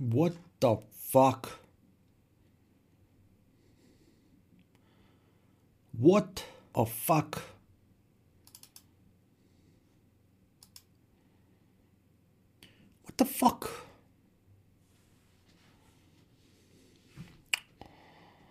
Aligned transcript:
What 0.00 0.34
the 0.60 0.76
fuck? 0.92 1.50
What 5.98 6.44
a 6.72 6.86
fuck? 6.86 7.42
What 13.02 13.16
the 13.16 13.24
fuck? 13.24 13.70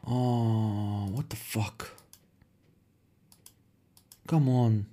Oh, 0.06 1.08
what 1.14 1.30
the 1.30 1.38
fuck? 1.38 1.92
Come 4.28 4.50
on. 4.50 4.88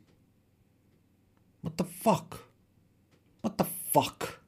What 1.62 1.76
the 1.76 1.84
fuck? 1.84 2.38
What 3.40 3.58
the 3.58 3.64
fuck? 3.64 4.43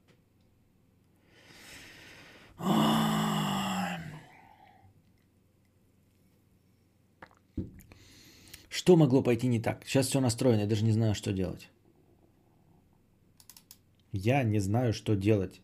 Что 8.87 8.97
могло 8.97 9.23
пойти 9.23 9.49
не 9.49 9.61
так? 9.61 9.85
Сейчас 9.85 10.07
все 10.07 10.21
настроено, 10.21 10.61
я 10.61 10.67
даже 10.67 10.85
не 10.85 10.93
знаю, 10.93 11.15
что 11.15 11.33
делать. 11.33 11.69
Я 14.13 14.45
не 14.45 14.61
знаю, 14.61 14.93
что 14.93 15.17
делать. 15.17 15.61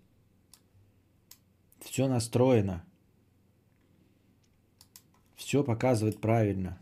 Все 1.81 2.09
настроено. 2.09 2.85
Все 5.37 5.63
показывает 5.63 6.21
правильно. 6.21 6.79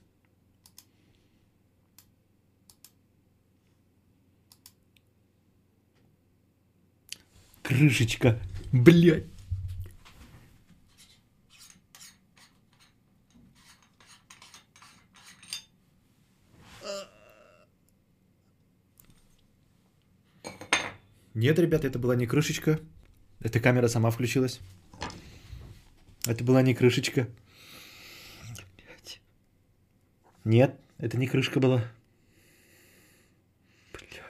Крышечка. 7.62 8.40
Блядь. 8.73 9.27
Нет, 21.34 21.59
ребята, 21.59 21.86
это 21.86 21.98
была 21.98 22.16
не 22.16 22.26
крышечка. 22.26 22.80
Эта 23.40 23.60
камера 23.60 23.88
сама 23.88 24.10
включилась. 24.10 24.60
Это 26.26 26.45
была 26.45 26.62
не 26.62 26.74
крышечка. 26.74 27.28
Нет, 30.45 30.78
это 30.98 31.16
не 31.18 31.26
крышка 31.26 31.60
была. 31.60 31.84
Бля. 33.92 34.24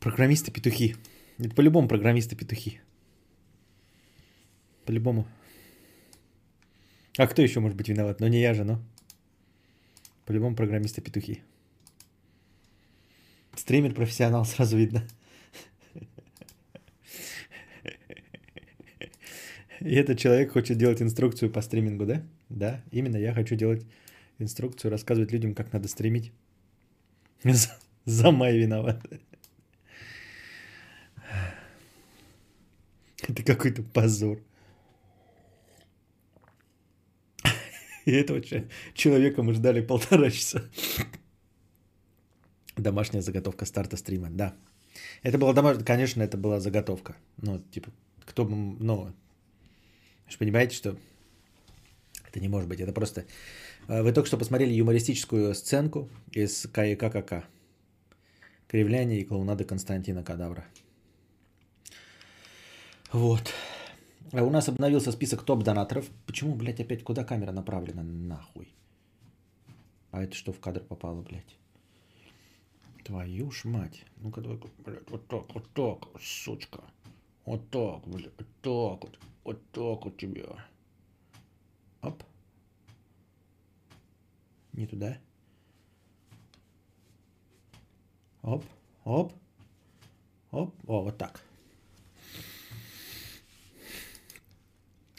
Программисты-петухи. 0.00 0.96
Это 1.38 1.54
по-любому 1.54 1.88
программисты-петухи. 1.88 2.80
По-любому. 4.84 5.26
А 7.16 7.26
кто 7.26 7.42
еще 7.42 7.60
может 7.60 7.76
быть 7.76 7.88
виноват? 7.88 8.20
Но 8.20 8.28
не 8.28 8.40
я 8.40 8.54
же, 8.54 8.64
но. 8.64 8.82
По-любому 10.26 10.56
программисты-петухи. 10.56 11.42
Стример 13.54 13.94
профессионал, 13.94 14.44
сразу 14.44 14.76
видно. 14.76 15.06
И 19.80 19.94
этот 19.94 20.18
человек 20.18 20.52
хочет 20.52 20.78
делать 20.78 21.02
инструкцию 21.02 21.52
по 21.52 21.60
стримингу, 21.60 22.06
да? 22.06 22.22
Да, 22.48 22.82
именно 22.90 23.16
я 23.16 23.34
хочу 23.34 23.54
делать 23.54 23.86
инструкцию, 24.38 24.90
рассказывать 24.90 25.30
людям, 25.30 25.54
как 25.54 25.72
надо 25.72 25.88
стримить. 25.88 26.32
За, 27.44 27.78
за 28.06 28.30
май 28.30 28.56
виноват. 28.56 29.04
Это 33.28 33.42
какой-то 33.42 33.82
позор. 33.82 34.40
И 38.06 38.12
этого 38.12 38.40
человека 38.94 39.42
мы 39.42 39.54
ждали 39.54 39.80
полтора 39.80 40.30
часа. 40.30 40.62
Домашняя 42.76 43.22
заготовка 43.22 43.66
старта 43.66 43.96
стрима, 43.96 44.28
да. 44.30 44.54
Это 45.22 45.38
была 45.38 45.52
домашняя, 45.52 45.84
конечно, 45.84 46.22
это 46.22 46.36
была 46.36 46.60
заготовка. 46.60 47.16
Ну, 47.38 47.60
типа, 47.70 47.90
кто 48.24 48.44
бы, 48.44 48.54
ну, 48.54 49.04
вы 49.04 49.12
же 50.28 50.38
понимаете, 50.38 50.76
что 50.76 50.96
это 52.28 52.40
не 52.40 52.48
может 52.48 52.68
быть. 52.68 52.80
Это 52.80 52.92
просто... 52.92 53.24
Э, 53.88 54.02
вы 54.02 54.12
только 54.12 54.26
что 54.26 54.36
посмотрели 54.36 54.72
юмористическую 54.72 55.54
сценку 55.54 56.10
из 56.32 56.66
ККК. 56.72 57.44
Кривляние 58.66 59.20
и 59.20 59.24
клоунады 59.24 59.64
Константина 59.64 60.24
Кадавра. 60.24 60.64
Вот. 63.12 63.52
А 64.32 64.42
у 64.42 64.50
нас 64.50 64.68
обновился 64.68 65.12
список 65.12 65.44
топ-донаторов. 65.44 66.08
Почему, 66.26 66.54
блядь, 66.54 66.80
опять 66.80 67.04
куда 67.04 67.24
камера 67.24 67.52
направлена? 67.52 68.02
Нахуй. 68.02 68.74
А 70.10 70.22
это 70.22 70.34
что 70.34 70.52
в 70.52 70.60
кадр 70.60 70.80
попало, 70.80 71.22
блядь? 71.22 71.56
Твою 73.04 73.50
ж 73.50 73.64
мать. 73.64 74.04
Ну-ка, 74.16 74.40
давай, 74.40 74.58
блядь, 74.84 75.10
вот 75.10 75.26
так, 75.28 75.54
вот 75.54 75.68
так, 75.72 76.20
сучка. 76.20 76.82
Вот 77.44 77.68
так, 77.70 78.06
блядь, 78.08 78.32
вот 78.38 78.48
так 78.62 79.04
вот. 79.04 79.18
Вот 79.44 79.70
так 79.72 80.04
вот 80.04 80.16
тебя. 80.16 80.66
Оп. 82.00 82.22
Не 84.72 84.86
туда. 84.86 85.18
Оп, 88.42 88.64
оп. 89.04 89.32
Оп, 90.50 90.74
о, 90.86 91.02
вот 91.02 91.18
так. 91.18 91.43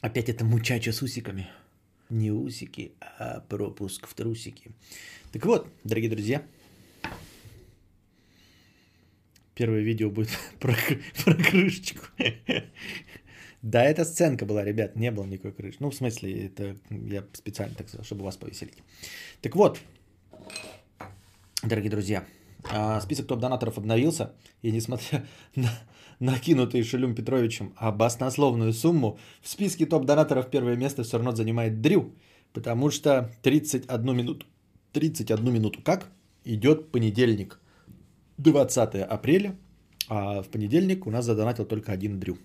Опять 0.06 0.30
это 0.30 0.46
мучача 0.46 0.92
с 0.92 1.02
усиками. 1.02 1.48
Не 2.12 2.30
усики, 2.30 2.92
а 3.18 3.40
пропуск 3.40 4.06
в 4.06 4.14
трусики. 4.14 4.70
Так 5.32 5.44
вот, 5.48 5.68
дорогие 5.84 6.12
друзья, 6.12 6.44
Первое 9.56 9.80
видео 9.80 10.12
будет 10.12 10.30
про, 10.60 10.76
про 11.24 11.34
крышечку. 11.34 12.06
Да, 13.64 13.84
это 13.84 14.06
сценка 14.06 14.46
была, 14.46 14.64
ребят, 14.64 14.96
не 14.96 15.10
было 15.10 15.26
никакой 15.26 15.54
крыши. 15.54 15.78
Ну, 15.80 15.90
в 15.90 15.96
смысле, 15.96 16.46
это 16.46 16.78
я 16.92 17.26
специально 17.34 17.74
так 17.74 17.88
сказал, 17.88 18.06
чтобы 18.06 18.24
вас 18.24 18.38
повеселить. 18.38 18.78
Так 19.42 19.56
вот, 19.56 19.80
дорогие 21.64 21.90
друзья, 21.90 22.26
а, 22.70 23.02
список 23.02 23.26
топ-донаторов 23.26 23.80
обновился, 23.80 24.36
и 24.62 24.72
несмотря 24.72 25.26
на 25.56 25.72
накинутый 26.20 26.84
Шелюм 26.84 27.16
Петровичем 27.16 27.74
баснословную 27.80 28.74
сумму, 28.74 29.18
в 29.42 29.50
списке 29.50 29.86
топ-донаторов 29.86 30.50
первое 30.50 30.76
место 30.76 31.04
все 31.04 31.18
равно 31.18 31.32
занимает 31.32 31.82
Дрю, 31.82 32.14
потому 32.54 32.92
что 32.92 33.32
31 33.42 34.16
минуту, 34.16 34.46
31 34.94 35.54
минуту 35.54 35.82
как 35.82 36.10
идет 36.44 36.92
понедельник– 36.92 37.60
20 38.38 38.96
апреля, 38.96 39.56
а 40.10 40.42
в 40.42 40.50
понедельник 40.50 41.08
у 41.08 41.12
нас 41.12 41.26
задонатил 41.26 41.66
только 41.66 41.92
один 41.92 42.20
Дрю. 42.20 42.38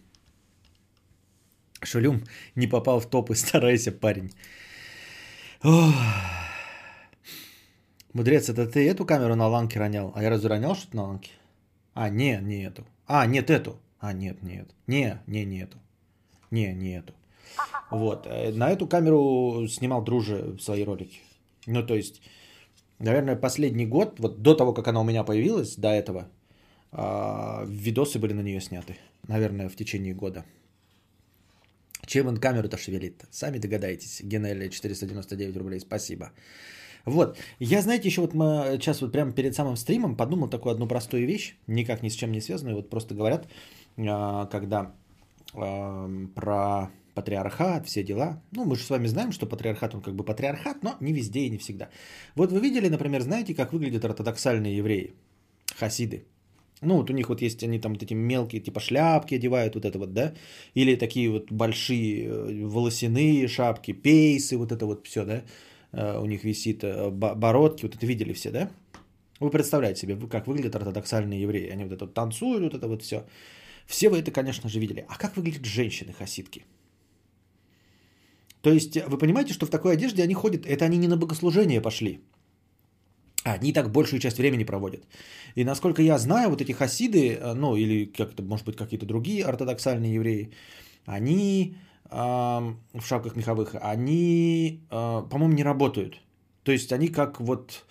Шулюм 1.83 2.25
не 2.55 2.67
попал 2.67 3.01
в 3.01 3.09
топ 3.09 3.31
и 3.31 3.35
старайся, 3.35 3.93
парень. 3.93 4.33
Ох. 5.63 5.95
Мудрец, 8.13 8.49
это 8.49 8.67
ты 8.67 8.89
эту 8.89 9.05
камеру 9.05 9.37
на 9.37 9.47
ланке 9.49 9.79
ронял? 9.79 10.13
А 10.15 10.23
я 10.23 10.31
разве 10.31 10.49
ронял 10.49 10.75
что-то 10.75 10.97
на 10.97 11.03
ланке? 11.05 11.31
А, 11.95 12.09
не, 12.09 12.39
не 12.43 12.65
эту. 12.65 12.85
А, 13.13 13.27
нет, 13.27 13.51
эту. 13.51 13.73
А, 13.99 14.13
нет, 14.13 14.43
не 14.43 14.61
эту. 14.61 14.75
Не, 14.87 15.21
не, 15.27 15.45
не 15.45 15.63
эту. 15.65 15.79
Не, 16.53 16.75
не 16.75 16.99
эту. 16.99 17.13
Вот. 17.91 18.27
Э, 18.27 18.53
на 18.53 18.71
эту 18.71 18.87
камеру 18.87 19.67
снимал 19.69 20.05
Друже 20.05 20.57
свои 20.61 20.85
ролики. 20.85 21.19
Ну, 21.67 21.87
то 21.87 21.97
есть, 21.97 22.23
наверное, 23.01 23.35
последний 23.41 23.87
год, 23.87 24.21
вот 24.21 24.43
до 24.43 24.55
того, 24.55 24.73
как 24.73 24.87
она 24.87 25.01
у 25.01 25.05
меня 25.05 25.25
появилась, 25.25 25.75
до 25.77 25.89
этого, 25.89 26.29
а, 26.93 27.65
видосы 27.67 28.21
были 28.21 28.33
на 28.33 28.43
нее 28.43 28.61
сняты. 28.61 28.97
Наверное, 29.29 29.69
в 29.69 29.75
течение 29.75 30.15
года. 30.15 30.45
Чем 32.07 32.29
он 32.29 32.37
камеру-то 32.37 32.77
шевелит? 32.77 33.25
Сами 33.33 33.59
догадаетесь. 33.59 34.21
Генелли 34.23 34.69
499 34.69 35.57
рублей, 35.57 35.81
спасибо. 35.81 36.31
Вот, 37.11 37.39
я, 37.59 37.83
знаете, 37.83 38.09
еще 38.09 38.21
вот 38.21 38.35
мы 38.35 38.79
сейчас 38.81 39.03
вот 39.03 39.13
прямо 39.13 39.33
перед 39.33 39.55
самым 39.55 39.77
стримом 39.77 40.17
подумал 40.17 40.49
такую 40.49 40.73
одну 40.73 40.87
простую 40.87 41.27
вещь, 41.27 41.57
никак 41.67 42.03
ни 42.03 42.09
с 42.09 42.15
чем 42.15 42.33
не 42.33 42.41
связанную, 42.41 42.77
вот 42.77 42.91
просто 42.91 43.15
говорят, 43.15 43.49
а, 43.99 44.47
когда 44.47 44.93
про 46.35 46.91
патриархат, 47.15 47.87
все 47.87 48.03
дела. 48.03 48.43
Ну, 48.53 48.65
мы 48.65 48.77
же 48.77 48.83
с 48.83 48.91
вами 48.91 49.09
знаем, 49.09 49.33
что 49.33 49.47
патриархат, 49.47 49.95
он 49.95 50.01
как 50.01 50.15
бы 50.15 50.25
патриархат, 50.25 50.83
но 50.83 50.97
не 51.01 51.13
везде 51.13 51.41
и 51.41 51.51
не 51.51 51.59
всегда. 51.59 51.89
Вот 52.37 52.53
вы 52.53 52.61
видели, 52.61 52.89
например, 52.89 53.23
знаете, 53.23 53.55
как 53.55 53.73
выглядят 53.73 54.05
ортодоксальные 54.05 54.77
евреи, 54.77 55.15
хасиды? 55.77 56.25
Ну, 56.83 56.97
вот 56.97 57.11
у 57.11 57.13
них 57.13 57.29
вот 57.29 57.43
есть, 57.43 57.63
они 57.63 57.79
там 57.79 57.93
вот 57.93 58.03
эти 58.03 58.15
мелкие, 58.15 58.63
типа 58.63 58.81
шляпки 58.81 59.35
одевают, 59.35 59.75
вот 59.75 59.85
это 59.85 59.99
вот, 59.99 60.15
да? 60.15 60.33
Или 60.75 60.97
такие 60.97 61.31
вот 61.31 61.53
большие 61.53 62.25
э, 62.25 62.67
волосяные 62.67 63.49
шапки, 63.49 63.93
пейсы, 63.93 64.57
вот 64.57 64.73
это 64.73 64.87
вот 64.87 65.07
все, 65.07 65.25
да? 65.25 65.43
У 65.93 66.27
них 66.27 66.45
висит 66.45 66.85
бородки, 67.13 67.87
вот 67.87 67.97
это 67.97 68.07
видели 68.07 68.33
все, 68.33 68.51
да? 68.51 68.71
Вы 69.41 69.51
представляете 69.51 70.01
себе, 70.01 70.29
как 70.29 70.47
выглядят 70.47 70.77
ортодоксальные 70.77 71.43
евреи. 71.43 71.71
Они 71.71 71.85
вот 71.85 71.93
это 71.93 72.05
вот 72.05 72.15
танцуют, 72.15 72.63
вот 72.63 72.75
это 72.75 72.87
вот 72.87 73.03
все. 73.03 73.25
Все 73.87 74.09
вы 74.09 74.19
это, 74.19 74.31
конечно 74.31 74.69
же, 74.69 74.79
видели. 74.79 75.05
А 75.09 75.17
как 75.17 75.37
выглядят 75.37 75.65
женщины-хасидки? 75.65 76.65
То 78.63 78.71
есть 78.71 78.97
вы 78.97 79.19
понимаете, 79.19 79.53
что 79.53 79.67
в 79.67 79.71
такой 79.71 79.95
одежде 79.95 80.23
они 80.23 80.35
ходят, 80.35 80.67
это 80.67 80.85
они 80.85 80.99
не 80.99 81.09
на 81.09 81.17
богослужение 81.17 81.81
пошли. 81.81 82.21
Они 83.43 83.73
так 83.73 83.91
большую 83.91 84.21
часть 84.21 84.39
времени 84.39 84.65
проводят. 84.65 85.01
И 85.57 85.65
насколько 85.65 86.03
я 86.03 86.19
знаю, 86.19 86.51
вот 86.51 86.61
эти 86.61 86.73
хасиды, 86.73 87.39
э, 87.41 87.55
ну 87.55 87.75
или 87.75 88.05
как-то, 88.05 88.43
может 88.43 88.67
быть, 88.67 88.77
какие-то 88.77 89.07
другие 89.07 89.45
ортодоксальные 89.47 90.15
евреи, 90.15 90.51
они 91.07 91.75
э, 91.75 91.90
в 92.11 93.03
шапках 93.03 93.37
меховых, 93.37 93.77
они, 93.81 94.81
э, 94.91 95.23
по-моему, 95.31 95.55
не 95.55 95.63
работают. 95.63 96.21
То 96.65 96.73
есть 96.73 96.93
они 96.93 97.09
как 97.09 97.41
вот 97.41 97.85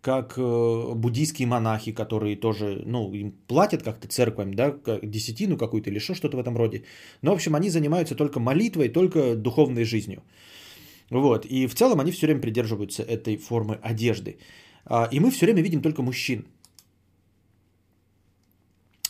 как 0.00 0.38
э, 0.38 0.94
буддийские 0.94 1.48
монахи, 1.48 1.92
которые 1.92 2.36
тоже, 2.36 2.82
ну, 2.86 3.12
им 3.12 3.32
платят 3.46 3.82
как-то 3.82 4.08
церквам, 4.08 4.54
да, 4.54 4.74
десятину 5.02 5.56
какую-то 5.56 5.90
или 5.90 5.98
еще 5.98 6.14
что-то 6.14 6.36
в 6.36 6.40
этом 6.40 6.56
роде. 6.56 6.84
Но, 7.22 7.32
в 7.32 7.34
общем, 7.34 7.54
они 7.54 7.68
занимаются 7.68 8.14
только 8.14 8.40
молитвой, 8.40 8.88
только 8.88 9.34
духовной 9.34 9.84
жизнью. 9.84 10.22
Вот, 11.10 11.46
и 11.46 11.66
в 11.66 11.74
целом 11.74 12.00
они 12.00 12.12
все 12.12 12.26
время 12.26 12.40
придерживаются 12.40 13.02
этой 13.02 13.36
формы 13.36 13.78
одежды. 13.82 14.38
А, 14.84 15.08
и 15.10 15.20
мы 15.20 15.30
все 15.30 15.46
время 15.46 15.62
видим 15.62 15.82
только 15.82 16.02
мужчин. 16.02 16.46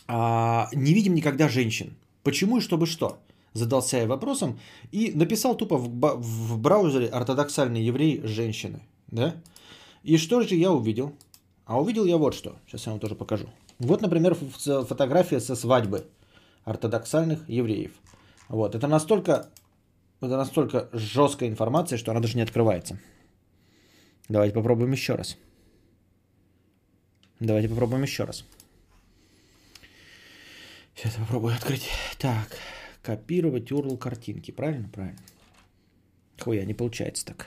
А, 0.07 0.69
не 0.75 0.95
видим 0.95 1.15
никогда 1.15 1.49
женщин. 1.49 1.97
Почему 2.23 2.59
и 2.59 2.61
чтобы 2.61 2.87
что? 2.87 3.19
Задался 3.59 3.99
я 3.99 4.07
вопросом 4.07 4.59
и 4.93 5.11
написал 5.13 5.57
тупо 5.57 5.77
в, 5.77 5.89
в 5.89 6.59
браузере 6.59 7.09
ортодоксальные 7.09 7.85
евреи 7.85 8.21
женщины. 8.25 8.83
Да? 9.09 9.35
И 10.05 10.17
что 10.17 10.41
же 10.43 10.55
я 10.55 10.71
увидел? 10.73 11.13
А 11.65 11.81
увидел 11.81 12.05
я 12.05 12.17
вот 12.17 12.35
что. 12.35 12.57
Сейчас 12.67 12.87
я 12.87 12.93
вам 12.93 13.01
тоже 13.01 13.15
покажу. 13.15 13.49
Вот, 13.79 14.01
например, 14.01 14.35
фотография 14.35 15.41
со 15.41 15.57
свадьбы 15.57 16.07
ортодоксальных 16.65 17.49
евреев. 17.49 17.93
Вот. 18.49 18.75
Это 18.75 18.87
настолько, 18.87 19.51
это 20.21 20.37
настолько 20.37 20.89
жесткая 20.93 21.49
информация, 21.49 21.99
что 21.99 22.13
она 22.13 22.21
даже 22.21 22.37
не 22.37 22.43
открывается. 22.43 22.99
Давайте 24.29 24.55
попробуем 24.55 24.93
еще 24.93 25.15
раз. 25.15 25.37
Давайте 27.41 27.69
попробуем 27.69 28.03
еще 28.03 28.25
раз. 28.25 28.45
Сейчас 30.95 31.15
я 31.17 31.21
попробую 31.25 31.55
открыть. 31.55 31.89
Так, 32.19 32.49
копировать 33.09 33.71
URL 33.71 33.97
картинки. 33.97 34.51
Правильно? 34.51 34.87
Правильно. 34.91 35.19
Хуя, 36.39 36.67
не 36.67 36.75
получается 36.75 37.25
так. 37.25 37.47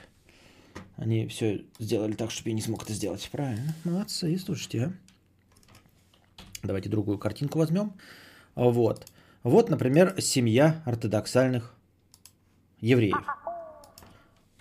Они 0.96 1.28
все 1.28 1.64
сделали 1.78 2.14
так, 2.14 2.32
чтобы 2.32 2.48
я 2.48 2.56
не 2.56 2.62
смог 2.62 2.82
это 2.82 2.92
сделать. 2.92 3.28
Правильно. 3.30 3.72
Молодцы, 3.84 4.36
слушайте, 4.38 4.86
а. 4.86 4.92
Давайте 6.64 6.88
другую 6.88 7.16
картинку 7.16 7.60
возьмем. 7.60 7.92
Вот. 8.56 9.06
Вот, 9.44 9.70
например, 9.70 10.20
семья 10.20 10.82
ортодоксальных 10.84 11.76
евреев. 12.80 13.24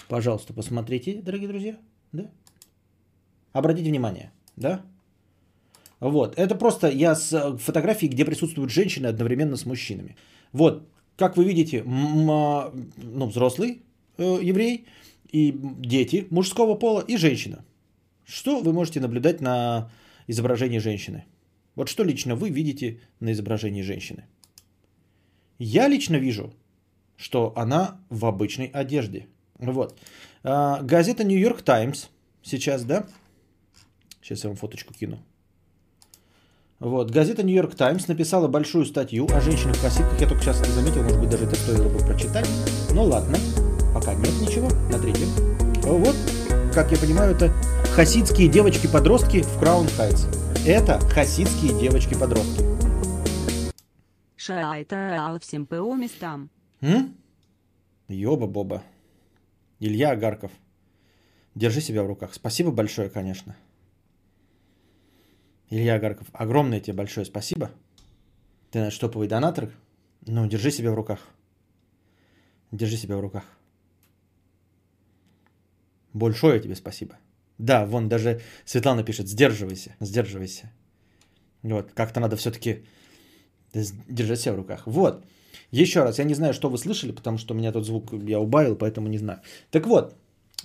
Пожалуйста, 0.08 0.54
посмотрите, 0.54 1.20
дорогие 1.24 1.48
друзья. 1.48 1.80
Да? 2.12 2.30
Обратите 3.54 3.90
внимание. 3.90 4.32
Да? 4.56 4.86
Вот. 6.00 6.38
Это 6.38 6.54
просто 6.54 6.90
я 6.90 7.16
с 7.16 7.34
э, 7.34 7.58
фотографии, 7.58 8.06
где 8.06 8.24
присутствуют 8.24 8.70
женщины 8.70 9.08
одновременно 9.08 9.56
с 9.56 9.66
мужчинами. 9.66 10.16
Вот. 10.52 10.88
Как 11.18 11.38
вы 11.38 11.44
видите, 11.44 11.84
ну, 11.84 13.28
взрослый 13.28 13.82
э, 14.18 14.40
еврей 14.42 14.86
и 15.32 15.56
дети 15.80 16.28
мужского 16.30 16.76
пола 16.76 17.02
и 17.02 17.18
женщина. 17.18 17.64
Что 18.26 18.62
вы 18.62 18.74
можете 18.74 19.00
наблюдать 19.00 19.42
на 19.42 19.92
изображении 20.28 20.80
женщины? 20.80 21.26
Вот 21.76 21.90
что 21.90 22.04
лично 22.04 22.36
вы 22.36 22.50
видите 22.50 23.00
на 23.20 23.32
изображении 23.32 23.82
женщины? 23.82 24.26
Я 25.60 25.88
лично 25.88 26.16
вижу, 26.16 26.54
что 27.18 27.54
она 27.56 28.00
в 28.10 28.26
обычной 28.26 28.68
одежде. 28.68 29.28
Вот. 29.60 29.98
А, 30.44 30.82
газета 30.82 31.24
New 31.24 31.38
York 31.38 31.62
Times 31.62 32.10
сейчас, 32.42 32.84
да? 32.84 33.06
Сейчас 34.22 34.44
я 34.44 34.50
вам 34.50 34.58
фоточку 34.58 34.94
кину. 34.94 35.20
Вот. 36.82 37.12
Газета 37.12 37.44
York 37.44 37.76
Times 37.76 38.08
написала 38.08 38.48
большую 38.48 38.86
статью 38.86 39.28
о 39.32 39.40
женщинах-хасидках. 39.40 40.20
Я 40.20 40.28
только 40.28 40.42
сейчас 40.42 40.62
это 40.62 40.72
заметил, 40.72 41.04
может 41.04 41.20
быть, 41.20 41.30
даже 41.30 41.46
это 41.46 41.56
стоило 41.56 41.88
бы 41.88 42.00
прочитать. 42.00 42.50
Ну 42.90 43.04
ладно, 43.04 43.38
пока 43.94 44.16
нет 44.16 44.34
ничего. 44.42 44.68
На 44.92 44.98
третьем. 44.98 45.28
Вот, 45.84 46.16
как 46.74 46.92
я 46.92 46.98
понимаю, 46.98 47.36
это 47.36 47.54
хасидские 47.94 48.50
девочки-подростки 48.50 49.44
в 49.44 49.60
Краун 49.60 49.88
Хайтс. 49.96 50.26
Это 50.66 51.00
хасидские 51.02 51.80
девочки-подростки. 51.80 52.64
Шайта 54.36 55.38
всем 55.40 55.68
ПО 55.68 55.94
местам. 55.94 56.50
М? 56.82 57.16
Ёба-боба. 58.08 58.82
Илья 59.80 60.12
Агарков. 60.14 60.52
Держи 61.54 61.80
себя 61.80 62.02
в 62.02 62.08
руках. 62.08 62.34
Спасибо 62.34 62.72
большое, 62.72 63.12
конечно. 63.12 63.56
Илья 65.72 66.00
Гарков, 66.00 66.28
огромное 66.34 66.82
тебе 66.82 66.98
большое 66.98 67.26
спасибо. 67.26 67.72
Ты 68.72 68.80
наш 68.80 68.98
топовый 68.98 69.28
донатор. 69.28 69.70
Ну, 70.28 70.46
держи 70.48 70.70
себя 70.70 70.92
в 70.92 70.96
руках. 70.96 71.20
Держи 72.72 72.98
себя 72.98 73.16
в 73.16 73.22
руках. 73.22 73.46
Большое 76.14 76.60
тебе 76.60 76.76
спасибо. 76.76 77.16
Да, 77.58 77.86
вон 77.86 78.10
даже 78.10 78.42
Светлана 78.66 79.04
пишет, 79.04 79.30
сдерживайся, 79.30 79.96
сдерживайся. 80.02 80.72
Вот, 81.64 81.92
как-то 81.94 82.20
надо 82.20 82.36
все-таки 82.36 82.84
держать 84.10 84.42
себя 84.42 84.54
в 84.54 84.58
руках. 84.58 84.84
Вот, 84.86 85.26
еще 85.72 86.04
раз, 86.04 86.20
я 86.20 86.26
не 86.26 86.34
знаю, 86.34 86.54
что 86.54 86.70
вы 86.70 86.78
слышали, 86.78 87.14
потому 87.14 87.38
что 87.38 87.54
у 87.54 87.58
меня 87.58 87.72
тут 87.72 87.86
звук 87.86 88.12
я 88.28 88.40
убавил, 88.40 88.76
поэтому 88.76 89.08
не 89.08 89.20
знаю. 89.20 89.40
Так 89.70 89.88
вот, 89.88 90.16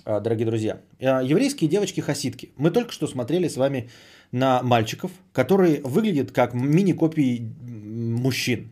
а, 0.03 0.19
дорогие 0.19 0.45
друзья, 0.45 0.81
а, 0.99 1.21
еврейские 1.21 1.69
девочки-хасидки. 1.69 2.51
Мы 2.57 2.71
только 2.71 2.91
что 2.91 3.07
смотрели 3.07 3.47
с 3.47 3.57
вами 3.57 3.89
на 4.31 4.61
мальчиков, 4.63 5.11
которые 5.33 5.81
выглядят 5.81 6.31
как 6.31 6.53
мини-копии 6.53 7.41
мужчин. 7.67 8.71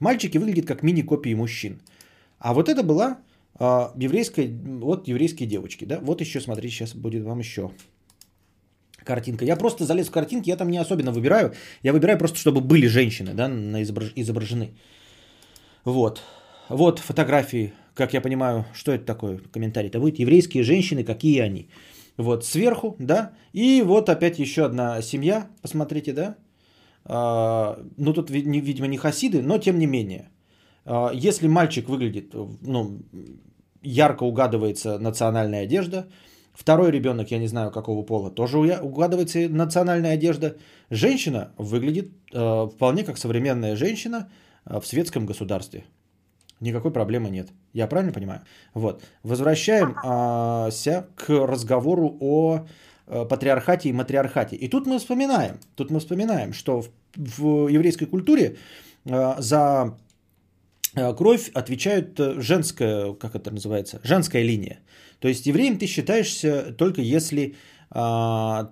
Мальчики 0.00 0.38
выглядят 0.38 0.66
как 0.66 0.82
мини-копии 0.82 1.34
мужчин. 1.34 1.80
А 2.38 2.52
вот 2.52 2.68
это 2.68 2.82
была 2.82 3.18
э, 3.58 3.64
еврейская, 3.96 4.48
вот 4.48 5.08
еврейские 5.08 5.48
девочки, 5.48 5.84
да. 5.84 5.98
Вот 6.00 6.20
еще, 6.20 6.40
смотрите, 6.40 6.74
сейчас 6.74 6.94
будет 6.94 7.24
вам 7.24 7.38
еще 7.38 7.70
картинка. 9.04 9.44
Я 9.44 9.56
просто 9.56 9.84
залез 9.84 10.08
в 10.08 10.10
картинки, 10.10 10.50
я 10.50 10.56
там 10.56 10.70
не 10.70 10.78
особенно 10.78 11.12
выбираю. 11.12 11.52
Я 11.82 11.92
выбираю 11.92 12.18
просто, 12.18 12.38
чтобы 12.38 12.60
были 12.60 12.86
женщины, 12.86 13.34
да, 13.34 13.48
на 13.48 13.82
изображ... 13.82 14.12
изображены. 14.16 14.74
Вот. 15.84 16.22
Вот 16.68 16.98
фотографии, 16.98 17.72
как 17.94 18.14
я 18.14 18.20
понимаю, 18.20 18.64
что 18.74 18.92
это 18.92 19.04
такое, 19.04 19.38
комментарий-то 19.52 20.00
будет. 20.00 20.18
Еврейские 20.18 20.64
женщины, 20.64 21.04
какие 21.04 21.40
они. 21.40 21.68
Вот 22.16 22.44
сверху, 22.44 22.96
да. 22.98 23.32
И 23.52 23.82
вот 23.82 24.08
опять 24.08 24.38
еще 24.38 24.64
одна 24.64 25.02
семья, 25.02 25.48
посмотрите, 25.62 26.12
да. 26.12 26.36
А, 27.04 27.78
ну 27.96 28.12
тут, 28.12 28.30
видимо, 28.30 28.86
не 28.86 28.96
хасиды, 28.96 29.42
но 29.42 29.58
тем 29.58 29.78
не 29.78 29.86
менее. 29.86 30.30
А, 30.84 31.10
если 31.12 31.48
мальчик 31.48 31.88
выглядит, 31.88 32.34
ну, 32.62 33.00
ярко 33.82 34.24
угадывается 34.24 34.98
национальная 34.98 35.64
одежда, 35.64 36.06
второй 36.54 36.92
ребенок, 36.92 37.30
я 37.30 37.38
не 37.38 37.48
знаю 37.48 37.70
какого 37.70 38.04
пола, 38.06 38.30
тоже 38.30 38.58
угадывается 38.58 39.48
национальная 39.48 40.14
одежда, 40.14 40.56
женщина 40.90 41.52
выглядит 41.58 42.12
а, 42.32 42.68
вполне 42.68 43.04
как 43.04 43.18
современная 43.18 43.76
женщина 43.76 44.30
в 44.64 44.86
светском 44.86 45.26
государстве. 45.26 45.84
Никакой 46.60 46.92
проблемы 46.92 47.30
нет. 47.30 47.48
Я 47.72 47.86
правильно 47.86 48.12
понимаю? 48.12 48.40
Вот. 48.74 49.02
Возвращаемся 49.22 51.06
к 51.16 51.28
разговору 51.28 52.16
о 52.20 52.66
э, 53.06 53.24
патриархате 53.28 53.88
и 53.88 53.92
матриархате. 53.92 54.56
И 54.56 54.68
тут 54.68 54.86
мы 54.86 54.98
вспоминаем, 54.98 55.58
тут 55.76 55.90
мы 55.90 55.98
вспоминаем, 55.98 56.52
что 56.52 56.82
в, 56.82 56.90
в 57.16 57.68
еврейской 57.68 58.06
культуре 58.06 58.56
э, 59.04 59.34
за 59.38 59.96
э, 60.94 61.14
кровь 61.14 61.50
отвечает 61.54 62.18
женская, 62.18 63.14
как 63.14 63.34
это 63.34 63.50
называется, 63.50 64.00
женская 64.04 64.44
линия. 64.44 64.78
То 65.18 65.28
есть 65.28 65.46
евреем 65.46 65.78
ты 65.78 65.86
считаешься 65.86 66.72
только 66.72 67.00
если 67.00 67.54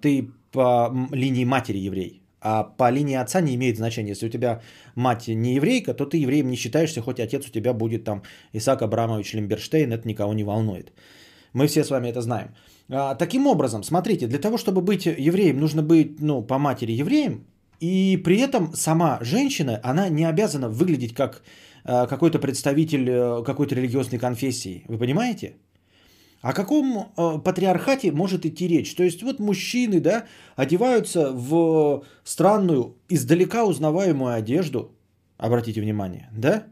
ты 0.02 0.30
по 0.50 0.90
линии 1.12 1.44
матери 1.44 1.78
еврей. 1.78 2.21
А 2.44 2.64
по 2.64 2.90
линии 2.90 3.14
отца 3.14 3.40
не 3.40 3.54
имеет 3.54 3.76
значения. 3.76 4.10
Если 4.10 4.26
у 4.26 4.30
тебя 4.30 4.60
мать 4.96 5.28
не 5.28 5.54
еврейка, 5.54 5.94
то 5.94 6.06
ты 6.06 6.16
евреем 6.16 6.50
не 6.50 6.56
считаешься, 6.56 7.00
хоть 7.00 7.20
отец 7.20 7.46
у 7.46 7.50
тебя 7.50 7.72
будет 7.72 8.04
там 8.04 8.22
Исаак 8.52 8.82
Абрамович 8.82 9.34
Лимберштейн, 9.34 9.92
это 9.92 10.08
никого 10.08 10.34
не 10.34 10.44
волнует. 10.44 10.92
Мы 11.54 11.66
все 11.66 11.84
с 11.84 11.90
вами 11.90 12.08
это 12.08 12.20
знаем. 12.20 12.48
А, 12.90 13.14
таким 13.14 13.46
образом, 13.46 13.84
смотрите, 13.84 14.26
для 14.26 14.38
того, 14.38 14.58
чтобы 14.58 14.80
быть 14.80 15.06
евреем, 15.06 15.60
нужно 15.60 15.82
быть 15.82 16.20
ну, 16.20 16.42
по 16.42 16.58
матери 16.58 16.92
евреем, 16.92 17.46
и 17.80 18.16
при 18.16 18.38
этом 18.38 18.74
сама 18.74 19.18
женщина, 19.20 19.80
она 19.84 20.08
не 20.08 20.24
обязана 20.24 20.68
выглядеть 20.68 21.14
как 21.14 21.42
а, 21.84 22.06
какой-то 22.06 22.38
представитель 22.38 23.08
э, 23.08 23.42
какой-то 23.44 23.74
религиозной 23.74 24.18
конфессии. 24.18 24.84
Вы 24.88 24.98
понимаете? 24.98 25.54
О 26.42 26.52
каком 26.52 27.12
э, 27.16 27.38
патриархате 27.44 28.10
может 28.10 28.44
идти 28.44 28.68
речь? 28.68 28.94
То 28.94 29.04
есть 29.04 29.22
вот 29.22 29.38
мужчины, 29.40 30.00
да, 30.00 30.26
одеваются 30.56 31.30
в 31.32 32.04
странную, 32.24 32.96
издалека 33.08 33.64
узнаваемую 33.64 34.34
одежду, 34.34 34.90
обратите 35.38 35.80
внимание, 35.80 36.28
да? 36.36 36.64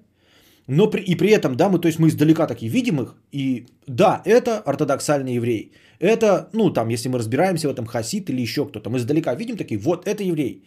Но 0.66 0.90
при, 0.90 1.02
и 1.02 1.16
при 1.16 1.30
этом, 1.30 1.56
да, 1.56 1.68
мы, 1.68 1.78
то 1.78 1.88
есть 1.88 1.98
мы 1.98 2.08
издалека 2.08 2.46
такие 2.46 2.70
видим 2.70 3.00
их, 3.00 3.14
и 3.32 3.66
да, 3.86 4.22
это 4.24 4.58
ортодоксальный 4.58 5.34
еврей. 5.34 5.72
Это, 6.00 6.48
ну, 6.52 6.70
там, 6.70 6.88
если 6.90 7.08
мы 7.08 7.18
разбираемся 7.18 7.68
в 7.68 7.72
этом, 7.72 7.86
хасид 7.86 8.30
или 8.30 8.42
еще 8.42 8.64
кто-то, 8.64 8.90
мы 8.90 8.98
издалека 8.98 9.34
видим 9.34 9.56
такие, 9.56 9.78
вот, 9.78 10.06
это 10.08 10.22
еврей. 10.24 10.64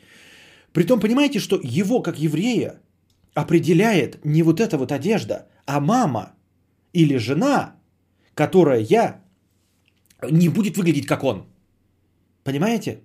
Притом, 0.71 0.99
понимаете, 0.99 1.39
что 1.39 1.59
его, 1.61 2.01
как 2.01 2.19
еврея, 2.19 2.79
определяет 3.33 4.23
не 4.25 4.43
вот 4.43 4.59
эта 4.59 4.77
вот 4.77 4.91
одежда, 4.91 5.47
а 5.65 5.79
мама 5.79 6.35
или 6.93 7.17
жена, 7.17 7.75
которая 8.35 8.79
я, 8.79 9.21
не 10.31 10.49
будет 10.49 10.77
выглядеть 10.77 11.05
как 11.05 11.23
он. 11.23 11.45
Понимаете? 12.43 12.99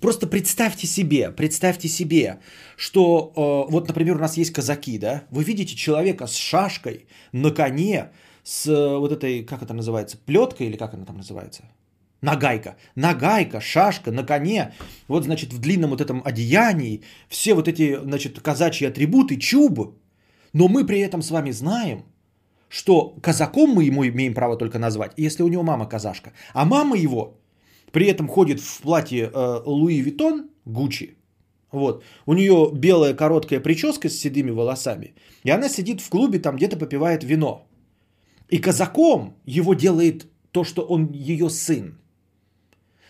Просто 0.00 0.26
представьте 0.26 0.86
себе, 0.86 1.30
представьте 1.30 1.88
себе, 1.88 2.38
что 2.76 3.32
э, 3.36 3.70
вот, 3.70 3.88
например, 3.88 4.16
у 4.16 4.20
нас 4.20 4.36
есть 4.36 4.52
казаки, 4.52 4.98
да? 4.98 5.24
Вы 5.30 5.44
видите 5.44 5.74
человека 5.76 6.26
с 6.26 6.36
шашкой 6.36 7.06
на 7.32 7.50
коне, 7.50 8.10
с 8.44 8.66
э, 8.66 8.98
вот 8.98 9.12
этой, 9.12 9.44
как 9.44 9.62
это 9.62 9.74
называется, 9.74 10.16
плеткой 10.26 10.66
или 10.68 10.76
как 10.76 10.94
она 10.94 11.04
там 11.04 11.16
называется? 11.16 11.62
Нагайка. 12.20 12.76
Нагайка, 12.94 13.60
шашка 13.60 14.12
на 14.12 14.24
коне. 14.24 14.72
Вот, 15.08 15.24
значит, 15.24 15.52
в 15.52 15.58
длинном 15.58 15.90
вот 15.90 16.00
этом 16.00 16.22
одеянии. 16.24 17.02
Все 17.28 17.54
вот 17.54 17.66
эти, 17.66 17.98
значит, 18.04 18.40
казачьи 18.40 18.86
атрибуты, 18.86 19.36
чуб. 19.38 19.98
Но 20.52 20.68
мы 20.68 20.86
при 20.86 21.00
этом 21.00 21.22
с 21.22 21.30
вами 21.30 21.50
знаем, 21.50 22.04
что 22.72 23.14
казаком 23.20 23.70
мы 23.74 23.84
ему 23.84 24.02
имеем 24.06 24.34
право 24.34 24.56
только 24.56 24.78
назвать, 24.78 25.12
если 25.18 25.42
у 25.42 25.48
него 25.48 25.62
мама 25.62 25.86
казашка. 25.86 26.32
А 26.54 26.64
мама 26.64 26.96
его 26.96 27.34
при 27.92 28.06
этом 28.06 28.28
ходит 28.28 28.60
в 28.60 28.80
платье 28.80 29.30
э, 29.34 29.62
Луи 29.66 30.00
Витон, 30.00 30.48
Гуччи. 30.64 31.18
Вот. 31.70 32.02
У 32.26 32.32
нее 32.32 32.70
белая 32.72 33.14
короткая 33.14 33.60
прическа 33.60 34.08
с 34.08 34.18
седыми 34.18 34.50
волосами. 34.50 35.14
И 35.44 35.50
она 35.50 35.68
сидит 35.68 36.00
в 36.00 36.08
клубе, 36.08 36.38
там 36.38 36.56
где-то 36.56 36.78
попивает 36.78 37.24
вино. 37.24 37.66
И 38.48 38.58
казаком 38.58 39.34
его 39.44 39.74
делает 39.74 40.26
то, 40.50 40.64
что 40.64 40.82
он 40.82 41.10
ее 41.12 41.50
сын. 41.50 41.98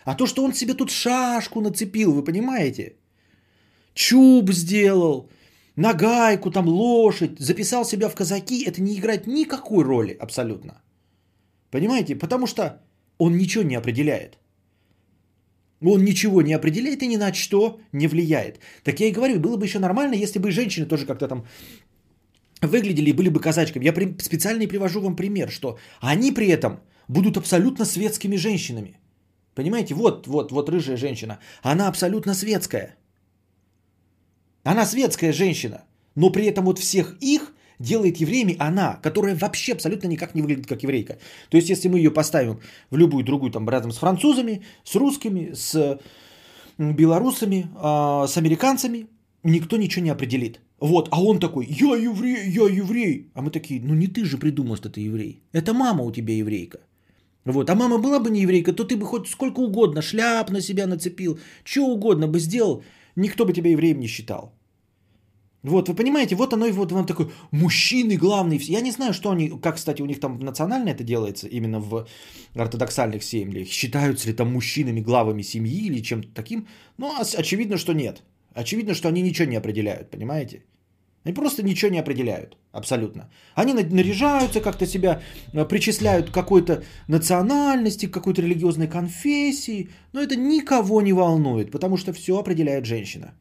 А 0.04 0.16
то, 0.16 0.26
что 0.26 0.44
он 0.44 0.52
себе 0.52 0.74
тут 0.74 0.90
шашку 0.90 1.60
нацепил, 1.60 2.12
вы 2.12 2.24
понимаете? 2.24 2.96
Чуб 3.94 4.50
сделал, 4.50 5.28
нагайку, 5.76 6.50
там 6.50 6.68
лошадь, 6.68 7.38
записал 7.38 7.84
себя 7.84 8.08
в 8.08 8.14
казаки, 8.14 8.64
это 8.64 8.80
не 8.82 8.94
играет 8.94 9.26
никакой 9.26 9.84
роли 9.84 10.16
абсолютно. 10.20 10.82
Понимаете? 11.70 12.16
Потому 12.16 12.46
что 12.46 12.80
он 13.18 13.36
ничего 13.36 13.64
не 13.64 13.76
определяет. 13.76 14.38
Он 15.84 16.04
ничего 16.04 16.42
не 16.42 16.54
определяет 16.54 17.02
и 17.02 17.08
ни 17.08 17.16
на 17.16 17.32
что 17.32 17.80
не 17.92 18.06
влияет. 18.06 18.60
Так 18.84 19.00
я 19.00 19.06
и 19.08 19.12
говорю, 19.12 19.40
было 19.40 19.56
бы 19.56 19.66
еще 19.66 19.78
нормально, 19.78 20.14
если 20.14 20.38
бы 20.38 20.50
женщины 20.50 20.86
тоже 20.86 21.06
как-то 21.06 21.28
там 21.28 21.44
выглядели 22.60 23.10
и 23.10 23.12
были 23.12 23.30
бы 23.30 23.40
казачками. 23.40 23.84
Я 23.84 23.92
специально 24.18 24.62
и 24.62 24.68
привожу 24.68 25.00
вам 25.00 25.16
пример, 25.16 25.50
что 25.50 25.78
они 26.00 26.32
при 26.32 26.48
этом 26.48 26.80
будут 27.08 27.36
абсолютно 27.36 27.84
светскими 27.84 28.36
женщинами. 28.36 29.00
Понимаете, 29.54 29.94
вот, 29.94 30.26
вот, 30.26 30.52
вот 30.52 30.68
рыжая 30.68 30.96
женщина. 30.96 31.38
Она 31.62 31.88
абсолютно 31.88 32.34
светская. 32.34 32.96
Она 34.64 34.86
светская 34.86 35.32
женщина. 35.32 35.84
Но 36.14 36.30
при 36.30 36.46
этом 36.46 36.64
вот 36.64 36.78
всех 36.78 37.16
их 37.20 37.52
делает 37.78 38.18
евреями 38.18 38.56
она, 38.58 38.98
которая 39.02 39.34
вообще 39.34 39.72
абсолютно 39.72 40.08
никак 40.08 40.34
не 40.34 40.42
выглядит 40.42 40.66
как 40.66 40.82
еврейка. 40.82 41.18
То 41.48 41.56
есть, 41.56 41.70
если 41.70 41.88
мы 41.88 41.98
ее 41.98 42.10
поставим 42.10 42.60
в 42.90 42.96
любую 42.96 43.24
другую, 43.24 43.50
там, 43.50 43.68
рядом 43.68 43.92
с 43.92 43.98
французами, 43.98 44.62
с 44.84 44.94
русскими, 44.94 45.52
с 45.54 45.98
белорусами, 46.78 47.66
а, 47.76 48.26
с 48.26 48.36
американцами, 48.36 49.06
никто 49.42 49.76
ничего 49.76 50.04
не 50.04 50.10
определит. 50.10 50.60
Вот, 50.80 51.08
а 51.10 51.22
он 51.22 51.38
такой, 51.38 51.66
я 51.66 51.96
еврей, 51.96 52.50
я 52.50 52.68
еврей. 52.68 53.30
А 53.34 53.42
мы 53.42 53.50
такие, 53.50 53.80
ну 53.80 53.94
не 53.94 54.06
ты 54.06 54.24
же 54.24 54.38
придумал, 54.38 54.76
что 54.76 54.90
ты 54.90 55.00
еврей. 55.00 55.42
Это 55.52 55.72
мама 55.72 56.04
у 56.04 56.12
тебя 56.12 56.34
еврейка. 56.34 56.78
Вот, 57.44 57.70
а 57.70 57.74
мама 57.74 57.98
была 57.98 58.20
бы 58.20 58.30
не 58.30 58.42
еврейка, 58.42 58.72
то 58.72 58.84
ты 58.84 58.96
бы 58.96 59.04
хоть 59.04 59.28
сколько 59.28 59.60
угодно 59.60 60.02
шляп 60.02 60.50
на 60.50 60.60
себя 60.60 60.86
нацепил, 60.86 61.38
что 61.64 61.86
угодно 61.86 62.28
бы 62.28 62.38
сделал, 62.38 62.84
никто 63.16 63.44
бы 63.44 63.52
тебя 63.52 63.70
евреем 63.70 64.00
не 64.00 64.08
считал. 64.08 64.52
Вот, 65.62 65.88
вы 65.88 65.94
понимаете, 65.94 66.34
вот 66.34 66.52
оно 66.52 66.66
и 66.66 66.72
вот 66.72 66.92
он 66.92 67.06
такой, 67.06 67.30
мужчины 67.52 68.16
главные. 68.16 68.58
Я 68.62 68.80
не 68.80 68.90
знаю, 68.90 69.14
что 69.14 69.30
они, 69.30 69.48
как, 69.48 69.76
кстати, 69.76 70.02
у 70.02 70.06
них 70.06 70.18
там 70.18 70.40
национально 70.40 70.90
это 70.90 71.04
делается, 71.04 71.46
именно 71.46 71.78
в 71.78 72.06
ортодоксальных 72.54 73.22
семьях. 73.22 73.68
Считаются 73.68 74.28
ли 74.28 74.34
там 74.34 74.52
мужчинами 74.52 75.00
главами 75.00 75.42
семьи 75.42 75.86
или 75.86 76.02
чем-то 76.02 76.28
таким. 76.34 76.66
Но 76.98 77.14
очевидно, 77.20 77.78
что 77.78 77.92
нет. 77.92 78.22
Очевидно, 78.54 78.94
что 78.94 79.08
они 79.08 79.22
ничего 79.22 79.48
не 79.48 79.56
определяют, 79.56 80.10
понимаете? 80.10 80.64
Они 81.24 81.34
просто 81.34 81.62
ничего 81.62 81.90
не 81.90 82.00
определяют, 82.00 82.56
абсолютно. 82.72 83.30
Они 83.54 83.74
наряжаются, 83.74 84.60
как-то 84.60 84.86
себя 84.86 85.20
э, 85.52 85.64
причисляют 85.68 86.30
к 86.30 86.34
какой-то 86.34 86.82
национальности, 87.08 88.06
к 88.06 88.14
какой-то 88.14 88.42
религиозной 88.42 88.88
конфессии, 88.88 89.88
но 90.12 90.20
это 90.20 90.36
никого 90.36 91.00
не 91.02 91.12
волнует, 91.12 91.70
потому 91.70 91.96
что 91.96 92.12
все 92.12 92.38
определяет 92.38 92.86
женщина 92.86 93.34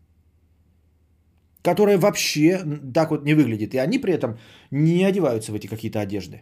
которая 1.64 1.98
вообще 1.98 2.60
так 2.94 3.12
вот 3.12 3.24
не 3.24 3.36
выглядит. 3.36 3.74
И 3.74 3.78
они 3.78 4.00
при 4.00 4.14
этом 4.14 4.40
не 4.72 5.04
одеваются 5.04 5.52
в 5.52 5.56
эти 5.56 5.68
какие-то 5.68 6.00
одежды. 6.00 6.42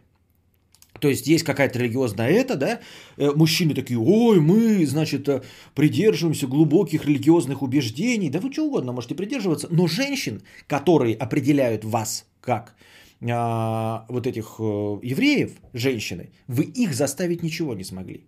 То 0.99 1.09
есть 1.09 1.27
есть 1.27 1.43
какая-то 1.43 1.79
религиозная 1.79 2.29
это, 2.29 2.55
да, 2.55 2.79
э, 3.17 3.31
мужчины 3.35 3.73
такие, 3.73 3.99
ой, 3.99 4.39
мы, 4.39 4.85
значит, 4.85 5.27
э, 5.29 5.41
придерживаемся 5.75 6.47
глубоких 6.47 7.05
религиозных 7.05 7.61
убеждений, 7.61 8.29
да 8.29 8.39
вы 8.39 8.51
что 8.51 8.65
угодно 8.65 8.91
можете 8.91 9.15
придерживаться, 9.15 9.67
но 9.71 9.87
женщин, 9.87 10.41
которые 10.67 11.15
определяют 11.15 11.83
вас 11.83 12.25
как 12.41 12.75
а, 13.29 14.05
вот 14.09 14.27
этих 14.27 14.55
э, 14.59 14.63
евреев, 15.03 15.51
женщины, 15.73 16.29
вы 16.47 16.63
их 16.63 16.93
заставить 16.93 17.43
ничего 17.43 17.75
не 17.75 17.83
смогли. 17.83 18.25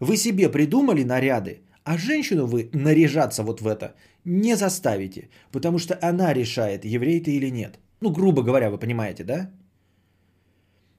Вы 0.00 0.16
себе 0.16 0.48
придумали 0.48 1.04
наряды, 1.04 1.60
а 1.84 1.98
женщину 1.98 2.46
вы 2.46 2.70
наряжаться 2.72 3.42
вот 3.42 3.60
в 3.60 3.66
это 3.66 3.94
не 4.24 4.56
заставите, 4.56 5.28
потому 5.50 5.78
что 5.78 5.98
она 6.00 6.32
решает, 6.32 6.84
еврей 6.84 7.20
ты 7.20 7.32
или 7.36 7.50
нет. 7.50 7.78
Ну, 8.00 8.10
грубо 8.10 8.42
говоря, 8.42 8.70
вы 8.70 8.78
понимаете, 8.78 9.24
да? 9.24 9.50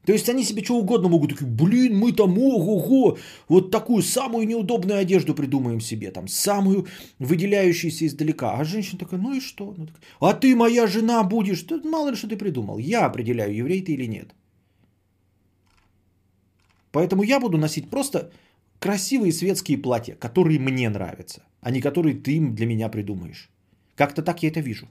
То 0.05 0.11
есть 0.11 0.27
они 0.29 0.43
себе 0.43 0.63
что 0.63 0.75
угодно 0.75 1.07
могут, 1.07 1.31
такие, 1.31 1.49
блин, 1.49 1.97
мы 1.97 2.11
там, 2.11 2.37
ого-го, 2.37 3.17
вот 3.47 3.71
такую 3.71 4.03
самую 4.03 4.47
неудобную 4.47 4.99
одежду 4.99 5.33
придумаем 5.33 5.79
себе, 5.79 6.11
там, 6.11 6.27
самую 6.27 6.87
выделяющуюся 7.19 8.05
издалека. 8.05 8.57
А 8.57 8.63
женщина 8.65 8.99
такая, 8.99 9.19
ну 9.19 9.33
и 9.33 9.39
что? 9.39 9.73
Ну, 9.77 9.85
так, 9.85 9.95
а 10.19 10.33
ты 10.33 10.55
моя 10.55 10.87
жена 10.87 11.23
будешь, 11.23 11.63
да, 11.63 11.79
мало 11.83 12.09
ли 12.09 12.15
что 12.15 12.27
ты 12.27 12.37
придумал. 12.37 12.79
Я 12.79 13.05
определяю, 13.05 13.55
еврей 13.55 13.81
ты 13.81 13.93
или 13.93 14.07
нет. 14.07 14.35
Поэтому 16.91 17.23
я 17.23 17.39
буду 17.39 17.57
носить 17.57 17.89
просто 17.89 18.31
красивые 18.79 19.31
светские 19.31 19.77
платья, 19.77 20.15
которые 20.15 20.59
мне 20.59 20.89
нравятся, 20.89 21.43
а 21.61 21.71
не 21.71 21.81
которые 21.81 22.15
ты 22.15 22.39
для 22.39 22.65
меня 22.65 22.89
придумаешь. 22.89 23.49
Как-то 23.95 24.21
так 24.21 24.43
я 24.43 24.49
это 24.49 24.59
вижу. 24.59 24.87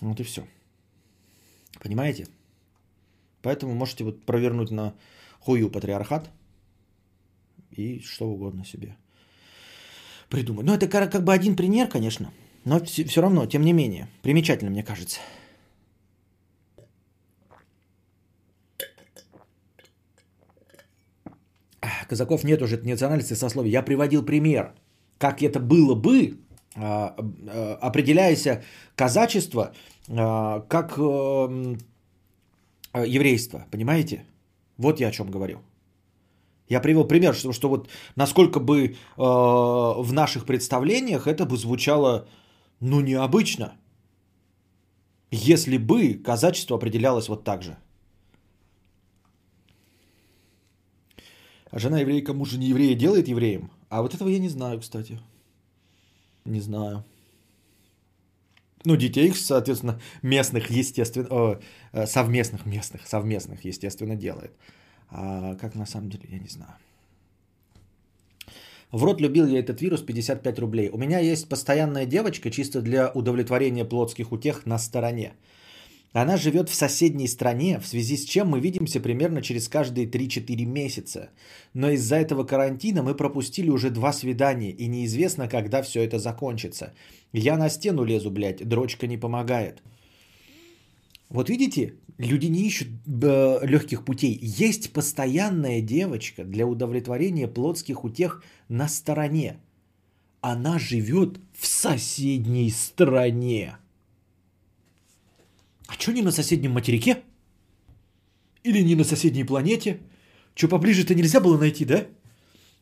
Вот 0.00 0.20
и 0.20 0.24
все. 0.24 0.42
Понимаете? 1.80 2.26
Поэтому 3.42 3.74
можете 3.74 4.04
вот 4.04 4.24
провернуть 4.24 4.70
на 4.70 4.94
хую 5.40 5.70
патриархат 5.70 6.30
и 7.70 8.00
что 8.00 8.28
угодно 8.28 8.64
себе 8.64 8.96
придумать. 10.28 10.66
Ну, 10.66 10.74
это 10.74 10.88
как 10.88 11.22
бы 11.24 11.32
один 11.32 11.56
пример, 11.56 11.88
конечно, 11.88 12.32
но 12.64 12.84
все, 12.84 13.20
равно, 13.20 13.46
тем 13.46 13.62
не 13.62 13.72
менее, 13.72 14.08
примечательно, 14.22 14.70
мне 14.70 14.82
кажется. 14.82 15.20
казаков 22.08 22.42
нет 22.42 22.62
уже 22.62 22.78
национальности 22.78 23.34
сословий. 23.34 23.70
Я 23.70 23.82
приводил 23.82 24.24
пример, 24.24 24.72
как 25.18 25.42
это 25.42 25.60
было 25.60 25.94
бы, 25.94 26.38
а, 26.74 27.14
а, 27.18 27.78
определяясь 27.82 28.48
казачество 28.96 29.74
как 30.08 30.98
еврейство, 32.94 33.66
понимаете? 33.70 34.24
Вот 34.78 35.00
я 35.00 35.08
о 35.08 35.12
чем 35.12 35.30
говорил. 35.30 35.60
Я 36.68 36.80
привел 36.80 37.06
пример, 37.06 37.34
что, 37.34 37.52
что 37.52 37.68
вот 37.68 37.88
насколько 38.16 38.60
бы 38.60 38.88
э, 38.88 38.94
в 39.16 40.12
наших 40.12 40.44
представлениях 40.44 41.26
это 41.26 41.46
бы 41.46 41.56
звучало, 41.56 42.28
ну, 42.80 43.00
необычно, 43.00 43.72
если 45.30 45.78
бы 45.78 46.14
казачество 46.14 46.76
определялось 46.76 47.28
вот 47.28 47.44
так 47.44 47.62
же. 47.62 47.76
А 51.70 51.78
жена 51.78 52.00
еврейка 52.00 52.34
мужа 52.34 52.58
не 52.58 52.66
еврея 52.66 52.94
делает 52.94 53.28
евреем? 53.28 53.70
А 53.88 54.02
вот 54.02 54.14
этого 54.14 54.28
я 54.28 54.38
не 54.38 54.48
знаю, 54.48 54.80
кстати. 54.80 55.20
Не 56.44 56.60
знаю. 56.60 57.04
Ну, 58.84 58.96
детей, 58.96 59.32
соответственно, 59.34 60.00
местных, 60.22 60.70
естественно, 60.70 61.58
э, 61.92 62.06
совместных 62.06 62.66
местных, 62.66 63.06
совместных, 63.06 63.64
естественно, 63.64 64.16
делает. 64.16 64.52
А 65.10 65.54
как 65.56 65.74
на 65.74 65.86
самом 65.86 66.10
деле, 66.10 66.24
я 66.28 66.38
не 66.38 66.48
знаю. 66.48 66.74
В 68.92 69.04
рот 69.04 69.20
любил 69.20 69.46
я 69.46 69.58
этот 69.58 69.82
вирус 69.82 70.02
55 70.02 70.58
рублей. 70.58 70.88
У 70.90 70.98
меня 70.98 71.18
есть 71.18 71.48
постоянная 71.48 72.06
девочка 72.06 72.50
чисто 72.50 72.80
для 72.80 73.10
удовлетворения 73.14 73.84
плотских 73.84 74.32
утех 74.32 74.64
на 74.66 74.78
стороне. 74.78 75.32
Она 76.12 76.36
живет 76.36 76.70
в 76.70 76.74
соседней 76.74 77.28
стране, 77.28 77.78
в 77.78 77.86
связи 77.86 78.16
с 78.16 78.24
чем 78.24 78.48
мы 78.48 78.60
видимся 78.60 79.00
примерно 79.00 79.42
через 79.42 79.68
каждые 79.68 80.06
3-4 80.06 80.64
месяца. 80.64 81.30
Но 81.74 81.90
из-за 81.90 82.16
этого 82.16 82.44
карантина 82.44 83.02
мы 83.02 83.14
пропустили 83.14 83.70
уже 83.70 83.90
два 83.90 84.12
свидания, 84.12 84.70
и 84.70 84.88
неизвестно, 84.88 85.48
когда 85.48 85.82
все 85.82 86.02
это 86.02 86.18
закончится. 86.18 86.94
Я 87.32 87.56
на 87.56 87.68
стену 87.68 88.04
лезу, 88.04 88.30
блядь, 88.30 88.66
дрочка 88.66 89.06
не 89.06 89.18
помогает. 89.18 89.82
Вот 91.28 91.50
видите, 91.50 91.94
люди 92.16 92.46
не 92.46 92.66
ищут 92.66 92.88
э, 93.06 93.58
легких 93.62 94.04
путей. 94.04 94.38
Есть 94.40 94.92
постоянная 94.94 95.82
девочка 95.82 96.42
для 96.42 96.66
удовлетворения 96.66 97.48
плотских 97.48 98.04
утех 98.04 98.42
на 98.68 98.88
стороне. 98.88 99.58
Она 100.40 100.78
живет 100.78 101.38
в 101.52 101.66
соседней 101.66 102.70
стране. 102.70 103.76
А 105.88 105.94
что 105.94 106.12
не 106.12 106.22
на 106.22 106.30
соседнем 106.30 106.72
материке? 106.72 107.22
Или 108.62 108.84
не 108.84 108.94
на 108.94 109.04
соседней 109.04 109.44
планете? 109.44 110.00
Что 110.54 110.68
поближе-то 110.68 111.14
нельзя 111.14 111.40
было 111.40 111.58
найти, 111.58 111.84
да? 111.84 112.06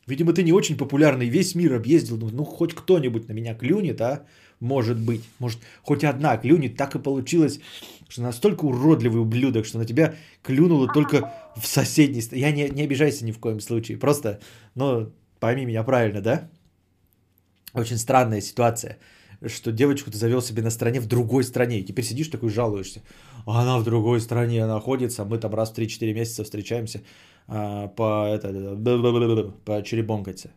Видимо, 0.07 0.33
ты 0.33 0.43
не 0.43 0.53
очень 0.53 0.77
популярный, 0.77 1.29
весь 1.29 1.55
мир 1.55 1.75
объездил. 1.75 2.17
Ну, 2.17 2.45
хоть 2.45 2.75
кто-нибудь 2.75 3.29
на 3.29 3.33
меня 3.33 3.55
клюнет, 3.55 4.01
а? 4.01 4.27
Может 4.61 4.99
быть. 4.99 5.23
Может, 5.39 5.59
хоть 5.83 6.05
одна 6.05 6.37
клюнет. 6.37 6.77
Так 6.77 6.95
и 6.95 6.99
получилось, 6.99 7.61
что 8.09 8.23
настолько 8.23 8.65
уродливый 8.65 9.21
ублюдок, 9.21 9.67
что 9.67 9.79
на 9.79 9.85
тебя 9.85 10.15
клюнуло 10.43 10.89
только 10.93 11.33
в 11.57 11.67
соседней... 11.67 12.23
Я 12.33 12.51
не, 12.51 12.69
не 12.71 12.83
обижайся 12.83 13.25
ни 13.25 13.33
в 13.33 13.39
коем 13.39 13.61
случае. 13.61 13.99
Просто, 13.99 14.41
ну, 14.75 15.13
пойми 15.39 15.65
меня 15.65 15.85
правильно, 15.85 16.21
да? 16.21 16.49
Очень 17.73 17.99
странная 17.99 18.41
ситуация 18.41 18.99
что 19.49 19.73
девочку 19.73 20.11
ты 20.11 20.19
завел 20.19 20.43
себе 20.43 20.63
на 20.63 20.71
стране 20.71 21.01
в 21.01 21.07
другой 21.07 21.45
стране. 21.45 21.81
И 21.81 21.85
теперь 21.85 22.05
сидишь 22.05 22.29
такой 22.29 22.51
жалуешься. 22.51 23.03
Она 23.47 23.79
в 23.79 23.85
другой 23.85 24.21
стране 24.21 24.67
находится, 24.67 25.25
мы 25.25 25.39
там 25.39 25.55
раз 25.55 25.71
в 25.71 25.79
3-4 25.79 26.13
месяца 26.13 26.45
встречаемся 26.45 27.03
а, 27.49 27.89
по, 27.89 28.27
это, 28.27 28.49
по 29.65 29.83
черебонкаться. 29.83 30.51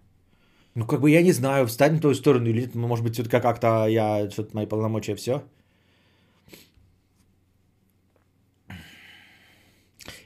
Ну, 0.76 0.86
как 0.86 1.02
бы 1.02 1.10
я 1.10 1.22
не 1.22 1.32
знаю, 1.32 1.68
встань 1.68 1.94
на 1.94 2.00
твою 2.00 2.16
сторону 2.16 2.50
или 2.50 2.62
нет. 2.62 2.76
Может 2.76 3.04
быть, 3.04 3.14
все-таки 3.14 3.40
как-то 3.40 3.88
я, 3.88 4.30
что-то 4.30 4.56
мои 4.56 4.66
полномочия, 4.66 5.16
все. 5.16 5.44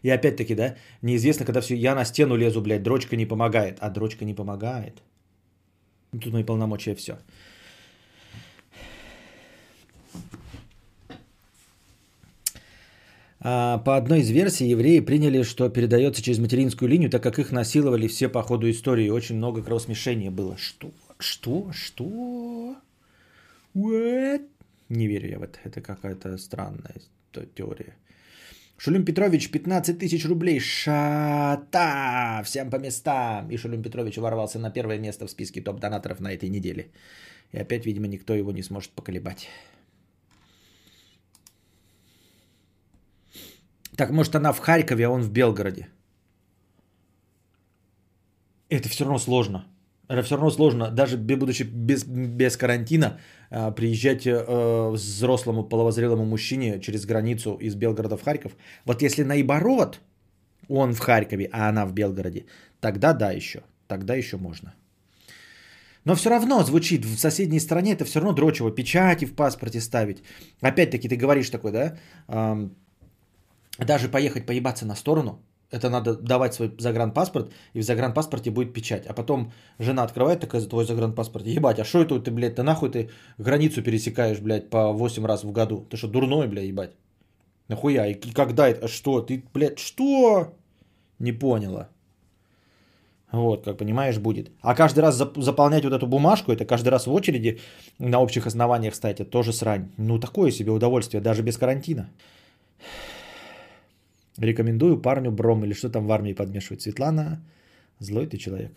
И 0.04 0.10
опять-таки, 0.10 0.56
да, 0.56 0.76
неизвестно, 1.02 1.46
когда 1.46 1.62
все, 1.62 1.76
я 1.76 1.96
на 1.96 2.06
стену 2.06 2.36
лезу, 2.36 2.62
блядь, 2.62 2.84
дрочка 2.84 3.16
не 3.16 3.26
помогает. 3.26 3.78
А 3.80 3.90
дрочка 3.90 4.26
не 4.26 4.34
помогает. 4.36 5.02
Ну, 6.12 6.20
тут 6.20 6.34
мои 6.34 6.44
полномочия, 6.44 6.94
все. 6.96 7.18
По 13.44 13.98
одной 13.98 14.22
из 14.22 14.30
версий 14.30 14.68
евреи 14.68 15.02
приняли, 15.02 15.44
что 15.44 15.68
передается 15.68 16.24
через 16.24 16.40
материнскую 16.40 16.90
линию, 16.90 17.10
так 17.10 17.22
как 17.22 17.40
их 17.40 17.52
насиловали 17.52 18.08
все 18.08 18.30
по 18.30 18.42
ходу 18.42 18.70
истории. 18.72 19.10
Очень 19.10 19.36
много 19.36 19.62
кровосмешения 19.62 20.32
было. 20.32 20.58
Что? 20.58 20.92
Что? 21.20 21.70
Что? 21.74 22.76
What? 23.76 24.48
Не 24.88 25.08
верю 25.08 25.30
я 25.30 25.40
в 25.40 25.44
это. 25.44 25.60
Это 25.66 25.82
какая-то 25.82 26.38
странная 26.38 26.96
теория. 27.56 27.98
Шулюм 28.78 29.04
Петрович, 29.04 29.52
15 29.52 30.00
тысяч 30.00 30.26
рублей. 30.26 30.60
Шата! 30.60 32.42
Всем 32.46 32.70
по 32.70 32.78
местам. 32.78 33.50
И 33.52 33.58
Шулюм 33.58 33.82
Петрович 33.82 34.18
ворвался 34.18 34.60
на 34.60 34.72
первое 34.72 35.00
место 35.00 35.28
в 35.28 35.32
списке 35.32 35.62
топ-донаторов 35.62 36.22
на 36.22 36.32
этой 36.34 36.50
неделе. 36.50 36.88
И 37.52 37.58
опять, 37.58 37.86
видимо, 37.86 38.08
никто 38.08 38.34
его 38.34 38.52
не 38.52 38.64
сможет 38.64 38.92
поколебать. 38.92 39.50
Так 43.96 44.12
может 44.12 44.36
она 44.36 44.54
в 44.54 44.60
Харькове, 44.60 45.06
а 45.06 45.10
он 45.10 45.22
в 45.22 45.32
Белгороде. 45.32 45.88
Это 48.70 48.90
все 48.90 49.04
равно 49.04 49.20
сложно. 49.20 49.66
Это 50.10 50.22
все 50.22 50.36
равно 50.36 50.52
сложно, 50.52 50.92
даже 50.92 51.18
будучи 51.18 51.64
без, 51.64 52.04
без 52.04 52.58
карантина, 52.58 53.20
а, 53.50 53.72
приезжать 53.72 54.28
э, 54.28 54.90
взрослому 54.92 55.64
половозрелому 55.64 56.26
мужчине 56.26 56.80
через 56.82 57.06
границу 57.06 57.58
из 57.62 57.76
Белгорода 57.76 58.18
в 58.18 58.24
Харьков. 58.24 58.52
Вот 58.86 59.02
если 59.02 59.24
наоборот, 59.24 60.02
он 60.68 60.94
в 60.94 61.00
Харькове, 61.00 61.50
а 61.52 61.70
она 61.70 61.86
в 61.86 61.94
Белгороде, 61.94 62.46
тогда 62.82 63.14
да 63.14 63.32
еще, 63.32 63.62
тогда 63.88 64.16
еще 64.16 64.38
можно. 64.38 64.74
Но 66.06 66.16
все 66.16 66.30
равно 66.30 66.64
звучит 66.64 67.06
в 67.06 67.18
соседней 67.18 67.60
стране, 67.60 67.94
это 67.94 68.04
все 68.04 68.20
равно 68.20 68.34
дрочево, 68.34 68.72
печати 68.72 69.26
в 69.26 69.36
паспорте 69.36 69.80
ставить. 69.80 70.22
Опять-таки 70.62 71.08
ты 71.08 71.16
говоришь 71.16 71.50
такой, 71.50 71.72
да, 71.72 71.98
даже 73.78 74.10
поехать 74.10 74.46
поебаться 74.46 74.86
на 74.86 74.96
сторону, 74.96 75.42
это 75.72 75.90
надо 75.90 76.16
давать 76.16 76.54
свой 76.54 76.72
загранпаспорт, 76.78 77.52
и 77.74 77.80
в 77.80 77.84
загранпаспорте 77.84 78.52
будет 78.52 78.74
печать. 78.74 79.08
А 79.08 79.14
потом 79.14 79.52
жена 79.80 80.04
открывает 80.04 80.40
такая 80.40 80.62
за 80.62 80.70
твой 80.70 80.86
загранпаспорт. 80.86 81.48
Ебать, 81.48 81.80
а 81.80 81.84
что 81.84 82.04
это 82.04 82.20
ты, 82.20 82.32
блядь, 82.32 82.56
ты 82.56 82.64
нахуй 82.64 82.90
ты 82.90 83.10
границу 83.40 83.82
пересекаешь, 83.82 84.40
блядь, 84.40 84.70
по 84.70 84.94
8 84.94 85.26
раз 85.26 85.44
в 85.44 85.52
году? 85.52 85.88
Ты 85.90 85.98
что, 85.98 86.08
дурной, 86.08 86.48
блядь, 86.48 86.68
ебать? 86.68 86.92
Нахуя? 87.70 88.06
И 88.06 88.14
когда 88.14 88.68
это? 88.68 88.88
Что? 88.88 89.22
Ты, 89.22 89.44
блядь, 89.54 89.80
что? 89.80 90.54
Не 91.20 91.32
поняла. 91.32 91.90
Вот, 93.32 93.66
как 93.66 93.78
понимаешь, 93.78 94.20
будет. 94.20 94.52
А 94.62 94.76
каждый 94.76 95.00
раз 95.00 95.16
заполнять 95.38 95.84
вот 95.84 95.94
эту 95.94 96.06
бумажку, 96.06 96.52
это 96.52 96.66
каждый 96.66 96.90
раз 96.90 97.08
в 97.08 97.14
очереди 97.14 97.60
на 97.98 98.20
общих 98.20 98.46
основаниях 98.46 98.94
это 99.04 99.26
тоже 99.26 99.54
срань. 99.54 99.92
Ну, 99.98 100.20
такое 100.20 100.52
себе 100.52 100.72
удовольствие, 100.72 101.20
даже 101.20 101.42
без 101.42 101.58
карантина. 101.58 102.12
Рекомендую 104.38 105.02
парню 105.02 105.32
бром 105.32 105.64
или 105.64 105.74
что 105.74 105.90
там 105.90 106.08
в 106.08 106.12
армии 106.12 106.34
подмешивать. 106.34 106.82
Светлана, 106.82 107.42
злой 108.00 108.28
ты 108.28 108.38
человек. 108.38 108.72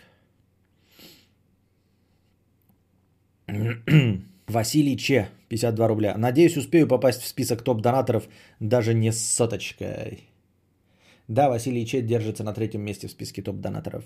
Василий 4.47 4.97
Че, 4.97 5.29
52 5.49 5.89
рубля. 5.89 6.15
Надеюсь, 6.19 6.57
успею 6.57 6.87
попасть 6.87 7.23
в 7.23 7.27
список 7.27 7.63
топ-донаторов 7.63 8.29
даже 8.61 8.95
не 8.95 9.13
с 9.13 9.19
соточкой. 9.19 10.25
Да, 11.29 11.49
Василий 11.49 11.87
Че 11.87 12.03
держится 12.03 12.45
на 12.45 12.53
третьем 12.53 12.83
месте 12.83 13.09
в 13.09 13.11
списке 13.11 13.43
топ-донаторов. 13.43 14.05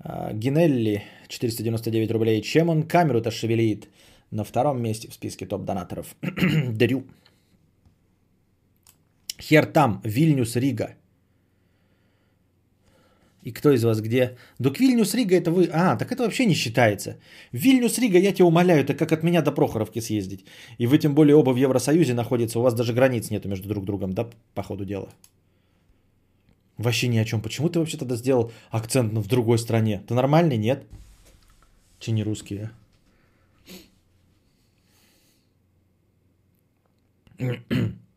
А, 0.00 0.32
Гинелли, 0.32 1.02
499 1.28 2.10
рублей. 2.10 2.42
Чем 2.42 2.68
он 2.68 2.82
камеру-то 2.82 3.30
шевелит? 3.30 3.88
На 4.30 4.44
втором 4.44 4.82
месте 4.82 5.08
в 5.08 5.14
списке 5.14 5.46
топ-донаторов. 5.46 6.14
Дрю. 6.68 7.04
Хер 9.40 9.66
там, 9.66 10.00
Вильнюс, 10.04 10.56
Рига. 10.56 10.94
И 13.44 13.52
кто 13.52 13.70
из 13.70 13.84
вас 13.84 14.00
где? 14.00 14.36
Док 14.58 14.78
Вильнюс, 14.80 15.14
Рига 15.14 15.36
это 15.36 15.50
вы... 15.50 15.68
А, 15.72 15.96
так 15.96 16.12
это 16.12 16.22
вообще 16.22 16.44
не 16.44 16.54
считается. 16.54 17.16
Вильнюс, 17.52 17.98
Рига, 17.98 18.18
я 18.18 18.32
тебя 18.32 18.46
умоляю, 18.46 18.80
это 18.80 18.94
как 18.94 19.12
от 19.12 19.22
меня 19.22 19.42
до 19.42 19.52
Прохоровки 19.52 20.00
съездить. 20.00 20.44
И 20.78 20.86
вы 20.86 20.98
тем 20.98 21.14
более 21.14 21.36
оба 21.36 21.52
в 21.52 21.56
Евросоюзе 21.56 22.14
находятся, 22.14 22.58
у 22.58 22.62
вас 22.62 22.74
даже 22.74 22.92
границ 22.92 23.30
нету 23.30 23.48
между 23.48 23.68
друг 23.68 23.84
другом, 23.84 24.12
да, 24.12 24.28
по 24.54 24.62
ходу 24.62 24.84
дела. 24.84 25.08
Вообще 26.78 27.08
ни 27.08 27.18
о 27.18 27.24
чем. 27.24 27.40
Почему 27.40 27.68
ты 27.68 27.78
вообще 27.78 27.96
тогда 27.96 28.16
сделал 28.16 28.52
акцент 28.70 29.12
в 29.12 29.26
другой 29.28 29.58
стране? 29.58 30.02
Ты 30.06 30.14
нормальный, 30.14 30.58
нет? 30.58 30.84
Че 32.00 32.12
не 32.12 32.24
русские? 32.24 32.70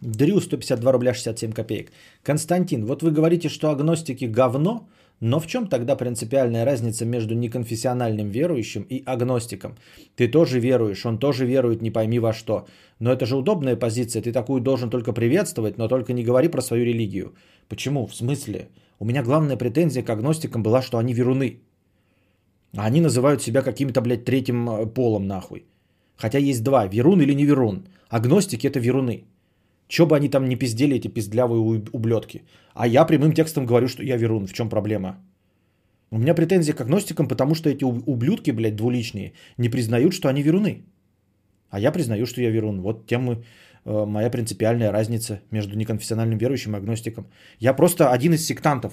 Дрю 0.00 0.40
152 0.40 0.92
рубля 0.92 1.12
67 1.14 1.52
копеек. 1.52 1.92
Константин, 2.22 2.86
вот 2.86 3.02
вы 3.02 3.10
говорите, 3.10 3.48
что 3.48 3.70
агностики 3.70 4.24
говно, 4.24 4.88
но 5.20 5.40
в 5.40 5.46
чем 5.46 5.66
тогда 5.66 5.96
принципиальная 5.96 6.64
разница 6.64 7.04
между 7.04 7.34
неконфессиональным 7.34 8.30
верующим 8.30 8.86
и 8.88 9.02
агностиком? 9.04 9.76
Ты 10.16 10.28
тоже 10.28 10.58
веруешь, 10.58 11.04
он 11.04 11.18
тоже 11.18 11.44
верует, 11.44 11.82
не 11.82 11.90
пойми 11.90 12.18
во 12.18 12.32
что. 12.32 12.66
Но 12.98 13.12
это 13.12 13.26
же 13.26 13.36
удобная 13.36 13.76
позиция, 13.76 14.22
ты 14.22 14.32
такую 14.32 14.62
должен 14.62 14.88
только 14.88 15.12
приветствовать, 15.12 15.78
но 15.78 15.88
только 15.88 16.14
не 16.14 16.24
говори 16.24 16.48
про 16.48 16.62
свою 16.62 16.84
религию. 16.84 17.34
Почему? 17.68 18.06
В 18.06 18.14
смысле? 18.14 18.68
У 18.98 19.04
меня 19.04 19.22
главная 19.22 19.56
претензия 19.56 20.02
к 20.02 20.10
агностикам 20.10 20.62
была, 20.62 20.80
что 20.80 20.96
они 20.96 21.12
веруны. 21.12 21.60
А 22.76 22.86
они 22.86 23.00
называют 23.00 23.42
себя 23.42 23.62
каким-то, 23.62 24.00
блядь, 24.00 24.24
третьим 24.24 24.70
э, 24.70 24.86
полом 24.86 25.26
нахуй. 25.26 25.64
Хотя 26.16 26.38
есть 26.38 26.62
два, 26.62 26.86
верун 26.86 27.20
или 27.20 27.34
не 27.34 27.44
верун. 27.44 27.84
Агностики 28.10 28.66
это 28.66 28.80
веруны. 28.80 29.24
Че 29.88 30.06
бы 30.06 30.16
они 30.16 30.28
там 30.28 30.48
не 30.48 30.56
пиздели, 30.56 30.96
эти 30.96 31.08
пиздлявые 31.08 31.60
ублетки. 31.92 32.42
А 32.74 32.86
я 32.86 33.04
прямым 33.04 33.32
текстом 33.32 33.66
говорю, 33.66 33.88
что 33.88 34.02
я 34.02 34.16
верун. 34.16 34.46
В 34.46 34.52
чем 34.52 34.68
проблема? 34.68 35.16
У 36.10 36.18
меня 36.18 36.34
претензии 36.34 36.72
к 36.72 36.80
агностикам, 36.80 37.28
потому 37.28 37.54
что 37.54 37.70
эти 37.70 37.84
ублюдки, 37.84 38.50
блядь, 38.50 38.76
двуличные, 38.76 39.32
не 39.58 39.68
признают, 39.68 40.12
что 40.12 40.28
они 40.28 40.42
веруны. 40.42 40.84
А 41.70 41.78
я 41.78 41.92
признаю, 41.92 42.26
что 42.26 42.40
я 42.40 42.50
верун. 42.50 42.80
Вот 42.80 43.06
тем 43.06 43.30
э, 43.30 44.06
моя 44.06 44.30
принципиальная 44.30 44.90
разница 44.90 45.40
между 45.52 45.76
неконфессиональным 45.76 46.38
верующим 46.38 46.74
и 46.74 46.78
агностиком. 46.78 47.26
Я 47.60 47.74
просто 47.74 48.12
один 48.12 48.32
из 48.34 48.44
сектантов. 48.44 48.92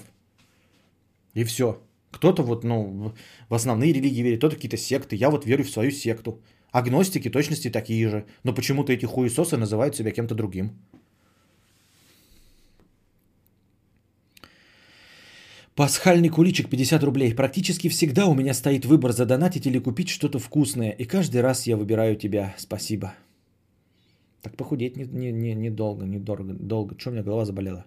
И 1.34 1.44
все. 1.44 1.82
Кто-то 2.12 2.44
вот, 2.44 2.64
ну, 2.64 3.14
в 3.50 3.54
основные 3.54 3.94
религии 3.94 4.24
верит, 4.24 4.40
кто-то 4.40 4.56
какие-то 4.56 4.78
секты. 4.78 5.16
Я 5.16 5.30
вот 5.30 5.46
верю 5.46 5.64
в 5.64 5.70
свою 5.70 5.92
секту. 5.92 6.40
Агностики 6.72 7.30
точности 7.30 7.70
такие 7.70 8.10
же. 8.10 8.26
Но 8.44 8.54
почему-то 8.54 8.92
эти 8.94 9.06
хуесосы 9.06 9.58
называют 9.58 9.96
себя 9.96 10.12
кем-то 10.12 10.36
другим. 10.36 10.72
Пасхальный 15.76 16.30
куличик 16.30 16.70
50 16.70 17.04
рублей. 17.04 17.36
Практически 17.36 17.90
всегда 17.90 18.26
у 18.26 18.34
меня 18.34 18.54
стоит 18.54 18.86
выбор 18.86 19.12
задонатить 19.12 19.68
или 19.68 19.80
купить 19.80 20.10
что-то 20.10 20.40
вкусное. 20.40 20.90
И 20.90 21.06
каждый 21.06 21.42
раз 21.42 21.68
я 21.68 21.78
выбираю 21.78 22.16
тебя. 22.16 22.56
Спасибо. 22.58 23.14
Так 24.42 24.58
похудеть 24.58 24.98
не, 24.98 25.06
не, 25.06 25.32
не, 25.32 25.56
не 25.56 25.70
долго, 25.70 26.06
не 26.06 26.20
дорого, 26.20 26.54
долго. 26.54 26.96
Что 26.98 27.10
у 27.10 27.14
меня 27.14 27.24
голова 27.24 27.46
заболела? 27.46 27.86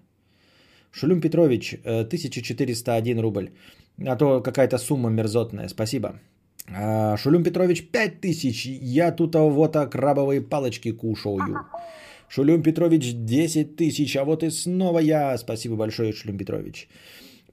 Шулюм 0.92 1.20
Петрович, 1.20 1.74
1401 1.84 3.18
э, 3.18 3.20
рубль. 3.20 3.50
А 4.06 4.16
то 4.16 4.40
какая-то 4.40 4.78
сумма 4.78 5.10
мерзотная. 5.10 5.68
Спасибо. 5.68 6.20
А, 6.68 7.16
Шулюм 7.16 7.42
Петрович, 7.42 7.86
5000. 7.90 8.66
Я 8.82 9.12
тут 9.12 9.34
вот 9.34 9.76
крабовые 9.90 10.40
палочки 10.40 10.92
кушаю. 10.92 11.58
Шулюм 12.28 12.62
Петрович, 12.62 13.12
10 13.12 13.76
тысяч. 13.76 14.16
А 14.16 14.24
вот 14.24 14.42
и 14.42 14.50
снова 14.50 14.98
я. 15.00 15.36
Спасибо 15.38 15.76
большое, 15.76 16.12
Шулюм 16.12 16.38
Петрович. 16.38 16.88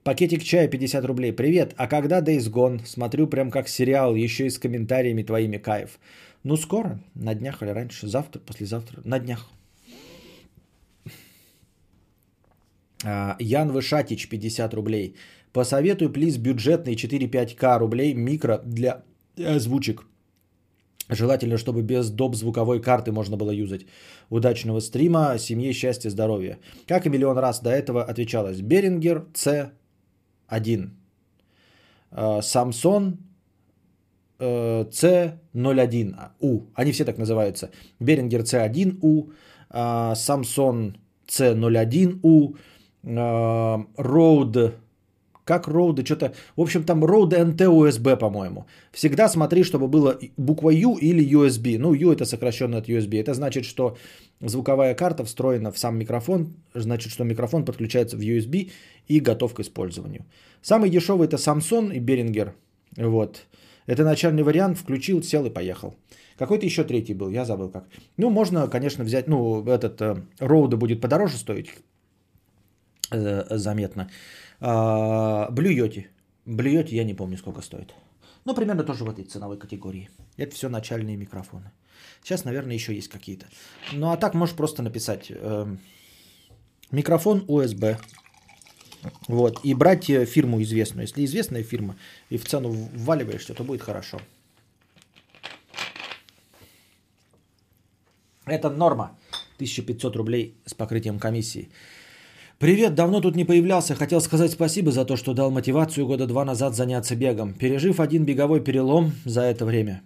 Пакетик 0.04 0.42
чая 0.42 0.68
50 0.68 1.04
рублей. 1.04 1.32
Привет, 1.32 1.74
а 1.76 1.86
когда 1.86 2.20
Days 2.20 2.50
Gone? 2.50 2.86
Смотрю 2.86 3.26
прям 3.26 3.50
как 3.50 3.68
сериал, 3.68 4.14
еще 4.14 4.46
и 4.46 4.50
с 4.50 4.58
комментариями 4.58 5.22
твоими 5.22 5.58
кайф. 5.58 5.98
Ну 6.44 6.56
скоро, 6.56 7.00
на 7.14 7.34
днях 7.34 7.62
или 7.62 7.70
раньше, 7.70 8.06
завтра, 8.06 8.40
послезавтра, 8.40 9.02
на 9.04 9.18
днях. 9.18 9.50
А, 13.04 13.36
Ян 13.38 13.70
Вышатич 13.70 14.28
50 14.28 14.74
рублей. 14.74 15.14
Посоветуй, 15.58 16.12
плиз, 16.12 16.38
бюджетный 16.38 16.94
4-5к 16.94 17.78
рублей 17.78 18.14
микро 18.14 18.62
для 18.64 19.02
озвучек. 19.36 20.06
Желательно, 21.10 21.58
чтобы 21.58 21.82
без 21.82 22.10
доп. 22.10 22.36
звуковой 22.36 22.80
карты 22.80 23.10
можно 23.10 23.36
было 23.36 23.50
юзать. 23.50 23.86
Удачного 24.30 24.80
стрима, 24.80 25.36
семье, 25.38 25.72
счастья, 25.72 26.10
здоровья. 26.10 26.58
Как 26.86 27.06
и 27.06 27.10
миллион 27.10 27.38
раз 27.38 27.60
до 27.60 27.70
этого 27.70 28.04
отвечалось. 28.04 28.60
Берингер, 28.60 29.26
С, 29.34 29.72
1. 30.46 30.92
Samsung 32.12 33.16
C01U. 34.38 36.66
Они 36.74 36.92
все 36.92 37.04
так 37.04 37.18
называются. 37.18 37.70
Behringer 37.98 38.44
C1U, 38.44 39.32
Samsung 39.72 40.94
C01U, 41.26 42.56
Rode 43.02 44.72
как 45.48 45.68
Rode, 45.68 46.04
что-то, 46.04 46.32
в 46.56 46.60
общем, 46.60 46.84
там 46.84 47.04
Rode 47.04 47.56
NT 47.56 47.56
USB, 47.56 48.16
по-моему. 48.16 48.66
Всегда 48.92 49.28
смотри, 49.28 49.64
чтобы 49.64 49.88
было 49.88 50.18
буква 50.36 50.70
U 50.70 50.98
или 51.00 51.24
USB. 51.24 51.78
Ну, 51.78 51.94
U 51.94 52.12
это 52.12 52.26
сокращенно 52.26 52.76
от 52.76 52.88
USB. 52.88 53.18
Это 53.20 53.32
значит, 53.32 53.64
что 53.64 53.96
звуковая 54.40 54.94
карта 54.94 55.24
встроена 55.24 55.72
в 55.72 55.78
сам 55.78 55.98
микрофон, 55.98 56.54
значит, 56.74 57.12
что 57.12 57.24
микрофон 57.24 57.64
подключается 57.64 58.16
в 58.16 58.20
USB 58.20 58.70
и 59.08 59.20
готов 59.20 59.54
к 59.54 59.60
использованию. 59.60 60.26
Самый 60.62 60.90
дешевый 60.90 61.26
это 61.28 61.36
Samsung 61.36 61.94
и 61.94 62.00
Behringer. 62.00 62.50
Вот. 62.96 63.46
Это 63.86 64.04
начальный 64.04 64.42
вариант, 64.42 64.78
включил, 64.78 65.22
сел 65.22 65.46
и 65.46 65.50
поехал. 65.50 65.94
Какой-то 66.38 66.66
еще 66.66 66.84
третий 66.84 67.14
был, 67.14 67.30
я 67.30 67.44
забыл 67.44 67.70
как. 67.70 67.84
Ну, 68.18 68.30
можно, 68.30 68.68
конечно, 68.68 69.04
взять, 69.04 69.28
ну, 69.28 69.64
этот 69.64 70.00
э, 70.00 70.16
Rode 70.40 70.76
будет 70.76 71.00
подороже 71.00 71.36
стоить, 71.36 71.68
э, 73.12 73.58
заметно. 73.58 74.08
Блюете. 74.60 76.10
Блюете, 76.44 76.96
я 76.96 77.04
не 77.04 77.14
помню, 77.14 77.36
сколько 77.36 77.62
стоит. 77.62 77.94
Ну, 78.44 78.54
примерно 78.54 78.82
тоже 78.82 79.04
в 79.04 79.10
этой 79.10 79.24
ценовой 79.24 79.58
категории. 79.58 80.08
Это 80.36 80.54
все 80.54 80.68
начальные 80.68 81.16
микрофоны. 81.16 81.70
Сейчас, 82.22 82.44
наверное, 82.44 82.74
еще 82.74 82.94
есть 82.94 83.08
какие-то. 83.08 83.46
Ну, 83.92 84.10
а 84.10 84.16
так 84.16 84.34
можешь 84.34 84.56
просто 84.56 84.82
написать 84.82 85.26
э, 85.30 85.76
микрофон 86.90 87.44
USB. 87.46 87.98
Вот. 89.28 89.60
И 89.64 89.74
брать 89.74 90.10
э, 90.10 90.24
фирму 90.24 90.62
известную. 90.62 91.02
Если 91.02 91.24
известная 91.24 91.62
фирма 91.62 91.96
и 92.30 92.38
в 92.38 92.44
цену 92.44 92.70
вваливаешься, 92.70 93.54
то 93.54 93.64
будет 93.64 93.82
хорошо. 93.82 94.18
Это 98.46 98.70
норма. 98.70 99.16
1500 99.56 100.16
рублей 100.16 100.54
с 100.64 100.74
покрытием 100.74 101.18
комиссии. 101.18 101.68
Привет, 102.58 102.96
давно 102.96 103.20
тут 103.20 103.36
не 103.36 103.44
появлялся. 103.44 103.94
Хотел 103.94 104.20
сказать 104.20 104.50
спасибо 104.50 104.90
за 104.90 105.04
то, 105.04 105.16
что 105.16 105.32
дал 105.32 105.52
мотивацию 105.52 106.08
года 106.08 106.26
два 106.26 106.44
назад 106.44 106.74
заняться 106.74 107.14
бегом. 107.14 107.54
Пережив 107.54 108.00
один 108.00 108.24
беговой 108.24 108.64
перелом 108.64 109.12
за 109.24 109.42
это 109.42 109.64
время. 109.64 110.02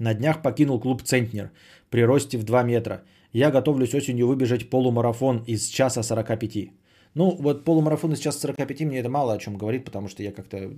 На 0.00 0.12
днях 0.12 0.42
покинул 0.42 0.80
клуб 0.80 1.02
«Центнер» 1.02 1.52
при 1.88 2.04
росте 2.04 2.36
в 2.36 2.42
2 2.42 2.64
метра. 2.64 3.04
Я 3.32 3.52
готовлюсь 3.52 3.94
осенью 3.94 4.26
выбежать 4.26 4.68
полумарафон 4.70 5.44
из 5.46 5.68
часа 5.68 6.02
45. 6.02 6.70
Ну, 7.14 7.36
вот 7.38 7.64
полумарафон 7.64 8.12
из 8.12 8.18
часа 8.18 8.40
45 8.40 8.80
мне 8.80 8.98
это 8.98 9.08
мало 9.08 9.32
о 9.32 9.38
чем 9.38 9.56
говорит, 9.56 9.84
потому 9.84 10.08
что 10.08 10.24
я 10.24 10.32
как-то 10.32 10.72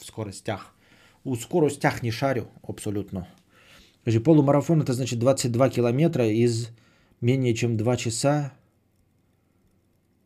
в 0.00 0.04
скоростях. 0.04 0.74
У 1.22 1.36
скоростях 1.36 2.02
не 2.02 2.10
шарю 2.10 2.48
абсолютно. 2.66 3.28
Полумарафон 4.24 4.82
это 4.82 4.92
значит 4.92 5.20
22 5.20 5.70
километра 5.70 6.26
из 6.26 6.70
менее 7.20 7.54
чем 7.54 7.76
2 7.76 7.96
часа 7.96 8.52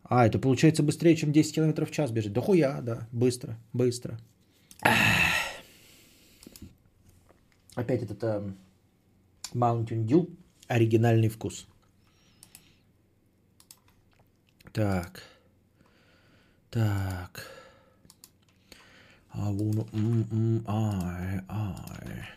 а, 0.05 0.27
это 0.27 0.39
получается 0.39 0.83
быстрее, 0.83 1.17
чем 1.17 1.33
10 1.33 1.55
км 1.55 1.87
в 1.87 1.91
час 1.91 2.11
бежит. 2.11 2.33
Да 2.33 2.41
хуя, 2.41 2.81
да, 2.83 3.09
быстро, 3.11 3.59
быстро. 3.73 4.19
Опять 7.75 8.03
этот 8.03 8.23
э, 8.23 8.53
Mountain 9.53 10.07
Dew, 10.07 10.31
оригинальный 10.69 11.29
вкус. 11.29 11.67
Так. 14.73 15.23
Так. 16.71 17.51
I 19.37 19.51
wanna 19.51 19.85
mm 19.93 20.25
mm 20.31 20.69
I 20.69 21.41
I 21.49 22.29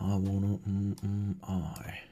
I 0.00 0.16
wanna 0.16 0.56
mm 0.66 0.94
mm 0.94 1.34
I 1.46 2.09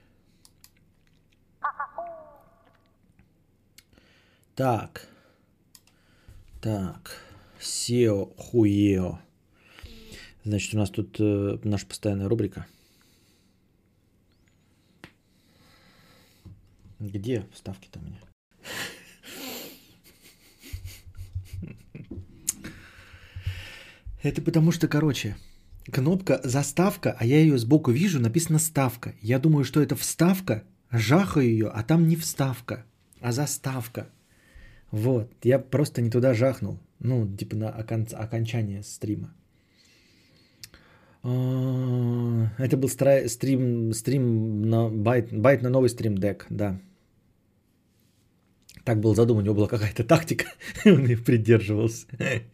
Так. 4.59 5.07
Так. 6.61 7.23
SEO 7.61 8.35
хуео. 8.37 9.21
Значит, 10.43 10.75
у 10.75 10.79
нас 10.79 10.91
тут 10.91 11.15
э, 11.21 11.59
наша 11.63 11.87
постоянная 11.87 12.29
рубрика. 12.29 12.67
Где 16.99 17.47
вставки-то 17.53 18.01
у 18.01 18.03
меня? 18.03 18.19
Это 24.25 24.43
потому 24.43 24.73
что, 24.73 24.89
короче, 24.89 25.37
кнопка 25.85 26.41
заставка, 26.43 27.17
а 27.17 27.25
я 27.25 27.39
ее 27.39 27.59
сбоку 27.59 27.93
вижу, 27.93 28.19
написано 28.19 28.59
ставка. 28.59 29.15
Я 29.23 29.39
думаю, 29.39 29.65
что 29.65 29.81
это 29.81 29.95
вставка, 29.95 30.65
жахаю 30.91 31.49
ее, 31.49 31.69
а 31.69 31.85
там 31.85 32.09
не 32.09 32.17
вставка, 32.17 32.85
а 33.21 33.31
заставка. 33.31 34.11
Вот, 34.91 35.31
я 35.43 35.59
просто 35.59 36.03
не 36.03 36.11
туда 36.11 36.35
жахнул. 36.35 36.79
Ну, 37.01 37.37
типа 37.37 37.57
на 37.57 37.71
окон... 37.71 38.07
окончание 38.13 38.83
стрима. 38.83 39.35
А, 41.23 42.51
это 42.59 42.77
был 42.77 42.89
стра... 42.89 43.29
стрим, 43.29 43.93
стрим 43.93 44.63
на 44.63 44.89
bait, 44.89 45.33
bait 45.33 45.63
на 45.63 45.71
новый 45.71 45.91
Stream 45.91 46.17
Deck, 46.17 46.47
да. 46.51 46.81
Так 48.85 49.01
был 49.01 49.15
задуман, 49.15 49.43
у 49.43 49.45
него 49.45 49.55
была 49.55 49.69
какая-то 49.69 50.05
тактика, 50.05 50.47
он 50.85 51.07
их 51.07 51.25
придерживался. 51.25 52.07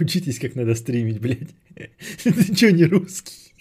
Учитесь, 0.00 0.38
как 0.38 0.56
надо 0.56 0.74
стримить, 0.74 1.20
блядь. 1.20 1.54
Ты 2.24 2.54
что, 2.54 2.72
не 2.72 2.84
русский? 2.84 3.54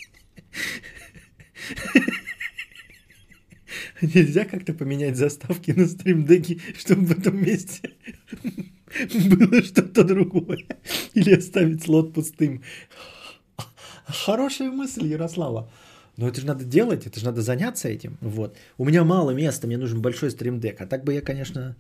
Нельзя 4.01 4.45
как-то 4.45 4.73
поменять 4.73 5.15
заставки 5.17 5.71
на 5.71 5.87
стримдеке, 5.87 6.59
чтобы 6.77 7.05
в 7.05 7.11
этом 7.19 7.43
месте 7.43 7.91
было 8.93 9.61
что-то 9.61 10.03
другое. 10.03 10.65
Или 11.13 11.35
оставить 11.35 11.83
слот 11.83 12.13
пустым. 12.13 12.61
Хорошая 14.05 14.71
мысль, 14.71 15.05
Ярослава. 15.05 15.71
Но 16.17 16.27
это 16.27 16.41
же 16.41 16.47
надо 16.47 16.65
делать, 16.65 17.07
это 17.07 17.19
же 17.19 17.25
надо 17.25 17.41
заняться 17.41 17.87
этим. 17.87 18.17
Вот. 18.21 18.57
У 18.77 18.85
меня 18.85 19.03
мало 19.03 19.31
места, 19.31 19.67
мне 19.67 19.77
нужен 19.77 20.01
большой 20.01 20.31
стримдек. 20.31 20.81
А 20.81 20.87
так 20.87 21.03
бы 21.03 21.13
я, 21.13 21.21
конечно, 21.21 21.75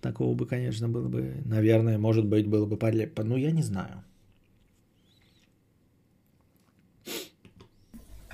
Такого 0.00 0.34
бы, 0.34 0.46
конечно, 0.46 0.88
было 0.88 1.08
бы, 1.08 1.42
наверное, 1.44 1.98
может 1.98 2.24
быть, 2.24 2.48
было 2.48 2.64
бы 2.64 2.76
полепо. 2.78 3.22
Ну, 3.22 3.36
я 3.36 3.50
не 3.50 3.62
знаю. 3.62 4.02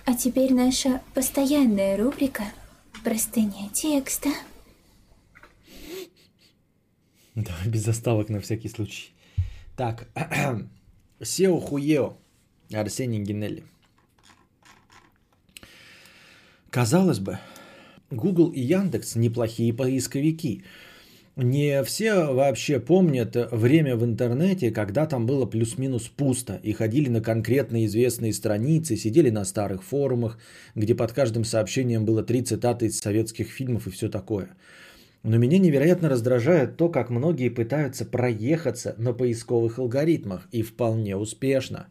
А 0.05 0.15
теперь 0.15 0.55
наша 0.55 1.01
постоянная 1.15 1.97
рубрика 1.97 2.45
«Простыня 3.07 3.69
текста». 3.73 4.31
Давай 7.37 7.69
без 7.69 7.85
заставок 7.85 8.31
на 8.31 8.40
всякий 8.40 8.69
случай. 8.69 9.12
Так, 9.77 10.09
Сео 11.23 11.61
Хуео, 11.61 12.16
Арсений 12.73 13.23
Генелли. 13.23 13.62
Казалось 16.71 17.21
бы, 17.21 17.38
Google 18.11 18.51
и 18.51 18.61
Яндекс 18.61 19.14
неплохие 19.14 19.73
поисковики. 19.73 20.64
Не 21.37 21.83
все 21.85 22.33
вообще 22.33 22.81
помнят 22.81 23.37
время 23.53 23.94
в 23.96 24.05
интернете, 24.07 24.70
когда 24.70 25.05
там 25.05 25.27
было 25.27 25.44
плюс-минус 25.44 26.09
пусто, 26.09 26.59
и 26.62 26.72
ходили 26.72 27.11
на 27.11 27.20
конкретно 27.20 27.85
известные 27.85 28.33
страницы, 28.33 28.96
сидели 28.96 29.29
на 29.29 29.44
старых 29.44 29.83
форумах, 29.83 30.38
где 30.75 30.94
под 30.94 31.12
каждым 31.12 31.44
сообщением 31.44 32.07
было 32.07 32.22
три 32.22 32.40
цитаты 32.40 32.87
из 32.87 32.99
советских 32.99 33.51
фильмов 33.51 33.87
и 33.87 33.90
все 33.90 34.09
такое. 34.09 34.49
Но 35.25 35.37
меня 35.37 35.59
невероятно 35.59 36.09
раздражает 36.09 36.79
то, 36.79 36.88
как 36.88 37.11
многие 37.11 37.51
пытаются 37.51 38.07
проехаться 38.07 38.94
на 38.96 39.12
поисковых 39.12 39.79
алгоритмах, 39.79 40.49
и 40.53 40.62
вполне 40.62 41.18
успешно. 41.18 41.88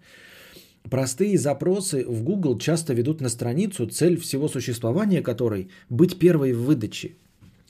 Простые 0.89 1.38
запросы 1.38 2.03
в 2.03 2.23
Google 2.23 2.58
часто 2.58 2.95
ведут 2.95 3.21
на 3.21 3.29
страницу, 3.29 3.86
цель 3.86 4.19
всего 4.19 4.47
существования 4.47 5.21
которой– 5.21 5.69
быть 5.89 6.17
первой 6.17 6.53
в 6.53 6.63
выдаче. 6.63 7.12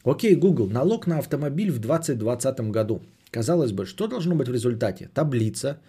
Окей, 0.05 0.35
Google, 0.35 0.67
налог 0.69 1.07
на 1.07 1.17
автомобиль 1.17 1.71
в 1.71 1.79
2020 1.79 2.59
году. 2.71 3.01
Казалось 3.31 3.71
бы, 3.71 3.87
что 3.87 4.07
должно 4.07 4.35
быть 4.35 4.47
в 4.47 4.53
результате? 4.53 5.09
Таблица. 5.13 5.79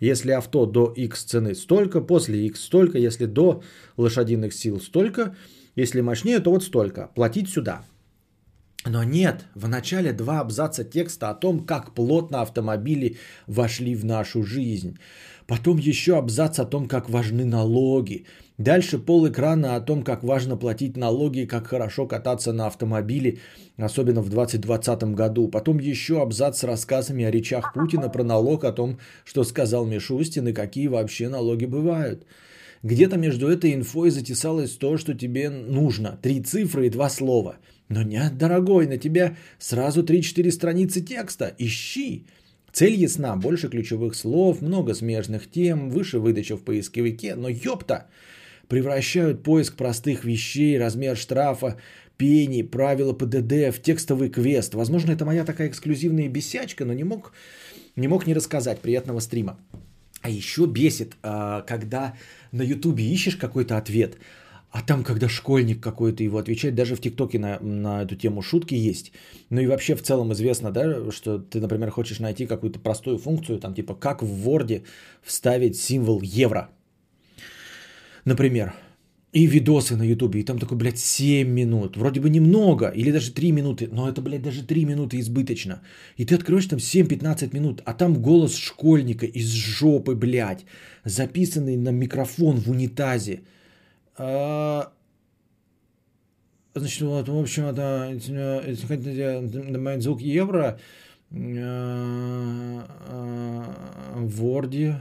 Если 0.00 0.30
авто 0.30 0.64
до 0.64 0.92
X 0.96 1.24
цены 1.24 1.54
столько, 1.54 2.00
после 2.00 2.46
X 2.46 2.60
столько, 2.60 2.98
если 2.98 3.26
до 3.26 3.62
лошадиных 3.98 4.54
сил 4.54 4.80
столько, 4.80 5.36
если 5.76 6.00
мощнее, 6.00 6.40
то 6.40 6.50
вот 6.50 6.64
столько. 6.64 7.10
Платить 7.14 7.50
сюда. 7.50 7.82
Но 8.86 9.04
нет, 9.04 9.44
в 9.54 9.68
начале 9.68 10.12
два 10.12 10.40
абзаца 10.40 10.82
текста 10.84 11.28
о 11.28 11.34
том, 11.34 11.66
как 11.66 11.94
плотно 11.94 12.40
автомобили 12.40 13.18
вошли 13.46 13.94
в 13.94 14.04
нашу 14.04 14.44
жизнь. 14.44 14.98
Потом 15.46 15.76
еще 15.76 16.16
абзац 16.16 16.58
о 16.58 16.64
том, 16.64 16.88
как 16.88 17.10
важны 17.10 17.44
налоги. 17.44 18.24
Дальше 18.58 18.98
пол 18.98 19.28
экрана 19.28 19.76
о 19.76 19.80
том, 19.80 20.02
как 20.02 20.24
важно 20.24 20.56
платить 20.56 20.96
налоги, 20.96 21.46
как 21.46 21.68
хорошо 21.68 22.08
кататься 22.08 22.52
на 22.52 22.66
автомобиле, 22.66 23.38
особенно 23.76 24.20
в 24.20 24.30
2020 24.30 25.14
году. 25.14 25.48
Потом 25.48 25.78
еще 25.78 26.20
абзац 26.20 26.58
с 26.58 26.64
рассказами 26.64 27.24
о 27.24 27.30
речах 27.30 27.72
Путина 27.72 28.08
про 28.08 28.24
налог, 28.24 28.64
о 28.64 28.72
том, 28.72 28.98
что 29.24 29.44
сказал 29.44 29.86
Мишустин 29.86 30.48
и 30.48 30.52
какие 30.52 30.88
вообще 30.88 31.28
налоги 31.28 31.66
бывают. 31.66 32.26
Где-то 32.82 33.16
между 33.16 33.46
этой 33.46 33.74
инфой 33.74 34.10
затесалось 34.10 34.76
то, 34.76 34.98
что 34.98 35.14
тебе 35.14 35.50
нужно. 35.50 36.18
Три 36.20 36.40
цифры 36.42 36.86
и 36.86 36.90
два 36.90 37.08
слова. 37.10 37.58
Но 37.88 38.02
нет, 38.02 38.38
дорогой, 38.38 38.86
на 38.86 38.98
тебя 38.98 39.36
сразу 39.58 40.02
3-4 40.02 40.50
страницы 40.50 41.00
текста. 41.00 41.54
Ищи. 41.58 42.26
Цель 42.72 42.94
ясна, 42.94 43.36
больше 43.36 43.68
ключевых 43.68 44.14
слов, 44.14 44.62
много 44.62 44.94
смежных 44.94 45.50
тем, 45.50 45.90
выше 45.90 46.18
выдача 46.18 46.56
в 46.56 46.62
поисковике, 46.62 47.34
но 47.34 47.48
ёпта, 47.48 48.06
превращают 48.68 49.42
поиск 49.42 49.76
простых 49.76 50.24
вещей, 50.24 50.78
размер 50.78 51.16
штрафа, 51.16 51.76
пени, 52.16 52.62
правила 52.62 53.12
ПДД 53.12 53.74
в 53.74 53.82
текстовый 53.82 54.28
квест. 54.28 54.74
Возможно, 54.74 55.12
это 55.12 55.24
моя 55.24 55.44
такая 55.44 55.68
эксклюзивная 55.68 56.28
бесячка, 56.28 56.84
но 56.84 56.92
не 56.92 57.04
мог 57.04 57.32
не, 57.96 58.08
мог 58.08 58.26
не 58.26 58.34
рассказать. 58.34 58.80
Приятного 58.80 59.20
стрима. 59.20 59.58
А 60.22 60.30
еще 60.30 60.66
бесит, 60.66 61.16
а, 61.22 61.62
когда 61.62 62.14
на 62.52 62.62
ютубе 62.62 63.04
ищешь 63.04 63.36
какой-то 63.36 63.76
ответ, 63.76 64.18
а 64.70 64.82
там, 64.82 65.02
когда 65.02 65.28
школьник 65.28 65.80
какой-то 65.82 66.22
его 66.22 66.38
отвечает, 66.38 66.74
даже 66.74 66.94
в 66.94 67.00
ТикТоке 67.00 67.38
на, 67.38 67.58
на 67.60 68.02
эту 68.02 68.16
тему 68.16 68.42
шутки 68.42 68.74
есть. 68.74 69.12
Ну 69.48 69.60
и 69.60 69.66
вообще 69.66 69.94
в 69.94 70.02
целом 70.02 70.32
известно, 70.32 70.70
да, 70.70 71.10
что 71.10 71.38
ты, 71.38 71.60
например, 71.60 71.90
хочешь 71.90 72.20
найти 72.20 72.46
какую-то 72.46 72.78
простую 72.78 73.18
функцию, 73.18 73.58
там 73.58 73.74
типа 73.74 73.94
как 73.94 74.22
в 74.22 74.48
Word 74.48 74.82
вставить 75.22 75.80
символ 75.80 76.20
евро. 76.20 76.70
Например. 78.28 78.74
И 79.32 79.46
видосы 79.46 79.96
на 79.96 80.04
Ютубе, 80.04 80.40
и 80.40 80.44
там 80.44 80.58
такой, 80.58 80.76
блядь, 80.76 80.98
7 80.98 81.48
минут. 81.48 81.96
Вроде 81.96 82.20
бы 82.20 82.30
немного, 82.30 82.88
или 82.88 83.12
даже 83.12 83.32
3 83.32 83.52
минуты, 83.52 83.88
но 83.92 84.08
это, 84.08 84.20
блядь, 84.22 84.42
даже 84.42 84.62
3 84.66 84.84
минуты 84.84 85.18
избыточно. 85.18 85.80
И 86.18 86.24
ты 86.24 86.34
откроешь 86.34 86.66
там 86.66 86.78
7-15 86.78 87.54
минут, 87.54 87.82
а 87.84 87.94
там 87.94 88.14
голос 88.22 88.56
школьника 88.56 89.26
из 89.26 89.50
жопы, 89.52 90.14
блядь, 90.14 90.64
записанный 91.04 91.76
на 91.76 91.90
микрофон 91.90 92.56
в 92.56 92.70
унитазе. 92.70 93.40
А, 94.16 94.92
значит, 96.74 97.02
вот, 97.02 97.28
в 97.28 97.38
общем, 97.38 97.64
это, 97.64 98.10
если 98.68 98.86
хотите 98.86 99.40
добавить 99.42 100.02
звук 100.02 100.20
евро, 100.22 100.78
а, 101.30 102.84
в 104.16 104.44
Word, 104.44 104.94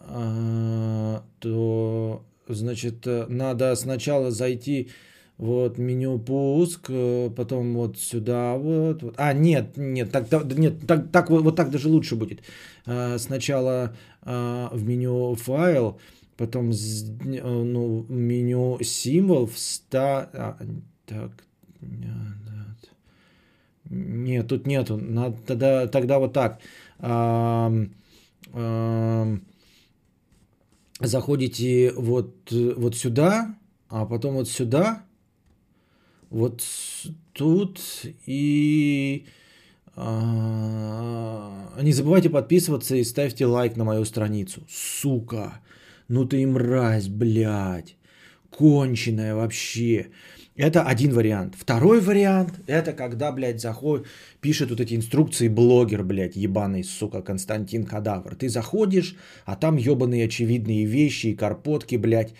а, 0.00 1.22
то, 1.38 2.24
значит, 2.54 3.06
надо 3.06 3.74
сначала 3.74 4.30
зайти 4.30 4.88
вот 5.38 5.78
меню 5.78 6.18
пуск, 6.18 6.90
потом 7.36 7.74
вот 7.74 7.98
сюда 7.98 8.56
вот. 8.56 9.02
вот. 9.02 9.14
А, 9.16 9.32
нет, 9.32 9.76
нет, 9.76 10.12
так, 10.12 10.26
нет, 10.56 10.86
так, 10.86 11.10
так 11.10 11.30
вот, 11.30 11.42
вот 11.42 11.56
так 11.56 11.70
даже 11.70 11.88
лучше 11.88 12.16
будет. 12.16 12.40
Сначала 12.84 13.94
в 14.24 14.82
меню 14.84 15.34
файл, 15.34 15.98
Потом 16.36 16.70
э, 16.70 17.40
ну, 17.40 18.04
меню 18.08 18.78
символ 18.82 19.46
вста... 19.46 20.28
А, 20.32 20.58
так, 21.06 21.30
нет, 23.90 24.48
тут 24.48 24.66
нету. 24.66 24.96
Надо, 24.96 25.36
тогда, 25.46 25.86
тогда 25.86 26.18
вот 26.18 26.32
так. 26.32 26.60
А, 26.98 27.70
а, 28.54 29.38
заходите 31.06 31.92
вот, 31.92 32.50
вот 32.50 32.96
сюда, 32.96 33.54
а 33.88 34.06
потом 34.06 34.34
вот 34.34 34.48
сюда, 34.48 35.04
вот 36.30 36.62
тут 37.32 37.80
и 38.26 39.26
а, 39.94 41.78
не 41.82 41.92
забывайте 41.92 42.30
подписываться 42.30 42.96
и 42.96 43.04
ставьте 43.04 43.46
лайк 43.46 43.76
на 43.76 43.84
мою 43.84 44.04
страницу. 44.04 44.62
Сука. 44.68 45.60
Ну 46.08 46.24
ты 46.24 46.46
мразь, 46.46 47.08
блядь. 47.08 47.96
Конченая 48.50 49.34
вообще. 49.34 50.08
Это 50.62 50.84
один 50.84 51.12
вариант. 51.12 51.56
Второй 51.58 52.00
вариант, 52.00 52.52
это 52.68 52.92
когда, 52.92 53.32
блядь, 53.32 53.60
заходит, 53.60 54.06
пишет 54.40 54.70
вот 54.70 54.80
эти 54.80 54.94
инструкции 54.94 55.48
блогер, 55.48 56.04
блядь, 56.04 56.36
ебаный, 56.36 56.84
сука, 56.84 57.20
Константин 57.20 57.84
Кадавр. 57.84 58.36
Ты 58.36 58.48
заходишь, 58.48 59.16
а 59.44 59.56
там 59.56 59.76
ебаные 59.76 60.26
очевидные 60.26 60.84
вещи 60.84 61.26
и 61.26 61.34
карпотки, 61.34 61.96
блядь, 61.96 62.34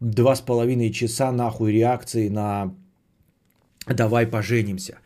два 0.00 0.34
с 0.34 0.40
половиной 0.40 0.90
часа 0.90 1.32
нахуй 1.32 1.70
реакции 1.70 2.30
на 2.30 2.74
«давай 3.86 4.26
поженимся». 4.26 4.96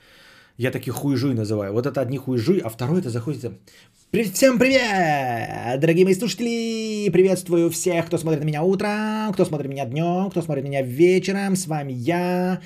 Я 0.57 0.71
таких 0.71 0.95
хуйжуй 0.95 1.35
называю. 1.35 1.73
Вот 1.73 1.87
это 1.87 2.01
одни 2.01 2.19
хуйжуй, 2.19 2.59
а 2.59 2.69
второй 2.69 3.01
это 3.01 3.11
заходит 3.11 3.51
Всем 4.13 4.59
привет, 4.59 5.79
дорогие 5.79 6.05
мои 6.05 6.15
слушатели! 6.15 7.09
Приветствую 7.11 7.71
всех, 7.71 8.07
кто 8.07 8.19
смотрит 8.19 8.41
на 8.41 8.45
меня 8.45 8.65
утром, 8.65 9.33
кто 9.33 9.45
смотрит 9.45 9.71
меня 9.71 9.85
днем, 9.85 10.31
кто 10.31 10.43
смотрит 10.43 10.65
меня 10.65 10.83
вечером. 10.83 11.55
С 11.55 11.69
вами 11.69 11.93
я, 11.93 12.61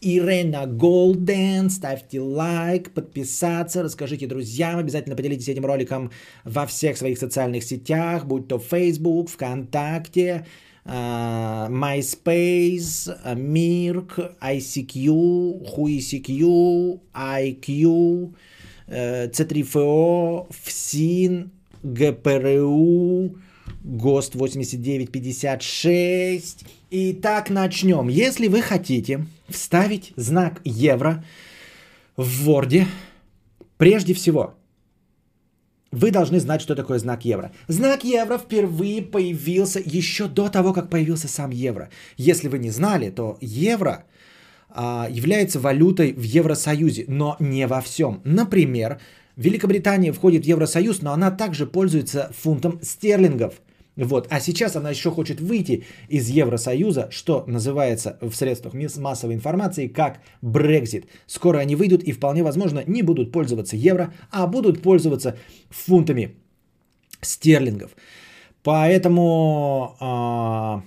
Ирена 0.00 0.66
Голден. 0.66 1.70
Ставьте 1.70 2.20
лайк, 2.20 2.92
подписаться, 2.92 3.82
расскажите 3.82 4.28
друзьям, 4.28 4.78
обязательно 4.78 5.16
поделитесь 5.16 5.48
этим 5.48 5.66
роликом 5.66 6.12
во 6.44 6.66
всех 6.66 6.96
своих 6.96 7.18
социальных 7.18 7.64
сетях, 7.64 8.24
будь 8.24 8.46
то 8.46 8.60
Facebook, 8.60 9.28
ВКонтакте, 9.30 10.46
а, 10.84 11.68
MySpace, 11.68 13.24
Mirk, 13.34 14.36
ICQ, 14.40 15.66
HuiCQ, 15.76 17.00
IQ, 17.12 18.34
C3FO, 18.88 20.46
ФСИН, 20.50 21.50
ГПРУ, 21.82 23.36
ГОСТ 23.82 24.34
8956. 24.34 26.64
Итак, 26.90 27.50
начнем. 27.50 28.08
Если 28.08 28.48
вы 28.48 28.62
хотите 28.62 29.26
вставить 29.48 30.12
знак 30.16 30.60
евро 30.64 31.22
в 32.16 32.48
Word, 32.48 32.86
прежде 33.76 34.14
всего, 34.14 34.54
вы 35.92 36.10
должны 36.10 36.40
знать, 36.40 36.60
что 36.60 36.74
такое 36.74 36.98
знак 36.98 37.24
евро. 37.24 37.52
Знак 37.68 38.04
евро 38.04 38.38
впервые 38.38 39.02
появился 39.02 39.80
еще 39.84 40.28
до 40.28 40.48
того, 40.48 40.72
как 40.72 40.90
появился 40.90 41.28
сам 41.28 41.50
евро. 41.50 41.90
Если 42.16 42.48
вы 42.48 42.58
не 42.58 42.70
знали, 42.70 43.10
то 43.10 43.38
евро 43.40 44.04
является 44.70 45.60
валютой 45.60 46.12
в 46.12 46.22
Евросоюзе, 46.22 47.04
но 47.08 47.36
не 47.40 47.66
во 47.66 47.80
всем. 47.80 48.20
Например, 48.24 49.00
Великобритания 49.36 50.12
входит 50.12 50.44
в 50.44 50.48
Евросоюз, 50.48 51.02
но 51.02 51.12
она 51.12 51.30
также 51.30 51.66
пользуется 51.66 52.32
фунтом 52.34 52.78
стерлингов. 52.82 53.54
Вот. 53.96 54.26
А 54.30 54.40
сейчас 54.40 54.76
она 54.76 54.90
еще 54.90 55.10
хочет 55.10 55.40
выйти 55.40 55.84
из 56.08 56.28
Евросоюза, 56.28 57.08
что 57.10 57.44
называется 57.46 58.18
в 58.20 58.34
средствах 58.34 58.74
массовой 58.98 59.34
информации 59.34 59.88
как 59.88 60.20
Брекзит. 60.42 61.06
Скоро 61.26 61.58
они 61.58 61.76
выйдут 61.76 62.02
и 62.02 62.12
вполне 62.12 62.42
возможно 62.42 62.82
не 62.86 63.02
будут 63.02 63.32
пользоваться 63.32 63.76
евро, 63.76 64.12
а 64.30 64.46
будут 64.46 64.82
пользоваться 64.82 65.38
фунтами 65.70 66.36
стерлингов. 67.22 67.96
Поэтому... 68.62 69.96
А... 70.00 70.82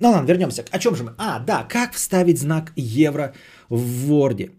Ну 0.00 0.10
ладно, 0.10 0.26
вернемся. 0.26 0.64
О 0.70 0.78
чем 0.78 0.96
же 0.96 1.04
мы? 1.04 1.14
А, 1.18 1.38
да, 1.38 1.62
как 1.62 1.92
вставить 1.92 2.38
знак 2.38 2.72
евро 2.76 3.34
в 3.68 4.10
Word. 4.10 4.50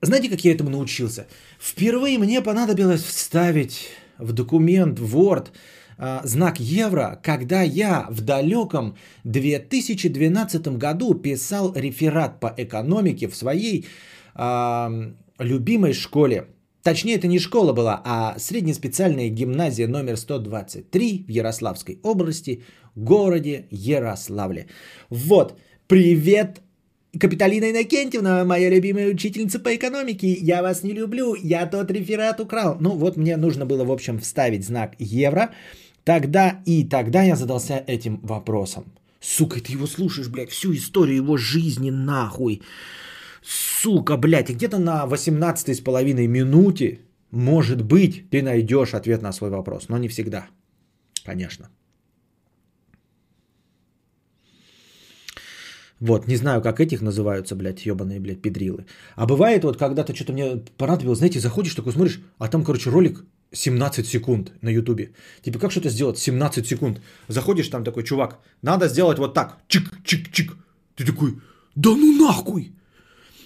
Знаете, 0.00 0.28
как 0.28 0.44
я 0.44 0.52
этому 0.52 0.70
научился? 0.70 1.26
Впервые 1.60 2.18
мне 2.18 2.42
понадобилось 2.42 3.04
вставить 3.04 3.90
в 4.18 4.32
документ 4.32 4.98
Word 4.98 5.50
а, 5.96 6.22
знак 6.24 6.58
евро, 6.58 7.20
когда 7.22 7.62
я 7.62 8.06
в 8.10 8.20
далеком 8.20 8.96
2012 9.22 10.66
году 10.76 11.14
писал 11.14 11.72
реферат 11.74 12.40
по 12.40 12.52
экономике 12.56 13.28
в 13.28 13.36
своей 13.36 13.86
а, 14.34 14.90
любимой 15.38 15.92
школе. 15.92 16.48
Точнее, 16.82 17.14
это 17.14 17.28
не 17.28 17.38
школа 17.38 17.72
была, 17.72 18.02
а 18.04 18.34
среднеспециальная 18.38 19.28
гимназия 19.28 19.86
номер 19.86 20.16
123 20.16 21.24
в 21.28 21.30
Ярославской 21.30 21.98
области, 22.02 22.64
городе 22.96 23.66
Ярославле. 23.70 24.66
Вот, 25.08 25.58
привет, 25.86 26.60
Капиталина 27.18 27.70
Иннокентьевна, 27.70 28.44
моя 28.44 28.70
любимая 28.70 29.08
учительница 29.08 29.60
по 29.60 29.76
экономике, 29.76 30.32
я 30.32 30.62
вас 30.62 30.82
не 30.82 30.92
люблю, 30.92 31.34
я 31.34 31.66
тот 31.66 31.90
реферат 31.90 32.40
украл. 32.40 32.76
Ну 32.80 32.90
вот 32.96 33.16
мне 33.16 33.36
нужно 33.36 33.64
было, 33.64 33.84
в 33.84 33.92
общем, 33.92 34.18
вставить 34.18 34.64
знак 34.64 34.96
евро. 34.98 35.50
Тогда 36.04 36.62
и 36.66 36.84
тогда 36.84 37.22
я 37.22 37.36
задался 37.36 37.84
этим 37.86 38.18
вопросом. 38.22 38.84
Сука, 39.20 39.60
ты 39.60 39.72
его 39.72 39.86
слушаешь, 39.86 40.28
блядь, 40.28 40.50
всю 40.50 40.74
историю 40.74 41.16
его 41.16 41.36
жизни 41.36 41.90
нахуй. 41.90 42.62
Сука, 43.42 44.16
блядь, 44.16 44.50
и 44.50 44.54
где-то 44.54 44.78
на 44.78 45.06
18 45.06 45.76
с 45.76 45.80
половиной 45.80 46.28
минуте, 46.28 47.00
может 47.30 47.82
быть, 47.82 48.30
ты 48.30 48.42
найдешь 48.42 48.94
ответ 48.94 49.22
на 49.22 49.32
свой 49.32 49.50
вопрос, 49.50 49.88
но 49.88 49.98
не 49.98 50.08
всегда, 50.08 50.46
конечно. 51.24 51.68
Вот, 56.00 56.26
не 56.28 56.36
знаю, 56.36 56.62
как 56.62 56.80
этих 56.80 57.00
называются, 57.00 57.54
блядь, 57.54 57.86
ебаные, 57.86 58.20
блядь, 58.20 58.42
педрилы. 58.42 58.86
А 59.14 59.24
бывает 59.24 59.62
вот, 59.62 59.76
когда-то 59.76 60.14
что-то 60.14 60.32
мне 60.32 60.56
понадобилось, 60.76 61.18
знаете, 61.18 61.38
заходишь, 61.38 61.74
такой 61.74 61.92
смотришь, 61.92 62.20
а 62.38 62.48
там, 62.48 62.64
короче, 62.64 62.90
ролик 62.90 63.24
17 63.52 64.06
секунд 64.06 64.52
на 64.62 64.70
ютубе. 64.70 65.12
Типа, 65.42 65.58
как 65.60 65.70
что-то 65.70 65.90
сделать 65.90 66.18
17 66.18 66.66
секунд? 66.66 67.00
Заходишь, 67.28 67.68
там 67.68 67.84
такой, 67.84 68.02
чувак, 68.02 68.40
надо 68.62 68.88
сделать 68.88 69.18
вот 69.18 69.34
так, 69.34 69.58
чик-чик-чик. 69.68 70.56
Ты 70.96 71.04
такой, 71.04 71.40
да 71.76 71.90
ну 71.90 72.26
нахуй! 72.26 72.72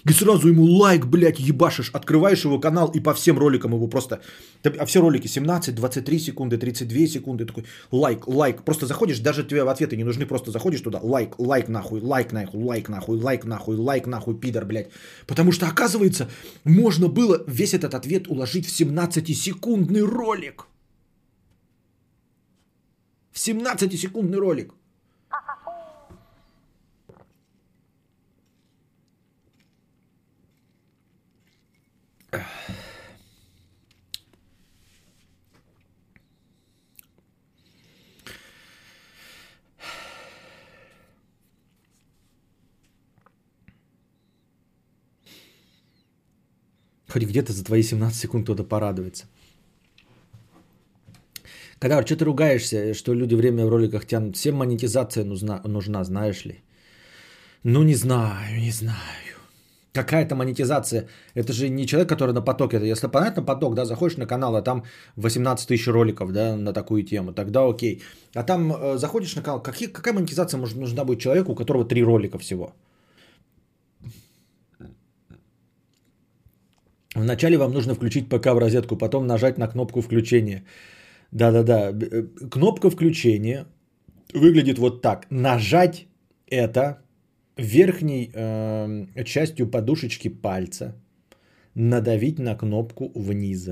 И 0.07 0.13
сразу 0.13 0.47
ему 0.47 0.63
лайк, 0.63 1.05
блядь, 1.05 1.37
ебашишь, 1.39 1.89
открываешь 1.91 2.45
его 2.45 2.59
канал 2.59 2.87
и 2.87 3.01
по 3.01 3.13
всем 3.13 3.37
роликам 3.37 3.73
его 3.73 3.87
просто... 3.87 4.21
А 4.63 4.85
все 4.85 5.01
ролики 5.01 5.27
17, 5.27 5.75
23 5.75 6.19
секунды, 6.19 6.57
32 6.57 7.07
секунды, 7.07 7.45
такой 7.45 7.65
лайк, 7.91 8.25
лайк. 8.25 8.63
Просто 8.63 8.85
заходишь, 8.85 9.19
даже 9.19 9.43
тебе 9.43 9.65
в 9.65 9.67
ответы 9.67 9.97
не 9.97 10.05
нужны, 10.05 10.25
просто 10.25 10.51
заходишь 10.51 10.79
туда, 10.81 10.99
лайк, 11.03 11.37
лайк 11.37 11.67
нахуй, 11.67 11.99
лайк 11.99 12.31
нахуй, 12.31 12.63
лайк 12.63 12.87
нахуй, 12.87 13.17
лайк 13.17 13.45
нахуй, 13.45 13.75
лайк 13.75 14.07
нахуй, 14.07 14.39
пидор, 14.39 14.65
блядь. 14.65 14.89
Потому 15.25 15.51
что, 15.51 15.67
оказывается, 15.67 16.29
можно 16.63 17.09
было 17.09 17.43
весь 17.45 17.73
этот 17.73 17.93
ответ 17.93 18.29
уложить 18.29 18.65
в 18.65 18.79
17-секундный 18.79 20.03
ролик. 20.03 20.67
В 23.31 23.37
17-секундный 23.45 24.39
ролик. 24.39 24.73
Хоть 47.17 47.23
где-то 47.23 47.53
за 47.53 47.63
твои 47.63 47.81
17 47.81 48.19
секунд 48.19 48.43
кто-то 48.43 48.63
порадуется. 48.63 49.25
Когда 51.79 52.05
что 52.05 52.15
ты 52.15 52.25
ругаешься, 52.25 52.93
что 52.93 53.13
люди 53.13 53.35
время 53.35 53.65
в 53.65 53.69
роликах 53.69 54.05
тянут? 54.05 54.35
Всем 54.35 54.55
монетизация 54.55 55.23
нужна, 55.23 55.61
нужна, 55.63 56.03
знаешь 56.03 56.45
ли? 56.45 56.61
Ну, 57.63 57.83
не 57.83 57.95
знаю, 57.95 58.59
не 58.59 58.71
знаю. 58.71 59.26
Какая-то 59.97 60.35
монетизация. 60.35 61.07
Это 61.35 61.53
же 61.53 61.69
не 61.69 61.85
человек, 61.87 62.09
который 62.09 62.33
на 62.33 62.41
потоке. 62.41 62.77
Если 62.77 63.07
понятно 63.07 63.45
поток, 63.45 63.73
да, 63.73 63.85
заходишь 63.85 64.17
на 64.17 64.27
канал, 64.27 64.55
а 64.55 64.61
там 64.61 64.83
18 65.15 65.67
тысяч 65.67 65.87
роликов, 65.87 66.31
да, 66.31 66.55
на 66.55 66.73
такую 66.73 67.03
тему, 67.03 67.33
тогда 67.33 67.67
окей. 67.67 68.01
А 68.35 68.43
там 68.43 68.71
э, 68.71 68.97
заходишь 68.97 69.35
на 69.35 69.41
канал, 69.41 69.63
какие, 69.63 69.87
какая 69.87 70.13
монетизация 70.13 70.59
может, 70.59 70.77
нужна 70.77 71.03
быть 71.03 71.19
человеку, 71.19 71.51
у 71.51 71.55
которого 71.55 71.85
три 71.85 72.03
ролика 72.03 72.37
всего? 72.37 72.73
Вначале 77.15 77.57
вам 77.57 77.73
нужно 77.73 77.95
включить 77.95 78.29
ПК 78.29 78.47
в 78.47 78.59
розетку, 78.59 78.97
потом 78.97 79.25
нажать 79.25 79.57
на 79.57 79.67
кнопку 79.67 80.01
включения. 80.01 80.63
Да-да-да, 81.31 81.89
э, 81.89 82.23
кнопка 82.51 82.91
включения 82.91 83.65
выглядит 84.33 84.77
вот 84.77 85.01
так. 85.01 85.25
Нажать 85.31 86.05
это 86.51 87.01
верхней 87.57 88.31
э, 88.33 89.23
частью 89.25 89.67
подушечки 89.67 90.29
пальца, 90.29 90.95
надавить 91.75 92.39
на 92.39 92.55
кнопку 92.55 93.11
вниз. 93.13 93.69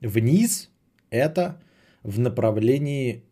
Вниз 0.00 0.70
это 1.10 1.60
в 2.02 2.18
направлении 2.18 3.22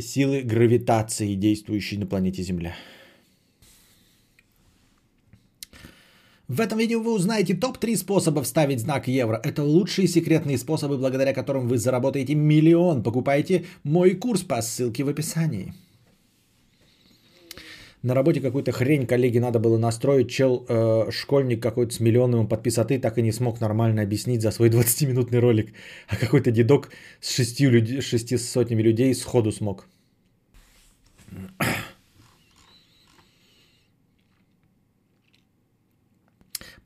силы 0.00 0.42
гравитации, 0.42 1.34
действующей 1.34 1.98
на 1.98 2.06
планете 2.06 2.42
Земля. 2.42 2.74
В 6.48 6.62
этом 6.62 6.78
видео 6.78 7.00
вы 7.00 7.12
узнаете 7.12 7.54
топ-3 7.54 7.96
способа 7.96 8.42
вставить 8.42 8.80
знак 8.80 9.06
евро. 9.06 9.38
Это 9.44 9.62
лучшие 9.62 10.08
секретные 10.08 10.56
способы, 10.56 10.96
благодаря 10.96 11.34
которым 11.34 11.68
вы 11.68 11.76
заработаете 11.76 12.34
миллион. 12.34 13.02
Покупайте 13.02 13.66
мой 13.84 14.14
курс 14.14 14.42
по 14.42 14.62
ссылке 14.62 15.04
в 15.04 15.10
описании. 15.10 15.74
На 18.02 18.14
работе 18.14 18.40
какую-то 18.40 18.72
хрень 18.72 19.06
коллеге 19.06 19.40
надо 19.40 19.58
было 19.58 19.76
настроить. 19.76 20.30
Чел, 20.30 20.64
э, 20.68 21.10
школьник 21.10 21.62
какой-то 21.62 21.92
с 21.92 22.00
миллионным 22.00 22.48
подписоты 22.48 22.98
так 22.98 23.18
и 23.18 23.22
не 23.22 23.32
смог 23.32 23.60
нормально 23.60 24.00
объяснить 24.00 24.40
за 24.40 24.50
свой 24.50 24.70
20-минутный 24.70 25.40
ролик. 25.40 25.74
А 26.08 26.16
какой-то 26.16 26.50
дедок 26.50 26.90
с 27.20 27.34
шестью 27.34 27.70
люд... 27.70 28.02
шести 28.02 28.38
сотнями 28.38 28.80
людей 28.82 29.14
сходу 29.14 29.52
смог. 29.52 29.86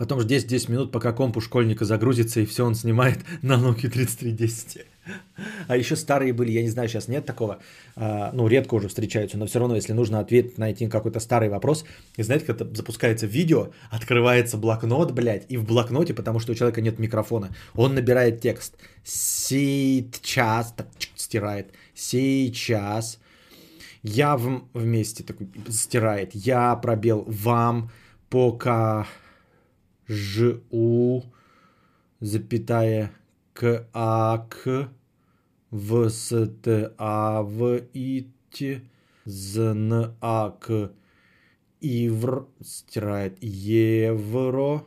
Потом 0.02 0.20
же 0.20 0.26
10-10 0.26 0.72
минут, 0.72 0.90
пока 0.90 1.12
комп 1.12 1.36
у 1.36 1.40
школьника 1.40 1.84
загрузится, 1.84 2.40
и 2.40 2.44
все 2.44 2.66
он 2.66 2.74
снимает 2.74 3.20
на 3.42 3.52
Nokia 3.52 3.88
3310. 3.88 4.84
А 5.68 5.76
еще 5.76 5.94
старые 5.94 6.32
были, 6.32 6.50
я 6.50 6.62
не 6.62 6.70
знаю, 6.70 6.88
сейчас 6.88 7.06
нет 7.06 7.24
такого, 7.24 7.60
а, 7.94 8.32
ну, 8.32 8.48
редко 8.48 8.74
уже 8.74 8.88
встречаются, 8.88 9.38
но 9.38 9.46
все 9.46 9.60
равно, 9.60 9.76
если 9.76 9.92
нужно 9.92 10.18
ответ 10.18 10.58
найти 10.58 10.88
какой-то 10.88 11.20
старый 11.20 11.50
вопрос, 11.50 11.84
и 12.16 12.24
знаете, 12.24 12.46
когда 12.46 12.66
запускается 12.74 13.26
видео, 13.26 13.68
открывается 13.90 14.56
блокнот, 14.56 15.12
блядь, 15.12 15.46
и 15.48 15.57
в 15.57 15.64
блокноте, 15.64 16.14
потому 16.14 16.40
что 16.40 16.50
у 16.50 16.57
человека 16.57 16.80
нет 16.80 16.98
микрофона, 16.98 17.55
он 17.76 17.94
набирает 17.94 18.40
текст. 18.40 18.74
Сейчас, 19.05 20.72
так, 20.76 20.88
стирает, 21.14 21.68
сейчас, 21.94 23.20
я 24.03 24.36
в, 24.36 24.64
вместе, 24.74 25.22
такой, 25.22 25.46
стирает, 25.68 26.34
я 26.34 26.74
пробел, 26.74 27.24
вам, 27.28 27.92
пока 28.30 29.07
Ж-У, 30.09 31.22
запятая, 32.20 33.11
К, 33.53 33.86
А, 33.92 34.46
К, 34.48 34.88
В, 35.70 36.09
С, 36.09 36.46
Т, 36.62 36.92
А, 36.98 37.42
В, 37.42 37.82
И, 37.94 38.28
Т, 38.50 38.82
З, 39.24 39.59
Н, 39.72 40.14
А, 40.20 40.50
К, 40.50 40.90
Ивр, 41.80 42.46
стирает, 42.61 43.38
Евро, 43.42 44.84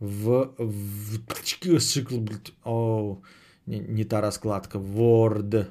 в, 0.00 0.54
в, 0.58 1.18
о, 2.64 3.18
не, 3.66 3.78
не 3.78 4.04
та 4.04 4.20
раскладка, 4.20 4.78
Word, 4.78 5.66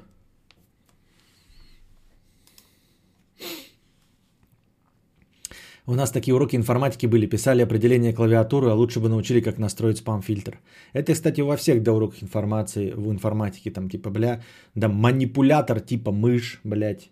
У 5.86 5.94
нас 5.94 6.10
такие 6.10 6.34
уроки 6.34 6.56
информатики 6.56 7.06
были. 7.06 7.26
Писали 7.26 7.62
определение 7.62 8.14
клавиатуры, 8.14 8.70
а 8.70 8.74
лучше 8.74 9.00
бы 9.00 9.08
научили, 9.08 9.40
как 9.40 9.58
настроить 9.58 9.98
спам-фильтр. 9.98 10.58
Это, 10.94 11.12
кстати, 11.12 11.42
во 11.42 11.56
всех 11.56 11.82
да, 11.82 11.92
уроках 11.92 12.22
информации, 12.22 12.92
в 12.96 13.10
информатике. 13.10 13.70
Там 13.70 13.90
типа, 13.90 14.10
бля, 14.10 14.42
да, 14.74 14.88
манипулятор 14.88 15.80
типа 15.80 16.10
мышь, 16.10 16.60
блядь. 16.64 17.10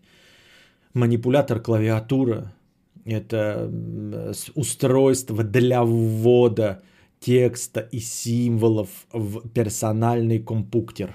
Манипулятор 0.95 1.61
клавиатура. 1.61 2.55
Это 3.05 3.71
устройство 4.55 5.45
для 5.45 5.83
ввода 5.83 6.83
текста 7.21 7.81
и 7.93 8.01
символов 8.01 8.89
в 9.13 9.49
персональный 9.49 10.39
компуктер. 10.39 11.15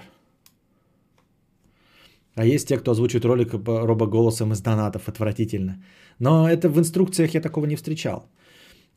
А 2.34 2.44
есть 2.44 2.68
те, 2.68 2.78
кто 2.78 2.92
озвучивает 2.92 3.24
ролик 3.24 3.52
робоголосом 3.52 4.52
из 4.52 4.60
донатов. 4.60 5.08
Отвратительно. 5.08 5.82
Но 6.18 6.48
это 6.48 6.68
в 6.68 6.78
инструкциях 6.78 7.34
я 7.34 7.40
такого 7.40 7.66
не 7.66 7.76
встречал. 7.76 8.28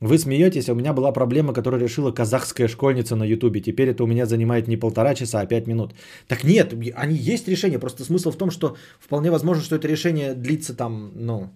Вы 0.01 0.17
смеетесь, 0.17 0.67
а 0.67 0.74
у 0.74 0.76
меня 0.76 0.93
была 0.93 1.11
проблема, 1.11 1.53
которую 1.53 1.80
решила 1.80 2.11
казахская 2.11 2.67
школьница 2.67 3.15
на 3.15 3.24
ютубе. 3.24 3.61
Теперь 3.61 3.89
это 3.89 4.03
у 4.03 4.07
меня 4.07 4.26
занимает 4.26 4.67
не 4.67 4.78
полтора 4.78 5.13
часа, 5.13 5.41
а 5.41 5.45
пять 5.45 5.67
минут. 5.67 5.93
Так 6.28 6.43
нет, 6.43 6.74
они 6.95 7.15
есть 7.15 7.47
решения. 7.47 7.80
Просто 7.80 8.03
смысл 8.03 8.32
в 8.32 8.38
том, 8.38 8.49
что 8.49 8.76
вполне 8.99 9.30
возможно, 9.30 9.63
что 9.63 9.76
это 9.76 9.88
решение 9.88 10.34
длится 10.34 10.76
там, 10.76 11.11
ну, 11.15 11.49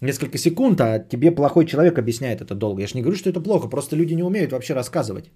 несколько 0.00 0.38
секунд, 0.38 0.80
а 0.80 0.98
тебе 0.98 1.30
плохой 1.30 1.66
человек 1.66 1.98
объясняет 1.98 2.40
это 2.40 2.54
долго. 2.54 2.80
Я 2.80 2.86
же 2.88 2.94
не 2.94 3.02
говорю, 3.02 3.18
что 3.18 3.28
это 3.28 3.42
плохо, 3.42 3.68
просто 3.68 3.94
люди 3.94 4.14
не 4.14 4.22
умеют 4.22 4.52
вообще 4.52 4.74
рассказывать. 4.74 5.30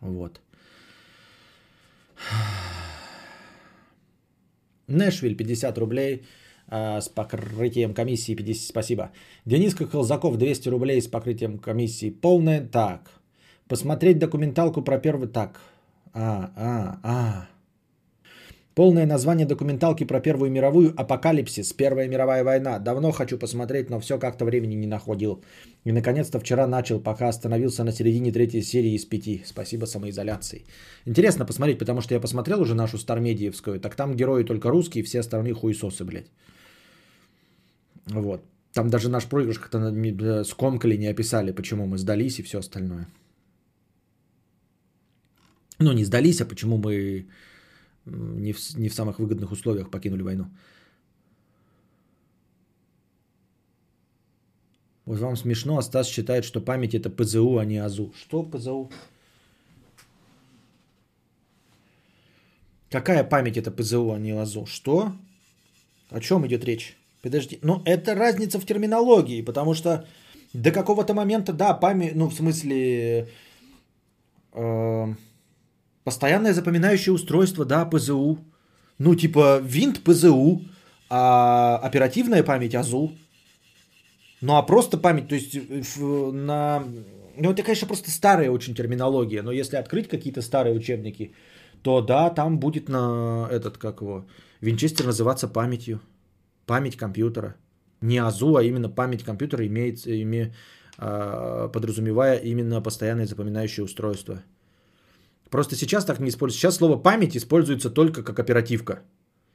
Вот. 0.00 0.40
Нэшвиль 4.88 5.36
50 5.36 5.78
рублей 5.78 6.26
с 6.70 7.08
покрытием 7.08 7.94
комиссии 7.94 8.34
50, 8.34 8.68
спасибо. 8.68 9.10
Дениска 9.44 9.86
Колзаков 9.86 10.36
200 10.36 10.68
рублей 10.68 11.00
с 11.00 11.08
покрытием 11.08 11.58
комиссии 11.58 12.10
полная. 12.10 12.66
Так, 12.66 13.10
посмотреть 13.68 14.18
документалку 14.18 14.82
про 14.82 14.98
первый... 14.98 15.28
Так, 15.28 15.60
а, 16.12 16.50
а, 16.56 16.98
а. 17.02 17.53
Полное 18.74 19.06
название 19.06 19.46
документалки 19.46 20.04
про 20.04 20.20
Первую 20.20 20.50
мировую 20.50 20.92
«Апокалипсис. 21.00 21.72
Первая 21.72 22.08
мировая 22.08 22.42
война». 22.42 22.80
Давно 22.80 23.12
хочу 23.12 23.38
посмотреть, 23.38 23.88
но 23.88 24.00
все 24.00 24.18
как-то 24.18 24.44
времени 24.44 24.74
не 24.74 24.86
находил. 24.86 25.44
И 25.84 25.92
наконец-то 25.92 26.40
вчера 26.40 26.66
начал, 26.66 27.00
пока 27.00 27.28
остановился 27.28 27.84
на 27.84 27.92
середине 27.92 28.32
третьей 28.32 28.62
серии 28.62 28.94
из 28.94 29.04
пяти. 29.04 29.42
Спасибо 29.46 29.86
самоизоляции. 29.86 30.64
Интересно 31.06 31.46
посмотреть, 31.46 31.78
потому 31.78 32.00
что 32.00 32.14
я 32.14 32.20
посмотрел 32.20 32.60
уже 32.60 32.74
нашу 32.74 32.98
Стармедиевскую. 32.98 33.78
Так 33.78 33.94
там 33.94 34.16
герои 34.16 34.42
только 34.42 34.70
русские, 34.70 35.04
все 35.04 35.20
остальные 35.20 35.54
хуесосы, 35.54 36.04
блядь. 36.04 36.32
Вот. 38.06 38.42
Там 38.72 38.88
даже 38.88 39.08
наш 39.08 39.26
проигрыш 39.26 39.60
как-то 39.60 39.78
э, 39.78 40.44
скомкали, 40.44 40.96
не 40.96 41.06
описали, 41.06 41.52
почему 41.52 41.86
мы 41.86 41.96
сдались 41.96 42.40
и 42.40 42.42
все 42.42 42.58
остальное. 42.58 43.06
Ну, 45.78 45.92
не 45.92 46.04
сдались, 46.04 46.40
а 46.40 46.44
почему 46.44 46.76
мы 46.76 47.26
не 48.06 48.52
в, 48.52 48.58
не 48.76 48.88
в 48.88 48.94
самых 48.94 49.18
выгодных 49.18 49.52
условиях 49.52 49.90
покинули 49.90 50.22
войну. 50.22 50.46
Вот 55.06 55.18
вам 55.18 55.36
смешно, 55.36 55.78
а 55.78 55.82
Стас 55.82 56.08
считает, 56.08 56.44
что 56.44 56.60
память 56.60 56.94
это 56.94 57.10
ПЗУ, 57.10 57.58
а 57.58 57.64
не 57.64 57.76
АЗУ. 57.76 58.12
Что 58.16 58.42
ПЗУ? 58.42 58.90
Какая 62.90 63.24
память 63.24 63.56
это 63.56 63.70
ПЗУ, 63.70 64.12
а 64.12 64.18
не 64.18 64.30
АЗУ? 64.30 64.66
Что? 64.66 65.12
О 66.10 66.20
чем 66.20 66.46
идет 66.46 66.64
речь? 66.64 66.96
Подожди, 67.22 67.58
ну 67.62 67.82
это 67.84 68.14
разница 68.14 68.58
в 68.58 68.66
терминологии, 68.66 69.42
потому 69.42 69.74
что 69.74 70.06
до 70.52 70.70
какого-то 70.70 71.14
момента, 71.14 71.52
да, 71.52 71.74
память, 71.74 72.14
ну 72.14 72.28
в 72.28 72.34
смысле, 72.34 73.28
э, 74.52 75.14
Постоянное 76.04 76.52
запоминающее 76.52 77.12
устройство, 77.12 77.64
да, 77.64 77.84
ПЗУ. 77.86 78.38
Ну, 78.98 79.14
типа 79.14 79.60
винт 79.62 80.04
ПЗУ, 80.04 80.60
а 81.10 81.78
оперативная 81.82 82.44
память 82.44 82.74
АЗУ. 82.74 83.12
Ну, 84.40 84.56
а 84.56 84.62
просто 84.62 84.98
память, 84.98 85.28
то 85.28 85.34
есть 85.34 85.56
на... 85.98 86.84
Ну, 87.36 87.50
это, 87.50 87.62
конечно, 87.62 87.88
просто 87.88 88.10
старая 88.10 88.50
очень 88.50 88.74
терминология, 88.74 89.42
но 89.42 89.50
если 89.50 89.76
открыть 89.76 90.08
какие-то 90.08 90.42
старые 90.42 90.76
учебники, 90.76 91.34
то 91.82 92.00
да, 92.00 92.30
там 92.30 92.58
будет 92.58 92.88
на 92.88 93.48
этот, 93.50 93.78
как 93.78 94.00
его, 94.00 94.26
винчестер 94.60 95.06
называться 95.06 95.48
памятью. 95.48 96.00
Память 96.66 96.96
компьютера. 96.96 97.56
Не 98.00 98.18
АЗУ, 98.18 98.56
а 98.56 98.62
именно 98.62 98.88
память 98.88 99.24
компьютера 99.24 99.66
имеет, 99.66 100.06
име, 100.06 100.54
а, 100.98 101.68
подразумевая 101.68 102.36
именно 102.36 102.82
постоянное 102.82 103.26
запоминающее 103.26 103.84
устройство. 103.84 104.42
Просто 105.54 105.76
сейчас 105.76 106.04
так 106.04 106.20
не 106.20 106.28
используется. 106.30 106.60
Сейчас 106.60 106.76
слово 106.76 107.02
память 107.02 107.36
используется 107.36 107.88
только 107.88 108.24
как 108.24 108.38
оперативка. 108.38 108.92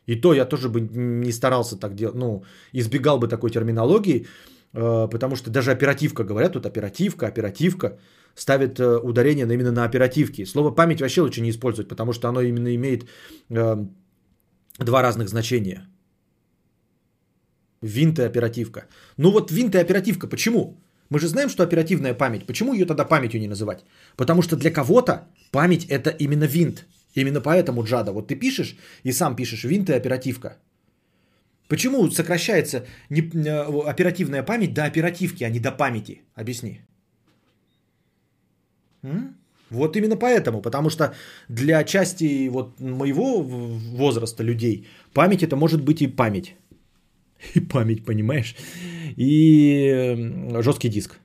И 0.08 0.22
то 0.22 0.34
я 0.34 0.45
тоже 0.45 0.70
бы 0.70 0.80
не 0.80 1.32
старался 1.34 1.76
так 1.76 1.93
делать, 1.93 2.16
ну, 2.16 2.43
избегал 2.74 3.20
бы 3.20 3.28
такой 3.28 3.50
терминологии, 3.52 4.26
э, 4.74 5.10
потому 5.12 5.36
что 5.36 5.50
даже 5.50 5.72
оперативка, 5.72 6.24
говорят 6.24 6.54
тут 6.54 6.66
оперативка, 6.66 7.28
оперативка, 7.28 8.00
ставит 8.34 8.80
э, 8.80 8.97
ударение 9.04 9.45
именно 9.45 9.72
на 9.72 9.84
оперативке. 9.84 10.45
Слово 10.45 10.72
память 10.72 11.02
вообще 11.02 11.22
лучше 11.22 11.41
не 11.41 11.50
использовать, 11.50 11.89
потому 11.89 12.14
что 12.14 12.30
оно 12.30 12.41
именно 12.41 12.74
имеет 12.76 13.04
э, 13.50 13.86
два 14.86 15.02
разных 15.02 15.28
значения. 15.28 15.89
Винт 17.82 18.20
и 18.20 18.24
оперативка. 18.24 18.86
Ну 19.18 19.32
вот 19.32 19.52
винт 19.52 19.76
и 19.76 19.80
оперативка, 19.80 20.28
почему? 20.30 20.78
Мы 21.10 21.20
же 21.20 21.28
знаем, 21.28 21.49
что 21.49 21.64
оперативная 21.64 22.14
память. 22.14 22.45
Почему 22.45 22.74
ее 22.74 22.86
тогда 22.86 23.05
памятью 23.05 23.39
не 23.39 23.47
называть? 23.47 23.84
Потому 24.16 24.41
что 24.41 24.55
для 24.55 24.72
кого-то 24.72 25.28
память 25.51 25.86
это 25.89 26.10
именно 26.20 26.45
винт. 26.45 26.86
Именно 27.16 27.41
поэтому 27.41 27.84
Джада. 27.84 28.12
Вот 28.12 28.28
ты 28.28 28.36
пишешь 28.36 28.76
и 29.03 29.12
сам 29.12 29.36
пишешь 29.36 29.64
винт 29.64 29.89
и 29.89 29.93
оперативка. 29.93 30.57
Почему 31.68 32.10
сокращается 32.12 32.86
не, 33.10 33.22
э, 33.22 33.89
оперативная 33.89 34.43
память 34.43 34.74
до 34.74 34.86
оперативки, 34.86 35.43
а 35.43 35.49
не 35.49 35.60
до 35.60 35.72
памяти? 35.72 36.22
Объясни. 36.36 36.82
М? 39.03 39.36
Вот 39.70 39.95
именно 39.95 40.18
поэтому, 40.18 40.62
потому 40.62 40.89
что 40.89 41.14
для 41.47 41.84
части 41.84 42.49
вот 42.49 42.80
моего 42.80 43.41
возраста 43.41 44.43
людей 44.43 44.88
память 45.14 45.43
это 45.43 45.55
может 45.55 45.82
быть 45.84 46.01
и 46.01 46.07
память. 46.07 46.55
И 47.55 47.59
память, 47.59 48.05
понимаешь? 48.05 48.55
И 49.17 50.15
жесткий 50.61 50.89
диск. 50.89 51.19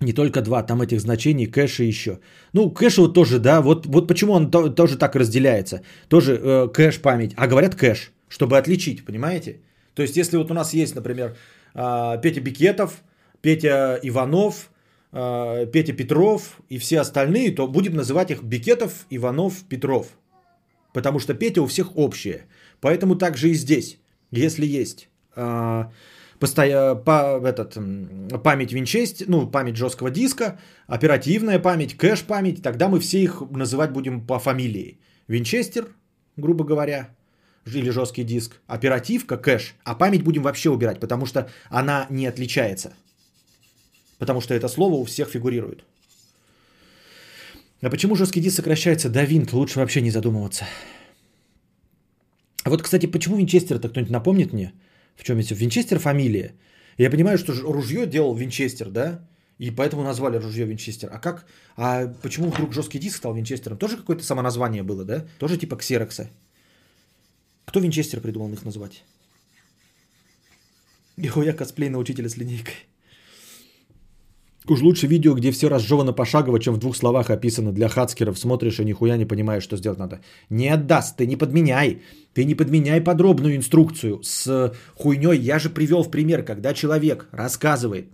Не 0.00 0.12
только 0.12 0.42
два, 0.42 0.62
там 0.62 0.82
этих 0.82 1.00
значений, 1.00 1.46
кэш 1.46 1.80
и 1.80 1.86
еще. 1.86 2.18
Ну, 2.52 2.70
кэш 2.70 2.98
вот 2.98 3.14
тоже, 3.14 3.38
да, 3.38 3.60
вот, 3.60 3.86
вот 3.86 4.08
почему 4.08 4.32
он 4.32 4.50
то, 4.50 4.68
тоже 4.68 4.98
так 4.98 5.16
разделяется. 5.16 5.82
Тоже 6.08 6.32
э, 6.32 6.68
кэш 6.68 7.00
память, 7.00 7.34
а 7.36 7.46
говорят 7.46 7.76
кэш, 7.76 8.12
чтобы 8.28 8.58
отличить, 8.58 9.04
понимаете? 9.04 9.60
То 9.94 10.02
есть, 10.02 10.16
если 10.16 10.38
вот 10.38 10.50
у 10.50 10.54
нас 10.54 10.74
есть, 10.74 10.96
например, 10.96 11.36
э, 11.74 12.20
Петя 12.22 12.40
Бикетов, 12.40 13.02
Петя 13.42 14.00
Иванов, 14.02 14.70
э, 15.12 15.66
Петя 15.72 15.92
Петров 15.92 16.60
и 16.68 16.78
все 16.78 17.00
остальные, 17.00 17.54
то 17.54 17.68
будем 17.68 17.94
называть 17.94 18.30
их 18.30 18.42
Бикетов, 18.42 19.06
Иванов, 19.10 19.62
Петров. 19.68 20.06
Потому 20.92 21.18
что 21.18 21.34
Петя 21.34 21.62
у 21.62 21.66
всех 21.66 21.96
общее. 21.96 22.46
Поэтому 22.80 23.16
также 23.16 23.50
и 23.50 23.54
здесь, 23.54 23.98
если 24.30 24.66
есть 24.66 25.08
э, 25.36 25.84
постоя... 26.38 26.94
по, 26.94 27.40
этот, 27.44 27.78
память 28.42 28.72
винчест, 28.72 29.22
ну, 29.26 29.46
память 29.46 29.76
жесткого 29.76 30.10
диска, 30.10 30.58
оперативная 30.86 31.58
память, 31.58 31.96
кэш-память, 31.96 32.62
тогда 32.62 32.88
мы 32.88 33.00
все 33.00 33.22
их 33.22 33.42
называть 33.50 33.92
будем 33.92 34.26
по 34.26 34.38
фамилии. 34.38 34.98
Винчестер, 35.28 35.88
грубо 36.36 36.64
говоря, 36.64 37.14
или 37.64 37.90
жесткий 37.90 38.24
диск, 38.24 38.60
оперативка, 38.66 39.36
кэш, 39.36 39.74
а 39.84 39.94
память 39.94 40.24
будем 40.24 40.42
вообще 40.42 40.70
убирать, 40.70 41.00
потому 41.00 41.26
что 41.26 41.48
она 41.70 42.06
не 42.10 42.26
отличается. 42.26 42.92
Потому 44.18 44.40
что 44.40 44.54
это 44.54 44.68
слово 44.68 44.94
у 44.94 45.04
всех 45.04 45.28
фигурирует. 45.28 45.84
А 47.82 47.90
почему 47.90 48.14
жесткий 48.14 48.40
диск 48.40 48.56
сокращается 48.56 49.08
до 49.08 49.24
винт? 49.24 49.52
Лучше 49.52 49.80
вообще 49.80 50.00
не 50.00 50.10
задумываться. 50.10 50.64
А 52.64 52.70
вот, 52.70 52.82
кстати, 52.82 53.06
почему 53.06 53.36
Винчестер-то 53.36 53.88
кто-нибудь 53.88 54.12
напомнит 54.12 54.52
мне? 54.52 54.72
В 55.16 55.24
чем 55.24 55.38
есть 55.38 55.50
Винчестер 55.50 55.98
фамилия? 55.98 56.54
Я 56.96 57.10
понимаю, 57.10 57.38
что 57.38 57.52
ружье 57.52 58.06
делал 58.06 58.36
Винчестер, 58.36 58.88
да? 58.88 59.28
И 59.58 59.72
поэтому 59.72 60.04
назвали 60.04 60.36
ружье 60.36 60.64
Винчестер. 60.64 61.08
А 61.12 61.18
как? 61.18 61.44
А 61.76 62.06
почему 62.22 62.50
вдруг 62.50 62.72
жесткий 62.72 63.00
диск 63.00 63.16
стал 63.16 63.34
Винчестером? 63.34 63.76
Тоже 63.76 63.96
какое-то 63.96 64.22
самоназвание 64.22 64.84
было, 64.84 65.04
да? 65.04 65.26
Тоже 65.38 65.56
типа 65.56 65.76
Ксерокса. 65.76 66.30
Кто 67.64 67.80
Винчестер 67.80 68.20
придумал 68.20 68.52
их 68.52 68.64
назвать? 68.64 69.02
Нихуя 71.16 71.52
косплей 71.52 71.90
на 71.90 71.98
учителя 71.98 72.28
с 72.28 72.36
линейкой. 72.36 72.74
Уж 74.68 74.80
лучше 74.80 75.08
видео, 75.08 75.34
где 75.34 75.50
все 75.50 75.68
разжевано 75.68 76.12
пошагово, 76.12 76.60
чем 76.60 76.74
в 76.74 76.78
двух 76.78 76.96
словах 76.96 77.30
описано 77.30 77.72
для 77.72 77.88
хацкеров. 77.88 78.38
Смотришь 78.38 78.78
и 78.78 78.84
нихуя 78.84 79.16
не 79.16 79.26
понимаешь, 79.26 79.64
что 79.64 79.76
сделать 79.76 79.98
надо. 79.98 80.20
Не 80.50 80.68
отдаст, 80.68 81.16
ты 81.16 81.26
не 81.26 81.36
подменяй. 81.36 82.02
Ты 82.34 82.44
не 82.44 82.54
подменяй 82.54 83.00
подробную 83.00 83.56
инструкцию 83.56 84.20
с 84.22 84.72
хуйней. 84.94 85.38
Я 85.38 85.58
же 85.58 85.68
привел 85.68 86.04
в 86.04 86.10
пример, 86.10 86.44
когда 86.44 86.74
человек 86.74 87.26
рассказывает 87.32 88.06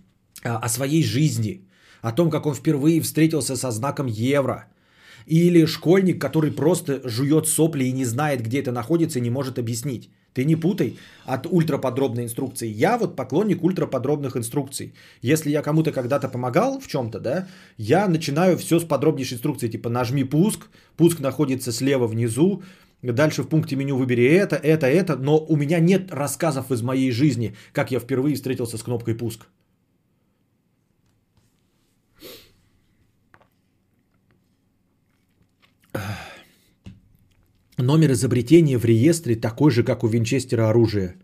а, 0.43 0.57
о 0.57 0.69
своей 0.69 1.03
жизни, 1.03 1.67
о 2.01 2.11
том, 2.11 2.31
как 2.31 2.45
он 2.45 2.55
впервые 2.55 3.01
встретился 3.01 3.55
со 3.55 3.71
знаком 3.71 4.07
евро. 4.07 4.65
Или 5.27 5.65
школьник, 5.65 6.19
который 6.19 6.51
просто 6.51 7.01
жует 7.07 7.47
сопли 7.47 7.83
и 7.83 7.93
не 7.93 8.05
знает, 8.05 8.41
где 8.41 8.59
это 8.59 8.71
находится 8.71 9.19
и 9.19 9.21
не 9.21 9.29
может 9.29 9.59
объяснить. 9.59 10.09
Ты 10.33 10.45
не 10.45 10.55
путай 10.55 10.97
от 11.25 11.47
ультраподробной 11.47 12.25
инструкции. 12.25 12.67
Я 12.67 12.97
вот 12.97 13.15
поклонник 13.15 13.63
ультраподробных 13.63 14.37
инструкций. 14.37 14.93
Если 15.21 15.49
я 15.49 15.61
кому-то 15.61 15.91
когда-то 15.91 16.29
помогал 16.29 16.79
в 16.79 16.87
чем-то, 16.87 17.19
да, 17.19 17.47
я 17.77 18.07
начинаю 18.07 18.57
все 18.57 18.79
с 18.79 18.83
подробнейшей 18.83 19.35
инструкции. 19.35 19.67
Типа 19.67 19.89
нажми 19.89 20.23
пуск, 20.23 20.67
пуск 20.97 21.19
находится 21.19 21.71
слева 21.71 22.07
внизу, 22.07 22.63
дальше 23.01 23.43
в 23.43 23.47
пункте 23.47 23.75
меню 23.75 23.97
выбери 23.97 24.25
это, 24.25 24.55
это, 24.55 24.87
это. 24.87 25.15
Но 25.15 25.39
у 25.39 25.55
меня 25.55 25.79
нет 25.79 26.11
рассказов 26.11 26.71
из 26.71 26.81
моей 26.81 27.11
жизни, 27.11 27.55
как 27.73 27.91
я 27.91 27.99
впервые 27.99 28.35
встретился 28.35 28.77
с 28.77 28.83
кнопкой 28.83 29.15
пуск. 29.15 29.47
Номер 37.81 38.11
изобретения 38.11 38.77
в 38.77 38.85
реестре 38.85 39.35
такой 39.35 39.71
же, 39.71 39.83
как 39.83 40.03
у 40.03 40.07
Винчестера 40.07 40.69
оружия. 40.69 41.15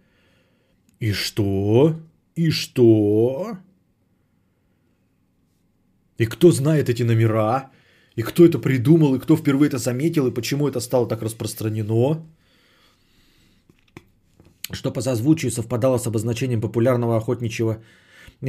И 1.01 1.11
что? 1.11 1.99
И 2.35 2.49
что? 2.49 3.57
И 6.17 6.25
кто 6.25 6.51
знает 6.51 6.89
эти 6.89 7.03
номера? 7.03 7.71
И 8.15 8.23
кто 8.23 8.45
это 8.45 8.57
придумал? 8.57 9.15
И 9.15 9.19
кто 9.19 9.35
впервые 9.35 9.67
это 9.67 9.77
заметил? 9.77 10.27
И 10.27 10.33
почему 10.33 10.69
это 10.69 10.79
стало 10.79 11.07
так 11.07 11.21
распространено? 11.21 12.25
Что 14.71 14.93
по 14.93 15.01
созвучию 15.01 15.51
совпадало 15.51 15.97
с 15.97 16.07
обозначением 16.07 16.61
популярного 16.61 17.17
охотничьего. 17.17 17.83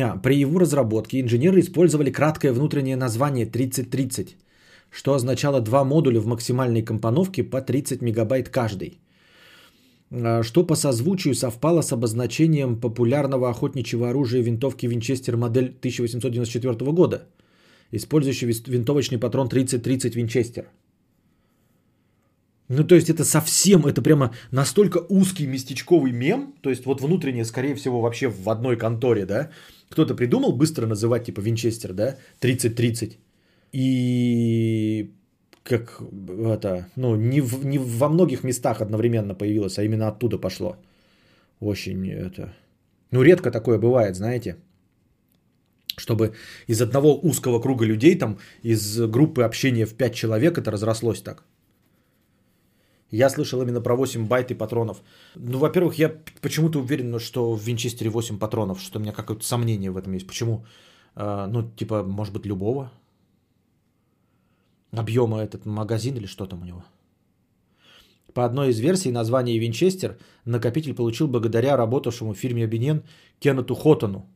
А, 0.00 0.16
при 0.16 0.36
его 0.36 0.60
разработке 0.60 1.20
инженеры 1.20 1.58
использовали 1.58 2.12
краткое 2.12 2.52
внутреннее 2.52 2.96
название 2.96 3.46
3030 3.46 4.36
что 4.90 5.14
означало 5.14 5.60
два 5.60 5.84
модуля 5.84 6.20
в 6.20 6.26
максимальной 6.26 6.82
компоновке 6.82 7.42
по 7.42 7.60
30 7.60 8.02
мегабайт 8.02 8.48
каждый. 8.48 9.00
А, 10.10 10.42
что 10.42 10.66
по 10.66 10.76
созвучию 10.76 11.34
совпало 11.34 11.82
с 11.82 11.92
обозначением 11.92 12.80
популярного 12.80 13.50
охотничьего 13.50 14.10
оружия 14.10 14.42
винтовки 14.42 14.86
Винчестер 14.86 15.36
модель 15.36 15.74
1894 15.80 16.92
года, 16.92 17.28
использующий 17.92 18.46
винтовочный 18.46 19.18
патрон 19.18 19.48
30-30 19.48 20.14
Винчестер. 20.14 20.66
Ну, 22.68 22.84
то 22.84 22.96
есть 22.96 23.10
это 23.10 23.24
совсем, 23.24 23.86
это 23.86 24.02
прямо 24.02 24.34
настолько 24.50 24.98
узкий 25.08 25.46
местечковый 25.46 26.12
мем, 26.12 26.54
то 26.62 26.70
есть 26.70 26.84
вот 26.84 27.00
внутреннее, 27.00 27.44
скорее 27.44 27.76
всего, 27.76 28.00
вообще 28.00 28.28
в 28.28 28.48
одной 28.48 28.76
конторе, 28.76 29.24
да, 29.24 29.50
кто-то 29.88 30.16
придумал 30.16 30.52
быстро 30.52 30.86
называть 30.86 31.26
типа 31.26 31.40
Винчестер, 31.40 31.92
да, 31.92 32.16
30-30, 32.40 33.18
и 33.72 35.12
как 35.66 36.00
это, 36.54 36.88
ну, 36.96 37.16
не, 37.16 37.40
в, 37.40 37.64
не 37.66 37.78
во 37.78 38.08
многих 38.08 38.44
местах 38.44 38.80
одновременно 38.80 39.34
появилось, 39.34 39.78
а 39.78 39.84
именно 39.84 40.08
оттуда 40.08 40.38
пошло. 40.38 40.76
Очень 41.60 42.08
это... 42.08 42.54
Ну, 43.10 43.22
редко 43.22 43.50
такое 43.50 43.78
бывает, 43.78 44.16
знаете. 44.16 44.56
Чтобы 45.98 46.34
из 46.68 46.82
одного 46.82 47.18
узкого 47.22 47.60
круга 47.60 47.86
людей, 47.86 48.18
там, 48.18 48.38
из 48.62 49.00
группы 49.00 49.42
общения 49.42 49.86
в 49.86 49.94
5 49.94 50.14
человек 50.14 50.58
это 50.58 50.70
разрослось 50.70 51.22
так. 51.22 51.44
Я 53.10 53.30
слышал 53.30 53.62
именно 53.62 53.80
про 53.80 53.96
8 53.96 54.26
байт 54.26 54.50
и 54.50 54.54
патронов. 54.54 55.02
Ну, 55.36 55.58
во-первых, 55.58 55.98
я 55.98 56.12
почему-то 56.40 56.80
уверен, 56.80 57.18
что 57.18 57.54
в 57.54 57.62
Винчестере 57.62 58.10
8 58.10 58.38
патронов, 58.38 58.80
что 58.80 58.98
у 58.98 59.02
меня 59.02 59.12
какое-то 59.12 59.44
сомнение 59.44 59.90
в 59.90 59.96
этом 59.96 60.12
есть. 60.12 60.26
Почему? 60.26 60.64
А, 61.14 61.46
ну, 61.46 61.62
типа, 61.62 62.02
может 62.02 62.34
быть, 62.34 62.46
любого 62.46 62.90
объема 64.92 65.42
этот 65.42 65.66
магазин 65.66 66.16
или 66.16 66.26
что 66.26 66.46
там 66.46 66.62
у 66.62 66.64
него. 66.64 66.84
По 68.34 68.44
одной 68.44 68.68
из 68.68 68.78
версий 68.80 69.12
название 69.12 69.58
Винчестер 69.58 70.18
накопитель 70.44 70.94
получил 70.94 71.26
благодаря 71.26 71.76
работавшему 71.76 72.34
в 72.34 72.38
фирме 72.38 72.64
Обинен 72.64 73.02
Кеннету 73.38 73.74
Хотону. 73.74 74.26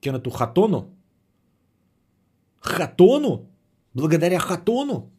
Кеннету 0.00 0.30
Хатону? 0.30 0.94
Хатону? 2.60 3.50
Благодаря 3.94 4.38
Хатону? 4.38 5.10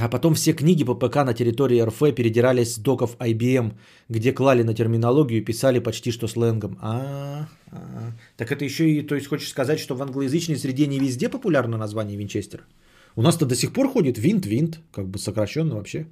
А 0.00 0.08
потом 0.08 0.34
все 0.34 0.52
книги 0.52 0.84
по 0.84 0.94
ПК 0.94 1.16
на 1.24 1.34
территории 1.34 1.80
РФ 1.80 2.14
передирались 2.14 2.74
с 2.74 2.78
доков 2.78 3.16
IBM, 3.18 3.76
где 4.08 4.32
клали 4.32 4.62
на 4.62 4.74
терминологию 4.74 5.40
и 5.40 5.44
писали 5.44 5.80
почти 5.80 6.12
что 6.12 6.28
сленгом. 6.28 6.78
А, 6.80 7.48
а, 7.72 8.12
так 8.36 8.52
это 8.52 8.64
еще 8.64 8.88
и, 8.88 9.06
то 9.06 9.14
есть 9.14 9.26
хочешь 9.26 9.48
сказать, 9.48 9.80
что 9.80 9.96
в 9.96 10.02
англоязычной 10.02 10.56
среде 10.56 10.86
не 10.86 10.98
везде 11.00 11.28
популярно 11.28 11.76
название 11.76 12.16
Винчестер? 12.16 12.66
У 13.16 13.22
нас-то 13.22 13.46
до 13.46 13.56
сих 13.56 13.72
пор 13.72 13.88
ходит 13.88 14.18
винт-винт, 14.18 14.78
как 14.92 15.08
бы 15.08 15.18
сокращенно 15.18 15.74
вообще. 15.74 16.06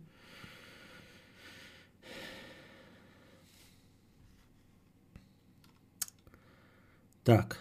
Так, 7.22 7.59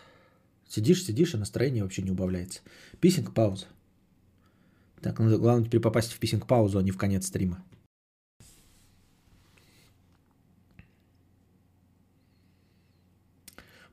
сидишь, 0.68 1.04
сидишь, 1.04 1.34
и 1.34 1.38
настроение 1.38 1.84
вообще 1.84 2.02
не 2.02 2.12
убавляется. 2.12 2.62
Писинг, 3.00 3.34
пауза. 3.34 3.66
Так, 5.06 5.20
ну, 5.20 5.38
главное 5.38 5.66
теперь 5.66 5.82
попасть 5.82 6.14
в 6.14 6.20
писинг-паузу, 6.20 6.80
а 6.80 6.84
не 6.84 6.92
в 6.92 6.98
конец 6.98 7.28
стрима. 7.28 7.64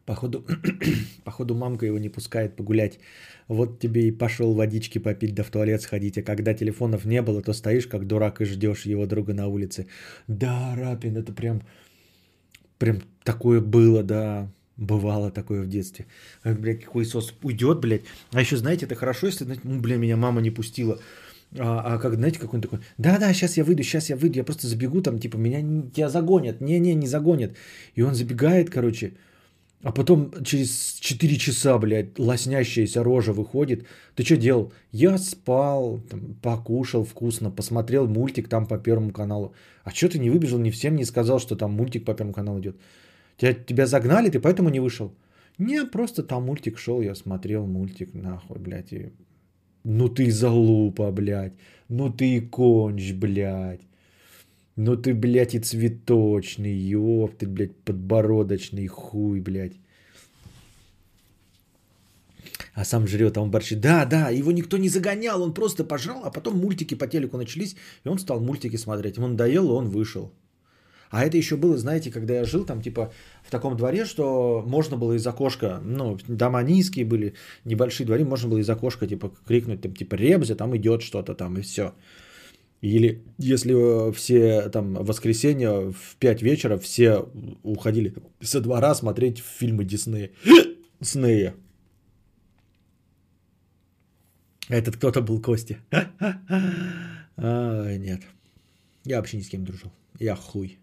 Походу, 0.07 0.47
походу 1.25 1.55
мамка 1.55 1.85
его 1.85 1.99
не 1.99 2.09
пускает 2.09 2.57
погулять. 2.57 2.99
Вот 3.49 3.79
тебе 3.79 4.09
и 4.09 4.19
пошел 4.19 4.55
водички 4.55 4.99
попить, 4.99 5.35
да 5.35 5.43
в 5.43 5.51
туалет 5.51 5.83
сходить. 5.83 6.17
А 6.17 6.23
когда 6.23 6.55
телефонов 6.55 7.05
не 7.05 7.21
было, 7.21 7.43
то 7.43 7.53
стоишь 7.53 7.87
как 7.87 8.07
дурак 8.07 8.41
и 8.41 8.47
ждешь 8.47 8.87
его 8.87 9.07
друга 9.07 9.35
на 9.35 9.49
улице. 9.49 9.89
Да, 10.29 10.75
Рапин, 10.75 11.19
это 11.19 11.35
прям, 11.35 11.61
прям 12.79 13.03
такое 13.23 13.61
было, 13.61 14.03
да. 14.03 14.49
Бывало 14.77 15.31
такое 15.31 15.63
в 15.63 15.69
детстве. 15.69 16.07
А, 16.43 16.55
блядь, 16.55 16.85
какой 16.85 17.05
сос 17.05 17.35
уйдет, 17.43 17.81
блядь. 17.81 18.03
А 18.33 18.41
еще, 18.41 18.57
знаете, 18.57 18.87
это 18.87 18.95
хорошо, 18.95 19.27
если, 19.27 19.47
ну, 19.65 19.81
бля, 19.81 19.97
меня 19.97 20.17
мама 20.17 20.41
не 20.41 20.51
пустила. 20.51 20.99
А, 21.59 21.95
а 21.95 21.99
как, 21.99 22.15
знаете, 22.15 22.39
какой-то 22.39 22.69
такой, 22.69 22.85
да-да, 22.99 23.33
сейчас 23.35 23.57
я 23.59 23.65
выйду, 23.65 23.83
сейчас 23.83 24.09
я 24.11 24.17
выйду, 24.17 24.39
я 24.39 24.45
просто 24.45 24.67
забегу 24.67 25.03
там, 25.03 25.19
типа, 25.19 25.37
меня 25.37 25.61
тебя 25.95 26.09
загонят. 26.09 26.61
Не-не, 26.61 26.95
не 26.95 27.07
загонят. 27.07 27.57
И 27.95 28.03
он 28.03 28.15
забегает, 28.15 28.71
короче, 28.71 29.13
а 29.83 29.91
потом 29.91 30.31
через 30.45 30.95
4 31.01 31.37
часа, 31.37 31.77
блядь, 31.79 32.19
лоснящаяся 32.19 33.03
рожа 33.03 33.33
выходит. 33.33 33.85
Ты 34.15 34.25
что 34.25 34.37
делал? 34.37 34.73
Я 34.93 35.19
спал, 35.19 36.01
там, 36.09 36.35
покушал 36.41 37.05
вкусно, 37.05 37.51
посмотрел 37.51 38.07
мультик 38.07 38.49
там 38.49 38.67
по 38.67 38.79
Первому 38.79 39.11
каналу. 39.11 39.55
А 39.85 39.91
что 39.91 40.09
ты 40.09 40.19
не 40.19 40.31
выбежал, 40.31 40.61
ни 40.61 40.71
всем 40.71 40.97
не 40.97 41.05
сказал, 41.05 41.41
что 41.41 41.57
там 41.57 41.73
мультик 41.73 42.05
по 42.05 42.15
Первому 42.15 42.33
каналу 42.33 42.61
идет? 42.61 42.77
Тебя, 43.37 43.55
тебя 43.55 43.87
загнали, 43.87 44.31
ты 44.31 44.41
поэтому 44.41 44.71
не 44.71 44.81
вышел? 44.81 45.13
Не, 45.59 45.85
просто 45.85 46.23
там 46.23 46.45
мультик 46.45 46.79
шел, 46.79 47.03
я 47.03 47.15
смотрел 47.15 47.67
мультик, 47.67 48.15
нахуй, 48.15 48.59
блядь. 48.59 48.93
И... 48.93 49.13
Ну 49.85 50.09
ты 50.09 50.31
залупа, 50.31 51.13
блядь. 51.13 51.53
Ну 51.89 52.11
ты 52.11 52.41
конч, 52.41 53.13
блядь. 53.13 53.83
Ну 54.77 54.97
ты, 54.97 55.15
блядь, 55.15 55.55
и 55.55 55.61
цветочный, 55.61 56.73
ёб 56.73 57.37
ты, 57.37 57.47
блядь, 57.47 57.77
подбородочный 57.85 58.87
хуй, 58.87 59.41
блядь. 59.41 59.77
А 62.75 62.85
сам 62.85 63.07
жрет, 63.07 63.37
а 63.37 63.43
он 63.43 63.51
борщит. 63.51 63.81
Да, 63.81 64.07
да, 64.07 64.31
его 64.31 64.51
никто 64.51 64.79
не 64.79 64.89
загонял, 64.89 65.43
он 65.43 65.53
просто 65.53 65.85
пожрал, 65.85 66.25
а 66.25 66.31
потом 66.31 66.59
мультики 66.59 66.95
по 66.95 67.07
телеку 67.07 67.37
начались, 67.37 67.77
и 68.05 68.09
он 68.09 68.19
стал 68.19 68.41
мультики 68.41 68.77
смотреть. 68.77 69.19
Ему 69.19 69.29
надоело, 69.29 69.73
и 69.73 69.77
он 69.77 69.89
вышел. 69.89 70.33
А 71.13 71.27
это 71.27 71.37
еще 71.37 71.57
было, 71.57 71.77
знаете, 71.77 72.11
когда 72.11 72.35
я 72.37 72.45
жил 72.45 72.65
там, 72.65 72.81
типа, 72.81 73.13
в 73.45 73.51
таком 73.51 73.77
дворе, 73.77 74.07
что 74.07 74.65
можно 74.67 74.97
было 74.97 75.13
из 75.13 75.27
окошка, 75.27 75.79
ну, 75.85 76.19
дома 76.27 76.63
низкие 76.63 77.05
были, 77.05 77.35
небольшие 77.67 78.07
дворы, 78.07 78.25
можно 78.25 78.49
было 78.49 78.59
из 78.59 78.71
окошка, 78.71 79.07
типа, 79.07 79.31
крикнуть, 79.47 79.83
там, 79.83 79.95
типа, 79.95 80.15
ребзя, 80.15 80.55
там 80.55 80.75
идет 80.75 81.03
что-то 81.03 81.35
там, 81.35 81.59
и 81.59 81.61
все. 81.61 81.93
Или 82.81 83.23
если 83.37 84.09
э, 84.09 84.13
все 84.13 84.71
там 84.71 84.95
воскресенье 84.95 85.93
в 85.93 86.17
5 86.19 86.43
вечера 86.43 86.79
все 86.79 87.29
уходили 87.63 88.15
со 88.41 88.63
двора 88.63 88.95
смотреть 88.95 89.39
фильмы 89.39 89.85
Диснея. 89.85 90.31
Снея. 91.03 91.55
Этот 94.71 94.97
кто-то 94.97 95.21
был 95.21 95.43
Костя. 95.43 95.77
А, 97.37 97.97
нет. 97.97 98.23
Я 99.05 99.17
вообще 99.17 99.39
ни 99.39 99.43
с 99.43 99.49
кем 99.49 99.65
дружил. 99.65 99.91
Я 100.19 100.37
хуй. 100.37 100.79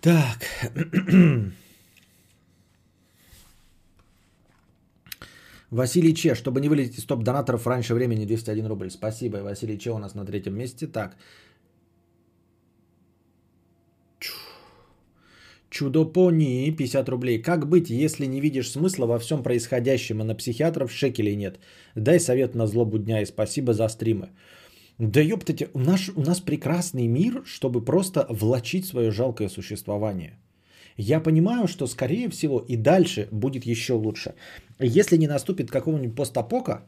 Так. 0.00 0.46
Василий 5.70 6.14
Че, 6.14 6.34
чтобы 6.34 6.60
не 6.60 6.68
вылететь 6.68 6.98
из 6.98 7.04
топ-донаторов 7.04 7.66
раньше 7.66 7.94
времени, 7.94 8.24
201 8.24 8.66
рубль. 8.66 8.90
Спасибо, 8.90 9.36
Василий 9.42 9.78
Че 9.78 9.90
у 9.94 9.98
нас 9.98 10.14
на 10.14 10.24
третьем 10.24 10.56
месте. 10.56 10.86
Так. 10.86 11.16
Чудопони, 15.70 16.74
50 16.76 17.08
рублей. 17.08 17.42
Как 17.42 17.68
быть, 17.68 17.90
если 17.90 18.26
не 18.26 18.40
видишь 18.40 18.70
смысла 18.70 19.06
во 19.06 19.18
всем 19.18 19.42
происходящем, 19.42 20.20
а 20.20 20.24
на 20.24 20.34
психиатров 20.34 20.90
шекелей 20.90 21.36
нет? 21.36 21.60
Дай 21.94 22.18
совет 22.18 22.54
на 22.54 22.66
злобу 22.66 22.98
дня 22.98 23.20
и 23.20 23.26
спасибо 23.26 23.72
за 23.72 23.88
стримы. 23.88 24.30
Да 25.00 25.20
ёптайте, 25.20 25.68
у 25.72 25.78
нас, 25.78 26.10
у 26.14 26.20
нас 26.20 26.40
прекрасный 26.40 27.06
мир, 27.06 27.42
чтобы 27.46 27.82
просто 27.84 28.26
влачить 28.28 28.84
свое 28.84 29.10
жалкое 29.10 29.48
существование. 29.48 30.38
Я 30.98 31.20
понимаю, 31.20 31.68
что 31.68 31.86
скорее 31.86 32.28
всего 32.28 32.58
и 32.68 32.76
дальше 32.76 33.26
будет 33.32 33.64
еще 33.64 33.94
лучше. 33.94 34.34
Если 34.78 35.16
не 35.16 35.26
наступит 35.26 35.70
какого-нибудь 35.70 36.14
постапока, 36.14 36.82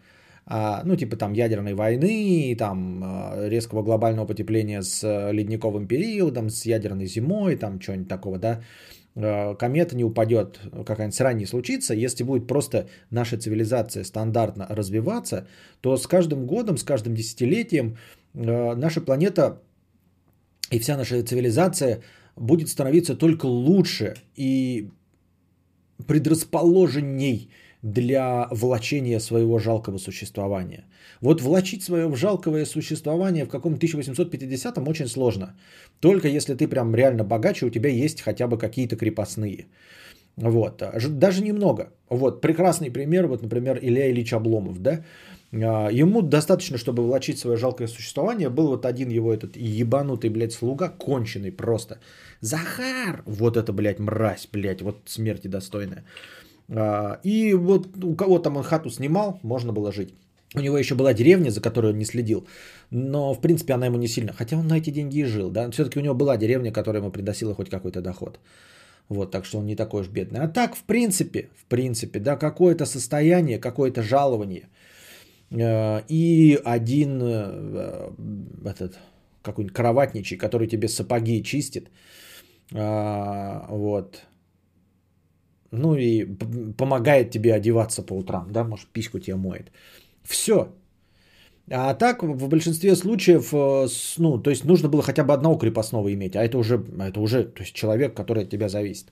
а, 0.45 0.83
ну 0.85 0.97
типа 0.97 1.17
там 1.17 1.33
ядерной 1.33 1.73
войны, 1.73 2.55
там 2.59 3.01
а, 3.03 3.49
резкого 3.49 3.83
глобального 3.83 4.27
потепления 4.27 4.83
с 4.83 5.03
э, 5.03 5.33
ледниковым 5.33 5.87
периодом, 5.87 6.51
с 6.51 6.67
ядерной 6.67 7.07
зимой, 7.07 7.57
там 7.57 7.81
что-нибудь 7.81 8.09
такого, 8.09 8.39
да, 8.39 8.61
комета 9.15 9.95
не 9.95 10.05
упадет, 10.05 10.59
какая-нибудь 10.87 11.15
срань 11.15 11.37
не 11.37 11.47
случится, 11.47 11.95
если 11.95 12.25
будет 12.25 12.47
просто 12.47 12.89
наша 13.11 13.37
цивилизация 13.37 14.05
стандартно 14.05 14.67
развиваться, 14.71 15.47
то 15.81 15.97
с 15.97 16.07
каждым 16.07 16.47
годом, 16.47 16.79
с 16.79 16.83
каждым 16.83 17.15
десятилетием 17.15 17.99
э, 18.35 18.75
наша 18.75 19.01
планета 19.01 19.61
и 20.71 20.79
вся 20.79 20.97
наша 20.97 21.23
цивилизация 21.23 22.03
будет 22.37 22.71
становиться 22.71 23.15
только 23.15 23.45
лучше 23.45 24.15
и 24.35 24.89
предрасположенней 26.07 27.51
для 27.83 28.47
влачения 28.51 29.21
своего 29.21 29.59
жалкого 29.59 29.99
существования. 29.99 30.85
Вот 31.21 31.41
влачить 31.41 31.83
свое 31.83 32.15
жалкое 32.15 32.65
существование 32.65 33.45
в 33.45 33.49
каком-то 33.49 33.87
1850-м 33.87 34.89
очень 34.89 35.09
сложно. 35.09 35.55
Только 36.01 36.29
если 36.29 36.55
ты 36.55 36.69
прям 36.69 36.95
реально 36.95 37.25
богаче, 37.25 37.67
у 37.67 37.71
тебя 37.71 37.91
есть 37.91 38.23
хотя 38.23 38.47
бы 38.47 38.59
какие-то 38.59 38.97
крепостные. 38.97 39.67
Вот. 40.37 40.83
Даже 41.09 41.43
немного. 41.43 41.93
Вот. 42.09 42.41
Прекрасный 42.41 42.91
пример, 42.91 43.27
вот, 43.27 43.43
например, 43.43 43.79
Илья 43.83 44.11
Ильич 44.11 44.33
Обломов, 44.33 44.79
да, 44.79 45.05
а, 45.53 45.91
Ему 45.91 46.23
достаточно, 46.23 46.79
чтобы 46.79 47.03
влачить 47.03 47.39
свое 47.39 47.57
жалкое 47.57 47.89
существование. 47.89 48.49
Был 48.49 48.69
вот 48.69 48.87
один 48.87 49.11
его 49.11 49.33
этот 49.33 49.57
ебанутый, 49.57 50.31
блядь, 50.31 50.53
слуга, 50.53 50.89
конченый 50.89 51.53
просто. 51.53 51.99
Захар! 52.41 53.23
Вот 53.27 53.57
это, 53.57 53.73
блядь, 53.73 53.99
мразь, 53.99 54.49
блядь, 54.53 54.83
вот 54.83 54.97
смерти 55.07 55.49
достойная. 55.49 56.05
А, 56.75 57.21
и 57.23 57.55
вот 57.55 57.89
у 58.03 58.15
кого 58.15 58.39
там 58.39 58.57
он 58.57 58.63
хату 58.63 58.91
снимал, 58.91 59.39
можно 59.43 59.73
было 59.73 59.93
жить. 59.93 60.15
У 60.55 60.61
него 60.61 60.79
еще 60.79 60.95
была 60.95 61.15
деревня, 61.15 61.51
за 61.51 61.61
которую 61.61 61.93
он 61.93 61.99
не 61.99 62.05
следил. 62.05 62.47
Но, 62.91 63.35
в 63.35 63.41
принципе, 63.41 63.75
она 63.75 63.87
ему 63.87 63.99
не 63.99 64.09
сильно. 64.09 64.33
Хотя 64.33 64.57
он 64.57 64.69
на 64.69 64.79
эти 64.79 64.91
деньги 64.91 65.21
и 65.21 65.25
жил. 65.25 65.51
Да? 65.51 65.71
Все-таки 65.71 65.99
у 65.99 66.03
него 66.03 66.15
была 66.15 66.37
деревня, 66.37 66.73
которая 66.73 67.01
ему 67.01 67.11
приносила 67.11 67.55
хоть 67.55 67.71
какой-то 67.71 68.03
доход. 68.03 68.39
Вот, 69.09 69.31
так 69.31 69.45
что 69.45 69.59
он 69.59 69.67
не 69.67 69.77
такой 69.77 70.03
уж 70.03 70.09
бедный. 70.09 70.41
А 70.41 70.49
так, 70.49 70.77
в 70.77 70.83
принципе, 70.83 71.49
в 71.57 71.65
принципе, 71.65 72.21
да, 72.21 72.37
какое-то 72.37 72.87
состояние, 72.87 73.59
какое-то 73.59 74.03
жалование. 74.03 74.69
Э, 75.51 76.03
и 76.09 76.59
один 76.65 77.21
э, 77.23 78.11
этот 78.65 78.99
какой-нибудь 79.43 79.75
кроватничий, 79.75 80.37
который 80.37 80.69
тебе 80.69 80.89
сапоги 80.89 81.43
чистит. 81.43 81.91
А, 82.75 83.67
вот 83.69 84.23
ну 85.73 85.97
и 85.97 86.27
помогает 86.77 87.31
тебе 87.31 87.55
одеваться 87.55 88.03
по 88.03 88.13
утрам, 88.13 88.47
да, 88.53 88.65
может, 88.65 88.87
письку 88.93 89.19
тебе 89.19 89.37
моет. 89.37 89.73
Все. 90.23 90.69
А 91.71 91.95
так, 91.95 92.23
в 92.23 92.49
большинстве 92.49 92.95
случаев, 92.97 93.49
э, 93.53 93.89
ну, 94.19 94.43
то 94.43 94.51
есть 94.51 94.65
нужно 94.65 94.89
было 94.89 95.03
хотя 95.03 95.25
бы 95.25 95.33
одного 95.33 95.57
крепостного 95.57 96.13
иметь, 96.13 96.37
а 96.37 96.45
это 96.45 96.59
уже, 96.59 96.85
это 96.99 97.21
уже 97.21 97.45
то 97.45 97.63
есть 97.63 97.75
человек, 97.75 98.15
который 98.15 98.45
от 98.45 98.51
тебя 98.51 98.69
зависит. 98.69 99.07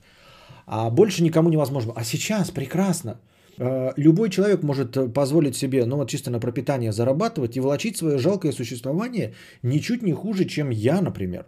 А 0.67 0.89
больше 0.89 1.23
никому 1.23 1.49
невозможно. 1.49 1.93
А 1.95 2.03
сейчас 2.03 2.51
прекрасно. 2.51 3.19
Э, 3.57 3.93
любой 3.97 4.29
человек 4.29 4.63
может 4.63 5.13
позволить 5.13 5.55
себе, 5.55 5.85
ну 5.85 5.97
вот 5.97 6.09
чисто 6.09 6.29
на 6.29 6.39
пропитание 6.39 6.91
зарабатывать 6.91 7.57
и 7.57 7.59
волочить 7.59 7.97
свое 7.97 8.17
жалкое 8.17 8.51
существование 8.51 9.33
ничуть 9.63 10.03
не 10.03 10.13
хуже, 10.13 10.45
чем 10.45 10.69
я, 10.69 11.01
например 11.01 11.45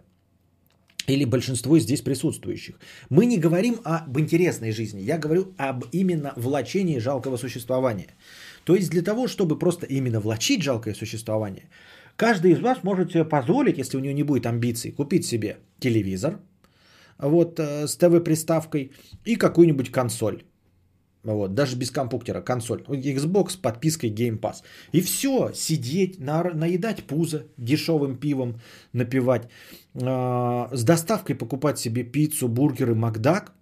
или 1.06 1.24
большинство 1.24 1.78
здесь 1.78 2.02
присутствующих. 2.02 2.78
Мы 3.10 3.26
не 3.26 3.38
говорим 3.38 3.76
об 3.84 4.18
интересной 4.18 4.72
жизни, 4.72 5.00
я 5.00 5.18
говорю 5.18 5.54
об 5.56 5.84
именно 5.92 6.32
влачении 6.36 6.98
жалкого 6.98 7.36
существования. 7.36 8.08
То 8.64 8.74
есть 8.74 8.90
для 8.90 9.02
того, 9.02 9.28
чтобы 9.28 9.58
просто 9.58 9.86
именно 9.86 10.20
влачить 10.20 10.62
жалкое 10.62 10.94
существование, 10.94 11.68
каждый 12.16 12.52
из 12.52 12.60
вас 12.60 12.82
может 12.82 13.10
себе 13.10 13.24
позволить, 13.24 13.78
если 13.78 13.96
у 13.96 14.00
него 14.00 14.14
не 14.14 14.22
будет 14.22 14.46
амбиций, 14.46 14.92
купить 14.92 15.26
себе 15.26 15.58
телевизор 15.80 16.38
вот, 17.18 17.60
э, 17.60 17.86
с 17.86 17.96
ТВ-приставкой 17.96 18.92
и 19.24 19.36
какую-нибудь 19.36 19.90
консоль. 19.90 20.42
Вот, 21.24 21.54
даже 21.54 21.76
без 21.76 21.90
компьютера, 21.90 22.42
консоль. 22.42 22.82
Xbox 22.82 23.52
с 23.52 23.56
подпиской 23.56 24.10
Game 24.10 24.38
Pass. 24.38 24.56
И 24.92 25.00
все, 25.00 25.52
сидеть, 25.54 26.20
на, 26.20 26.42
наедать 26.42 27.04
пузо 27.04 27.46
дешевым 27.56 28.18
пивом, 28.18 28.60
напивать. 28.92 29.48
Э, 29.94 30.68
с 30.72 30.84
доставкой 30.84 31.36
покупать 31.36 31.78
себе 31.78 32.04
пиццу, 32.04 32.48
бургеры, 32.48 32.94
Макдак. 32.94 33.52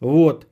Вот. 0.00 0.46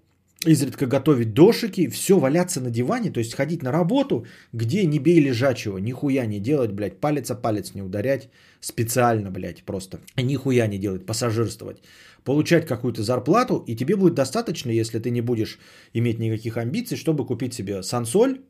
Изредка 0.47 0.87
готовить 0.87 1.35
дошики, 1.35 1.89
все 1.89 2.19
валяться 2.19 2.61
на 2.61 2.71
диване, 2.71 3.11
то 3.11 3.19
есть 3.19 3.35
ходить 3.35 3.63
на 3.63 3.73
работу, 3.73 4.25
где 4.53 4.87
не 4.87 5.01
бей 5.01 5.19
лежачего, 5.21 5.79
нихуя 5.79 6.27
не 6.27 6.39
делать, 6.39 6.71
блядь, 6.71 7.01
палец 7.01 7.31
о 7.31 7.35
палец 7.35 7.75
не 7.75 7.83
ударять, 7.83 8.31
специально, 8.61 9.33
блядь, 9.33 9.65
просто, 9.65 9.99
нихуя 10.17 10.69
не 10.69 10.79
делать, 10.79 11.07
пассажирствовать 11.07 11.83
получать 12.29 12.67
какую-то 12.67 13.03
зарплату, 13.03 13.65
и 13.67 13.75
тебе 13.75 13.97
будет 13.97 14.15
достаточно, 14.15 14.71
если 14.71 14.99
ты 14.99 15.11
не 15.11 15.23
будешь 15.23 15.59
иметь 15.95 16.19
никаких 16.19 16.59
амбиций, 16.59 16.99
чтобы 16.99 17.27
купить 17.27 17.55
себе 17.55 17.83
сансоль, 17.83 18.41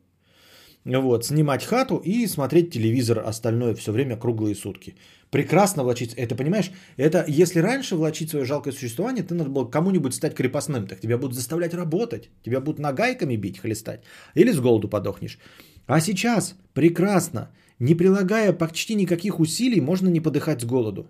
вот, 0.97 1.25
снимать 1.25 1.63
хату 1.63 1.97
и 1.97 2.25
смотреть 2.25 2.73
телевизор 2.73 3.19
остальное 3.25 3.75
все 3.75 3.91
время 3.91 4.17
круглые 4.17 4.55
сутки. 4.55 4.95
Прекрасно 5.29 5.83
влачить. 5.83 6.13
Это, 6.15 6.35
понимаешь, 6.35 6.71
это 6.97 7.23
если 7.27 7.59
раньше 7.59 7.95
влачить 7.95 8.31
свое 8.31 8.45
жалкое 8.45 8.73
существование, 8.73 9.23
ты 9.23 9.35
надо 9.35 9.51
было 9.51 9.65
кому-нибудь 9.65 10.15
стать 10.15 10.33
крепостным, 10.33 10.87
так 10.87 10.99
тебя 10.99 11.17
будут 11.17 11.35
заставлять 11.35 11.73
работать, 11.75 12.31
тебя 12.43 12.59
будут 12.59 12.79
нагайками 12.79 13.35
бить, 13.35 13.59
хлестать, 13.59 14.01
или 14.33 14.51
с 14.51 14.59
голоду 14.59 14.87
подохнешь. 14.87 15.37
А 15.85 15.99
сейчас 16.01 16.55
прекрасно, 16.73 17.51
не 17.77 17.93
прилагая 17.93 18.53
почти 18.53 18.95
никаких 18.95 19.39
усилий, 19.39 19.81
можно 19.81 20.09
не 20.09 20.21
подыхать 20.21 20.61
с 20.61 20.65
голоду. 20.65 21.07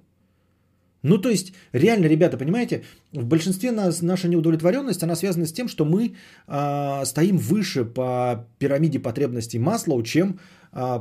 Ну, 1.04 1.18
то 1.18 1.30
есть, 1.30 1.54
реально, 1.74 2.08
ребята, 2.08 2.38
понимаете, 2.38 2.84
в 3.14 3.26
большинстве 3.26 3.72
нас 3.72 4.02
наша 4.02 4.28
неудовлетворенность, 4.28 5.04
она 5.04 5.16
связана 5.16 5.46
с 5.46 5.54
тем, 5.54 5.68
что 5.68 5.86
мы 5.86 6.16
э, 6.48 7.06
стоим 7.06 7.38
выше 7.38 7.86
по 7.86 8.46
пирамиде 8.60 9.00
потребностей 9.00 9.60
Маслоу, 9.60 10.04
чем 10.04 10.40
э, 10.74 11.00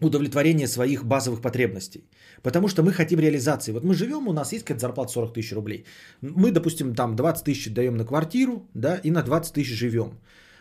удовлетворение 0.00 0.68
своих 0.68 1.04
базовых 1.04 1.40
потребностей. 1.40 2.04
Потому 2.42 2.68
что 2.68 2.82
мы 2.82 2.92
хотим 2.92 3.18
реализации. 3.18 3.72
Вот 3.72 3.84
мы 3.84 3.94
живем, 3.94 4.28
у 4.28 4.32
нас 4.32 4.52
есть 4.52 4.64
какая-то 4.64 4.80
зарплата 4.80 5.12
40 5.12 5.32
тысяч 5.32 5.52
рублей. 5.52 5.84
Мы, 6.20 6.52
допустим, 6.52 6.94
там 6.94 7.16
20 7.16 7.44
тысяч 7.44 7.72
даем 7.72 7.96
на 7.96 8.04
квартиру, 8.04 8.68
да, 8.74 9.00
и 9.02 9.10
на 9.10 9.22
20 9.22 9.54
тысяч 9.54 9.72
живем. 9.72 10.18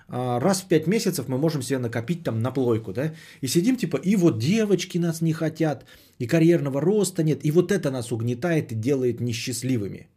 А, 0.07 0.39
раз 0.39 0.61
в 0.61 0.67
5 0.67 0.87
месяцев 0.87 1.27
мы 1.27 1.37
можем 1.37 1.61
себе 1.61 1.79
накопить 1.79 2.23
там 2.23 2.39
на 2.39 2.51
плойку, 2.51 2.93
да, 2.93 3.13
и 3.41 3.47
сидим 3.47 3.75
типа, 3.75 3.97
и 3.97 4.15
вот 4.15 4.37
девочки 4.37 4.97
нас 4.99 5.21
не 5.21 5.33
хотят, 5.33 5.85
и 6.19 6.27
карьерного 6.27 6.79
роста 6.79 7.23
нет, 7.23 7.39
и 7.43 7.51
вот 7.51 7.71
это 7.71 7.91
нас 7.91 8.11
угнетает 8.11 8.71
и 8.71 8.75
делает 8.75 9.19
несчастливыми, 9.19 10.07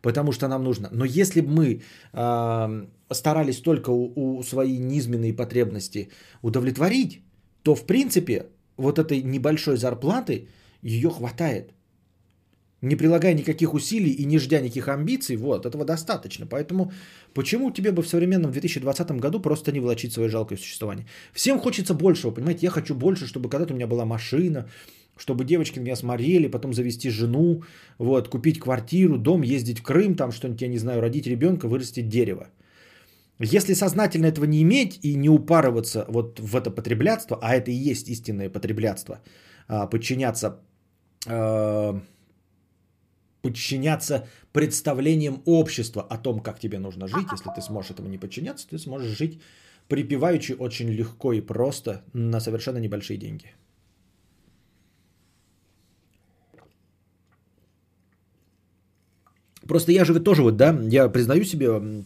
потому 0.00 0.32
что 0.32 0.48
нам 0.48 0.64
нужно. 0.64 0.88
Но 0.90 1.04
если 1.04 1.42
бы 1.42 1.50
мы 1.50 1.82
э, 2.12 2.86
старались 3.10 3.58
только 3.58 3.90
у, 3.90 4.38
у 4.38 4.42
свои 4.42 4.78
низменные 4.78 5.34
потребности 5.34 6.08
удовлетворить, 6.40 7.20
то 7.62 7.74
в 7.74 7.84
принципе 7.84 8.46
вот 8.78 8.98
этой 8.98 9.22
небольшой 9.22 9.76
зарплаты 9.76 10.48
ее 10.80 11.10
хватает 11.10 11.72
не 12.88 12.96
прилагая 12.96 13.34
никаких 13.34 13.74
усилий 13.74 14.10
и 14.10 14.24
не 14.24 14.38
ждя 14.38 14.60
никаких 14.60 14.88
амбиций, 14.88 15.36
вот, 15.36 15.66
этого 15.66 15.84
достаточно. 15.84 16.46
Поэтому 16.46 16.92
почему 17.34 17.70
тебе 17.70 17.92
бы 17.92 18.02
в 18.02 18.08
современном 18.08 18.52
2020 18.52 19.10
году 19.20 19.40
просто 19.40 19.72
не 19.72 19.80
влачить 19.80 20.12
свое 20.12 20.28
жалкое 20.28 20.58
существование? 20.58 21.06
Всем 21.32 21.58
хочется 21.58 21.94
большего, 21.94 22.30
понимаете? 22.30 22.66
Я 22.66 22.70
хочу 22.70 22.94
больше, 22.94 23.26
чтобы 23.26 23.48
когда-то 23.48 23.72
у 23.72 23.76
меня 23.76 23.86
была 23.86 24.04
машина, 24.04 24.68
чтобы 25.16 25.44
девочки 25.44 25.80
меня 25.80 25.96
смотрели, 25.96 26.50
потом 26.50 26.72
завести 26.72 27.10
жену, 27.10 27.62
вот, 27.98 28.28
купить 28.28 28.58
квартиру, 28.58 29.18
дом, 29.18 29.42
ездить 29.42 29.78
в 29.78 29.82
Крым, 29.82 30.14
там 30.14 30.32
что-нибудь, 30.32 30.62
я 30.62 30.68
не 30.68 30.78
знаю, 30.78 31.00
родить 31.00 31.26
ребенка, 31.26 31.68
вырастить 31.68 32.08
дерево. 32.08 32.48
Если 33.38 33.74
сознательно 33.74 34.26
этого 34.26 34.46
не 34.46 34.62
иметь 34.62 34.98
и 35.02 35.14
не 35.14 35.28
упарываться 35.28 36.06
вот 36.08 36.40
в 36.40 36.56
это 36.56 36.70
потреблятство, 36.70 37.38
а 37.42 37.54
это 37.54 37.70
и 37.70 37.90
есть 37.90 38.08
истинное 38.08 38.48
потреблятство, 38.48 39.20
а, 39.68 39.86
подчиняться 39.86 40.60
а, 41.26 42.00
подчиняться 43.46 44.26
представлениям 44.52 45.42
общества 45.44 46.02
о 46.02 46.18
том, 46.18 46.40
как 46.40 46.58
тебе 46.58 46.78
нужно 46.78 47.06
жить. 47.06 47.28
Если 47.32 47.50
ты 47.54 47.62
сможешь 47.62 47.90
этому 47.90 48.08
не 48.08 48.18
подчиняться, 48.18 48.68
ты 48.68 48.78
сможешь 48.78 49.18
жить 49.18 49.40
припеваючи 49.88 50.52
очень 50.52 50.90
легко 50.90 51.32
и 51.32 51.40
просто 51.40 52.02
на 52.12 52.40
совершенно 52.40 52.78
небольшие 52.78 53.18
деньги. 53.18 53.54
Просто 59.68 59.92
я 59.92 60.04
же 60.04 60.20
тоже 60.20 60.42
вот, 60.42 60.56
да, 60.56 60.78
я 60.90 61.08
признаю 61.08 61.44
себе, 61.44 62.04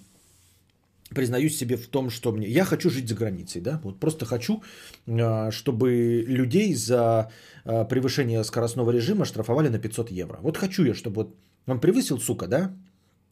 признаюсь 1.14 1.58
себе 1.58 1.76
в 1.76 1.86
том, 1.86 2.10
что 2.10 2.32
мне, 2.32 2.48
я 2.48 2.64
хочу 2.64 2.90
жить 2.90 3.08
за 3.08 3.14
границей, 3.14 3.60
да, 3.60 3.80
вот 3.84 4.00
просто 4.00 4.24
хочу, 4.24 4.62
а, 5.06 5.50
чтобы 5.50 6.24
людей 6.26 6.74
за 6.74 7.30
а, 7.64 7.84
превышение 7.84 8.44
скоростного 8.44 8.90
режима 8.92 9.24
штрафовали 9.24 9.68
на 9.68 9.78
500 9.78 10.10
евро. 10.10 10.38
Вот 10.42 10.56
хочу 10.56 10.84
я, 10.84 10.94
чтобы 10.94 11.14
вот 11.22 11.34
он 11.66 11.80
превысил, 11.80 12.18
сука, 12.18 12.46
да, 12.46 12.72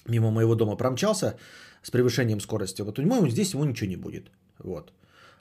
мимо 0.07 0.31
моего 0.31 0.55
дома 0.55 0.77
промчался 0.77 1.37
с 1.83 1.91
превышением 1.91 2.41
скорости, 2.41 2.83
вот 2.83 2.99
у 2.99 3.03
него 3.03 3.29
здесь 3.29 3.55
ему 3.55 3.65
ничего 3.65 3.91
не 3.91 3.97
будет, 3.97 4.31
вот. 4.59 4.93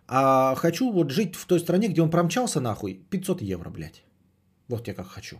А 0.07 0.55
хочу 0.55 0.91
вот 0.91 1.11
жить 1.11 1.35
в 1.35 1.45
той 1.45 1.59
стране, 1.59 1.89
где 1.89 2.01
он 2.01 2.09
промчался 2.09 2.61
нахуй, 2.61 3.01
500 3.09 3.41
евро, 3.41 3.69
блядь. 3.69 4.03
Вот 4.69 4.87
я 4.87 4.93
как 4.93 5.07
хочу. 5.07 5.37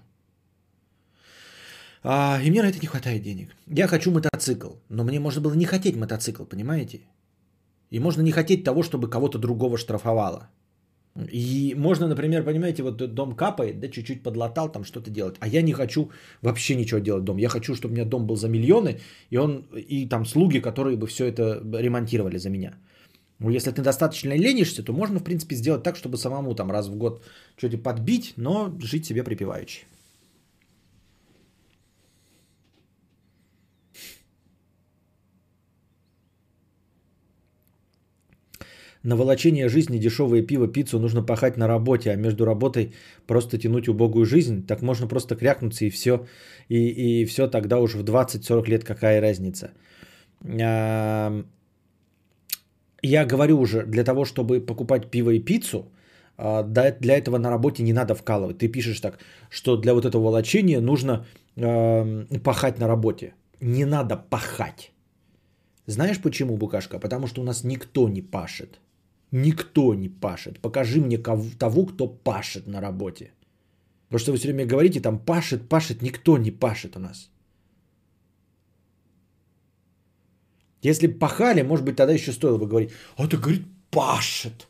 А, 2.09 2.39
и 2.41 2.49
мне 2.49 2.61
на 2.61 2.69
это 2.69 2.79
не 2.79 2.87
хватает 2.87 3.21
денег. 3.21 3.49
Я 3.67 3.87
хочу 3.87 4.11
мотоцикл, 4.11 4.69
но 4.89 5.03
мне 5.03 5.19
можно 5.19 5.41
было 5.41 5.53
не 5.55 5.65
хотеть 5.65 5.97
мотоцикл, 5.97 6.45
понимаете? 6.45 7.01
И 7.91 7.99
можно 7.99 8.21
не 8.21 8.31
хотеть 8.31 8.63
того, 8.63 8.81
чтобы 8.81 9.09
кого-то 9.09 9.37
другого 9.37 9.77
штрафовало. 9.77 10.49
И 11.33 11.75
можно, 11.77 12.07
например, 12.07 12.45
понимаете, 12.45 12.83
вот 12.83 13.13
дом 13.13 13.35
капает, 13.35 13.79
да, 13.79 13.89
чуть-чуть 13.89 14.23
подлатал, 14.23 14.71
там 14.71 14.85
что-то 14.85 15.09
делать. 15.09 15.35
А 15.41 15.47
я 15.47 15.61
не 15.61 15.73
хочу 15.73 16.09
вообще 16.41 16.75
ничего 16.75 17.01
делать 17.01 17.25
дом. 17.25 17.37
Я 17.37 17.49
хочу, 17.49 17.75
чтобы 17.75 17.91
у 17.91 17.95
меня 17.95 18.05
дом 18.05 18.25
был 18.25 18.35
за 18.35 18.47
миллионы, 18.47 18.99
и 19.29 19.37
он, 19.37 19.65
и 19.75 20.07
там 20.07 20.25
слуги, 20.25 20.61
которые 20.61 20.95
бы 20.95 21.07
все 21.07 21.25
это 21.25 21.61
ремонтировали 21.79 22.37
за 22.37 22.49
меня. 22.49 22.71
Ну, 23.39 23.49
если 23.49 23.71
ты 23.71 23.81
достаточно 23.81 24.33
ленишься, 24.33 24.81
то 24.81 24.93
можно, 24.93 25.19
в 25.19 25.23
принципе, 25.23 25.55
сделать 25.55 25.83
так, 25.83 25.97
чтобы 25.97 26.17
самому 26.17 26.55
там 26.55 26.71
раз 26.71 26.87
в 26.87 26.95
год 26.95 27.21
что-то 27.57 27.77
подбить, 27.77 28.33
но 28.37 28.71
жить 28.79 29.05
себе 29.05 29.23
припеваючи. 29.23 29.85
На 39.03 39.15
волочение 39.15 39.69
жизни, 39.69 39.99
дешевое 39.99 40.41
пиво, 40.41 40.67
пиццу 40.67 40.99
нужно 40.99 41.23
пахать 41.23 41.57
на 41.57 41.67
работе, 41.67 42.11
а 42.11 42.15
между 42.15 42.45
работой 42.45 42.93
просто 43.27 43.57
тянуть 43.57 43.87
убогую 43.87 44.25
жизнь. 44.25 44.65
Так 44.65 44.81
можно 44.81 45.07
просто 45.07 45.35
крякнуться 45.35 45.85
и 45.85 45.89
все. 45.89 46.25
И, 46.69 47.21
и 47.21 47.25
все 47.25 47.47
тогда 47.47 47.79
уже 47.79 47.97
в 47.97 48.03
20-40 48.03 48.69
лет 48.69 48.83
какая 48.83 49.21
разница. 49.21 49.71
Я 53.03 53.25
говорю 53.25 53.59
уже, 53.59 53.85
для 53.85 54.03
того, 54.03 54.25
чтобы 54.25 54.59
покупать 54.65 55.11
пиво 55.11 55.29
и 55.31 55.39
пиццу, 55.39 55.91
а, 56.37 56.63
для 56.63 57.17
этого 57.17 57.37
на 57.37 57.49
работе 57.49 57.83
не 57.83 57.93
надо 57.93 58.15
вкалывать. 58.15 58.57
Ты 58.57 58.67
пишешь 58.67 58.99
так, 58.99 59.19
что 59.49 59.77
для 59.77 59.93
вот 59.93 60.05
этого 60.05 60.23
волочения 60.23 60.81
нужно 60.81 61.25
пахать 62.43 62.79
на 62.79 62.87
работе. 62.87 63.33
Не 63.61 63.85
надо 63.85 64.17
пахать. 64.29 64.91
Знаешь 65.87 66.21
почему, 66.21 66.57
Букашка? 66.57 66.99
Потому 66.99 67.27
что 67.27 67.41
у 67.41 67.43
нас 67.43 67.63
никто 67.63 68.09
не 68.09 68.21
пашет. 68.21 68.79
Никто 69.31 69.93
не 69.93 70.09
пашет. 70.09 70.59
Покажи 70.61 71.01
мне 71.01 71.17
кого, 71.17 71.43
того, 71.59 71.85
кто 71.85 72.07
пашет 72.07 72.67
на 72.67 72.81
работе. 72.81 73.31
Потому 74.07 74.19
что 74.19 74.31
вы 74.31 74.37
все 74.37 74.47
время 74.47 74.65
говорите, 74.65 75.01
там 75.01 75.19
пашет, 75.19 75.69
пашет, 75.69 76.01
никто 76.01 76.37
не 76.37 76.51
пашет 76.51 76.95
у 76.95 76.99
нас. 76.99 77.29
Если 80.81 81.07
пахали, 81.07 81.63
может 81.63 81.85
быть, 81.85 81.95
тогда 81.95 82.13
еще 82.13 82.31
стоило 82.31 82.57
бы 82.57 82.67
говорить, 82.67 82.91
а 83.17 83.25
это, 83.25 83.37
говорит, 83.37 83.67
пашет. 83.91 84.67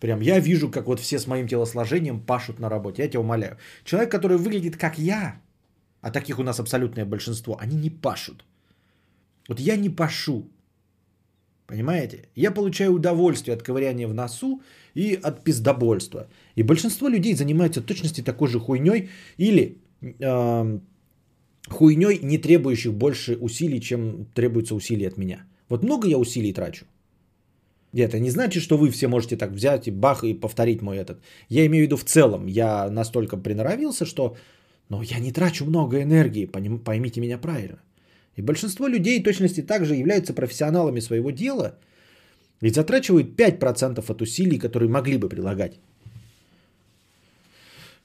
Прям 0.00 0.20
я 0.20 0.40
вижу, 0.40 0.68
как 0.70 0.86
вот 0.86 0.98
все 0.98 1.18
с 1.18 1.28
моим 1.28 1.46
телосложением 1.46 2.20
пашут 2.20 2.58
на 2.58 2.68
работе. 2.68 3.02
Я 3.02 3.08
тебя 3.08 3.20
умоляю. 3.20 3.56
Человек, 3.84 4.10
который 4.10 4.36
выглядит 4.36 4.76
как 4.76 4.98
я, 4.98 5.40
а 6.00 6.10
таких 6.10 6.38
у 6.38 6.42
нас 6.42 6.58
абсолютное 6.58 7.04
большинство, 7.04 7.56
они 7.60 7.76
не 7.76 7.90
пашут. 7.90 8.44
Вот 9.48 9.60
я 9.60 9.76
не 9.76 9.90
пашу. 9.90 10.50
Понимаете? 11.72 12.18
Я 12.36 12.50
получаю 12.50 12.92
удовольствие 12.92 13.54
от 13.54 13.62
ковыряния 13.62 14.06
в 14.06 14.12
носу 14.12 14.60
и 14.94 15.18
от 15.22 15.42
пиздобольства. 15.42 16.26
И 16.58 16.62
большинство 16.62 17.08
людей 17.08 17.34
занимаются 17.34 17.80
точности 17.80 18.22
такой 18.22 18.48
же 18.48 18.60
хуйней 18.60 19.08
или 19.38 19.78
э, 20.02 20.78
хуйней, 21.70 22.18
не 22.22 22.36
требующих 22.36 22.92
больше 22.92 23.38
усилий, 23.40 23.80
чем 23.80 24.26
требуется 24.34 24.74
усилий 24.74 25.08
от 25.08 25.16
меня. 25.16 25.46
Вот 25.70 25.82
много 25.82 26.08
я 26.08 26.18
усилий 26.18 26.52
трачу. 26.52 26.84
Это 27.94 28.20
не 28.20 28.30
значит, 28.30 28.62
что 28.62 28.76
вы 28.76 28.90
все 28.90 29.08
можете 29.08 29.36
так 29.36 29.52
взять 29.52 29.88
и 29.88 29.90
бах 29.90 30.24
и 30.24 30.34
повторить 30.34 30.82
мой 30.82 30.98
этот. 30.98 31.22
Я 31.48 31.64
имею 31.64 31.84
в 31.84 31.86
виду 31.86 31.96
в 31.96 32.04
целом. 32.04 32.48
Я 32.48 32.90
настолько 32.90 33.38
приноровился, 33.38 34.04
что 34.04 34.36
но 34.90 35.02
я 35.02 35.20
не 35.20 35.32
трачу 35.32 35.64
много 35.64 36.02
энергии, 36.02 36.44
поймите 36.84 37.20
меня 37.20 37.38
правильно. 37.38 37.78
И 38.36 38.42
большинство 38.42 38.88
людей 38.88 39.22
точности 39.22 39.62
также 39.62 39.94
являются 39.94 40.34
профессионалами 40.34 41.00
своего 41.00 41.30
дела 41.30 41.78
и 42.60 42.70
затрачивают 42.70 43.38
5% 43.38 44.10
от 44.10 44.22
усилий, 44.22 44.58
которые 44.58 44.88
могли 44.88 45.18
бы 45.18 45.28
прилагать. 45.28 45.80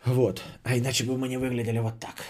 Вот. 0.06 0.42
А 0.64 0.78
иначе 0.78 1.06
бы 1.06 1.18
мы 1.18 1.28
не 1.28 1.38
выглядели 1.38 1.80
вот 1.80 2.00
так. 2.00 2.24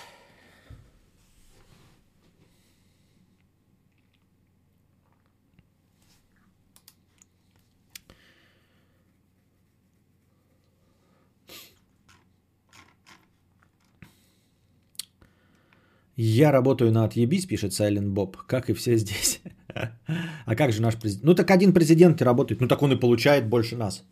Я 16.18 16.52
работаю 16.52 16.92
на 16.92 17.04
отъебись, 17.04 17.46
пишет 17.46 17.72
Silent 17.72 18.14
Bob, 18.14 18.36
как 18.48 18.70
и 18.70 18.74
все 18.74 18.98
здесь. 18.98 19.40
а 20.46 20.56
как 20.56 20.72
же 20.72 20.82
наш 20.82 20.96
президент? 20.96 21.24
Ну 21.26 21.36
так 21.36 21.52
один 21.52 21.74
президент 21.74 22.22
работает, 22.22 22.60
ну 22.62 22.68
так 22.68 22.82
он 22.82 22.92
и 22.92 23.00
получает 23.00 23.48
больше 23.48 23.76
нас. 23.76 24.04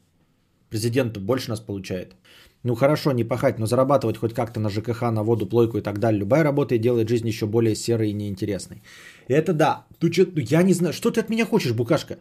Президент 0.70 1.18
больше 1.18 1.50
нас 1.50 1.60
получает. 1.60 2.16
Ну 2.62 2.76
хорошо, 2.76 3.12
не 3.12 3.24
пахать, 3.24 3.60
но 3.60 3.66
зарабатывать 3.66 4.18
хоть 4.18 4.34
как-то 4.34 4.60
на 4.60 4.70
ЖКХ, 4.70 5.02
на 5.12 5.24
воду, 5.24 5.48
плойку 5.48 5.78
и 5.78 5.82
так 5.82 6.00
далее. 6.00 6.20
Любая 6.20 6.44
работа 6.44 6.76
и 6.76 6.80
делает 6.80 7.10
жизнь 7.10 7.28
еще 7.28 7.48
более 7.48 7.76
серой 7.76 8.10
и 8.10 8.14
неинтересной. 8.14 8.84
Это 9.28 9.54
да. 9.54 9.86
Ты 10.00 10.12
что, 10.12 10.26
ну, 10.26 10.42
я 10.42 10.64
не 10.64 10.74
знаю, 10.74 10.94
что 10.94 11.10
ты 11.10 11.22
от 11.22 11.30
меня 11.30 11.46
хочешь, 11.46 11.74
Букашка? 11.74 12.18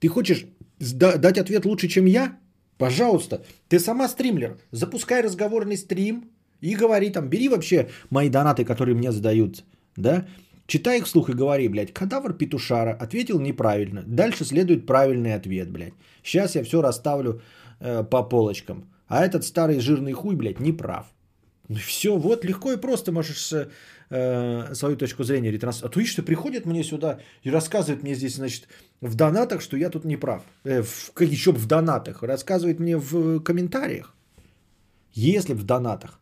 Ты 0.00 0.08
хочешь 0.08 0.46
дать 0.78 1.38
ответ 1.38 1.66
лучше, 1.66 1.88
чем 1.88 2.06
я? 2.06 2.38
Пожалуйста, 2.78 3.42
ты 3.68 3.78
сама 3.78 4.08
стримлер. 4.08 4.58
Запускай 4.70 5.22
разговорный 5.22 5.76
стрим, 5.76 6.30
и 6.60 6.74
говори 6.74 7.10
там, 7.10 7.28
бери 7.28 7.48
вообще 7.48 7.88
мои 8.10 8.28
донаты, 8.28 8.64
которые 8.64 8.94
мне 8.94 9.12
задают, 9.12 9.64
да, 9.96 10.26
читай 10.66 10.98
их 10.98 11.06
вслух 11.06 11.30
и 11.30 11.34
говори, 11.34 11.68
блядь, 11.68 11.92
кадавр 11.92 12.32
петушара 12.32 12.92
ответил 12.92 13.40
неправильно. 13.40 14.02
Дальше 14.06 14.44
следует 14.44 14.86
правильный 14.86 15.34
ответ, 15.34 15.70
блядь. 15.70 15.94
Сейчас 16.22 16.54
я 16.54 16.62
все 16.62 16.82
расставлю 16.82 17.40
э, 17.80 18.04
по 18.04 18.22
полочкам. 18.22 18.90
А 19.08 19.24
этот 19.24 19.44
старый 19.44 19.80
жирный 19.80 20.12
хуй, 20.12 20.34
блядь, 20.34 20.60
не 20.60 20.72
прав. 20.72 21.06
Ну 21.68 21.76
все, 21.76 22.16
вот 22.16 22.44
легко 22.44 22.72
и 22.72 22.76
просто 22.76 23.12
можешь 23.12 23.52
э, 24.10 24.74
свою 24.74 24.96
точку 24.96 25.24
зрения 25.24 25.50
ретранслировать. 25.50 25.92
А 25.92 25.94
то 25.94 26.00
видишь, 26.00 26.12
что 26.12 26.22
приходят 26.22 26.66
мне 26.66 26.84
сюда 26.84 27.18
и 27.42 27.50
рассказывают 27.50 28.02
мне 28.02 28.14
здесь, 28.14 28.36
значит, 28.36 28.68
в 29.00 29.14
донатах, 29.14 29.60
что 29.60 29.76
я 29.76 29.90
тут 29.90 30.04
не 30.04 30.16
прав. 30.16 30.42
Э, 30.64 30.82
в, 30.82 31.12
еще 31.20 31.52
в 31.52 31.66
донатах. 31.66 32.22
Рассказывают 32.22 32.80
мне 32.80 32.96
в 32.96 33.40
комментариях. 33.40 34.14
Если 35.12 35.54
в 35.54 35.64
донатах. 35.64 36.20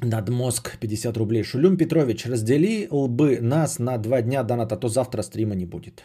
Надмозг 0.00 0.76
50 0.78 1.16
рублей. 1.16 1.44
Шулюм 1.44 1.76
Петрович, 1.76 2.26
раздели 2.26 2.88
лбы 2.90 3.40
нас 3.40 3.78
на 3.78 3.96
два 3.98 4.22
дня 4.22 4.42
донат, 4.42 4.72
а 4.72 4.76
то 4.76 4.88
завтра 4.88 5.22
стрима 5.22 5.54
не 5.54 5.66
будет. 5.66 6.02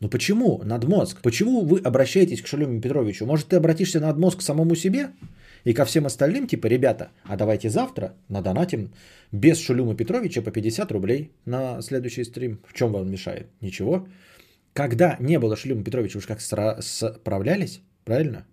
Ну 0.00 0.08
почему, 0.08 0.62
Надмозг? 0.64 1.22
Почему 1.22 1.64
вы 1.64 1.80
обращаетесь 1.80 2.42
к 2.42 2.46
Шулюму 2.46 2.80
Петровичу? 2.80 3.26
Может, 3.26 3.48
ты 3.48 3.56
обратишься 3.56 3.98
Надмозг 4.00 4.38
к 4.38 4.42
самому 4.42 4.76
себе 4.76 5.10
и 5.64 5.72
ко 5.72 5.84
всем 5.84 6.06
остальным, 6.06 6.46
типа, 6.46 6.66
ребята, 6.68 7.08
а 7.24 7.36
давайте 7.36 7.70
завтра 7.70 8.12
надонатим 8.28 8.92
без 9.32 9.58
Шулюма 9.58 9.96
Петровича 9.96 10.42
по 10.42 10.50
50 10.50 10.92
рублей 10.92 11.32
на 11.46 11.82
следующий 11.82 12.24
стрим. 12.24 12.60
В 12.66 12.74
чем 12.74 12.92
вам 12.92 13.10
мешает? 13.10 13.48
Ничего. 13.60 14.06
Когда 14.72 15.16
не 15.18 15.38
было 15.38 15.56
Шулюма 15.56 15.82
Петровича, 15.82 16.18
уж 16.18 16.26
как 16.26 16.40
справлялись, 16.40 17.80
правильно? 18.04 18.46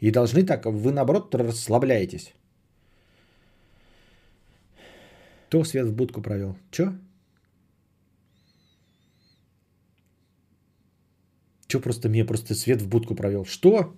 И 0.00 0.10
должны 0.10 0.44
так, 0.44 0.66
вы 0.66 0.92
наоборот 0.92 1.34
расслабляетесь. 1.34 2.34
Кто 5.48 5.64
свет 5.64 5.86
в 5.86 5.94
будку 5.94 6.22
провел? 6.22 6.56
Чё? 6.70 6.92
Чё 11.66 11.80
просто 11.80 12.08
мне 12.08 12.24
просто 12.24 12.54
свет 12.54 12.82
в 12.82 12.88
будку 12.88 13.14
провел? 13.14 13.44
Что? 13.44 13.94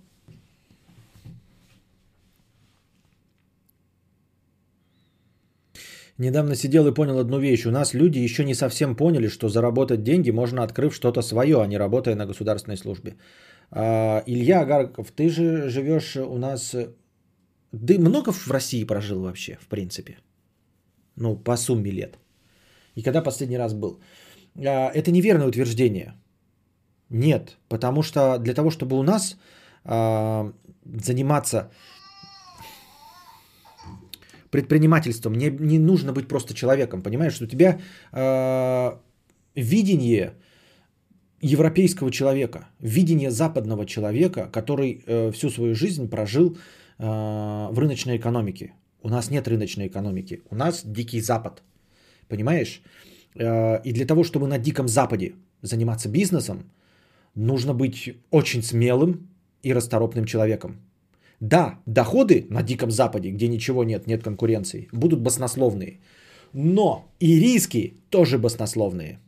Недавно 6.18 6.54
сидел 6.54 6.86
и 6.86 6.94
понял 6.94 7.18
одну 7.18 7.38
вещь. 7.38 7.66
У 7.66 7.70
нас 7.70 7.94
люди 7.94 8.18
еще 8.18 8.44
не 8.44 8.54
совсем 8.54 8.96
поняли, 8.96 9.28
что 9.28 9.48
заработать 9.48 10.02
деньги 10.02 10.30
можно, 10.30 10.62
открыв 10.62 10.94
что-то 10.94 11.22
свое, 11.22 11.62
а 11.62 11.66
не 11.66 11.78
работая 11.78 12.14
на 12.14 12.26
государственной 12.26 12.76
службе. 12.76 13.16
А, 13.70 14.22
Илья 14.26 14.60
Агарков, 14.60 15.10
ты 15.10 15.28
же 15.28 15.68
живешь 15.68 16.16
у 16.16 16.38
нас... 16.38 16.74
Ты 17.86 17.98
много 17.98 18.32
в 18.32 18.50
России 18.50 18.84
прожил 18.84 19.20
вообще, 19.20 19.58
в 19.60 19.66
принципе? 19.68 20.16
Ну, 21.16 21.36
по 21.36 21.56
сумме 21.56 21.90
лет. 21.90 22.18
И 22.94 23.02
когда 23.02 23.22
последний 23.22 23.58
раз 23.58 23.74
был? 23.74 24.00
А, 24.56 24.90
Это 24.94 25.10
неверное 25.10 25.48
утверждение. 25.48 26.14
Нет, 27.10 27.56
потому 27.68 28.02
что 28.02 28.38
для 28.38 28.54
того, 28.54 28.70
чтобы 28.70 28.98
у 28.98 29.02
нас 29.02 29.36
а, 29.84 30.52
заниматься 30.84 31.70
предпринимательством, 34.50 35.34
не, 35.34 35.50
не 35.50 35.78
нужно 35.78 36.12
быть 36.12 36.28
просто 36.28 36.54
человеком, 36.54 37.02
понимаешь, 37.02 37.34
что 37.34 37.44
у 37.44 37.48
тебя 37.48 37.78
э, 38.12 38.96
видение 39.54 40.32
европейского 41.42 42.10
человека, 42.10 42.68
видение 42.80 43.30
западного 43.30 43.84
человека, 43.86 44.48
который 44.52 45.02
э, 45.06 45.30
всю 45.32 45.50
свою 45.50 45.74
жизнь 45.74 46.08
прожил 46.08 46.56
э, 46.98 47.04
в 47.72 47.78
рыночной 47.78 48.16
экономике. 48.16 48.72
У 49.06 49.08
нас 49.08 49.30
нет 49.30 49.48
рыночной 49.48 49.86
экономики, 49.86 50.40
у 50.50 50.56
нас 50.56 50.82
дикий 50.84 51.20
запад, 51.20 51.62
понимаешь? 52.28 52.82
Э, 53.36 53.80
и 53.84 53.92
для 53.92 54.06
того, 54.06 54.24
чтобы 54.24 54.48
на 54.48 54.58
диком 54.58 54.88
западе 54.88 55.34
заниматься 55.62 56.08
бизнесом, 56.08 56.58
нужно 57.36 57.74
быть 57.74 58.16
очень 58.32 58.62
смелым 58.62 59.28
и 59.62 59.74
расторопным 59.74 60.24
человеком. 60.24 60.70
Да, 61.40 61.78
доходы 61.86 62.46
на 62.50 62.62
Диком 62.62 62.90
Западе, 62.90 63.30
где 63.30 63.48
ничего 63.48 63.84
нет, 63.84 64.06
нет 64.06 64.24
конкуренции, 64.24 64.88
будут 64.92 65.20
баснословные. 65.20 66.00
Но 66.52 67.04
и 67.20 67.40
риски 67.40 67.94
тоже 68.10 68.38
баснословные. 68.38 69.20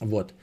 Вот. 0.00 0.34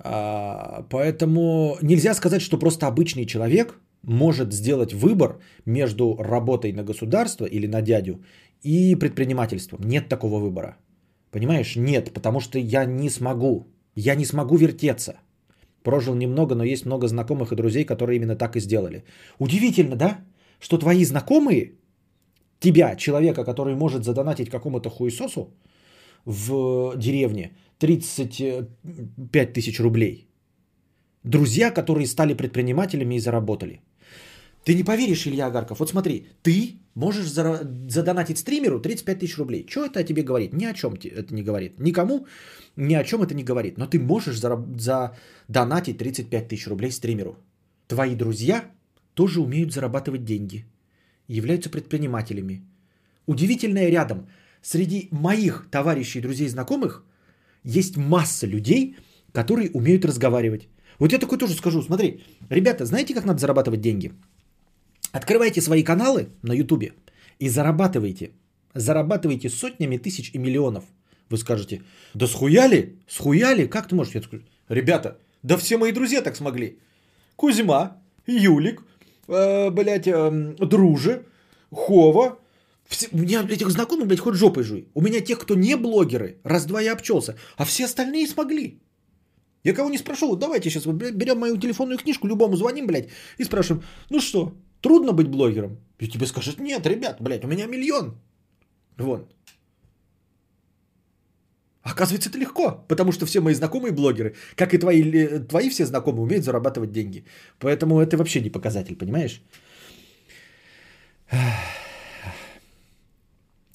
А, 0.00 0.86
поэтому 0.90 1.78
нельзя 1.82 2.14
сказать, 2.14 2.42
что 2.42 2.58
просто 2.58 2.86
обычный 2.88 3.26
человек 3.26 3.78
может 4.02 4.52
сделать 4.52 4.92
выбор 4.92 5.40
между 5.66 6.16
работой 6.18 6.72
на 6.72 6.82
государство 6.82 7.46
или 7.46 7.66
на 7.66 7.82
дядю 7.82 8.22
и 8.62 8.96
предпринимательством. 8.96 9.80
Нет 9.84 10.08
такого 10.08 10.38
выбора. 10.38 10.76
Понимаешь? 11.30 11.76
Нет, 11.76 12.12
потому 12.12 12.40
что 12.40 12.58
я 12.58 12.84
не 12.84 13.10
смогу. 13.10 13.66
Я 13.96 14.14
не 14.14 14.24
смогу 14.24 14.56
вертеться. 14.56 15.14
Прожил 15.82 16.14
немного, 16.14 16.54
но 16.54 16.64
есть 16.64 16.86
много 16.86 17.08
знакомых 17.08 17.52
и 17.52 17.56
друзей, 17.56 17.84
которые 17.84 18.16
именно 18.16 18.36
так 18.36 18.56
и 18.56 18.60
сделали. 18.60 19.04
Удивительно, 19.38 19.96
да? 19.96 20.18
Что 20.60 20.78
твои 20.78 21.04
знакомые, 21.04 21.72
тебя, 22.60 22.96
человека, 22.96 23.44
который 23.44 23.74
может 23.74 24.04
задонатить 24.04 24.50
какому-то 24.50 24.90
хуесосу 24.90 25.54
в 26.24 26.94
деревне 26.96 27.56
35 27.78 29.52
тысяч 29.52 29.80
рублей, 29.80 30.28
друзья, 31.24 31.70
которые 31.70 32.06
стали 32.06 32.34
предпринимателями 32.34 33.16
и 33.16 33.20
заработали. 33.20 33.80
Ты 34.64 34.74
не 34.74 34.84
поверишь, 34.84 35.26
Илья 35.26 35.46
Агарков. 35.46 35.80
Вот 35.80 35.90
смотри, 35.90 36.26
ты 36.42 36.76
можешь 36.94 37.26
задонатить 37.28 38.38
стримеру 38.38 38.80
35 38.80 39.18
тысяч 39.18 39.38
рублей. 39.38 39.66
Что 39.68 39.84
это 39.84 40.00
о 40.00 40.04
тебе 40.04 40.22
говорит? 40.22 40.52
Ни 40.52 40.66
о 40.66 40.72
чем 40.72 40.94
это 40.94 41.34
не 41.34 41.42
говорит. 41.42 41.80
Никому 41.80 42.26
ни 42.76 42.94
о 42.94 43.04
чем 43.04 43.22
это 43.22 43.34
не 43.34 43.44
говорит. 43.44 43.78
Но 43.78 43.86
ты 43.86 43.98
можешь 43.98 44.38
задонатить 44.38 45.98
35 45.98 46.48
тысяч 46.48 46.68
рублей 46.68 46.92
стримеру. 46.92 47.36
Твои 47.88 48.14
друзья 48.14 48.64
тоже 49.14 49.40
умеют 49.40 49.72
зарабатывать 49.72 50.24
деньги. 50.24 50.64
Являются 51.28 51.70
предпринимателями. 51.70 52.62
Удивительное 53.26 53.90
рядом. 53.90 54.28
Среди 54.62 55.08
моих 55.10 55.66
товарищей, 55.70 56.20
друзей, 56.20 56.48
знакомых 56.48 57.04
есть 57.64 57.96
масса 57.96 58.46
людей, 58.46 58.96
которые 59.32 59.70
умеют 59.70 60.04
разговаривать. 60.04 60.68
Вот 60.98 61.12
я 61.12 61.18
такой 61.18 61.38
тоже 61.38 61.54
скажу, 61.54 61.82
смотри, 61.82 62.22
ребята, 62.50 62.84
знаете, 62.84 63.14
как 63.14 63.24
надо 63.24 63.40
зарабатывать 63.40 63.80
деньги? 63.80 64.12
Открывайте 65.12 65.60
свои 65.60 65.82
каналы 65.82 66.28
на 66.42 66.54
Ютубе 66.54 66.92
и 67.38 67.48
зарабатывайте. 67.48 68.30
Зарабатывайте 68.74 69.50
сотнями 69.50 69.98
тысяч 69.98 70.30
и 70.34 70.38
миллионов. 70.38 70.84
Вы 71.28 71.36
скажете, 71.38 71.82
да 72.14 72.26
схуяли? 72.26 72.96
Схуяли? 73.08 73.66
Как 73.66 73.88
ты 73.88 73.94
можешь? 73.94 74.14
Я 74.14 74.22
скажу, 74.22 74.42
ребята, 74.68 75.18
да 75.42 75.56
все 75.56 75.76
мои 75.76 75.92
друзья 75.92 76.22
так 76.22 76.36
смогли. 76.36 76.78
Кузьма, 77.36 77.96
Юлик, 78.26 78.82
э, 79.28 79.70
блядь, 79.70 80.06
э, 80.06 80.54
Друже, 80.58 81.24
Хова. 81.70 82.38
Все, 82.86 83.08
у 83.12 83.18
меня 83.18 83.42
этих 83.42 83.70
знакомых, 83.70 84.06
блядь, 84.06 84.20
хоть 84.20 84.34
жопой 84.34 84.64
жуй. 84.64 84.88
У 84.94 85.02
меня 85.02 85.20
тех, 85.20 85.38
кто 85.38 85.54
не 85.54 85.76
блогеры, 85.76 86.36
раз-два 86.44 86.80
я 86.80 86.92
обчелся. 86.92 87.36
А 87.56 87.64
все 87.64 87.84
остальные 87.84 88.26
смогли. 88.26 88.80
Я 89.64 89.74
кого 89.74 89.90
не 89.90 89.98
спрашивал, 89.98 90.36
давайте 90.36 90.70
сейчас 90.70 90.86
берем 90.86 91.38
мою 91.38 91.56
телефонную 91.56 91.98
книжку, 91.98 92.26
любому 92.26 92.56
звоним, 92.56 92.86
блядь, 92.86 93.08
и 93.38 93.44
спрашиваем, 93.44 93.84
ну 94.10 94.20
что, 94.20 94.54
Трудно 94.82 95.12
быть 95.12 95.28
блогером? 95.28 95.78
И 96.00 96.08
тебе 96.08 96.26
скажут, 96.26 96.60
нет, 96.60 96.86
ребят, 96.86 97.20
блядь, 97.20 97.44
у 97.44 97.48
меня 97.48 97.66
миллион. 97.66 98.14
Вон. 98.98 99.26
Оказывается, 101.82 102.30
это 102.30 102.38
легко, 102.38 102.84
потому 102.88 103.12
что 103.12 103.26
все 103.26 103.40
мои 103.40 103.54
знакомые 103.54 103.92
блогеры, 103.92 104.34
как 104.56 104.74
и 104.74 104.78
твои, 104.78 105.02
твои 105.48 105.70
все 105.70 105.86
знакомые, 105.86 106.22
умеют 106.22 106.44
зарабатывать 106.44 106.92
деньги. 106.92 107.24
Поэтому 107.58 108.00
это 108.00 108.16
вообще 108.16 108.40
не 108.40 108.50
показатель, 108.50 108.96
понимаешь? 108.96 109.42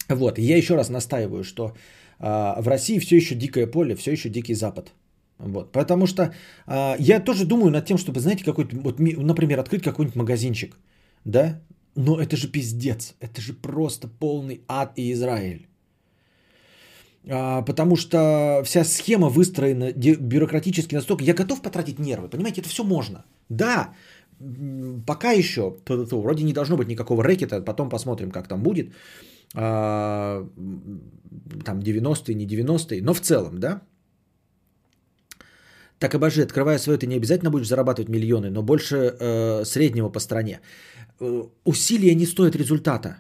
Вот, 0.10 0.40
я 0.40 0.58
еще 0.58 0.76
раз 0.76 0.90
настаиваю, 0.90 1.44
что 1.44 1.76
э, 2.20 2.62
в 2.62 2.68
России 2.68 3.00
все 3.00 3.18
еще 3.18 3.36
дикое 3.36 3.68
поле, 3.68 3.96
все 3.96 4.12
еще 4.12 4.30
дикий 4.30 4.56
Запад. 4.56 4.94
Вот, 5.38 5.72
потому 5.72 6.08
что 6.08 6.34
э, 6.68 6.96
я 7.00 7.20
тоже 7.20 7.46
думаю 7.46 7.72
над 7.72 7.86
тем, 7.86 7.98
чтобы, 7.98 8.20
знаете, 8.20 8.46
какой-то, 8.46 8.76
вот, 8.78 9.00
например, 9.00 9.60
открыть 9.60 9.84
какой-нибудь 9.84 10.16
магазинчик 10.16 10.78
да? 11.28 11.62
Но 11.96 12.20
это 12.20 12.36
же 12.38 12.52
пиздец, 12.52 13.16
это 13.20 13.42
же 13.42 13.54
просто 13.54 14.08
полный 14.08 14.62
ад 14.68 14.94
и 14.98 15.12
Израиль. 15.12 15.68
А, 17.30 17.62
потому 17.62 17.96
что 17.96 18.62
вся 18.64 18.84
схема 18.84 19.30
выстроена 19.30 19.92
бюрократически 19.94 20.96
настолько... 20.96 21.24
Я 21.24 21.34
готов 21.34 21.62
потратить 21.62 22.00
нервы, 22.00 22.30
понимаете, 22.30 22.62
это 22.62 22.70
все 22.70 22.84
можно. 22.84 23.26
Да, 23.50 23.94
пока 25.06 25.32
еще, 25.32 25.78
вроде 26.12 26.44
не 26.44 26.54
должно 26.54 26.78
быть 26.78 26.88
никакого 26.88 27.24
рэкета, 27.24 27.62
потом 27.62 27.90
посмотрим, 27.90 28.32
как 28.32 28.48
там 28.48 28.64
будет. 28.64 28.94
А, 29.56 30.48
там 31.66 31.80
90-е, 31.80 32.36
не 32.36 32.46
90-е, 32.46 33.02
но 33.02 33.14
в 33.14 33.20
целом, 33.20 33.60
да, 33.60 33.82
так 36.00 36.14
обожи, 36.14 36.44
открывая 36.44 36.78
свое, 36.78 37.00
ты 37.00 37.08
не 37.08 37.16
обязательно 37.16 37.50
будешь 37.50 37.68
зарабатывать 37.68 38.10
миллионы, 38.10 38.50
но 38.52 38.62
больше 38.62 38.96
э, 39.20 39.66
среднего 39.66 40.10
по 40.10 40.20
стране. 40.20 40.60
Э, 41.20 41.44
усилия 41.66 42.16
не 42.16 42.26
стоят 42.26 42.56
результата. 42.56 43.18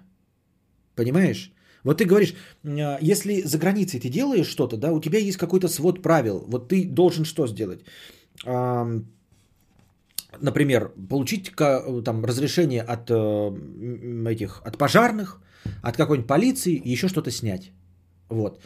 Понимаешь? 0.96 1.52
Вот 1.84 1.98
ты 1.98 2.06
говоришь, 2.06 2.34
э, 2.64 2.98
если 3.02 3.42
за 3.42 3.58
границей 3.58 4.00
ты 4.00 4.10
делаешь 4.10 4.48
что-то, 4.48 4.78
да, 4.78 4.92
у 4.92 5.00
тебя 5.00 5.20
есть 5.20 5.38
какой-то 5.38 5.68
свод 5.68 6.02
правил. 6.02 6.46
Вот 6.48 6.70
ты 6.70 6.86
должен 6.86 7.26
что 7.26 7.48
сделать? 7.48 7.82
Например, 10.40 10.92
получить 11.10 11.52
там, 11.56 12.26
разрешение 12.26 12.82
от 12.82 13.10
этих, 13.10 14.62
от 14.66 14.78
пожарных, 14.78 15.42
от 15.82 15.98
какой-нибудь 15.98 16.28
полиции, 16.28 16.82
еще 16.86 17.08
что-то 17.08 17.32
снять. 17.32 17.72
Вот. 18.30 18.60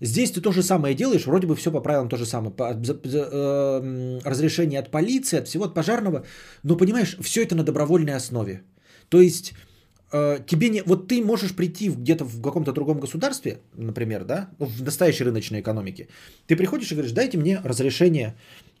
Здесь 0.00 0.30
ты 0.30 0.40
то 0.40 0.52
же 0.52 0.62
самое 0.62 0.94
делаешь, 0.94 1.26
вроде 1.26 1.46
бы 1.46 1.54
все 1.56 1.70
по 1.72 1.80
правилам 1.80 2.08
то 2.08 2.16
же 2.16 2.26
самое. 2.26 2.52
Э, 2.58 4.20
разрешение 4.24 4.80
от 4.80 4.90
полиции, 4.90 5.38
от 5.38 5.48
всего, 5.48 5.64
от 5.64 5.74
пожарного. 5.74 6.24
Но 6.62 6.76
понимаешь, 6.76 7.16
все 7.20 7.42
это 7.42 7.54
на 7.54 7.64
добровольной 7.64 8.14
основе. 8.14 8.62
То 9.08 9.20
есть 9.20 9.54
э, 10.12 10.38
тебе 10.46 10.68
не... 10.68 10.82
Вот 10.82 11.08
ты 11.08 11.22
можешь 11.22 11.54
прийти 11.54 11.88
где-то 11.90 12.24
в 12.24 12.42
каком-то 12.42 12.72
другом 12.72 13.00
государстве, 13.00 13.58
например, 13.74 14.24
да, 14.24 14.50
в 14.58 14.82
настоящей 14.82 15.24
рыночной 15.24 15.60
экономике. 15.60 16.08
Ты 16.46 16.56
приходишь 16.56 16.92
и 16.92 16.94
говоришь, 16.94 17.12
дайте 17.12 17.38
мне 17.38 17.60
разрешение 17.64 18.34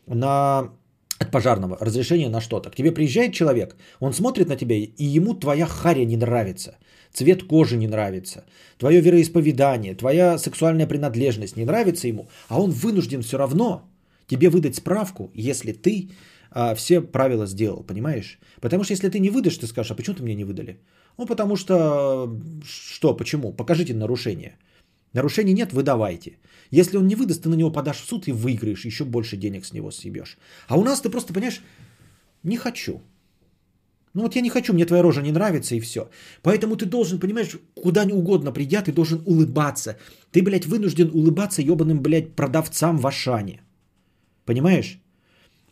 на 0.06 0.70
от 1.18 1.30
пожарного, 1.30 1.78
разрешение 1.80 2.28
на 2.28 2.40
что-то. 2.40 2.70
К 2.70 2.76
тебе 2.76 2.92
приезжает 2.92 3.32
человек, 3.32 3.76
он 4.00 4.12
смотрит 4.12 4.48
на 4.48 4.56
тебя, 4.56 4.76
и 4.76 5.04
ему 5.04 5.34
твоя 5.34 5.66
харя 5.66 6.04
не 6.04 6.16
нравится 6.16 6.76
цвет 7.16 7.44
кожи 7.44 7.76
не 7.76 7.86
нравится, 7.86 8.44
твое 8.78 9.00
вероисповедание, 9.00 9.94
твоя 9.94 10.38
сексуальная 10.38 10.86
принадлежность 10.86 11.56
не 11.56 11.64
нравится 11.64 12.08
ему, 12.08 12.28
а 12.48 12.60
он 12.60 12.70
вынужден 12.70 13.22
все 13.22 13.38
равно 13.38 13.88
тебе 14.26 14.50
выдать 14.50 14.76
справку, 14.76 15.30
если 15.34 15.72
ты 15.72 16.10
а, 16.58 16.74
все 16.74 17.02
правила 17.02 17.46
сделал, 17.46 17.84
понимаешь? 17.86 18.38
Потому 18.60 18.82
что 18.84 18.94
если 18.94 19.10
ты 19.10 19.18
не 19.20 19.30
выдашь, 19.30 19.58
ты 19.58 19.66
скажешь, 19.66 19.90
а 19.90 19.94
почему 19.94 20.16
ты 20.16 20.22
мне 20.22 20.34
не 20.34 20.44
выдали? 20.44 20.78
Ну, 21.18 21.26
потому 21.26 21.56
что, 21.56 22.30
что, 22.64 23.16
почему? 23.16 23.52
Покажите 23.52 23.94
нарушение. 23.94 24.56
Нарушений 25.12 25.52
нет, 25.52 25.72
выдавайте. 25.72 26.38
Если 26.70 26.96
он 26.96 27.06
не 27.08 27.14
выдаст, 27.14 27.42
ты 27.42 27.48
на 27.48 27.56
него 27.56 27.72
подашь 27.72 28.00
в 28.00 28.08
суд 28.08 28.26
и 28.26 28.32
выиграешь, 28.32 28.86
еще 28.86 29.04
больше 29.04 29.36
денег 29.36 29.66
с 29.66 29.72
него 29.72 29.90
съебешь. 29.90 30.38
А 30.68 30.78
у 30.78 30.82
нас 30.82 31.02
ты 31.02 31.10
просто, 31.10 31.34
понимаешь, 31.34 31.60
не 32.42 32.56
хочу. 32.56 33.02
Ну 34.14 34.22
вот 34.22 34.36
я 34.36 34.40
не 34.40 34.50
хочу, 34.50 34.72
мне 34.72 34.86
твоя 34.86 35.02
рожа 35.02 35.20
не 35.20 35.32
нравится 35.32 35.74
и 35.74 35.80
все. 35.80 36.08
Поэтому 36.42 36.76
ты 36.76 36.86
должен, 36.86 37.20
понимаешь, 37.20 37.58
куда 37.74 38.04
угодно 38.04 38.50
придя, 38.50 38.80
ты 38.80 38.92
должен 38.92 39.20
улыбаться. 39.26 39.98
Ты, 40.32 40.42
блядь, 40.42 40.66
вынужден 40.66 41.10
улыбаться 41.12 41.60
ебаным, 41.60 42.00
блядь, 42.00 42.34
продавцам 42.34 42.96
в 42.96 43.06
Ашане. 43.06 43.60
Понимаешь? 44.46 45.00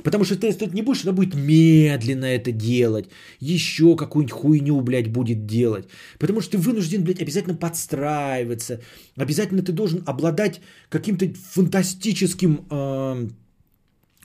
Потому 0.05 0.25
что 0.25 0.37
ты, 0.37 0.53
ты 0.53 0.67
не 0.67 0.83
будешь, 0.83 1.05
она 1.05 1.13
будет 1.13 1.35
медленно 1.35 2.27
это 2.27 2.53
делать. 2.53 3.09
Еще 3.41 3.97
какую-нибудь 3.97 4.33
хуйню, 4.33 4.81
блядь, 4.81 5.09
будет 5.09 5.47
делать. 5.47 5.89
Потому 6.19 6.41
что 6.41 6.53
ты 6.53 6.59
вынужден, 6.59 7.03
блядь, 7.03 7.23
обязательно 7.23 7.57
подстраиваться. 7.57 8.81
Обязательно 9.17 9.63
ты 9.63 9.73
должен 9.73 10.03
обладать 10.07 10.61
каким-то 10.91 11.27
фантастическим 11.55 12.67
э, 12.71 13.29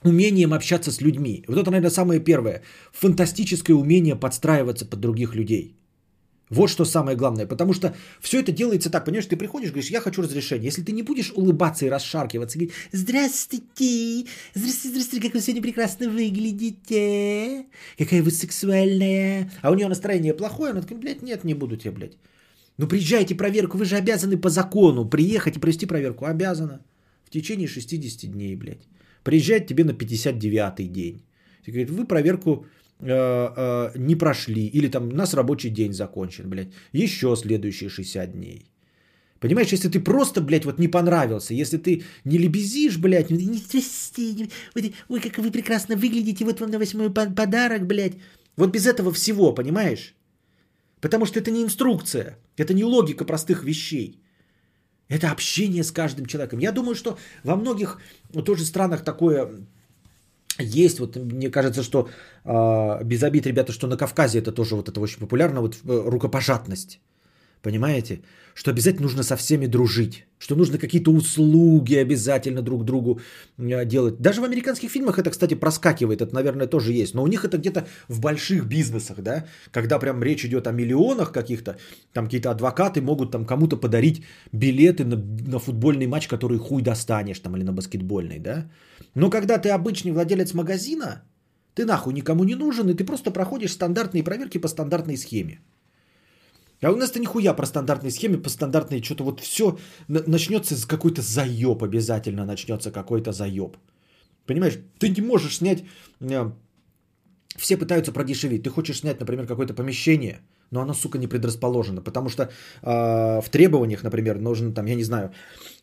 умением 0.04 0.54
общаться 0.54 0.92
с 0.92 1.02
людьми. 1.02 1.44
Вот 1.48 1.58
это, 1.58 1.72
наверное, 1.72 1.92
самое 1.92 2.20
первое. 2.20 2.62
Фантастическое 2.92 3.74
умение 3.74 4.16
подстраиваться 4.16 4.86
под 4.86 5.00
других 5.00 5.34
людей. 5.34 5.79
Вот 6.50 6.70
что 6.70 6.84
самое 6.84 7.16
главное, 7.16 7.46
потому 7.46 7.74
что 7.74 7.96
все 8.20 8.40
это 8.40 8.52
делается 8.52 8.90
так, 8.90 9.06
понимаешь, 9.06 9.28
ты 9.28 9.38
приходишь, 9.38 9.70
говоришь, 9.70 9.92
я 9.92 10.02
хочу 10.02 10.24
разрешение. 10.24 10.66
Если 10.66 10.82
ты 10.82 10.92
не 10.94 11.04
будешь 11.04 11.32
улыбаться 11.32 11.86
и 11.86 11.90
расшаркиваться, 11.90 12.58
и 12.58 12.62
говорить, 12.62 12.76
здравствуйте, 12.92 14.26
здравствуйте, 14.56 14.90
здравствуйте, 14.90 15.28
как 15.28 15.36
вы 15.36 15.42
сегодня 15.42 15.62
прекрасно 15.62 16.10
выглядите, 16.10 17.66
какая 17.98 18.24
вы 18.24 18.32
сексуальная. 18.32 19.52
А 19.62 19.70
у 19.70 19.76
нее 19.76 19.88
настроение 19.88 20.34
плохое, 20.34 20.72
она 20.72 20.82
такая, 20.82 20.98
блядь, 20.98 21.22
нет, 21.22 21.44
не 21.44 21.54
буду 21.54 21.78
тебе, 21.78 21.92
блядь. 21.92 22.18
Ну 22.78 22.88
приезжайте 22.88 23.36
проверку, 23.36 23.78
вы 23.78 23.86
же 23.86 23.98
обязаны 23.98 24.38
по 24.38 24.50
закону 24.50 25.08
приехать 25.08 25.58
и 25.58 25.60
провести 25.60 25.86
проверку. 25.86 26.26
Обязана. 26.26 26.80
В 27.26 27.30
течение 27.30 27.68
60 27.68 28.32
дней, 28.32 28.56
блядь. 28.56 28.88
Приезжает 29.24 29.68
тебе 29.68 29.84
на 29.84 29.92
59-й 29.92 30.88
день. 30.88 31.22
И 31.66 31.72
говорит, 31.72 31.90
вы 31.92 32.08
проверку 32.08 32.66
не 33.00 34.16
прошли, 34.16 34.68
или 34.68 34.90
там 34.90 35.10
у 35.10 35.16
нас 35.16 35.34
рабочий 35.34 35.70
день 35.70 35.94
закончен, 35.94 36.50
блядь, 36.50 36.74
еще 36.94 37.36
следующие 37.36 37.90
60 37.90 38.32
дней. 38.34 38.72
Понимаешь, 39.40 39.72
если 39.72 39.88
ты 39.90 40.00
просто, 40.02 40.42
блядь, 40.42 40.66
вот 40.66 40.80
не 40.80 40.90
понравился, 40.90 41.54
если 41.54 41.78
ты 41.78 42.04
не 42.26 42.38
лебезишь, 42.38 42.98
блядь, 42.98 43.32
ой, 43.32 45.20
как 45.22 45.38
вы 45.38 45.52
прекрасно 45.52 45.96
выглядите, 45.96 46.44
вот 46.44 46.60
вам 46.60 46.72
на 46.72 46.80
восьмой 46.80 47.10
подарок, 47.10 47.88
блядь. 47.88 48.18
Вот 48.58 48.72
без 48.74 48.86
этого 48.86 49.12
всего, 49.14 49.54
понимаешь? 49.54 50.16
Потому 51.00 51.26
что 51.26 51.40
это 51.40 51.52
не 51.52 51.64
инструкция, 51.64 52.38
это 52.58 52.74
не 52.74 52.84
логика 52.84 53.24
простых 53.24 53.64
вещей. 53.64 54.22
Это 55.08 55.32
общение 55.32 55.84
с 55.84 55.92
каждым 55.92 56.26
человеком. 56.26 56.60
Я 56.60 56.74
думаю, 56.74 56.96
что 56.96 57.18
во 57.44 57.56
многих 57.56 58.02
тоже 58.46 58.66
странах 58.66 59.04
такое 59.06 59.50
есть, 60.60 61.00
вот 61.00 61.16
мне 61.16 61.50
кажется, 61.50 61.84
что 61.84 62.10
э, 62.46 63.04
без 63.04 63.24
обид, 63.24 63.46
ребята, 63.48 63.72
что 63.72 63.88
на 63.88 63.98
Кавказе 63.98 64.40
это 64.40 64.52
тоже 64.52 64.76
вот 64.76 64.90
это 64.90 65.00
очень 65.00 65.20
популярно, 65.20 65.62
вот 65.62 65.76
э, 65.76 66.10
рукопожатность. 66.10 67.00
Понимаете? 67.62 68.22
Что 68.54 68.72
обязательно 68.72 69.04
нужно 69.04 69.24
со 69.24 69.36
всеми 69.36 69.68
дружить. 69.68 70.26
Что 70.38 70.56
нужно 70.56 70.78
какие-то 70.78 71.12
услуги 71.12 71.96
обязательно 71.96 72.62
друг 72.62 72.84
другу 72.84 73.20
э, 73.58 73.86
делать. 73.86 74.16
Даже 74.20 74.42
в 74.42 74.44
американских 74.44 74.92
фильмах 74.92 75.18
это, 75.18 75.30
кстати, 75.30 75.56
проскакивает. 75.56 76.22
Это, 76.22 76.34
наверное, 76.34 76.68
тоже 76.68 76.94
есть. 76.94 77.14
Но 77.14 77.24
у 77.24 77.28
них 77.28 77.44
это 77.44 77.58
где-то 77.58 77.86
в 78.08 78.20
больших 78.20 78.66
бизнесах, 78.66 79.22
да? 79.22 79.46
Когда 79.72 80.00
прям 80.00 80.24
речь 80.24 80.46
идет 80.46 80.68
о 80.68 80.72
миллионах 80.72 81.32
каких-то. 81.32 81.78
Там 82.14 82.26
какие-то 82.26 82.52
адвокаты 82.52 83.02
могут 83.02 83.32
там 83.32 83.46
кому-то 83.46 83.78
подарить 83.78 84.24
билеты 84.54 85.04
на, 85.04 85.18
на 85.52 85.60
футбольный 85.60 86.08
матч, 86.08 86.28
который 86.28 86.58
хуй 86.58 86.82
достанешь 86.82 87.40
там 87.40 87.56
или 87.58 87.64
на 87.64 87.74
баскетбольный, 87.74 88.40
да? 88.40 88.72
Но 89.16 89.30
когда 89.30 89.58
ты 89.58 89.70
обычный 89.70 90.12
владелец 90.12 90.54
магазина, 90.54 91.24
ты 91.76 91.86
нахуй 91.86 92.14
никому 92.14 92.44
не 92.44 92.56
нужен, 92.56 92.90
и 92.90 92.94
ты 92.94 93.04
просто 93.04 93.32
проходишь 93.32 93.72
стандартные 93.72 94.24
проверки 94.24 94.58
по 94.58 94.68
стандартной 94.68 95.18
схеме. 95.18 95.60
А 96.82 96.92
у 96.92 96.96
нас-то 96.96 97.20
нихуя 97.20 97.54
про 97.54 97.66
стандартные 97.66 98.12
схемы, 98.12 98.38
по 98.38 98.50
стандартной 98.50 99.02
что-то 99.02 99.24
вот 99.24 99.40
все 99.40 99.78
начнется 100.08 100.76
с 100.76 100.86
какой-то 100.86 101.22
заеб 101.22 101.84
обязательно 101.84 102.46
начнется 102.46 102.92
какой-то 102.92 103.32
заеб. 103.32 103.78
Понимаешь, 104.46 104.80
ты 104.98 105.10
не 105.10 105.22
можешь 105.22 105.58
снять, 105.58 105.84
э, 106.22 106.52
все 107.58 107.78
пытаются 107.78 108.12
продешевить. 108.12 108.64
Ты 108.64 108.70
хочешь 108.70 109.00
снять, 109.00 109.20
например, 109.20 109.46
какое-то 109.46 109.74
помещение, 109.74 110.40
но 110.72 110.82
оно, 110.82 110.94
сука, 110.94 111.18
не 111.18 111.28
предрасположено. 111.28 112.02
Потому 112.02 112.30
что 112.30 112.44
э, 112.44 113.42
в 113.42 113.50
требованиях, 113.50 114.04
например, 114.04 114.40
нужно 114.40 114.74
там, 114.74 114.88
я 114.88 114.96
не 114.96 115.04
знаю, 115.04 115.32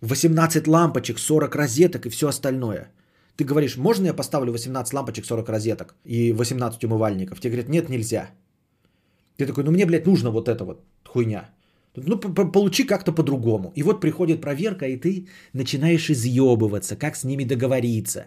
18 0.01 0.67
лампочек, 0.67 1.19
40 1.19 1.55
розеток 1.55 2.07
и 2.07 2.11
все 2.11 2.29
остальное. 2.29 2.91
Ты 3.37 3.45
говоришь, 3.45 3.77
можно 3.77 4.07
я 4.07 4.15
поставлю 4.15 4.53
18 4.53 4.95
лампочек, 4.95 5.27
40 5.27 5.49
розеток 5.49 5.95
и 6.05 6.33
18 6.33 6.85
умывальников? 6.85 7.41
Тебе 7.41 7.51
говорят, 7.51 7.69
нет, 7.69 7.89
нельзя. 7.89 8.31
Ты 9.37 9.47
такой, 9.47 9.65
ну 9.65 9.71
мне, 9.71 9.87
блядь, 9.87 10.07
нужно 10.07 10.31
вот 10.31 10.49
это 10.49 10.65
вот 10.65 10.85
хуйня. 11.05 11.51
Ну, 11.97 12.19
получи 12.53 12.85
как-то 12.85 13.13
по-другому. 13.13 13.73
И 13.75 13.83
вот 13.83 14.01
приходит 14.01 14.41
проверка, 14.41 14.87
и 14.87 14.97
ты 14.97 15.29
начинаешь 15.55 16.11
изъебываться, 16.11 16.97
как 16.97 17.17
с 17.17 17.25
ними 17.25 17.45
договориться. 17.45 18.27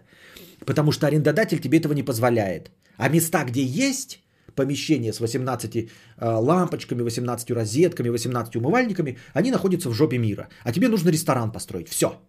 Потому 0.65 0.91
что 0.91 1.07
арендодатель 1.07 1.59
тебе 1.59 1.77
этого 1.77 1.93
не 1.93 2.03
позволяет. 2.03 2.71
А 2.97 3.09
места, 3.09 3.43
где 3.43 3.63
есть 3.63 4.19
помещение 4.55 5.13
с 5.13 5.19
18 5.19 5.75
э, 5.75 5.87
лампочками, 6.19 7.03
18 7.03 7.51
розетками, 7.51 8.09
18 8.09 8.55
умывальниками, 8.55 9.17
они 9.33 9.51
находятся 9.51 9.89
в 9.89 9.93
жопе 9.93 10.17
мира. 10.17 10.47
А 10.63 10.71
тебе 10.71 10.87
нужно 10.87 11.11
ресторан 11.11 11.51
построить. 11.51 11.89
Все. 11.89 12.19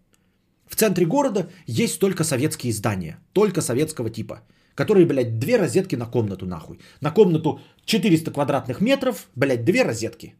В 0.68 0.76
центре 0.76 1.06
города 1.06 1.48
есть 1.66 1.98
только 1.98 2.24
советские 2.24 2.72
здания. 2.72 3.18
Только 3.32 3.62
советского 3.62 4.10
типа 4.10 4.42
которые, 4.80 5.06
блядь, 5.06 5.38
две 5.38 5.58
розетки 5.58 5.96
на 5.96 6.06
комнату 6.06 6.46
нахуй. 6.46 6.78
На 7.02 7.10
комнату 7.10 7.60
400 7.84 8.30
квадратных 8.32 8.80
метров, 8.80 9.28
блядь, 9.36 9.64
две 9.64 9.84
розетки. 9.84 10.34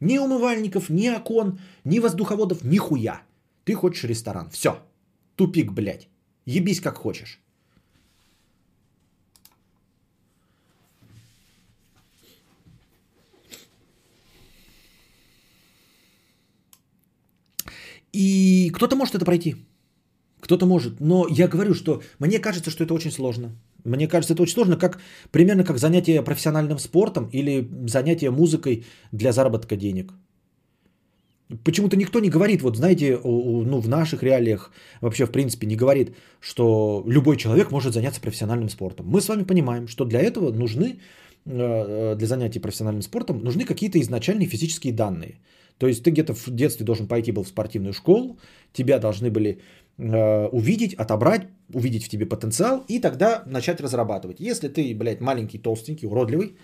Ни 0.00 0.18
умывальников, 0.18 0.88
ни 0.90 1.08
окон, 1.08 1.58
ни 1.84 1.98
воздуховодов, 1.98 2.64
ни 2.64 2.78
хуя. 2.78 3.22
Ты 3.64 3.74
хочешь 3.74 4.04
ресторан. 4.04 4.50
Все. 4.50 4.70
Тупик, 5.34 5.72
блядь. 5.72 6.08
Ебись 6.46 6.80
как 6.80 6.96
хочешь. 6.96 7.40
И 18.12 18.70
кто-то 18.72 18.94
может 18.94 19.14
это 19.16 19.24
пройти. 19.24 19.65
Кто-то 20.46 20.64
может. 20.66 21.00
Но 21.00 21.26
я 21.28 21.48
говорю, 21.48 21.74
что 21.74 22.02
мне 22.20 22.38
кажется, 22.38 22.70
что 22.70 22.84
это 22.84 22.94
очень 22.94 23.10
сложно. 23.10 23.50
Мне 23.84 24.06
кажется, 24.06 24.34
это 24.34 24.42
очень 24.42 24.54
сложно, 24.54 24.76
как 24.76 25.00
примерно 25.32 25.64
как 25.64 25.78
занятие 25.78 26.22
профессиональным 26.22 26.78
спортом 26.78 27.28
или 27.32 27.68
занятие 27.86 28.30
музыкой 28.30 28.84
для 29.12 29.32
заработка 29.32 29.76
денег. 29.76 30.12
Почему-то 31.64 31.96
никто 31.96 32.20
не 32.20 32.30
говорит, 32.30 32.62
вот 32.62 32.76
знаете, 32.76 33.18
ну, 33.24 33.80
в 33.80 33.88
наших 33.88 34.22
реалиях 34.22 34.70
вообще 35.00 35.26
в 35.26 35.30
принципе 35.30 35.66
не 35.66 35.76
говорит, 35.76 36.14
что 36.40 37.02
любой 37.06 37.36
человек 37.36 37.72
может 37.72 37.92
заняться 37.92 38.20
профессиональным 38.20 38.68
спортом. 38.68 39.06
Мы 39.08 39.20
с 39.20 39.28
вами 39.28 39.42
понимаем, 39.42 39.88
что 39.88 40.04
для 40.04 40.20
этого 40.20 40.52
нужны, 40.52 41.00
э, 41.44 42.14
для 42.16 42.26
занятий 42.26 42.60
профессиональным 42.60 43.02
спортом 43.02 43.38
нужны 43.38 43.64
какие-то 43.64 43.98
изначальные 43.98 44.46
физические 44.48 44.92
данные. 44.92 45.40
То 45.78 45.86
есть 45.88 46.02
ты 46.04 46.10
где-то 46.10 46.34
в 46.34 46.50
детстве 46.50 46.86
должен 46.86 47.06
пойти 47.06 47.32
был 47.32 47.42
в 47.42 47.48
спортивную 47.48 47.92
школу, 47.92 48.38
тебя 48.72 48.98
должны 48.98 49.30
были 49.30 49.58
Э, 49.58 49.85
увидеть, 49.98 50.94
отобрать, 50.94 51.48
увидеть 51.72 52.04
в 52.04 52.08
тебе 52.08 52.26
потенциал 52.26 52.84
и 52.88 52.98
тогда 52.98 53.42
начать 53.46 53.80
разрабатывать. 53.80 54.40
Если 54.40 54.68
ты, 54.68 54.94
блядь, 54.94 55.20
маленький, 55.20 55.58
толстенький, 55.58 56.06
уродливый, 56.06 56.56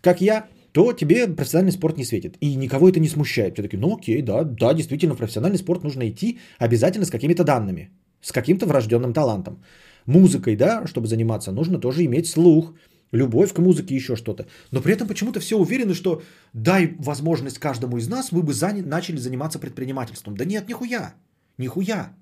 как 0.00 0.20
я, 0.20 0.46
то 0.72 0.92
тебе 0.92 1.28
профессиональный 1.28 1.72
спорт 1.72 1.96
не 1.96 2.04
светит. 2.04 2.36
И 2.40 2.56
никого 2.56 2.88
это 2.88 3.00
не 3.00 3.08
смущает. 3.08 3.54
Все 3.54 3.62
таки 3.62 3.76
ну 3.76 3.96
окей, 3.96 4.22
да, 4.22 4.44
да, 4.44 4.74
действительно, 4.74 5.14
в 5.14 5.18
профессиональный 5.18 5.58
спорт 5.58 5.84
нужно 5.84 6.08
идти 6.08 6.38
обязательно 6.58 7.04
с 7.04 7.10
какими-то 7.10 7.44
данными, 7.44 7.90
с 8.20 8.32
каким-то 8.32 8.66
врожденным 8.66 9.12
талантом. 9.12 9.62
Музыкой, 10.06 10.56
да, 10.56 10.86
чтобы 10.86 11.06
заниматься, 11.06 11.52
нужно 11.52 11.78
тоже 11.78 12.04
иметь 12.04 12.26
слух, 12.26 12.74
любовь 13.12 13.52
к 13.52 13.58
музыке, 13.58 13.94
еще 13.94 14.16
что-то. 14.16 14.46
Но 14.72 14.80
при 14.80 14.92
этом 14.92 15.06
почему-то 15.06 15.40
все 15.40 15.56
уверены, 15.56 15.94
что 15.94 16.22
дай 16.52 16.96
возможность 16.98 17.58
каждому 17.58 17.98
из 17.98 18.08
нас, 18.08 18.32
мы 18.32 18.42
бы 18.42 18.52
заня- 18.52 18.84
начали 18.84 19.16
заниматься 19.18 19.58
предпринимательством. 19.58 20.36
Да 20.36 20.44
нет, 20.44 20.68
нихуя, 20.68 21.14
нихуя 21.58 22.14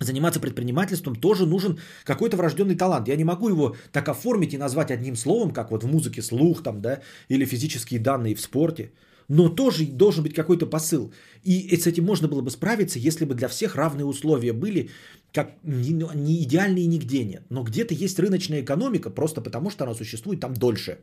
заниматься 0.00 0.40
предпринимательством 0.40 1.16
тоже 1.16 1.46
нужен 1.46 1.78
какой-то 2.04 2.36
врожденный 2.36 2.76
талант. 2.76 3.08
Я 3.08 3.16
не 3.16 3.24
могу 3.24 3.48
его 3.48 3.76
так 3.92 4.08
оформить 4.08 4.54
и 4.54 4.58
назвать 4.58 4.90
одним 4.90 5.16
словом, 5.16 5.50
как 5.52 5.70
вот 5.70 5.84
в 5.84 5.86
музыке 5.86 6.22
слух 6.22 6.62
там, 6.62 6.80
да, 6.80 7.00
или 7.28 7.44
физические 7.44 8.00
данные 8.00 8.34
в 8.34 8.40
спорте. 8.40 8.92
Но 9.28 9.48
тоже 9.48 9.86
должен 9.86 10.22
быть 10.22 10.34
какой-то 10.34 10.66
посыл. 10.66 11.12
И 11.42 11.76
с 11.76 11.86
этим 11.86 12.04
можно 12.04 12.28
было 12.28 12.42
бы 12.42 12.50
справиться, 12.50 12.98
если 12.98 13.24
бы 13.24 13.34
для 13.34 13.48
всех 13.48 13.74
равные 13.74 14.04
условия 14.04 14.52
были, 14.52 14.90
как 15.32 15.52
не, 15.62 15.92
не 16.14 16.42
идеальные 16.42 16.86
нигде 16.86 17.24
нет. 17.24 17.42
Но 17.50 17.62
где-то 17.62 17.94
есть 17.94 18.18
рыночная 18.18 18.60
экономика, 18.60 19.10
просто 19.10 19.40
потому 19.40 19.70
что 19.70 19.84
она 19.84 19.94
существует 19.94 20.40
там 20.40 20.54
дольше. 20.54 20.98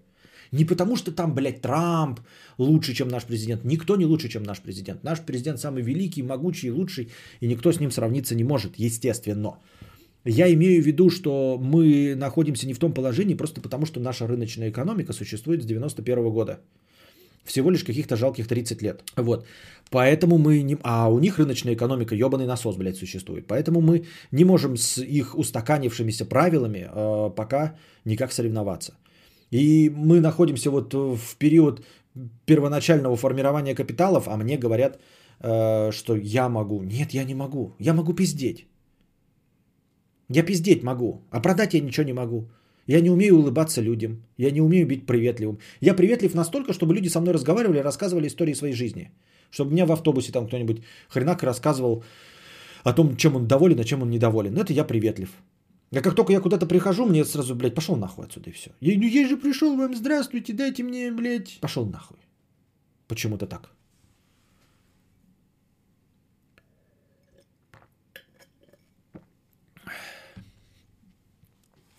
Не 0.51 0.65
потому 0.65 0.97
что 0.97 1.11
там, 1.11 1.33
блядь, 1.33 1.61
Трамп 1.61 2.19
лучше, 2.57 2.93
чем 2.93 3.07
наш 3.07 3.23
президент. 3.23 3.63
Никто 3.63 3.95
не 3.95 4.05
лучше, 4.05 4.29
чем 4.29 4.43
наш 4.43 4.59
президент. 4.59 5.03
Наш 5.03 5.19
президент 5.21 5.59
самый 5.59 5.81
великий, 5.81 6.23
могучий, 6.23 6.71
лучший, 6.71 7.09
и 7.39 7.47
никто 7.47 7.71
с 7.71 7.79
ним 7.79 7.91
сравниться 7.91 8.35
не 8.35 8.43
может, 8.43 8.75
естественно. 8.77 9.57
Я 10.25 10.53
имею 10.53 10.83
в 10.83 10.85
виду, 10.85 11.09
что 11.09 11.57
мы 11.57 12.15
находимся 12.15 12.67
не 12.67 12.73
в 12.73 12.79
том 12.79 12.93
положении 12.93 13.33
просто 13.35 13.61
потому, 13.61 13.85
что 13.85 13.99
наша 13.99 14.27
рыночная 14.27 14.69
экономика 14.69 15.13
существует 15.13 15.63
с 15.63 15.65
91 15.65 16.29
года. 16.29 16.59
Всего 17.43 17.71
лишь 17.71 17.83
каких-то 17.83 18.15
жалких 18.15 18.47
30 18.47 18.81
лет. 18.83 19.03
Вот. 19.15 19.45
Поэтому 19.89 20.37
мы 20.37 20.61
не... 20.61 20.77
А 20.83 21.09
у 21.09 21.19
них 21.19 21.39
рыночная 21.39 21.73
экономика 21.73 22.13
ебаный 22.13 22.45
насос, 22.45 22.75
блядь, 22.75 22.97
существует. 22.97 23.47
Поэтому 23.47 23.81
мы 23.81 24.05
не 24.31 24.45
можем 24.45 24.77
с 24.77 25.01
их 25.01 25.35
устаканившимися 25.35 26.25
правилами 26.25 26.87
э, 26.87 27.29
пока 27.35 27.75
никак 28.05 28.31
соревноваться. 28.31 28.93
И 29.51 29.89
мы 29.89 30.21
находимся 30.21 30.71
вот 30.71 30.93
в 30.93 31.35
период 31.37 31.81
первоначального 32.45 33.15
формирования 33.15 33.75
капиталов, 33.75 34.27
а 34.27 34.37
мне 34.37 34.57
говорят, 34.57 34.99
э, 35.39 35.91
что 35.91 36.15
я 36.15 36.49
могу. 36.49 36.83
Нет, 36.83 37.13
я 37.13 37.23
не 37.23 37.35
могу. 37.35 37.75
Я 37.79 37.93
могу 37.93 38.13
пиздеть. 38.13 38.65
Я 40.29 40.43
пиздеть 40.43 40.83
могу, 40.83 41.21
а 41.29 41.41
продать 41.41 41.73
я 41.73 41.81
ничего 41.81 42.05
не 42.05 42.13
могу. 42.13 42.49
Я 42.87 43.01
не 43.01 43.09
умею 43.09 43.35
улыбаться 43.35 43.81
людям. 43.81 44.23
Я 44.37 44.51
не 44.51 44.61
умею 44.61 44.87
быть 44.87 45.05
приветливым. 45.05 45.59
Я 45.81 45.93
приветлив 45.93 46.33
настолько, 46.35 46.73
чтобы 46.73 46.93
люди 46.93 47.09
со 47.09 47.19
мной 47.19 47.33
разговаривали, 47.33 47.79
рассказывали 47.79 48.27
истории 48.27 48.55
своей 48.55 48.73
жизни. 48.73 49.11
Чтобы 49.51 49.71
меня 49.71 49.85
в 49.85 49.91
автобусе 49.91 50.31
там 50.31 50.47
кто-нибудь 50.47 50.81
хренак 51.09 51.43
рассказывал 51.43 52.03
о 52.83 52.93
том, 52.93 53.15
чем 53.17 53.35
он 53.35 53.47
доволен, 53.47 53.79
а 53.79 53.83
чем 53.83 54.01
он 54.01 54.09
недоволен. 54.09 54.57
Это 54.57 54.73
я 54.73 54.83
приветлив. 54.83 55.29
А 55.93 56.01
как 56.01 56.15
только 56.15 56.31
я 56.31 56.39
куда-то 56.39 56.65
прихожу, 56.65 57.05
мне 57.05 57.25
сразу, 57.25 57.55
блядь, 57.55 57.75
пошел 57.75 57.97
нахуй 57.97 58.25
отсюда 58.25 58.49
и 58.49 58.53
все. 58.53 58.71
Я, 58.79 58.97
ну 58.97 59.07
я 59.07 59.27
же 59.27 59.37
пришел 59.37 59.75
вам, 59.75 59.93
здравствуйте, 59.95 60.53
дайте 60.53 60.83
мне, 60.83 61.11
блядь. 61.11 61.59
Пошел 61.59 61.85
нахуй. 61.85 62.17
Почему-то 63.07 63.45
так. 63.45 63.71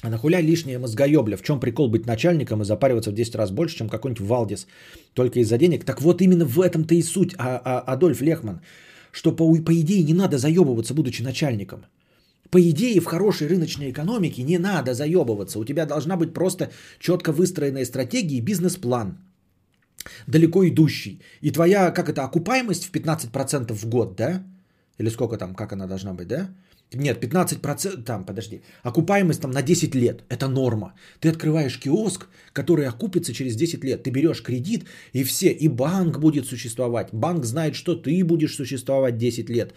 А 0.02 0.10
нахуя 0.10 0.40
лишняя 0.40 0.78
мозгоебля? 0.78 1.36
В 1.36 1.42
чем 1.42 1.60
прикол 1.60 1.88
быть 1.88 2.06
начальником 2.06 2.62
и 2.62 2.64
запариваться 2.64 3.10
в 3.10 3.14
10 3.14 3.34
раз 3.34 3.50
больше, 3.50 3.76
чем 3.76 3.88
какой-нибудь 3.88 4.26
Валдис 4.26 4.66
только 5.14 5.38
из-за 5.40 5.58
денег? 5.58 5.84
Так 5.84 6.00
вот 6.00 6.20
именно 6.22 6.44
в 6.44 6.60
этом-то 6.60 6.94
и 6.94 7.02
суть, 7.02 7.34
а, 7.38 7.60
а, 7.64 7.92
Адольф 7.92 8.20
Лехман, 8.20 8.62
что 9.12 9.36
по, 9.36 9.54
по 9.62 9.72
идее 9.72 10.02
не 10.02 10.14
надо 10.14 10.38
заебываться, 10.38 10.94
будучи 10.94 11.22
начальником. 11.22 11.84
По 12.52 12.60
идее 12.60 13.00
в 13.00 13.06
хорошей 13.06 13.48
рыночной 13.48 13.90
экономике 13.90 14.42
не 14.42 14.58
надо 14.58 14.92
заебываться. 14.92 15.58
У 15.58 15.64
тебя 15.64 15.86
должна 15.86 16.16
быть 16.16 16.34
просто 16.34 16.70
четко 16.98 17.32
выстроенная 17.32 17.86
стратегия 17.86 18.36
и 18.36 18.42
бизнес-план. 18.42 19.16
Далеко 20.26 20.68
идущий. 20.68 21.22
И 21.40 21.50
твоя, 21.50 21.90
как 21.90 22.10
это, 22.10 22.24
окупаемость 22.24 22.84
в 22.84 22.92
15% 22.92 23.72
в 23.72 23.88
год, 23.88 24.16
да? 24.16 24.42
Или 24.98 25.08
сколько 25.10 25.38
там, 25.38 25.54
как 25.54 25.72
она 25.72 25.86
должна 25.86 26.12
быть, 26.12 26.28
да? 26.28 26.50
Нет, 26.94 27.24
15%, 27.24 28.02
там, 28.02 28.24
подожди, 28.24 28.62
окупаемость 28.82 29.40
там 29.40 29.50
на 29.50 29.62
10 29.62 29.94
лет, 29.94 30.24
это 30.28 30.48
норма. 30.48 30.94
Ты 31.20 31.30
открываешь 31.30 31.78
киоск, 31.78 32.26
который 32.52 32.86
окупится 32.86 33.32
через 33.32 33.56
10 33.56 33.84
лет. 33.84 34.02
Ты 34.02 34.10
берешь 34.10 34.42
кредит, 34.42 34.84
и 35.14 35.24
все, 35.24 35.52
и 35.52 35.68
банк 35.68 36.18
будет 36.18 36.46
существовать. 36.46 37.08
Банк 37.12 37.44
знает, 37.44 37.74
что 37.74 37.94
ты 37.94 38.24
будешь 38.24 38.56
существовать 38.56 39.16
10 39.16 39.50
лет. 39.50 39.74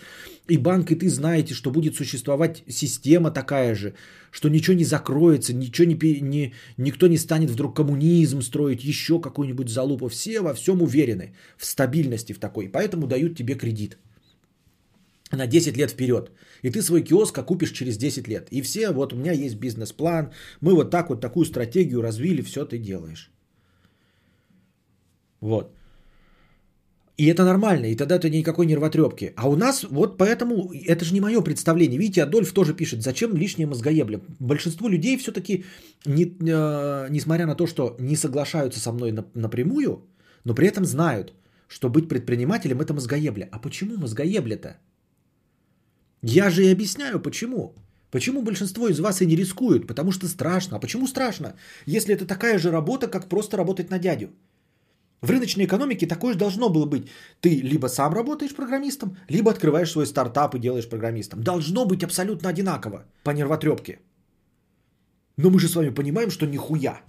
И 0.49 0.57
банк, 0.57 0.91
и 0.91 0.95
ты 0.95 1.09
знаете, 1.09 1.53
что 1.53 1.71
будет 1.71 1.95
существовать 1.95 2.63
система 2.67 3.31
такая 3.31 3.75
же, 3.75 3.93
что 4.31 4.49
ничего 4.49 4.77
не 4.77 4.85
закроется, 4.85 5.53
ничего 5.53 5.87
не, 5.87 6.21
не, 6.21 6.53
никто 6.77 7.07
не 7.07 7.17
станет 7.17 7.49
вдруг 7.49 7.75
коммунизм 7.75 8.41
строить, 8.41 8.83
еще 8.83 9.19
какую-нибудь 9.19 9.69
залупу. 9.69 10.09
Все 10.09 10.41
во 10.41 10.53
всем 10.53 10.81
уверены, 10.81 11.33
в 11.57 11.65
стабильности 11.65 12.33
в 12.33 12.39
такой, 12.39 12.69
поэтому 12.69 13.07
дают 13.07 13.37
тебе 13.37 13.55
кредит 13.55 13.97
на 15.35 15.47
10 15.47 15.77
лет 15.77 15.91
вперед. 15.91 16.31
И 16.63 16.69
ты 16.69 16.81
свой 16.81 17.01
киоск 17.03 17.37
окупишь 17.37 17.71
через 17.71 17.97
10 17.97 18.27
лет. 18.27 18.47
И 18.51 18.61
все, 18.61 18.91
вот 18.91 19.13
у 19.13 19.15
меня 19.15 19.31
есть 19.31 19.55
бизнес-план, 19.55 20.31
мы 20.61 20.73
вот 20.73 20.91
так 20.91 21.09
вот 21.09 21.21
такую 21.21 21.45
стратегию 21.45 22.01
развили, 22.01 22.41
все 22.41 22.65
ты 22.65 22.77
делаешь. 22.77 23.31
Вот. 25.41 25.71
И 27.17 27.27
это 27.27 27.45
нормально, 27.45 27.85
и 27.85 27.95
тогда 27.95 28.15
это 28.15 28.29
никакой 28.29 28.65
нервотрепки. 28.65 29.33
А 29.35 29.47
у 29.47 29.55
нас 29.55 29.85
вот 29.89 30.17
поэтому, 30.17 30.73
это 30.73 31.05
же 31.05 31.13
не 31.13 31.21
мое 31.21 31.41
представление. 31.41 31.97
Видите, 31.97 32.23
Адольф 32.23 32.51
тоже 32.51 32.73
пишет, 32.73 33.01
зачем 33.01 33.37
лишнее 33.37 33.67
мозгоебля. 33.67 34.19
Большинство 34.39 34.89
людей 34.89 35.17
все-таки, 35.17 35.63
не, 36.05 36.25
э, 36.25 37.07
несмотря 37.09 37.45
на 37.45 37.55
то, 37.55 37.67
что 37.67 37.95
не 37.99 38.17
соглашаются 38.17 38.79
со 38.79 38.91
мной 38.91 39.13
напрямую, 39.33 40.03
но 40.43 40.55
при 40.55 40.67
этом 40.67 40.85
знают, 40.85 41.33
что 41.67 41.89
быть 41.89 42.09
предпринимателем 42.09 42.81
это 42.81 42.93
мозгоебля. 42.93 43.47
А 43.51 43.59
почему 43.59 43.97
мозгоебля-то? 43.97 44.77
Я 46.27 46.49
же 46.49 46.63
и 46.63 46.71
объясняю, 46.71 47.19
почему. 47.19 47.75
Почему 48.11 48.41
большинство 48.41 48.87
из 48.87 48.99
вас 48.99 49.21
и 49.21 49.25
не 49.27 49.35
рискуют? 49.35 49.87
Потому 49.87 50.11
что 50.11 50.27
страшно. 50.27 50.77
А 50.77 50.79
почему 50.79 51.07
страшно? 51.07 51.53
Если 51.85 52.15
это 52.15 52.25
такая 52.25 52.57
же 52.57 52.71
работа, 52.71 53.07
как 53.07 53.29
просто 53.29 53.57
работать 53.57 53.91
на 53.91 53.99
дядю. 53.99 54.29
В 55.21 55.29
рыночной 55.29 55.65
экономике 55.65 56.07
такое 56.07 56.33
же 56.33 56.39
должно 56.39 56.69
было 56.69 56.87
быть. 56.87 57.09
Ты 57.41 57.61
либо 57.61 57.87
сам 57.87 58.13
работаешь 58.13 58.55
программистом, 58.55 59.17
либо 59.29 59.51
открываешь 59.51 59.91
свой 59.91 60.07
стартап 60.07 60.55
и 60.55 60.59
делаешь 60.59 60.89
программистом. 60.89 61.43
Должно 61.43 61.85
быть 61.85 62.03
абсолютно 62.03 62.49
одинаково 62.49 63.05
по 63.23 63.31
нервотрепке. 63.31 63.99
Но 65.37 65.51
мы 65.51 65.59
же 65.59 65.67
с 65.67 65.75
вами 65.75 65.93
понимаем, 65.93 66.31
что 66.31 66.47
нихуя. 66.47 67.01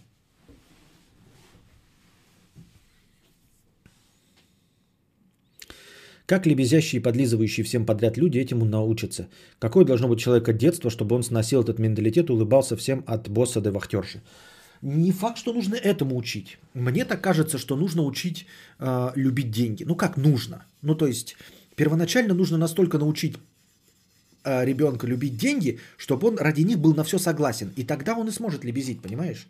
Как 6.27 6.45
лебезящие 6.45 7.01
и 7.01 7.03
подлизывающие 7.03 7.65
всем 7.65 7.87
подряд 7.87 8.17
люди 8.17 8.39
этому 8.39 8.65
научатся? 8.65 9.29
Какое 9.61 9.85
должно 9.85 10.09
быть 10.09 10.19
человека 10.19 10.53
детство, 10.53 10.91
чтобы 10.91 11.15
он 11.15 11.23
сносил 11.23 11.63
этот 11.63 11.79
менталитет 11.79 12.31
улыбался 12.31 12.77
всем 12.77 13.05
от 13.07 13.29
босса 13.29 13.61
до 13.61 13.71
вахтерши? 13.71 14.21
Не 14.83 15.13
факт, 15.13 15.39
что 15.39 15.53
нужно 15.53 15.77
этому 15.77 16.17
учить. 16.17 16.59
Мне 16.75 17.05
так 17.05 17.21
кажется, 17.21 17.59
что 17.59 17.77
нужно 17.77 18.03
учить 18.03 18.47
э, 18.81 19.13
любить 19.15 19.51
деньги. 19.53 19.85
Ну 19.85 19.95
как 19.95 20.17
нужно? 20.17 20.67
Ну 20.83 20.97
то 20.97 21.07
есть 21.07 21.37
первоначально 21.77 22.35
нужно 22.35 22.59
настолько 22.59 22.99
научить 22.99 23.37
э, 24.45 24.65
ребенка 24.65 25.07
любить 25.07 25.37
деньги, 25.37 25.79
чтобы 25.97 26.29
он 26.29 26.39
ради 26.39 26.63
них 26.63 26.79
был 26.79 26.95
на 26.95 27.05
все 27.05 27.19
согласен. 27.19 27.73
И 27.77 27.85
тогда 27.85 28.17
он 28.17 28.29
и 28.29 28.33
сможет 28.33 28.65
лебезить, 28.65 29.01
понимаешь? 29.01 29.47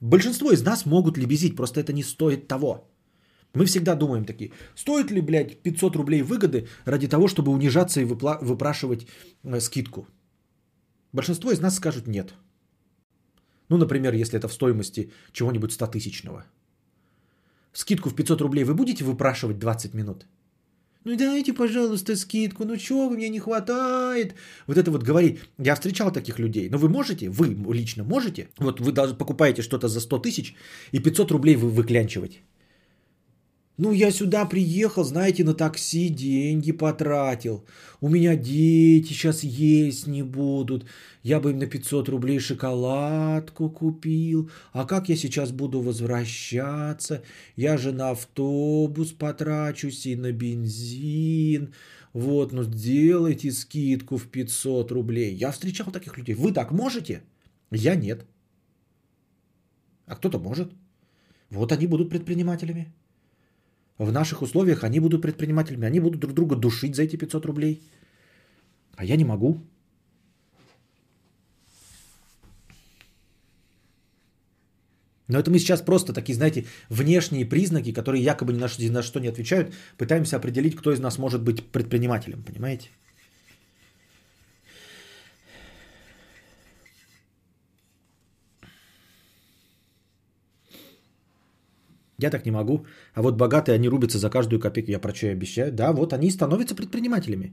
Большинство 0.00 0.52
из 0.52 0.62
нас 0.62 0.86
могут 0.86 1.18
лебезить, 1.18 1.56
просто 1.56 1.80
это 1.80 1.92
не 1.92 2.04
стоит 2.04 2.46
того. 2.46 2.88
Мы 3.54 3.66
всегда 3.66 3.94
думаем 3.94 4.24
такие, 4.24 4.50
стоит 4.74 5.10
ли, 5.10 5.20
блядь, 5.20 5.62
500 5.62 5.96
рублей 5.96 6.22
выгоды 6.22 6.68
ради 6.86 7.08
того, 7.08 7.28
чтобы 7.28 7.52
унижаться 7.52 8.00
и 8.00 8.04
выпла- 8.04 8.38
выпрашивать 8.42 9.06
э, 9.44 9.60
скидку? 9.60 10.06
Большинство 11.12 11.50
из 11.52 11.60
нас 11.60 11.76
скажут 11.76 12.06
нет. 12.06 12.34
Ну, 13.68 13.76
например, 13.76 14.14
если 14.14 14.38
это 14.38 14.48
в 14.48 14.52
стоимости 14.52 15.12
чего-нибудь 15.32 15.72
100 15.72 15.86
тысячного. 15.86 16.44
Скидку 17.72 18.10
в 18.10 18.14
500 18.14 18.40
рублей 18.40 18.64
вы 18.64 18.74
будете 18.74 19.04
выпрашивать 19.04 19.58
20 19.58 19.94
минут? 19.94 20.26
Ну 21.04 21.16
дайте, 21.16 21.52
пожалуйста, 21.52 22.16
скидку, 22.16 22.64
ну 22.64 22.76
чего 22.76 23.08
вы, 23.08 23.16
мне 23.16 23.28
не 23.28 23.40
хватает. 23.40 24.34
Вот 24.66 24.76
это 24.78 24.90
вот 24.90 25.02
говори. 25.02 25.38
Я 25.58 25.74
встречал 25.74 26.12
таких 26.12 26.38
людей. 26.38 26.68
Но 26.70 26.78
вы 26.78 26.88
можете, 26.88 27.28
вы 27.28 27.74
лично 27.74 28.04
можете, 28.04 28.48
вот 28.58 28.80
вы 28.80 28.92
даже 28.92 29.14
покупаете 29.14 29.62
что-то 29.62 29.88
за 29.88 30.00
100 30.00 30.18
тысяч 30.18 30.54
и 30.92 31.00
500 31.00 31.30
рублей 31.32 31.56
вы 31.56 31.70
выклянчивать. 31.70 32.40
Ну, 33.78 33.92
я 33.92 34.10
сюда 34.10 34.44
приехал, 34.44 35.02
знаете, 35.02 35.44
на 35.44 35.54
такси 35.54 36.08
деньги 36.08 36.72
потратил. 36.72 37.64
У 38.00 38.08
меня 38.08 38.36
дети 38.36 39.12
сейчас 39.12 39.44
есть 39.44 40.06
не 40.06 40.22
будут. 40.22 40.84
Я 41.22 41.40
бы 41.40 41.50
им 41.50 41.58
на 41.58 41.66
500 41.66 42.08
рублей 42.08 42.38
шоколадку 42.38 43.70
купил. 43.70 44.50
А 44.72 44.84
как 44.84 45.08
я 45.08 45.16
сейчас 45.16 45.52
буду 45.52 45.80
возвращаться? 45.80 47.22
Я 47.56 47.78
же 47.78 47.92
на 47.92 48.10
автобус 48.10 49.12
потрачусь 49.12 50.06
и 50.06 50.16
на 50.16 50.32
бензин. 50.32 51.72
Вот, 52.12 52.52
ну 52.52 52.64
сделайте 52.64 53.52
скидку 53.52 54.18
в 54.18 54.26
500 54.26 54.92
рублей. 54.92 55.34
Я 55.34 55.50
встречал 55.50 55.90
таких 55.90 56.18
людей. 56.18 56.34
Вы 56.34 56.52
так 56.52 56.72
можете? 56.72 57.22
Я 57.70 57.94
нет. 57.94 58.26
А 60.06 60.14
кто-то 60.16 60.38
может. 60.38 60.72
Вот 61.50 61.72
они 61.72 61.86
будут 61.86 62.10
предпринимателями. 62.10 62.92
В 63.98 64.10
наших 64.12 64.42
условиях 64.42 64.84
они 64.84 65.00
будут 65.00 65.22
предпринимателями, 65.22 65.86
они 65.86 66.00
будут 66.00 66.20
друг 66.20 66.32
друга 66.34 66.56
душить 66.56 66.96
за 66.96 67.02
эти 67.02 67.16
500 67.16 67.46
рублей. 67.46 67.82
А 68.96 69.04
я 69.04 69.16
не 69.16 69.24
могу. 69.24 69.60
Но 75.28 75.38
это 75.38 75.50
мы 75.50 75.58
сейчас 75.58 75.80
просто 75.80 76.12
такие, 76.12 76.34
знаете, 76.34 76.66
внешние 76.90 77.46
признаки, 77.46 77.92
которые 77.92 78.22
якобы 78.22 78.52
ни 78.52 78.58
на 78.58 78.68
что, 78.68 78.82
ни 78.82 78.90
на 78.90 79.02
что 79.02 79.20
не 79.20 79.28
отвечают, 79.28 79.74
пытаемся 79.96 80.36
определить, 80.36 80.76
кто 80.76 80.92
из 80.92 81.00
нас 81.00 81.18
может 81.18 81.42
быть 81.42 81.64
предпринимателем, 81.72 82.42
понимаете? 82.42 82.90
Я 92.22 92.30
так 92.30 92.46
не 92.46 92.52
могу. 92.52 92.86
А 93.14 93.22
вот 93.22 93.36
богатые, 93.36 93.74
они 93.74 93.88
рубятся 93.88 94.18
за 94.18 94.30
каждую 94.30 94.60
копейку. 94.60 94.90
Я 94.90 95.00
про 95.00 95.14
что 95.14 95.26
я 95.26 95.32
обещаю? 95.32 95.72
Да, 95.72 95.92
вот 95.92 96.12
они 96.12 96.30
становятся 96.30 96.74
предпринимателями. 96.74 97.52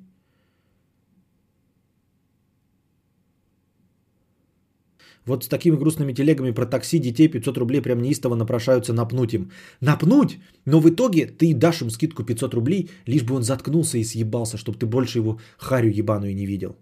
Вот 5.25 5.43
с 5.43 5.47
такими 5.47 5.75
грустными 5.75 6.13
телегами 6.13 6.51
про 6.51 6.65
такси 6.65 6.99
детей 6.99 7.27
500 7.27 7.57
рублей 7.57 7.81
прям 7.81 8.01
неистово 8.01 8.35
напрашаются 8.35 8.93
напнуть 8.93 9.33
им. 9.33 9.51
Напнуть? 9.81 10.37
Но 10.65 10.79
в 10.79 10.89
итоге 10.89 11.25
ты 11.25 11.53
дашь 11.53 11.81
им 11.81 11.89
скидку 11.89 12.23
500 12.23 12.53
рублей, 12.53 12.89
лишь 13.07 13.23
бы 13.23 13.35
он 13.35 13.43
заткнулся 13.43 13.97
и 13.97 14.03
съебался, 14.03 14.57
чтобы 14.57 14.77
ты 14.77 14.85
больше 14.85 15.19
его 15.19 15.39
харю 15.57 15.89
ебаную 15.89 16.35
не 16.35 16.45
видел. 16.47 16.77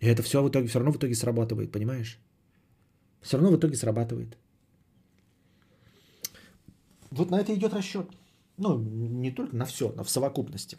И 0.00 0.06
это 0.06 0.22
все 0.22 0.42
в 0.42 0.48
итоге, 0.48 0.66
все 0.68 0.78
равно 0.78 0.92
в 0.92 0.96
итоге 0.96 1.14
срабатывает, 1.14 1.72
понимаешь? 1.72 2.18
Все 3.22 3.36
равно 3.36 3.50
в 3.50 3.58
итоге 3.58 3.76
срабатывает. 3.76 4.36
Вот 7.10 7.30
на 7.30 7.40
это 7.40 7.54
идет 7.54 7.72
расчет. 7.72 8.06
Ну, 8.56 8.78
не 8.78 9.30
только 9.30 9.56
на 9.56 9.64
все, 9.64 9.92
но 9.96 10.02
в 10.04 10.10
совокупности. 10.10 10.78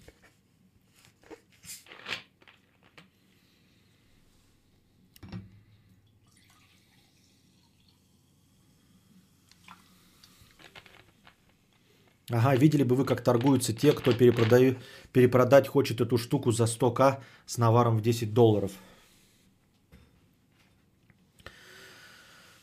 Ага, 12.32 12.56
видели 12.56 12.84
бы 12.84 12.96
вы, 12.96 13.06
как 13.06 13.24
торгуются 13.24 13.74
те, 13.74 13.92
кто 13.92 14.14
перепродаю, 14.14 14.78
перепродать 15.12 15.68
хочет 15.68 16.00
эту 16.00 16.18
штуку 16.18 16.52
за 16.52 16.66
100к 16.66 17.20
с 17.48 17.58
наваром 17.58 17.98
в 17.98 18.02
10 18.02 18.34
долларов. 18.34 18.72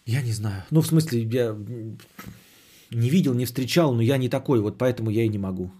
Я 0.05 0.22
не 0.22 0.32
знаю. 0.32 0.62
Ну, 0.70 0.80
в 0.80 0.86
смысле, 0.86 1.22
я 1.22 1.56
не 2.90 3.10
видел, 3.10 3.34
не 3.34 3.46
встречал, 3.46 3.94
но 3.94 4.02
я 4.02 4.18
не 4.18 4.28
такой, 4.28 4.60
вот 4.60 4.78
поэтому 4.78 5.10
я 5.10 5.24
и 5.24 5.28
не 5.28 5.38
могу. 5.38 5.70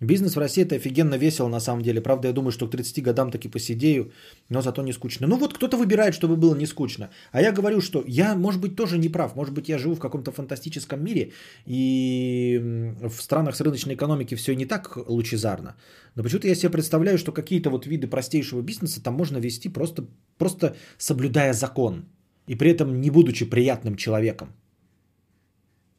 Бизнес 0.00 0.34
в 0.34 0.38
России 0.38 0.64
это 0.64 0.76
офигенно 0.76 1.18
весело 1.18 1.48
на 1.48 1.60
самом 1.60 1.82
деле. 1.82 2.00
Правда, 2.00 2.28
я 2.28 2.34
думаю, 2.34 2.52
что 2.52 2.66
к 2.66 2.70
30 2.70 3.02
годам 3.02 3.30
таки 3.30 3.48
посидею, 3.48 4.12
но 4.48 4.62
зато 4.62 4.82
не 4.82 4.92
скучно. 4.92 5.26
Ну 5.26 5.36
вот 5.36 5.52
кто-то 5.52 5.76
выбирает, 5.76 6.14
чтобы 6.14 6.36
было 6.36 6.54
не 6.54 6.66
скучно. 6.66 7.10
А 7.32 7.42
я 7.42 7.52
говорю, 7.52 7.82
что 7.82 8.02
я, 8.06 8.34
может 8.34 8.62
быть, 8.62 8.76
тоже 8.76 8.96
не 8.98 9.10
прав. 9.10 9.36
Может 9.36 9.52
быть, 9.52 9.68
я 9.68 9.78
живу 9.78 9.94
в 9.94 10.00
каком-то 10.00 10.32
фантастическом 10.32 11.04
мире, 11.04 11.32
и 11.66 12.58
в 13.02 13.20
странах 13.20 13.56
с 13.56 13.60
рыночной 13.60 13.94
экономики 13.94 14.36
все 14.36 14.54
не 14.54 14.64
так 14.64 14.96
лучезарно. 15.08 15.76
Но 16.14 16.22
почему-то 16.22 16.48
я 16.48 16.54
себе 16.54 16.70
представляю, 16.70 17.18
что 17.18 17.32
какие-то 17.32 17.68
вот 17.68 17.86
виды 17.86 18.06
простейшего 18.06 18.62
бизнеса 18.62 19.02
там 19.02 19.14
можно 19.14 19.36
вести 19.36 19.68
просто, 19.68 20.06
просто 20.38 20.76
соблюдая 20.96 21.52
закон. 21.52 22.04
И 22.50 22.56
при 22.56 22.70
этом 22.70 23.00
не 23.00 23.10
будучи 23.10 23.50
приятным 23.50 23.96
человеком. 23.96 24.48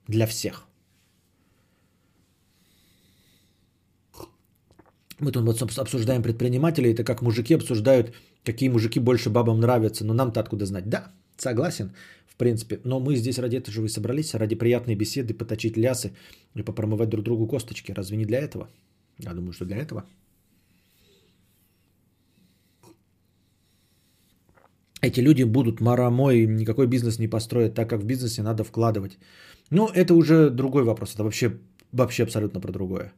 Для 0.08 0.26
всех. 0.26 0.68
Мы 5.20 5.32
тут 5.32 5.44
вот 5.46 5.80
обсуждаем 5.80 6.22
предпринимателей, 6.24 6.92
это 6.92 7.06
как 7.06 7.22
мужики 7.22 7.56
обсуждают, 7.56 8.14
какие 8.44 8.70
мужики 8.70 9.00
больше 9.00 9.30
бабам 9.30 9.60
нравятся. 9.62 10.04
Но 10.04 10.14
нам-то 10.14 10.40
откуда 10.42 10.66
знать? 10.66 10.90
Да, 10.90 11.14
согласен, 11.38 11.92
в 12.28 12.36
принципе. 12.36 12.82
Но 12.84 13.00
мы 13.00 13.16
здесь 13.16 13.40
ради 13.40 13.56
этого 13.56 13.72
же 13.72 13.86
и 13.86 13.88
собрались, 13.88 14.34
ради 14.34 14.56
приятной 14.56 14.96
беседы, 14.96 15.34
поточить 15.34 15.78
лясы 15.78 16.12
и 16.56 16.64
попромывать 16.64 17.10
друг 17.10 17.24
другу 17.24 17.48
косточки. 17.48 17.94
Разве 17.94 18.18
не 18.18 18.26
для 18.26 18.40
этого? 18.40 18.68
Я 19.20 19.34
думаю, 19.34 19.54
что 19.54 19.66
для 19.66 19.78
этого. 19.78 20.04
Эти 25.02 25.20
люди 25.22 25.44
будут 25.44 25.82
марамой, 25.82 26.46
никакой 26.46 26.88
бизнес 26.88 27.20
не 27.20 27.28
построят, 27.28 27.74
так 27.74 27.90
как 27.90 28.02
в 28.02 28.06
бизнесе 28.06 28.44
надо 28.44 28.64
вкладывать. 28.64 29.18
Ну, 29.72 29.88
это 29.88 30.14
уже 30.14 30.50
другой 30.50 30.84
вопрос. 30.84 31.16
Это 31.16 31.24
вообще, 31.24 31.58
вообще 31.92 32.24
абсолютно 32.24 32.62
про 32.62 32.72
другое. 32.72 33.14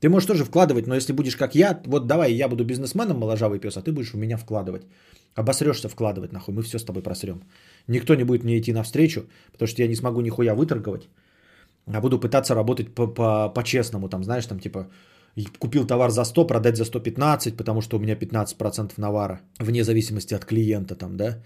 Ты 0.00 0.08
можешь 0.08 0.26
тоже 0.26 0.44
вкладывать, 0.44 0.86
но 0.86 0.94
если 0.94 1.12
будешь 1.12 1.36
как 1.36 1.54
я, 1.54 1.80
вот 1.86 2.06
давай, 2.06 2.32
я 2.32 2.48
буду 2.48 2.64
бизнесменом, 2.64 3.18
моложавый 3.18 3.58
пес, 3.58 3.76
а 3.76 3.82
ты 3.82 3.92
будешь 3.92 4.14
у 4.14 4.18
меня 4.18 4.36
вкладывать. 4.36 4.82
Обосрешься 5.34 5.88
вкладывать, 5.88 6.32
нахуй, 6.32 6.54
мы 6.54 6.62
все 6.62 6.78
с 6.78 6.84
тобой 6.84 7.02
просрем. 7.02 7.42
Никто 7.88 8.14
не 8.14 8.24
будет 8.24 8.44
мне 8.44 8.58
идти 8.58 8.72
навстречу, 8.72 9.26
потому 9.52 9.68
что 9.68 9.82
я 9.82 9.88
не 9.88 9.96
смогу 9.96 10.20
нихуя 10.20 10.54
выторговать, 10.54 11.08
а 11.86 12.00
буду 12.00 12.18
пытаться 12.18 12.54
работать 12.54 12.94
по-честному, 12.94 14.08
там, 14.08 14.24
знаешь, 14.24 14.46
там, 14.46 14.58
типа, 14.58 14.86
купил 15.44 15.86
товар 15.86 16.10
за 16.10 16.24
100, 16.24 16.46
продать 16.46 16.76
за 16.76 16.84
115, 16.84 17.56
потому 17.56 17.82
что 17.82 17.96
у 17.96 18.00
меня 18.00 18.14
15% 18.14 18.92
навара, 18.96 19.40
вне 19.58 19.84
зависимости 19.84 20.34
от 20.34 20.44
клиента, 20.44 20.94
там, 20.94 21.16
да, 21.16 21.42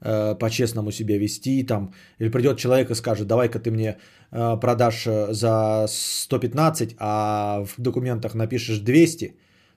Э, 0.00 0.36
по-честному 0.38 0.92
себя 0.92 1.18
вести, 1.18 1.64
там, 1.64 1.92
или 2.20 2.30
придет 2.30 2.58
человек 2.58 2.90
и 2.90 2.94
скажет, 2.94 3.26
давай-ка 3.26 3.58
ты 3.58 3.72
мне 3.72 3.96
э, 4.30 4.56
продашь 4.60 5.06
э, 5.08 5.32
за 5.32 5.86
115, 5.88 6.94
а 6.98 7.64
в 7.64 7.74
документах 7.82 8.34
напишешь 8.34 8.78
200, 8.78 9.34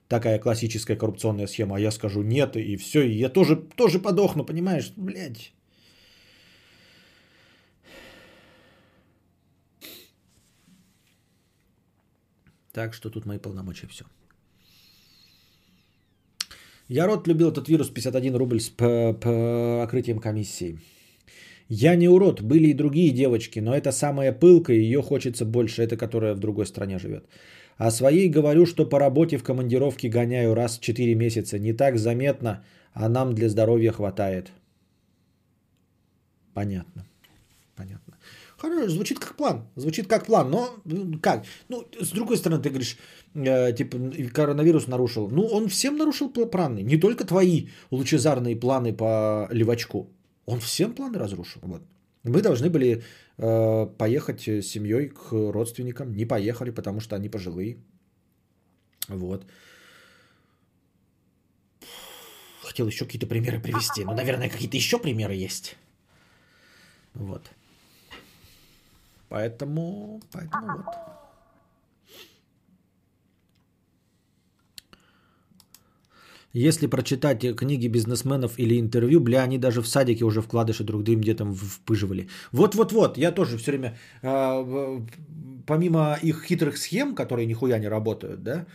такая 0.07 0.37
классическая 0.37 0.95
коррупционная 0.95 1.47
схема, 1.47 1.77
а 1.77 1.79
я 1.79 1.89
скажу 1.89 2.21
нет, 2.21 2.55
и 2.55 2.75
все, 2.75 3.01
и 3.01 3.17
я 3.17 3.29
тоже, 3.29 3.55
тоже 3.55 3.97
подохну, 3.97 4.45
понимаешь, 4.45 4.93
блядь. 4.95 5.53
Так 12.73 12.93
что 12.93 13.09
тут 13.09 13.25
мои 13.25 13.37
полномочия 13.37 13.87
все. 13.87 14.05
Я 16.87 17.07
рот 17.07 17.27
любил 17.27 17.51
этот 17.51 17.69
вирус 17.69 17.89
51 17.89 18.35
рубль 18.35 18.59
с 18.59 18.69
покрытием 18.69 20.19
комиссии. 20.19 20.77
Я 21.69 21.95
не 21.95 22.09
урод, 22.09 22.41
были 22.41 22.67
и 22.67 22.73
другие 22.73 23.11
девочки, 23.11 23.61
но 23.61 23.73
это 23.73 23.91
самая 23.91 24.33
пылка, 24.33 24.73
ее 24.73 25.01
хочется 25.01 25.45
больше, 25.45 25.83
это 25.83 25.95
которая 25.95 26.35
в 26.35 26.39
другой 26.39 26.65
стране 26.65 26.99
живет. 26.99 27.23
А 27.77 27.91
своей 27.91 28.29
говорю, 28.29 28.65
что 28.65 28.89
по 28.89 28.99
работе 28.99 29.37
в 29.37 29.43
командировке 29.43 30.09
гоняю 30.09 30.53
раз 30.53 30.77
в 30.77 30.81
4 30.81 31.15
месяца. 31.15 31.59
Не 31.59 31.73
так 31.73 31.97
заметно, 31.97 32.63
а 32.93 33.07
нам 33.07 33.33
для 33.33 33.47
здоровья 33.47 33.93
хватает. 33.93 34.51
Понятно. 36.53 37.05
Понятно. 37.75 38.10
Хорошо, 38.61 38.89
звучит 38.89 39.19
как 39.19 39.35
план. 39.35 39.63
Звучит 39.75 40.07
как 40.07 40.25
план, 40.25 40.51
но 40.51 40.69
как? 41.21 41.45
Ну, 41.69 41.87
с 41.99 42.11
другой 42.11 42.37
стороны, 42.37 42.61
ты 42.61 42.69
говоришь, 42.69 42.97
э, 43.33 43.73
типа, 43.73 43.97
коронавирус 44.33 44.87
нарушил. 44.87 45.29
Ну, 45.29 45.47
он 45.47 45.67
всем 45.67 45.97
нарушил 45.97 46.29
планы. 46.29 46.83
Не 46.83 46.97
только 46.97 47.25
твои 47.25 47.67
лучезарные 47.91 48.55
планы 48.55 48.93
по 48.93 49.47
левачку. 49.51 50.09
Он 50.45 50.59
всем 50.59 50.93
планы 50.93 51.17
разрушил. 51.17 51.61
Вот. 51.63 51.81
Мы 52.23 52.41
должны 52.41 52.69
были 52.69 53.03
э, 53.37 53.87
поехать 53.97 54.47
с 54.47 54.67
семьей 54.67 55.09
к 55.09 55.31
родственникам. 55.31 56.15
Не 56.15 56.25
поехали, 56.25 56.71
потому 56.71 56.99
что 56.99 57.15
они 57.15 57.29
пожилые. 57.29 57.77
Вот. 59.07 59.45
Хотел 62.63 62.87
еще 62.87 63.05
какие-то 63.05 63.25
примеры 63.25 63.59
привести. 63.59 64.05
Ну, 64.05 64.13
наверное, 64.13 64.49
какие-то 64.49 64.77
еще 64.77 64.99
примеры 64.99 65.33
есть. 65.33 65.77
Вот. 67.15 67.51
Поэтому, 69.31 70.19
поэтому 70.33 70.67
вот. 70.67 70.85
Если 76.53 76.87
прочитать 76.87 77.55
книги 77.55 77.87
бизнесменов 77.87 78.59
или 78.59 78.77
интервью, 78.77 79.21
бля, 79.21 79.43
они 79.43 79.57
даже 79.57 79.81
в 79.81 79.87
садике 79.87 80.25
уже 80.25 80.41
вкладыши 80.41 80.83
друг 80.83 81.03
другим 81.03 81.21
где-то 81.21 81.45
впыживали. 81.45 82.27
Вот-вот-вот, 82.51 83.17
я 83.17 83.31
тоже 83.31 83.57
все 83.57 83.71
время, 83.71 83.97
э, 84.21 84.99
помимо 85.65 86.17
их 86.21 86.43
хитрых 86.43 86.77
схем, 86.77 87.15
которые 87.15 87.45
нихуя 87.47 87.79
не 87.79 87.87
работают, 87.87 88.43
да, 88.43 88.65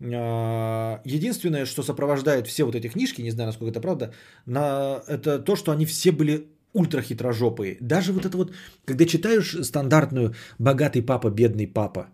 э, 0.00 0.98
единственное, 1.04 1.66
что 1.66 1.84
сопровождает 1.84 2.48
все 2.48 2.64
вот 2.64 2.74
эти 2.74 2.88
книжки, 2.88 3.22
не 3.22 3.30
знаю, 3.30 3.46
насколько 3.46 3.70
это 3.70 3.80
правда, 3.80 4.12
на, 4.46 5.04
это 5.06 5.38
то, 5.38 5.54
что 5.54 5.70
они 5.70 5.86
все 5.86 6.10
были 6.10 6.48
ультра 6.72 7.02
хитрожопые. 7.02 7.76
Даже 7.80 8.12
вот 8.12 8.24
это 8.24 8.36
вот, 8.36 8.52
когда 8.84 9.04
читаешь 9.06 9.56
стандартную 9.62 10.34
«богатый 10.58 11.02
папа, 11.02 11.30
бедный 11.30 11.66
папа», 11.66 12.06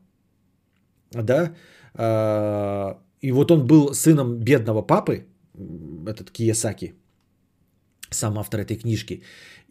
да, 1.12 1.55
а, 1.95 2.99
и 3.20 3.33
вот 3.33 3.51
он 3.51 3.66
был 3.66 3.95
сыном 3.95 4.39
бедного 4.39 4.83
папы, 4.83 5.27
этот 6.07 6.31
Киясаки, 6.31 6.95
сам 8.11 8.39
автор 8.39 8.61
этой 8.61 8.77
книжки. 8.77 9.23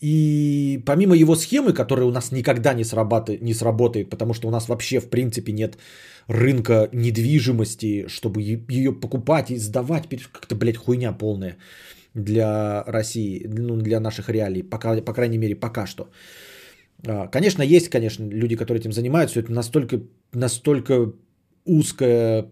И 0.01 0.83
помимо 0.85 1.15
его 1.15 1.35
схемы, 1.35 1.73
которая 1.73 2.05
у 2.05 2.11
нас 2.11 2.31
никогда 2.31 2.73
не, 2.73 2.83
срабатывает, 2.83 3.41
не 3.41 3.53
сработает, 3.53 4.09
потому 4.09 4.33
что 4.33 4.47
у 4.47 4.51
нас 4.51 4.67
вообще 4.67 4.99
в 4.99 5.09
принципе 5.09 5.53
нет 5.53 5.77
рынка 6.27 6.89
недвижимости, 6.91 8.07
чтобы 8.07 8.41
ее 8.41 8.91
покупать 8.91 9.51
и 9.51 9.57
сдавать, 9.57 10.09
как-то, 10.09 10.55
блядь, 10.55 10.77
хуйня 10.77 11.13
полная 11.13 11.57
для 12.15 12.83
России, 12.87 13.45
ну, 13.47 13.77
для 13.77 13.99
наших 13.99 14.29
реалий, 14.29 14.63
пока, 14.63 15.01
по 15.01 15.13
крайней 15.13 15.37
мере, 15.37 15.55
пока 15.55 15.85
что. 15.85 16.09
А, 17.07 17.27
конечно, 17.27 17.61
есть, 17.61 17.89
конечно, 17.89 18.23
люди, 18.23 18.55
которые 18.55 18.79
этим 18.79 18.91
занимаются, 18.91 19.39
это 19.39 19.51
настолько, 19.51 20.01
настолько 20.33 21.13
узкая 21.65 22.49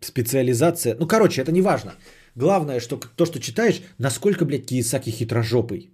специализация. 0.00 0.96
Ну, 0.98 1.06
короче, 1.06 1.42
это 1.42 1.52
не 1.52 1.62
важно. 1.62 1.92
Главное, 2.34 2.80
что 2.80 2.98
то, 3.16 3.26
что 3.26 3.38
читаешь, 3.38 3.82
насколько, 3.98 4.44
блядь, 4.44 4.66
Киесаки 4.66 5.10
хитрожопый. 5.10 5.90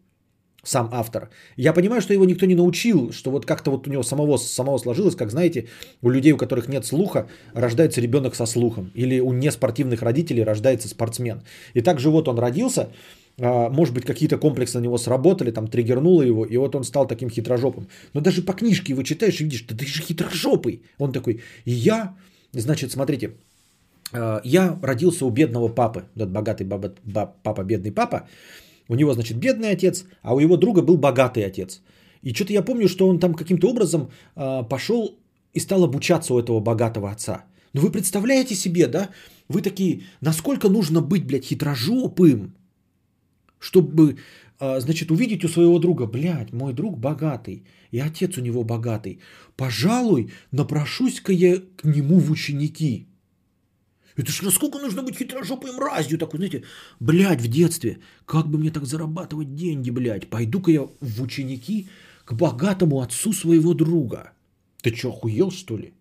Сам 0.64 0.89
автор. 0.93 1.28
Я 1.56 1.72
понимаю, 1.72 2.01
что 2.01 2.12
его 2.12 2.24
никто 2.24 2.47
не 2.47 2.55
научил, 2.55 3.12
что 3.12 3.30
вот 3.30 3.47
как-то 3.47 3.70
вот 3.70 3.89
у 3.89 3.90
него 3.90 4.02
самого, 4.02 4.36
самого 4.36 4.78
сложилось, 4.78 5.16
как 5.16 5.30
знаете, 5.30 5.66
у 6.02 6.10
людей, 6.10 6.32
у 6.32 6.36
которых 6.36 6.68
нет 6.68 6.86
слуха, 6.86 7.26
рождается 7.55 8.01
ребенок 8.01 8.34
со 8.34 8.47
слухом. 8.47 8.90
Или 8.94 9.20
у 9.20 9.32
неспортивных 9.32 10.02
родителей 10.02 10.44
рождается 10.44 10.89
спортсмен. 10.89 11.43
И 11.74 11.80
также 11.80 12.10
вот 12.10 12.28
он 12.28 12.39
родился, 12.39 12.89
а, 13.40 13.70
может 13.70 13.94
быть, 13.94 14.05
какие-то 14.05 14.39
комплексы 14.39 14.78
на 14.78 14.84
него 14.84 14.98
сработали, 14.98 15.51
там 15.51 15.66
триггернуло 15.66 16.22
его, 16.22 16.44
и 16.44 16.56
вот 16.56 16.76
он 16.76 16.84
стал 16.84 17.09
таким 17.09 17.28
хитрожопым. 17.28 17.89
Но 18.14 18.20
даже 18.20 18.43
по 18.43 18.52
книжке 18.52 18.93
его 18.93 19.02
читаешь 19.02 19.40
и 19.40 19.44
видишь, 19.44 19.64
да 19.68 19.76
ты 19.76 19.84
же 19.86 20.02
хитрожопый. 20.02 20.82
Он 20.98 21.12
такой, 21.12 21.40
я, 21.64 22.14
значит, 22.52 22.93
смотрите, 22.93 23.32
а, 24.12 24.40
я 24.44 24.78
родился 24.82 25.26
у 25.26 25.30
бедного 25.30 25.68
папы, 25.68 26.05
тот 26.16 26.28
богатый 26.28 26.64
баба, 26.64 26.94
папа, 27.43 27.64
бедный 27.64 27.90
папа, 27.90 28.28
у 28.93 28.94
него, 28.94 29.14
значит, 29.14 29.39
бедный 29.39 29.70
отец, 29.70 30.05
а 30.23 30.35
у 30.35 30.40
его 30.40 30.56
друга 30.56 30.82
был 30.82 30.98
богатый 30.98 31.47
отец. 31.47 31.82
И 32.23 32.35
что-то 32.35 32.52
я 32.52 32.62
помню, 32.62 32.89
что 32.89 33.09
он 33.09 33.19
там 33.19 33.35
каким-то 33.35 33.70
образом 33.70 34.10
э, 34.36 34.69
пошел 34.69 35.19
и 35.55 35.60
стал 35.60 35.85
обучаться 35.85 36.35
у 36.35 36.39
этого 36.39 36.60
богатого 36.60 37.10
отца. 37.10 37.44
Но 37.73 37.81
вы 37.81 37.90
представляете 37.90 38.55
себе, 38.55 38.86
да? 38.86 39.09
Вы 39.48 39.62
такие, 39.62 40.02
насколько 40.20 40.69
нужно 40.69 41.01
быть, 41.01 41.27
блядь, 41.27 41.47
хитрожопым, 41.47 42.55
чтобы, 43.59 44.16
э, 44.60 44.81
значит, 44.81 45.10
увидеть 45.10 45.44
у 45.44 45.48
своего 45.48 45.78
друга, 45.78 46.06
блядь, 46.06 46.52
мой 46.52 46.74
друг 46.74 46.98
богатый, 46.98 47.64
и 47.93 47.98
отец 47.98 48.36
у 48.36 48.43
него 48.43 48.62
богатый. 48.62 49.20
Пожалуй, 49.56 50.31
напрошусь-ка 50.51 51.32
я 51.32 51.56
к 51.77 51.85
нему 51.85 52.19
в 52.19 52.31
ученики. 52.31 53.06
Это 54.16 54.30
ж 54.30 54.43
насколько 54.43 54.78
нужно 54.78 55.02
быть 55.02 55.16
хитрожопой 55.16 55.72
мразью 55.72 56.18
такой, 56.18 56.39
знаете, 56.39 56.64
блядь, 57.01 57.40
в 57.40 57.48
детстве, 57.48 57.98
как 58.26 58.47
бы 58.48 58.59
мне 58.59 58.70
так 58.70 58.84
зарабатывать 58.84 59.55
деньги, 59.55 59.90
блядь, 59.90 60.28
пойду-ка 60.28 60.70
я 60.70 60.89
в 61.01 61.22
ученики 61.22 61.89
к 62.24 62.34
богатому 62.34 63.01
отцу 63.01 63.32
своего 63.32 63.74
друга. 63.74 64.32
Ты 64.82 64.94
что, 64.94 65.09
охуел, 65.09 65.51
что 65.51 65.76
ли? 65.78 65.93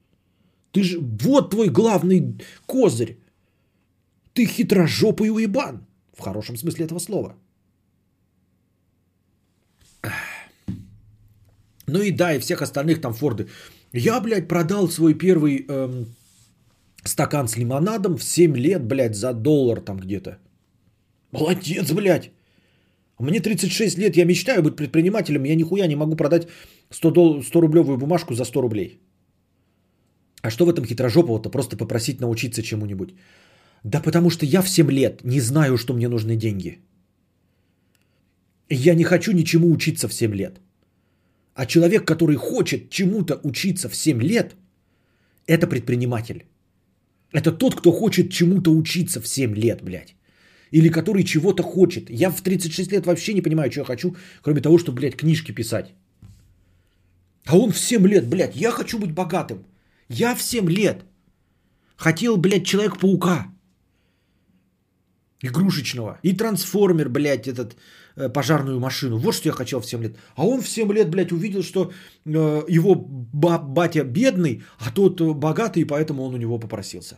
Ты 0.72 0.84
же, 0.84 1.00
вот 1.00 1.52
твой 1.52 1.70
главный 1.70 2.36
козырь. 2.66 3.18
Ты 4.34 4.46
хитрожопый 4.46 5.30
уебан. 5.30 5.86
В 6.18 6.22
хорошем 6.22 6.58
смысле 6.58 6.86
этого 6.86 7.00
слова. 7.00 7.36
Ну 11.88 12.02
и 12.02 12.12
да, 12.12 12.34
и 12.34 12.40
всех 12.40 12.62
остальных 12.62 13.02
там 13.02 13.14
Форды. 13.14 13.48
Я, 13.94 14.22
блядь, 14.22 14.48
продал 14.48 14.90
свой 14.90 15.14
первый 15.14 15.66
эм, 15.68 16.06
стакан 17.03 17.48
с 17.48 17.57
лимонадом 17.57 18.18
в 18.18 18.23
7 18.23 18.56
лет, 18.57 18.84
блядь, 18.84 19.15
за 19.15 19.34
доллар 19.34 19.82
там 19.82 19.98
где-то. 19.98 20.38
Молодец, 21.32 21.91
блядь. 21.91 22.32
Мне 23.19 23.40
36 23.40 23.98
лет, 23.98 24.18
я 24.18 24.26
мечтаю 24.26 24.64
быть 24.64 24.76
предпринимателем, 24.76 25.44
я 25.44 25.56
нихуя 25.56 25.88
не 25.88 25.95
могу 25.95 26.15
продать 26.15 26.48
100, 26.90 27.11
дол- 27.11 27.44
100 27.44 27.61
рублевую 27.61 27.98
бумажку 27.98 28.34
за 28.34 28.45
100 28.45 28.61
рублей. 28.61 28.99
А 30.41 30.49
что 30.49 30.65
в 30.65 30.69
этом 30.69 30.86
хитрожопового-то? 30.86 31.49
Просто 31.52 31.78
попросить 31.78 32.19
научиться 32.19 32.64
чему-нибудь. 32.64 33.14
Да 33.84 34.02
потому 34.02 34.30
что 34.30 34.45
я 34.45 34.61
в 34.61 34.69
7 34.69 34.91
лет 34.91 35.23
не 35.23 35.40
знаю, 35.40 35.78
что 35.78 35.94
мне 35.94 36.07
нужны 36.07 36.36
деньги. 36.36 36.80
Я 38.69 38.95
не 38.95 39.03
хочу 39.03 39.34
ничему 39.34 39.72
учиться 39.72 40.07
в 40.07 40.14
7 40.14 40.34
лет. 40.34 40.61
А 41.53 41.65
человек, 41.65 42.06
который 42.06 42.36
хочет 42.36 42.90
чему-то 42.90 43.40
учиться 43.44 43.90
в 43.90 43.95
7 43.95 44.22
лет, 44.22 44.56
это 45.45 45.68
предприниматель. 45.68 46.45
Это 47.34 47.52
тот, 47.52 47.76
кто 47.76 47.91
хочет 47.91 48.32
чему-то 48.32 48.72
учиться 48.72 49.22
в 49.22 49.28
7 49.28 49.56
лет, 49.56 49.82
блядь. 49.84 50.16
Или 50.72 50.90
который 50.90 51.24
чего-то 51.24 51.64
хочет. 51.64 52.10
Я 52.10 52.30
в 52.30 52.41
36 52.41 52.91
лет 52.91 53.06
вообще 53.06 53.34
не 53.34 53.41
понимаю, 53.41 53.72
что 53.72 53.82
я 53.82 53.86
хочу, 53.86 54.16
кроме 54.41 54.62
того, 54.62 54.78
чтобы, 54.78 54.99
блядь, 54.99 55.16
книжки 55.16 55.52
писать. 55.52 55.94
А 57.45 57.58
он 57.58 57.72
в 57.72 57.80
7 57.80 58.08
лет, 58.08 58.30
блядь, 58.30 58.56
я 58.56 58.72
хочу 58.72 58.99
быть 58.99 59.14
богатым. 59.14 59.66
Я 60.10 60.36
в 60.36 60.41
7 60.41 60.70
лет 60.70 61.03
хотел, 61.98 62.38
блядь, 62.38 62.66
Человек-паука. 62.66 63.48
Игрушечного. 65.44 66.20
И 66.24 66.34
трансформер, 66.34 67.10
блядь, 67.10 67.48
этот 67.48 67.76
пожарную 68.16 68.80
машину. 68.80 69.18
Вот 69.18 69.36
что 69.36 69.50
я 69.50 69.54
хотел 69.54 69.80
в 69.80 69.86
7 69.86 70.04
лет. 70.04 70.16
А 70.36 70.46
он 70.46 70.62
в 70.62 70.68
7 70.68 70.92
лет, 70.94 71.10
блядь, 71.10 71.32
увидел, 71.32 71.64
что 71.64 71.92
э, 72.26 72.64
его 72.68 72.96
ба- 72.96 73.60
батя 73.60 74.04
бедный, 74.04 74.64
а 74.80 74.92
тот 74.92 75.22
э, 75.22 75.34
богатый, 75.34 75.82
и 75.82 75.86
поэтому 75.86 76.24
он 76.24 76.34
у 76.34 76.38
него 76.38 76.60
попросился. 76.60 77.18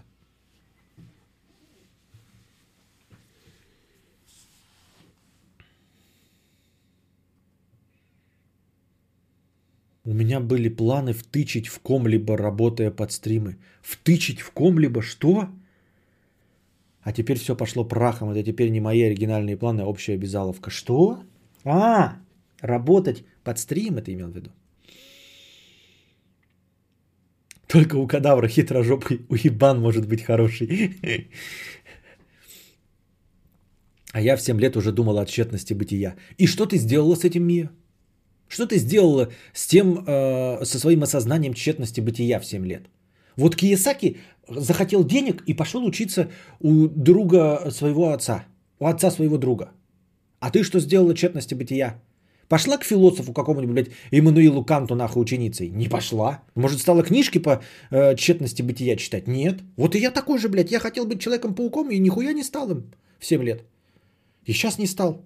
У 10.06 10.14
меня 10.14 10.42
были 10.42 10.68
планы 10.68 11.14
втычить 11.14 11.68
в 11.68 11.80
ком-либо, 11.80 12.38
работая 12.38 12.92
под 12.92 13.12
стримы. 13.12 13.58
Втычить 13.82 14.42
в 14.42 14.52
ком-либо 14.52 15.02
что? 15.02 15.48
А 17.04 17.12
теперь 17.12 17.38
все 17.38 17.56
пошло 17.56 17.84
прахом. 17.86 18.30
Это 18.30 18.44
теперь 18.44 18.70
не 18.70 18.80
мои 18.80 19.02
оригинальные 19.04 19.58
планы, 19.58 19.82
а 19.82 19.86
общая 19.86 20.14
обязаловка. 20.14 20.70
Что? 20.70 21.24
А, 21.66 22.18
работать 22.62 23.26
под 23.44 23.60
стрим 23.60 23.98
это 23.98 24.12
имел 24.14 24.30
в 24.30 24.36
виду. 24.36 24.52
Только 27.68 27.96
у 27.96 28.08
кадавра 28.08 28.48
хитрожопый 28.48 29.26
уебан 29.30 29.82
может 29.82 30.08
быть 30.08 30.22
хороший. 30.22 30.96
А 34.14 34.22
я 34.22 34.38
в 34.38 34.42
7 34.42 34.60
лет 34.60 34.76
уже 34.78 34.92
думал 34.92 35.18
о 35.18 35.26
тщетности 35.26 35.74
бытия. 35.74 36.16
И 36.38 36.46
что 36.46 36.68
ты 36.68 36.78
сделала 36.78 37.16
с 37.16 37.24
этим, 37.24 37.48
Мия? 37.48 37.72
Что 38.48 38.68
ты 38.68 38.78
сделала 38.78 39.32
с 39.54 39.66
тем, 39.66 40.06
э, 40.06 40.66
со 40.66 40.78
своим 40.78 41.02
осознанием 41.02 41.56
тщетности 41.56 42.00
бытия 42.00 42.40
в 42.40 42.46
7 42.46 42.64
лет? 42.66 42.84
Вот 43.36 43.56
Киясаки 43.56 44.18
захотел 44.48 45.04
денег 45.04 45.44
и 45.48 45.54
пошел 45.54 45.86
учиться 45.86 46.30
у 46.60 46.88
друга 46.88 47.70
своего 47.72 48.10
отца, 48.10 48.46
у 48.80 48.88
отца 48.88 49.12
своего 49.12 49.38
друга. 49.38 49.72
А 50.40 50.50
ты 50.50 50.64
что 50.64 50.80
сделала 50.80 51.14
тщетности 51.14 51.54
бытия? 51.54 52.02
Пошла 52.50 52.78
к 52.78 52.84
философу 52.84 53.34
какому-нибудь, 53.34 53.74
блядь, 53.74 53.92
Эммануилу 54.12 54.64
Канту 54.66 54.96
нахуй 54.96 55.24
ученицей? 55.24 55.70
Не 55.70 55.88
пошла. 55.88 56.44
Может, 56.56 56.80
стала 56.80 57.02
книжки 57.02 57.40
по 57.40 57.64
э, 57.90 58.16
тщетности 58.16 58.62
бытия 58.62 58.96
читать? 58.96 59.28
Нет. 59.28 59.62
Вот 59.78 59.96
и 59.96 60.00
я 60.00 60.12
такой 60.12 60.38
же, 60.38 60.50
блядь. 60.50 60.72
Я 60.72 60.80
хотел 60.80 61.06
быть 61.06 61.22
Человеком-пауком 61.22 61.90
и 61.90 61.98
нихуя 62.00 62.34
не 62.34 62.44
стал 62.44 62.70
им 62.70 62.92
в 63.20 63.26
7 63.26 63.42
лет. 63.44 63.64
И 64.46 64.54
сейчас 64.54 64.78
не 64.78 64.88
стал. 64.88 65.24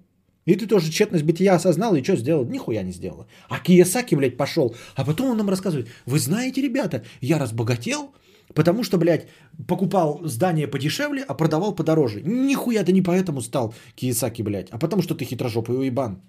И 0.48 0.56
ты 0.56 0.66
тоже 0.66 0.90
тщетность 0.90 1.26
бытия 1.26 1.56
осознал, 1.56 1.96
и 1.96 2.02
что 2.02 2.16
сделал? 2.16 2.46
Нихуя 2.46 2.82
не 2.82 2.94
сделала. 2.94 3.28
А 3.50 3.60
Киясаки, 3.60 4.16
блядь, 4.16 4.38
пошел. 4.38 4.74
А 4.96 5.04
потом 5.04 5.32
он 5.32 5.38
нам 5.38 5.50
рассказывает, 5.50 5.90
вы 6.06 6.20
знаете, 6.20 6.62
ребята, 6.62 7.04
я 7.20 7.38
разбогател, 7.38 8.14
потому 8.54 8.84
что, 8.84 8.98
блядь, 8.98 9.28
покупал 9.68 10.22
здание 10.24 10.68
подешевле, 10.68 11.24
а 11.28 11.34
продавал 11.34 11.76
подороже. 11.76 12.22
Нихуя 12.22 12.86
ты 12.86 12.94
не 12.94 13.02
поэтому 13.02 13.42
стал 13.42 13.74
Киясаки, 13.96 14.42
блядь, 14.42 14.70
а 14.72 14.78
потому 14.78 15.02
что 15.02 15.16
ты 15.16 15.26
хитрожопый 15.26 15.78
уебан. 15.78 16.22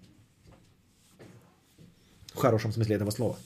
В 2.35 2.39
хорошем 2.39 2.73
смысле 2.73 2.97
этого 2.97 3.11
слова. 3.11 3.37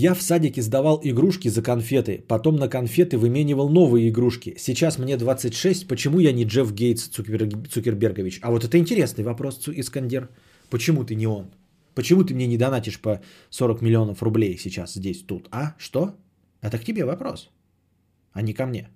Я 0.00 0.14
в 0.14 0.22
садике 0.22 0.62
сдавал 0.62 1.00
игрушки 1.02 1.48
за 1.48 1.60
конфеты, 1.60 2.24
потом 2.28 2.54
на 2.54 2.68
конфеты 2.68 3.18
выменивал 3.18 3.68
новые 3.68 4.10
игрушки. 4.10 4.54
Сейчас 4.56 4.96
мне 4.98 5.16
26, 5.16 5.88
почему 5.88 6.20
я 6.20 6.32
не 6.32 6.44
Джефф 6.44 6.72
Гейтс 6.72 7.08
Цукер... 7.08 7.48
Цукербергович? 7.68 8.38
А 8.42 8.52
вот 8.52 8.62
это 8.62 8.78
интересный 8.78 9.24
вопрос, 9.24 9.58
Искандер. 9.66 10.28
Почему 10.70 11.02
ты 11.02 11.16
не 11.16 11.26
он? 11.26 11.46
Почему 11.94 12.22
ты 12.22 12.32
мне 12.32 12.46
не 12.46 12.56
донатишь 12.56 13.00
по 13.00 13.20
40 13.50 13.82
миллионов 13.82 14.22
рублей 14.22 14.56
сейчас 14.56 14.94
здесь, 14.94 15.24
тут? 15.26 15.48
А? 15.50 15.74
Что? 15.78 16.14
Это 16.62 16.78
к 16.78 16.84
тебе 16.84 17.04
вопрос, 17.04 17.50
а 18.32 18.42
не 18.42 18.54
ко 18.54 18.66
мне. 18.66 18.88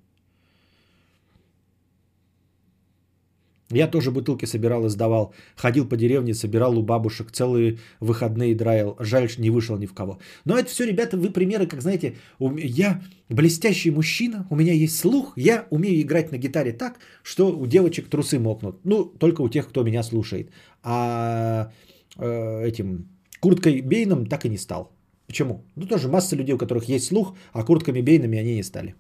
Я 3.73 3.89
тоже 3.89 4.11
бутылки 4.11 4.45
собирал 4.47 4.87
и 4.87 4.89
сдавал. 4.89 5.35
Ходил 5.57 5.87
по 5.87 5.97
деревне, 5.97 6.35
собирал 6.35 6.79
у 6.79 6.83
бабушек 6.83 7.31
целые 7.31 7.79
выходные 8.01 8.55
драил. 8.55 8.97
Жаль, 9.01 9.29
не 9.39 9.51
вышел 9.51 9.77
ни 9.79 9.87
в 9.87 9.95
кого. 9.95 10.19
Но 10.45 10.59
это 10.59 10.71
все, 10.71 10.85
ребята, 10.85 11.17
вы 11.17 11.31
примеры, 11.31 11.67
как 11.67 11.83
знаете, 11.83 12.17
я 12.39 13.03
блестящий 13.29 13.91
мужчина, 13.91 14.47
у 14.51 14.57
меня 14.57 14.73
есть 14.73 14.99
слух, 14.99 15.33
я 15.37 15.67
умею 15.71 16.01
играть 16.01 16.33
на 16.33 16.39
гитаре 16.39 16.73
так, 16.73 16.99
что 17.23 17.57
у 17.57 17.67
девочек 17.67 18.09
трусы 18.09 18.39
мокнут. 18.39 18.77
Ну, 18.85 19.05
только 19.05 19.43
у 19.43 19.49
тех, 19.49 19.69
кто 19.69 19.83
меня 19.83 20.03
слушает. 20.03 20.51
А 20.83 21.73
э, 22.19 22.67
этим 22.67 23.07
Курткой 23.43 23.81
Бейном 23.81 24.27
так 24.27 24.45
и 24.45 24.49
не 24.49 24.59
стал. 24.59 24.93
Почему? 25.27 25.65
Ну, 25.77 25.87
тоже 25.87 26.09
масса 26.09 26.37
людей, 26.37 26.55
у 26.55 26.59
которых 26.59 26.89
есть 26.89 27.07
слух, 27.07 27.35
а 27.53 27.65
куртками 27.65 28.01
Бейнами 28.01 28.39
они 28.39 28.55
не 28.55 28.63
стали. 28.63 28.95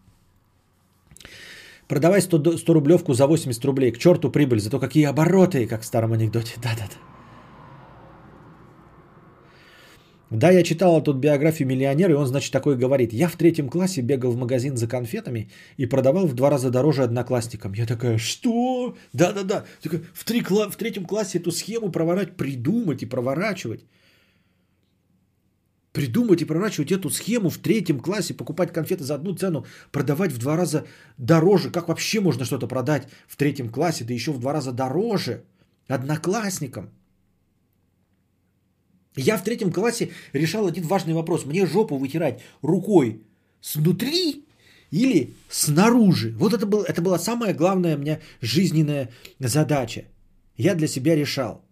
Продавай 1.92 2.22
100, 2.22 2.56
100 2.56 2.72
рублевку 2.72 3.12
за 3.12 3.26
80 3.26 3.64
рублей. 3.66 3.92
К 3.92 3.98
черту 3.98 4.30
прибыль, 4.30 4.60
зато 4.60 4.80
какие 4.80 5.04
обороты, 5.04 5.66
как 5.66 5.82
в 5.82 5.84
старом 5.84 6.14
анекдоте. 6.14 6.54
Да-да-да. 6.62 6.96
Да, 10.30 10.50
я 10.50 10.62
читал 10.62 11.02
тут 11.02 11.18
биографию 11.18 11.68
миллионера, 11.68 12.12
и 12.12 12.16
он, 12.16 12.26
значит, 12.26 12.50
такой 12.50 12.78
говорит. 12.78 13.12
Я 13.12 13.28
в 13.28 13.36
третьем 13.36 13.68
классе 13.68 14.00
бегал 14.00 14.30
в 14.30 14.38
магазин 14.38 14.78
за 14.78 14.86
конфетами 14.86 15.50
и 15.76 15.84
продавал 15.84 16.26
в 16.26 16.34
два 16.34 16.48
раза 16.48 16.70
дороже 16.70 17.02
одноклассникам. 17.02 17.74
Я 17.74 17.84
такая, 17.84 18.16
что? 18.16 18.96
Да-да-да. 19.12 19.64
В, 20.14 20.24
три, 20.24 20.40
в 20.40 20.76
третьем 20.76 21.04
классе 21.04 21.40
эту 21.40 21.52
схему 21.52 21.92
проворачивать, 21.92 22.38
придумать 22.38 23.02
и 23.02 23.06
проворачивать. 23.06 23.84
Придумать 25.92 26.40
и 26.40 26.46
проворачивать 26.46 26.92
эту 26.92 27.10
схему 27.10 27.50
в 27.50 27.58
третьем 27.58 28.00
классе, 28.00 28.34
покупать 28.34 28.72
конфеты 28.72 29.04
за 29.04 29.14
одну 29.14 29.34
цену, 29.34 29.66
продавать 29.90 30.32
в 30.32 30.38
два 30.38 30.56
раза 30.56 30.86
дороже. 31.18 31.70
Как 31.70 31.88
вообще 31.88 32.20
можно 32.20 32.44
что-то 32.44 32.66
продать 32.66 33.08
в 33.28 33.36
третьем 33.36 33.68
классе, 33.68 34.04
да 34.04 34.14
еще 34.14 34.32
в 34.32 34.38
два 34.38 34.52
раза 34.52 34.72
дороже 34.72 35.44
одноклассникам? 35.88 36.90
Я 39.16 39.36
в 39.36 39.44
третьем 39.44 39.70
классе 39.70 40.10
решал 40.32 40.66
один 40.66 40.86
важный 40.86 41.12
вопрос. 41.12 41.44
Мне 41.44 41.66
жопу 41.66 41.98
вытирать 41.98 42.40
рукой 42.62 43.22
снутри 43.60 44.46
или 44.90 45.34
снаружи. 45.50 46.34
Вот 46.38 46.54
это, 46.54 46.66
был, 46.66 46.82
это 46.82 47.02
была 47.02 47.18
самая 47.18 47.52
главная 47.54 47.96
у 47.96 47.98
меня 47.98 48.20
жизненная 48.40 49.10
задача. 49.38 50.04
Я 50.56 50.74
для 50.74 50.86
себя 50.86 51.14
решал. 51.14 51.62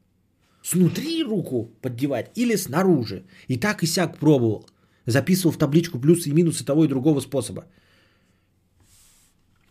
Снутри 0.63 1.23
руку 1.25 1.71
поддевать 1.83 2.31
или 2.37 2.57
снаружи. 2.57 3.25
И 3.49 3.57
так 3.59 3.83
и 3.83 3.87
сяк 3.87 4.19
пробовал. 4.19 4.67
Записывал 5.07 5.53
в 5.53 5.59
табличку 5.59 5.99
плюсы 5.99 6.29
и 6.31 6.33
минусы 6.33 6.65
того 6.65 6.85
и 6.85 6.89
другого 6.89 7.21
способа. 7.21 7.65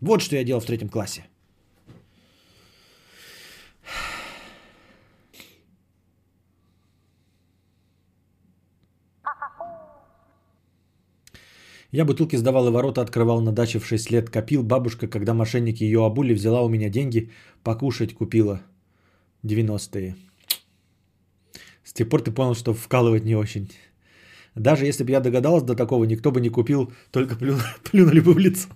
Вот 0.02 0.22
что 0.22 0.36
я 0.36 0.44
делал 0.44 0.62
в 0.62 0.66
третьем 0.66 0.90
классе. 0.90 1.26
Я 11.92 12.06
бутылки 12.06 12.38
сдавал 12.38 12.68
и 12.68 12.72
ворота 12.72 13.02
открывал 13.02 13.42
на 13.42 13.52
даче 13.52 13.80
в 13.80 13.86
6 13.86 14.12
лет. 14.12 14.30
Копил 14.30 14.64
бабушка, 14.64 15.08
когда 15.08 15.34
мошенники 15.34 15.84
ее 15.84 16.06
обули, 16.06 16.34
взяла 16.34 16.62
у 16.62 16.70
меня 16.70 16.90
деньги, 16.90 17.32
покушать 17.64 18.14
купила. 18.14 18.62
90-е. 19.44 20.29
Тех 22.00 22.08
пор 22.08 22.22
ты 22.22 22.32
понял, 22.32 22.56
что 22.56 22.74
вкалывать 22.74 23.26
не 23.26 23.36
очень. 23.36 23.70
Даже 24.56 24.86
если 24.86 25.04
бы 25.04 25.12
я 25.12 25.20
догадалась 25.20 25.64
до 25.64 25.76
такого, 25.76 26.06
никто 26.06 26.32
бы 26.32 26.40
не 26.40 26.50
купил, 26.50 26.94
только 27.12 27.36
плю, 27.36 27.56
плюнули 27.92 28.22
бы 28.22 28.34
в 28.34 28.40
лицо. 28.40 28.70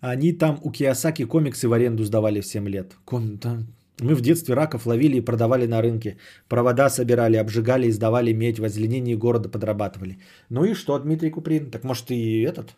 Они 0.00 0.32
там 0.32 0.60
у 0.62 0.70
Киосаки 0.70 1.24
комиксы 1.24 1.68
в 1.68 1.72
аренду 1.72 2.04
сдавали 2.04 2.42
в 2.42 2.46
7 2.46 2.68
лет. 2.68 2.92
Ком-. 3.06 3.40
Мы 4.02 4.14
в 4.14 4.20
детстве 4.20 4.54
раков 4.54 4.84
ловили 4.84 5.16
и 5.16 5.24
продавали 5.24 5.66
на 5.66 5.80
рынке. 5.80 6.18
Провода 6.46 6.90
собирали, 6.90 7.38
обжигали 7.38 7.86
и 7.86 7.92
сдавали 7.92 8.34
медь. 8.34 8.58
В 8.58 8.64
озеленении 8.64 9.14
города 9.14 9.48
подрабатывали. 9.48 10.18
Ну 10.50 10.64
и 10.64 10.74
что, 10.74 10.98
Дмитрий 10.98 11.30
Куприн? 11.30 11.70
Так 11.70 11.82
может 11.84 12.10
и 12.10 12.42
этот? 12.42 12.76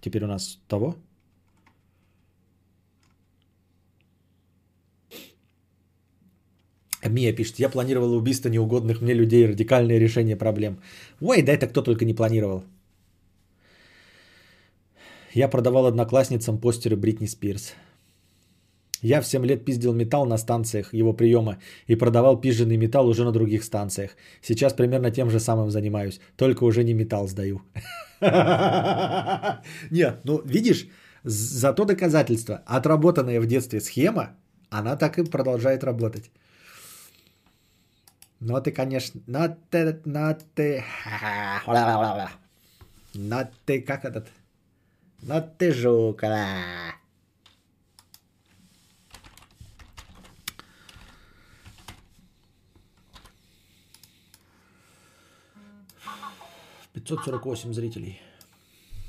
Теперь 0.00 0.24
у 0.24 0.26
нас 0.26 0.58
того? 0.68 0.96
Мия 7.08 7.32
пишет, 7.32 7.58
я 7.58 7.68
планировал 7.68 8.14
убийство 8.14 8.48
неугодных 8.48 9.00
мне 9.00 9.14
людей, 9.14 9.46
радикальное 9.46 9.98
решение 9.98 10.36
проблем. 10.36 10.78
Ой, 11.20 11.42
да 11.42 11.52
это 11.52 11.66
кто 11.66 11.82
только 11.82 12.04
не 12.04 12.14
планировал. 12.14 12.64
Я 15.34 15.48
продавал 15.48 15.86
одноклассницам 15.86 16.58
постеры 16.58 16.96
Бритни 16.96 17.26
Спирс. 17.26 17.74
Я 19.02 19.20
в 19.20 19.26
7 19.26 19.44
лет 19.44 19.64
пиздил 19.64 19.92
металл 19.92 20.26
на 20.26 20.38
станциях 20.38 20.94
его 20.94 21.12
приема 21.12 21.58
и 21.88 21.96
продавал 21.96 22.40
пизженный 22.40 22.78
металл 22.78 23.08
уже 23.08 23.24
на 23.24 23.32
других 23.32 23.64
станциях. 23.64 24.16
Сейчас 24.40 24.72
примерно 24.72 25.10
тем 25.10 25.30
же 25.30 25.40
самым 25.40 25.70
занимаюсь, 25.70 26.20
только 26.36 26.64
уже 26.64 26.84
не 26.84 26.94
металл 26.94 27.28
сдаю. 27.28 27.60
Нет, 29.90 30.20
ну 30.24 30.40
видишь, 30.46 30.88
зато 31.24 31.84
доказательство. 31.84 32.62
Отработанная 32.64 33.40
в 33.40 33.46
детстве 33.46 33.80
схема, 33.80 34.36
она 34.70 34.96
так 34.96 35.18
и 35.18 35.24
продолжает 35.24 35.84
работать. 35.84 36.30
Ну 38.46 38.60
ты, 38.60 38.72
конечно, 38.72 39.22
ну 39.26 39.56
ты, 39.70 40.02
ну 40.04 40.36
ты, 40.54 40.84
ну 43.14 43.48
ты, 43.64 43.80
как 43.80 44.04
этот, 44.04 44.28
ну 45.22 45.50
ты 45.58 45.72
жук, 45.72 46.24
а. 46.24 46.92
548 56.92 57.72
зрителей. 57.72 58.20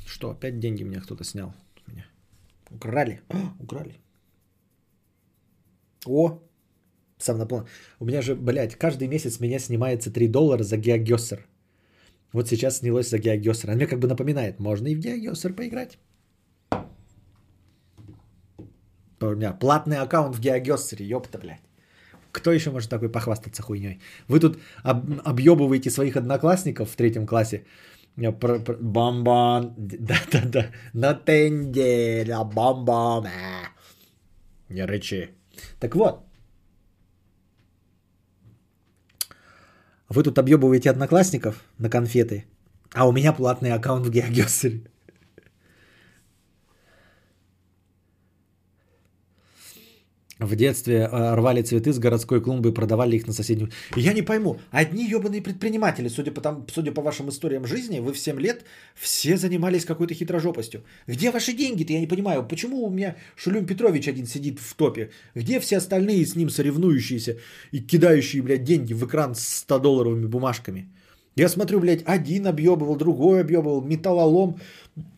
Что, 0.05 0.29
опять 0.29 0.59
деньги 0.59 0.83
меня 0.83 1.01
кто-то 1.01 1.25
снял? 1.25 1.53
Меня. 1.87 2.05
Украли. 2.69 3.21
А, 3.27 3.53
украли. 3.59 3.99
О, 6.05 6.39
сам 7.17 7.37
напомнил. 7.37 7.67
У 7.99 8.05
меня 8.05 8.21
же, 8.21 8.35
блядь, 8.35 8.75
каждый 8.75 9.07
месяц 9.07 9.39
меня 9.39 9.59
снимается 9.59 10.11
3 10.11 10.27
доллара 10.27 10.63
за 10.63 10.77
геогессер. 10.77 11.45
Вот 12.33 12.47
сейчас 12.47 12.77
снялось 12.77 13.09
за 13.09 13.17
геогессер. 13.17 13.69
А 13.69 13.75
мне 13.75 13.87
как 13.87 13.99
бы 13.99 14.07
напоминает, 14.07 14.59
можно 14.59 14.87
и 14.87 14.95
в 14.95 14.99
геогессер 14.99 15.53
поиграть. 15.53 15.97
У 19.21 19.35
меня 19.35 19.53
платный 19.53 19.97
аккаунт 19.97 20.35
в 20.35 20.39
геогессере, 20.39 21.05
ёпта, 21.05 21.37
блядь. 21.37 21.61
Кто 22.31 22.51
еще 22.51 22.71
может 22.71 22.89
такой 22.89 23.09
похвастаться 23.09 23.63
хуйней? 23.63 23.99
Вы 24.27 24.41
тут 24.41 24.57
об, 24.83 25.05
объебываете 25.23 25.89
своих 25.89 26.17
одноклассников 26.17 26.89
в 26.89 26.95
третьем 26.95 27.25
классе. 27.25 27.63
Бомбон. 28.17 29.73
Да-да-да. 29.77 30.71
На 30.93 31.13
тенделя. 31.13 32.43
Бомбон. 32.43 33.27
Не 34.69 34.85
рычи. 34.85 35.29
Так 35.79 35.95
вот. 35.95 36.25
Вы 40.09 40.23
тут 40.23 40.37
объебываете 40.37 40.89
одноклассников 40.89 41.63
на 41.77 41.89
конфеты, 41.89 42.45
а 42.93 43.07
у 43.07 43.11
меня 43.11 43.33
платный 43.33 43.71
аккаунт 43.71 44.05
в 44.05 44.11
Геогессере. 44.11 44.81
В 50.39 50.53
детстве 50.55 51.09
э, 51.09 51.35
рвали 51.35 51.61
цветы 51.61 51.93
с 51.93 51.97
городской 51.97 52.41
клумбы 52.41 52.69
и 52.69 52.73
продавали 52.73 53.15
их 53.15 53.25
на 53.25 53.31
соседнюю. 53.31 53.71
Я 53.95 54.11
не 54.11 54.21
пойму, 54.21 54.59
одни 54.69 55.07
ебаные 55.07 55.41
предприниматели, 55.41 56.09
судя 56.09 56.31
по, 56.31 56.41
там, 56.41 56.65
судя 56.73 56.91
по 56.91 57.01
вашим 57.01 57.29
историям 57.29 57.65
жизни, 57.65 57.99
вы 57.99 58.11
в 58.11 58.17
7 58.17 58.37
лет 58.41 58.65
все 58.95 59.37
занимались 59.37 59.85
какой-то 59.85 60.13
хитрожопостью. 60.13 60.83
Где 61.07 61.31
ваши 61.31 61.53
деньги-то, 61.53 61.93
я 61.93 62.01
не 62.01 62.07
понимаю. 62.07 62.45
Почему 62.45 62.83
у 62.83 62.89
меня 62.89 63.15
Шулюм 63.37 63.65
Петрович 63.65 64.09
один 64.09 64.27
сидит 64.27 64.59
в 64.59 64.73
топе? 64.73 65.09
Где 65.35 65.61
все 65.61 65.77
остальные 65.77 66.25
с 66.25 66.35
ним 66.35 66.49
соревнующиеся 66.49 67.37
и 67.71 67.79
кидающие, 67.79 68.41
блядь, 68.41 68.65
деньги 68.65 68.93
в 68.93 69.05
экран 69.05 69.35
с 69.35 69.65
100-долларовыми 69.65 70.27
бумажками? 70.27 70.89
Я 71.35 71.49
смотрю, 71.49 71.81
блядь, 71.81 72.03
один 72.05 72.47
объебывал, 72.47 72.95
другой 72.95 73.41
объебывал, 73.41 73.81
металлолом, 73.81 74.55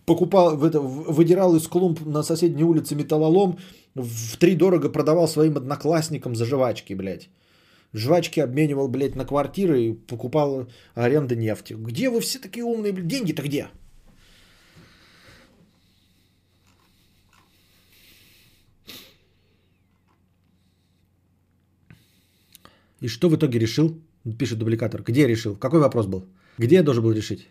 покупал, 0.06 0.58
в 0.58 0.64
это, 0.64 0.80
выдирал 0.80 1.56
из 1.56 1.68
клумб 1.68 2.00
на 2.06 2.24
соседней 2.24 2.64
улице 2.64 2.96
металлолом, 2.96 3.60
в 3.94 4.38
три 4.38 4.56
дорого 4.56 4.90
продавал 4.90 5.28
своим 5.28 5.58
одноклассникам 5.58 6.36
за 6.36 6.46
жвачки, 6.46 6.96
блядь. 6.96 7.30
Жвачки 7.94 8.40
обменивал, 8.40 8.88
блядь, 8.88 9.16
на 9.16 9.26
квартиры 9.26 9.82
и 9.82 9.94
покупал 9.94 10.68
аренды 10.96 11.36
нефти. 11.36 11.74
Где 11.74 12.10
вы 12.10 12.20
все 12.20 12.40
такие 12.40 12.66
умные, 12.66 12.94
блядь? 12.94 13.08
Деньги-то 13.08 13.44
где? 13.44 13.68
И 23.02 23.08
что 23.08 23.30
в 23.30 23.36
итоге 23.36 23.60
решил? 23.60 24.02
Пишет 24.36 24.60
дубликатор. 24.60 25.04
Где 25.04 25.28
решил? 25.28 25.56
Какой 25.56 25.80
вопрос 25.80 26.06
был? 26.08 26.26
Где 26.58 26.76
я 26.76 26.84
должен 26.84 27.04
был 27.04 27.12
решить? 27.12 27.48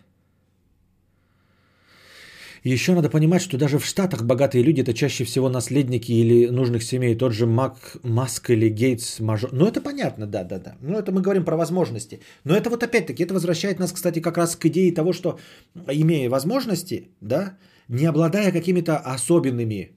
Еще 2.63 2.93
надо 2.93 3.09
понимать, 3.09 3.41
что 3.41 3.57
даже 3.57 3.77
в 3.79 3.85
Штатах 3.85 4.23
богатые 4.23 4.63
люди 4.63 4.81
это 4.81 4.93
чаще 4.93 5.23
всего 5.23 5.49
наследники 5.49 6.11
или 6.11 6.47
нужных 6.51 6.83
семей. 6.83 7.15
Тот 7.15 7.33
же 7.33 7.45
Мак, 7.45 7.97
Маск 8.03 8.49
или 8.49 8.69
Гейтс, 8.69 9.19
мажор. 9.19 9.51
Ну 9.53 9.65
это 9.65 9.79
понятно, 9.79 10.27
да, 10.27 10.43
да, 10.43 10.59
да. 10.59 10.75
Ну 10.81 10.97
это 10.97 11.11
мы 11.11 11.21
говорим 11.21 11.45
про 11.45 11.55
возможности. 11.55 12.19
Но 12.43 12.55
это 12.55 12.69
вот 12.69 12.83
опять-таки, 12.83 13.23
это 13.23 13.33
возвращает 13.33 13.79
нас, 13.79 13.91
кстати, 13.91 14.21
как 14.21 14.37
раз 14.37 14.55
к 14.55 14.65
идее 14.65 14.93
того, 14.93 15.13
что 15.13 15.39
имея 15.87 16.29
возможности, 16.29 17.07
да, 17.21 17.57
не 17.87 18.05
обладая 18.05 18.51
какими-то 18.51 18.97
особенными 18.97 19.91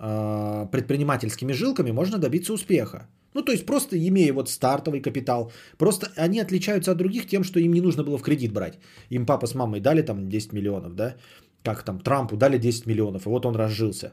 предпринимательскими 0.00 1.52
жилками, 1.52 1.92
можно 1.92 2.18
добиться 2.18 2.52
успеха. 2.52 3.06
Ну, 3.34 3.42
то 3.42 3.52
есть 3.52 3.66
просто 3.66 3.96
имея 3.96 4.32
вот 4.32 4.48
стартовый 4.48 5.00
капитал, 5.00 5.52
просто 5.78 6.06
они 6.16 6.40
отличаются 6.40 6.92
от 6.92 6.98
других 6.98 7.26
тем, 7.26 7.44
что 7.44 7.60
им 7.60 7.72
не 7.72 7.80
нужно 7.80 8.02
было 8.02 8.18
в 8.18 8.22
кредит 8.22 8.52
брать. 8.52 8.78
Им 9.10 9.26
папа 9.26 9.46
с 9.46 9.54
мамой 9.54 9.80
дали 9.80 10.02
там 10.02 10.28
10 10.28 10.52
миллионов, 10.52 10.94
да, 10.94 11.14
как 11.62 11.84
там 11.84 12.00
Трампу 12.00 12.36
дали 12.36 12.58
10 12.58 12.86
миллионов, 12.86 13.26
и 13.26 13.28
вот 13.28 13.46
он 13.46 13.56
разжился. 13.56 14.12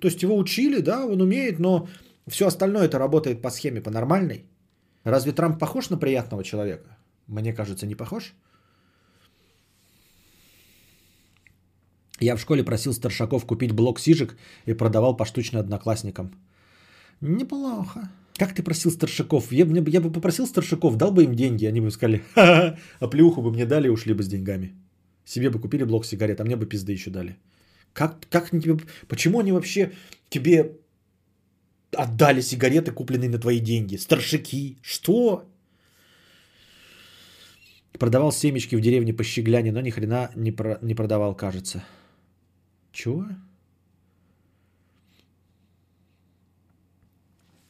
То 0.00 0.08
есть 0.08 0.22
его 0.22 0.36
учили, 0.36 0.80
да, 0.80 1.06
он 1.06 1.20
умеет, 1.20 1.58
но 1.58 1.88
все 2.26 2.46
остальное 2.46 2.86
это 2.86 2.98
работает 2.98 3.42
по 3.42 3.50
схеме, 3.50 3.80
по 3.80 3.90
нормальной. 3.90 4.44
Разве 5.04 5.32
Трамп 5.32 5.58
похож 5.58 5.90
на 5.90 5.98
приятного 5.98 6.44
человека? 6.44 6.98
Мне 7.26 7.52
кажется, 7.52 7.86
не 7.86 7.94
похож. 7.94 8.34
Я 12.20 12.36
в 12.36 12.40
школе 12.40 12.64
просил 12.64 12.92
старшаков 12.92 13.46
купить 13.46 13.72
блок 13.72 14.00
сижек 14.00 14.36
и 14.66 14.74
продавал 14.74 15.16
поштучно 15.16 15.60
одноклассникам. 15.60 16.30
Неплохо. 17.20 18.10
Как 18.36 18.54
ты 18.54 18.62
просил 18.62 18.90
старшаков? 18.90 19.52
Я, 19.52 19.64
бы- 19.66 19.90
я 19.90 20.00
бы 20.00 20.12
попросил 20.12 20.46
старшаков, 20.46 20.96
дал 20.96 21.10
бы 21.12 21.24
им 21.24 21.34
деньги, 21.34 21.66
они 21.66 21.80
бы 21.80 21.90
сказали, 21.90 22.22
а 22.36 23.08
плюху 23.10 23.42
бы 23.42 23.50
мне 23.50 23.66
дали 23.66 23.86
и 23.86 23.90
ушли 23.90 24.14
бы 24.14 24.22
с 24.22 24.28
деньгами. 24.28 24.72
Себе 25.24 25.50
бы 25.50 25.58
купили 25.60 25.84
блок 25.84 26.06
сигарет, 26.06 26.40
а 26.40 26.44
мне 26.44 26.56
бы 26.56 26.66
пизды 26.66 26.92
еще 26.92 27.10
дали. 27.10 27.36
Как, 27.92 28.16
как 28.30 28.50
тебе, 28.50 28.76
почему 29.08 29.40
они 29.40 29.52
вообще 29.52 29.92
тебе 30.30 30.72
отдали 31.96 32.40
сигареты, 32.40 32.92
купленные 32.92 33.28
на 33.28 33.38
твои 33.38 33.60
деньги? 33.60 33.96
Старшаки, 33.96 34.76
что? 34.82 35.44
Продавал 37.98 38.30
семечки 38.32 38.76
в 38.76 38.80
деревне 38.80 39.12
по 39.12 39.24
Щегляне, 39.24 39.72
но 39.72 39.80
ни 39.80 39.90
хрена 39.90 40.30
не, 40.36 40.52
про- 40.52 40.78
не 40.82 40.94
продавал, 40.94 41.34
кажется. 41.34 41.82
Чего? 42.92 43.26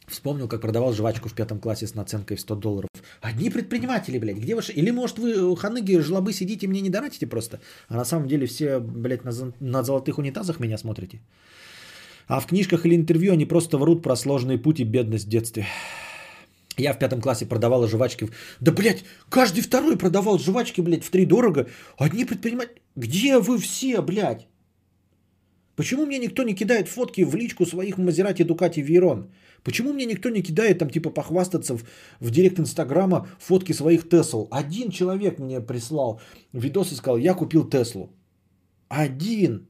Вспомнил, 0.06 0.48
как 0.48 0.62
продавал 0.62 0.94
жвачку 0.94 1.28
в 1.28 1.34
пятом 1.34 1.60
классе 1.60 1.86
с 1.86 1.94
наценкой 1.94 2.36
в 2.38 2.40
100 2.40 2.54
долларов. 2.56 2.88
Одни 3.20 3.50
предприниматели, 3.50 4.18
блядь, 4.18 4.38
где 4.38 4.54
ваши... 4.54 4.72
Или, 4.72 4.90
может, 4.90 5.18
вы, 5.18 5.32
э, 5.32 5.56
ханыги, 5.56 5.98
жлобы, 5.98 6.32
сидите, 6.32 6.66
мне 6.66 6.80
не 6.80 6.88
донатите 6.88 7.26
просто, 7.26 7.60
а 7.88 7.96
на 7.96 8.04
самом 8.04 8.26
деле 8.26 8.46
все, 8.46 8.78
блядь, 8.80 9.24
на, 9.24 9.32
на 9.60 9.82
золотых 9.82 10.16
унитазах 10.18 10.60
меня 10.60 10.78
смотрите. 10.78 11.20
А 12.26 12.40
в 12.40 12.46
книжках 12.46 12.86
или 12.86 12.94
интервью 12.96 13.32
они 13.34 13.44
просто 13.44 13.76
врут 13.76 14.02
про 14.02 14.16
сложный 14.16 14.56
путь 14.58 14.80
и 14.80 14.84
бедность 14.84 15.26
в 15.26 15.28
детстве. 15.28 15.66
Я 16.78 16.94
в 16.94 16.98
пятом 16.98 17.20
классе 17.20 17.44
продавала 17.44 17.86
жвачки. 17.86 18.24
в- 18.24 18.32
Да, 18.60 18.72
блядь, 18.72 19.04
каждый 19.28 19.60
второй 19.60 19.98
продавал 19.98 20.38
жвачки, 20.38 20.80
блядь, 20.80 21.04
в 21.04 21.10
три 21.10 21.26
дорого. 21.26 21.66
Одни 21.98 22.24
предприниматели... 22.24 22.80
Где 22.96 23.38
вы 23.38 23.58
все, 23.58 24.00
блядь? 24.00 24.46
Почему 25.78 26.06
мне 26.06 26.18
никто 26.18 26.42
не 26.42 26.54
кидает 26.54 26.88
фотки 26.88 27.24
в 27.24 27.36
личку 27.36 27.64
своих 27.64 27.98
Мазерати, 27.98 28.42
Дукати, 28.42 28.82
Вейрон? 28.82 29.30
Почему 29.62 29.92
мне 29.92 30.06
никто 30.06 30.28
не 30.28 30.42
кидает 30.42 30.78
там 30.78 30.90
типа 30.90 31.10
похвастаться 31.10 31.76
в, 31.76 31.84
в 32.20 32.30
директ 32.30 32.58
Инстаграма 32.58 33.28
фотки 33.38 33.72
своих 33.72 34.08
Тесл? 34.08 34.48
Один 34.50 34.90
человек 34.90 35.38
мне 35.38 35.60
прислал 35.60 36.20
видос 36.52 36.92
и 36.92 36.96
сказал, 36.96 37.18
я 37.18 37.34
купил 37.34 37.70
Теслу. 37.70 38.10
Один. 38.88 39.68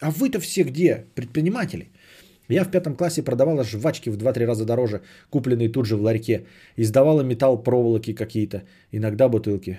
А 0.00 0.10
вы-то 0.10 0.40
все 0.40 0.62
где? 0.62 1.06
Предприниматели. 1.14 1.88
Я 2.48 2.64
в 2.64 2.70
пятом 2.70 2.94
классе 2.94 3.22
продавала 3.22 3.64
жвачки 3.64 4.10
в 4.10 4.18
2-3 4.18 4.44
раза 4.44 4.66
дороже, 4.66 5.00
купленные 5.30 5.72
тут 5.72 5.86
же 5.86 5.96
в 5.96 6.02
ларьке. 6.02 6.44
Издавала 6.76 7.22
металл 7.22 7.62
проволоки 7.62 8.12
какие-то, 8.12 8.64
иногда 8.92 9.28
бутылки. 9.30 9.78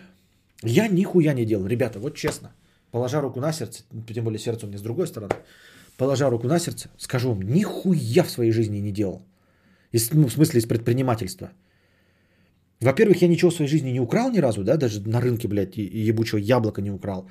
Я 0.64 0.88
нихуя 0.88 1.34
не 1.34 1.46
делал, 1.46 1.68
ребята, 1.68 2.00
вот 2.00 2.16
честно. 2.16 2.50
Положа 2.92 3.22
руку 3.22 3.40
на 3.40 3.54
сердце, 3.54 3.84
тем 4.14 4.24
более 4.24 4.40
сердце 4.40 4.66
у 4.66 4.70
меня 4.70 4.78
с 4.78 4.82
другой 4.82 5.08
стороны, 5.08 5.34
положа 5.98 6.30
руку 6.30 6.48
на 6.48 6.60
сердце, 6.60 6.90
скажу 6.98 7.30
вам, 7.30 7.42
нихуя 7.42 8.24
в 8.24 8.30
своей 8.32 8.52
жизни 8.52 8.82
не 8.82 8.92
делал. 8.92 9.22
Из- 9.94 10.14
ну, 10.14 10.28
в 10.28 10.34
смысле, 10.34 10.60
из 10.60 10.66
предпринимательства. 10.66 11.52
Во-первых, 12.82 13.22
я 13.22 13.28
ничего 13.28 13.52
в 13.52 13.54
своей 13.54 13.70
жизни 13.70 13.92
не 13.92 14.00
украл 14.00 14.32
ни 14.32 14.40
разу, 14.42 14.64
да, 14.64 14.78
даже 14.78 15.02
на 15.08 15.22
рынке, 15.22 15.48
блядь, 15.48 15.78
ебучего 15.78 16.40
яблока 16.40 16.82
не 16.82 16.92
украл. 16.92 17.30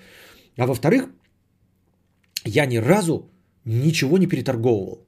А 0.57 0.67
во-вторых, 0.67 1.09
я 2.45 2.67
ни 2.67 2.79
разу 2.79 3.31
ничего 3.65 4.19
не 4.19 4.27
переторговывал. 4.27 5.07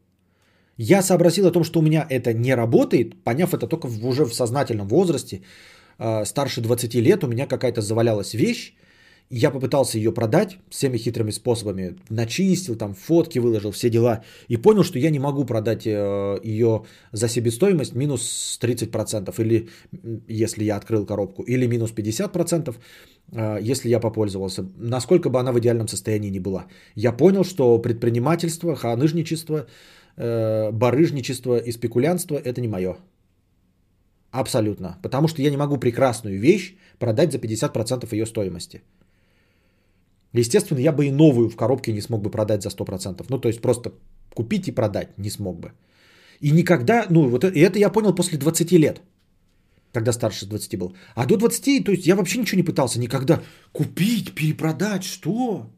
Я 0.77 1.03
сообразил 1.03 1.47
о 1.47 1.53
том, 1.53 1.65
что 1.65 1.81
у 1.81 1.83
меня 1.83 2.07
это 2.11 2.33
не 2.35 2.55
работает, 2.55 3.23
поняв 3.25 3.55
это 3.55 3.67
только 3.67 3.87
в- 3.89 4.07
уже 4.07 4.25
в 4.25 4.35
сознательном 4.35 4.89
возрасте, 4.89 5.43
э, 5.99 6.25
старше 6.25 6.61
20 6.61 7.01
лет, 7.01 7.23
у 7.25 7.29
меня 7.29 7.47
какая-то 7.47 7.81
завалялась 7.81 8.35
вещь, 8.35 8.75
я 9.33 9.51
попытался 9.51 9.97
ее 9.97 10.13
продать 10.13 10.59
всеми 10.69 10.99
хитрыми 10.99 11.31
способами, 11.31 11.97
начистил, 12.11 12.77
там 12.77 12.95
фотки 12.95 13.39
выложил, 13.39 13.71
все 13.71 13.89
дела, 13.89 14.23
и 14.49 14.59
понял, 14.59 14.85
что 14.85 14.99
я 14.99 15.11
не 15.11 15.19
могу 15.19 15.47
продать 15.47 15.87
э, 15.87 16.39
ее 16.45 16.85
за 17.13 17.29
себестоимость 17.29 17.95
минус 17.95 18.59
30%, 18.63 19.35
или 19.41 19.69
если 20.29 20.65
я 20.65 20.77
открыл 20.77 21.07
коробку, 21.07 21.45
или 21.45 21.67
минус 21.67 21.95
50%, 21.95 22.77
э, 23.33 23.59
если 23.73 23.89
я 23.89 24.01
попользовался, 24.01 24.67
насколько 24.77 25.31
бы 25.31 25.41
она 25.41 25.53
в 25.53 25.59
идеальном 25.59 25.89
состоянии 25.89 26.31
не 26.31 26.41
была. 26.41 26.67
Я 26.95 27.13
понял, 27.13 27.43
что 27.45 27.79
предпринимательство, 27.79 28.77
ханыжничество, 28.77 29.67
э, 30.17 30.71
барыжничество 30.73 31.57
и 31.57 31.73
спекулянство– 31.73 32.37
это 32.45 32.61
не 32.61 32.69
мое. 32.69 32.97
Абсолютно. 34.31 34.99
Потому 35.03 35.29
что 35.29 35.41
я 35.41 35.51
не 35.51 35.57
могу 35.57 35.79
прекрасную 35.79 36.39
вещь 36.39 36.77
продать 36.99 37.33
за 37.33 37.39
50% 37.39 38.07
ее 38.13 38.27
стоимости. 38.27 38.83
Естественно, 40.33 40.81
я 40.81 40.93
бы 40.93 41.07
и 41.07 41.11
новую 41.11 41.49
в 41.49 41.57
коробке 41.57 41.93
не 41.93 42.01
смог 42.01 42.23
бы 42.23 42.31
продать 42.31 42.63
за 42.63 42.71
100%. 42.71 43.27
Ну, 43.29 43.39
то 43.39 43.49
есть 43.49 43.61
просто 43.61 43.93
купить 44.35 44.69
и 44.69 44.73
продать 44.73 45.19
не 45.19 45.31
смог 45.31 45.61
бы. 45.61 45.73
И 46.41 46.51
никогда, 46.51 47.07
ну, 47.11 47.29
вот 47.29 47.45
и 47.45 47.61
это 47.61 47.79
я 47.79 47.91
понял 47.91 48.15
после 48.15 48.39
20 48.39 48.73
лет, 48.73 49.01
когда 49.93 50.13
старше 50.13 50.47
20 50.47 50.79
был. 50.79 50.97
А 51.15 51.27
до 51.27 51.37
20, 51.37 51.85
то 51.85 51.93
есть 51.93 52.07
я 52.07 52.17
вообще 52.17 52.39
ничего 52.39 52.57
не 52.57 52.65
пытался 52.65 52.99
никогда 52.99 53.43
купить, 53.73 54.35
перепродать, 54.35 55.05
что? 55.05 55.71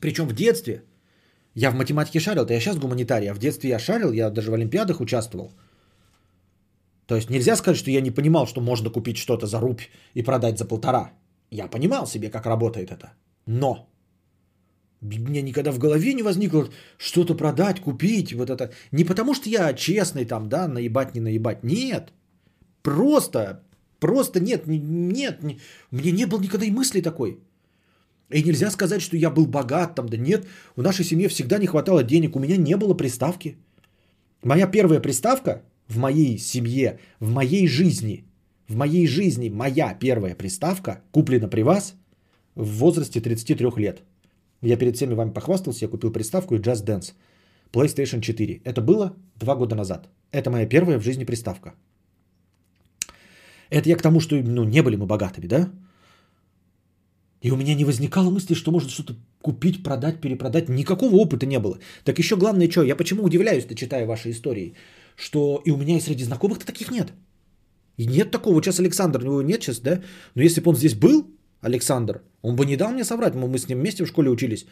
Причем 0.00 0.28
в 0.28 0.32
детстве. 0.32 0.82
Я 1.54 1.70
в 1.70 1.76
математике 1.76 2.20
шарил, 2.20 2.46
то 2.46 2.52
я 2.52 2.60
сейчас 2.60 2.78
гуманитарий, 2.78 3.30
а 3.30 3.34
в 3.34 3.38
детстве 3.38 3.70
я 3.70 3.78
шарил, 3.78 4.12
я 4.12 4.30
даже 4.30 4.50
в 4.50 4.54
олимпиадах 4.54 5.00
участвовал. 5.00 5.52
То 7.06 7.14
есть 7.14 7.30
нельзя 7.30 7.56
сказать, 7.56 7.78
что 7.78 7.90
я 7.90 8.00
не 8.00 8.10
понимал, 8.10 8.46
что 8.46 8.60
можно 8.60 8.90
купить 8.90 9.18
что-то 9.18 9.46
за 9.46 9.60
рубь 9.60 9.82
и 10.14 10.22
продать 10.22 10.58
за 10.58 10.64
полтора. 10.64 11.12
Я 11.54 11.68
понимал 11.68 12.06
себе, 12.06 12.30
как 12.30 12.46
работает 12.46 12.90
это. 12.90 13.12
Но 13.46 13.88
мне 15.00 15.42
никогда 15.42 15.70
в 15.70 15.78
голове 15.78 16.14
не 16.14 16.22
возникло 16.22 16.68
что-то 16.98 17.36
продать, 17.36 17.80
купить, 17.80 18.32
вот 18.32 18.50
это. 18.50 18.72
Не 18.92 19.04
потому 19.04 19.34
что 19.34 19.48
я 19.48 19.72
честный 19.74 20.24
там, 20.24 20.48
да, 20.48 20.66
наебать, 20.68 21.14
не 21.14 21.20
наебать. 21.20 21.62
Нет. 21.62 22.12
Просто, 22.82 23.62
просто 24.00 24.40
нет, 24.40 24.66
не- 24.66 24.80
нет. 24.80 25.42
не- 25.44 25.60
у 25.92 25.96
меня 25.96 26.12
не 26.12 26.26
было 26.26 26.40
никогда 26.40 26.66
и 26.66 26.70
мысли 26.72 27.02
такой. 27.02 27.38
И 28.32 28.42
нельзя 28.42 28.70
сказать, 28.70 29.00
что 29.02 29.16
я 29.16 29.30
был 29.30 29.46
богат 29.46 29.94
там, 29.94 30.08
да 30.08 30.16
нет. 30.16 30.46
В 30.76 30.82
нашей 30.82 31.04
семье 31.04 31.28
всегда 31.28 31.58
не 31.58 31.66
хватало 31.66 32.02
денег, 32.02 32.36
у 32.36 32.40
меня 32.40 32.56
не 32.56 32.76
было 32.76 32.94
приставки. 32.94 33.56
Моя 34.42 34.66
первая 34.66 35.00
приставка 35.00 35.62
в 35.86 35.98
моей 35.98 36.36
семье, 36.38 36.98
в 37.20 37.30
моей 37.30 37.68
жизни, 37.68 38.24
в 38.68 38.76
моей 38.76 39.06
жизни 39.06 39.48
моя 39.50 39.94
первая 39.94 40.34
приставка 40.34 41.00
куплена 41.12 41.48
при 41.48 41.62
вас 41.62 41.94
в 42.54 42.66
возрасте 42.78 43.20
33 43.20 43.70
лет. 43.76 44.02
Я 44.62 44.76
перед 44.76 44.96
всеми 44.96 45.14
вами 45.14 45.30
похвастался, 45.30 45.84
я 45.84 45.90
купил 45.90 46.12
приставку 46.12 46.54
и 46.54 46.58
Just 46.58 46.84
Dance. 46.84 47.12
PlayStation 47.72 48.20
4. 48.20 48.60
Это 48.64 48.80
было 48.80 49.16
два 49.36 49.56
года 49.56 49.74
назад. 49.74 50.08
Это 50.32 50.50
моя 50.50 50.66
первая 50.66 50.98
в 50.98 51.02
жизни 51.02 51.24
приставка. 51.24 51.74
Это 53.70 53.88
я 53.88 53.96
к 53.96 54.02
тому, 54.02 54.20
что 54.20 54.36
ну, 54.36 54.64
не 54.64 54.82
были 54.82 54.96
мы 54.96 55.06
богатыми, 55.06 55.46
да? 55.46 55.70
И 57.42 57.50
у 57.50 57.56
меня 57.56 57.74
не 57.74 57.84
возникало 57.84 58.30
мысли, 58.30 58.54
что 58.54 58.70
можно 58.70 58.90
что-то 58.90 59.14
купить, 59.42 59.82
продать, 59.82 60.20
перепродать. 60.20 60.68
Никакого 60.68 61.16
опыта 61.16 61.46
не 61.46 61.58
было. 61.58 61.78
Так 62.04 62.18
еще 62.18 62.36
главное, 62.36 62.70
что, 62.70 62.82
я 62.82 62.96
почему 62.96 63.22
удивляюсь-то, 63.24 63.74
читая 63.74 64.06
ваши 64.06 64.30
истории, 64.30 64.74
что 65.16 65.60
и 65.66 65.70
у 65.70 65.76
меня 65.76 65.96
и 65.96 66.00
среди 66.00 66.24
знакомых-то 66.24 66.64
таких 66.64 66.90
нет. 66.90 67.12
И 67.96 68.06
нет 68.06 68.30
такого. 68.30 68.62
Сейчас 68.62 68.80
Александр, 68.80 69.20
у 69.20 69.24
него 69.24 69.42
нет 69.42 69.62
сейчас, 69.62 69.80
да? 69.80 70.02
Но 70.34 70.42
если 70.42 70.60
бы 70.60 70.70
он 70.70 70.76
здесь 70.76 70.94
был, 70.94 71.26
Александр, 71.60 72.22
он 72.42 72.56
бы 72.56 72.66
не 72.66 72.76
дал 72.76 72.92
мне 72.92 73.04
соврать. 73.04 73.34
Мы, 73.34 73.48
мы 73.48 73.58
с 73.58 73.68
ним 73.68 73.78
вместе 73.78 74.04
в 74.04 74.08
школе 74.08 74.30
учились. 74.30 74.66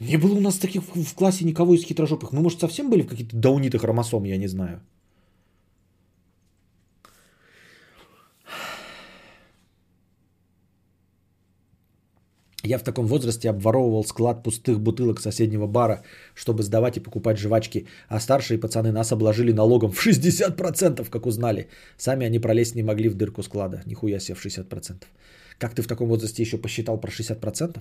Не 0.00 0.16
было 0.16 0.34
у 0.34 0.40
нас 0.40 0.58
таких 0.58 0.82
в 0.82 1.14
классе 1.14 1.44
никого 1.44 1.74
из 1.74 1.84
хитрожопых. 1.84 2.32
Мы, 2.32 2.40
может, 2.40 2.60
совсем 2.60 2.90
были 2.90 3.02
в 3.02 3.06
каких-то 3.06 3.36
даунитых 3.36 3.82
хромосом, 3.82 4.24
я 4.24 4.36
не 4.36 4.48
знаю. 4.48 4.80
Я 12.64 12.78
в 12.78 12.82
таком 12.82 13.06
возрасте 13.06 13.50
обворовывал 13.50 14.04
склад 14.04 14.42
пустых 14.42 14.78
бутылок 14.80 15.20
соседнего 15.20 15.66
бара, 15.66 16.02
чтобы 16.34 16.62
сдавать 16.62 16.96
и 16.96 17.00
покупать 17.00 17.38
жвачки, 17.38 17.86
а 18.08 18.20
старшие 18.20 18.58
пацаны 18.58 18.92
нас 18.92 19.12
обложили 19.12 19.52
налогом 19.52 19.90
в 19.90 20.06
60%, 20.06 21.10
как 21.10 21.26
узнали. 21.26 21.68
Сами 21.96 22.26
они 22.26 22.38
пролезть 22.38 22.76
не 22.76 22.82
могли 22.82 23.08
в 23.08 23.14
дырку 23.14 23.42
склада. 23.42 23.82
Нихуя 23.86 24.20
себе 24.20 24.36
в 24.36 24.46
60%. 24.46 25.02
Как 25.58 25.74
ты 25.74 25.82
в 25.82 25.86
таком 25.86 26.08
возрасте 26.08 26.42
еще 26.42 26.56
посчитал 26.56 27.00
про 27.00 27.10
60%? 27.10 27.80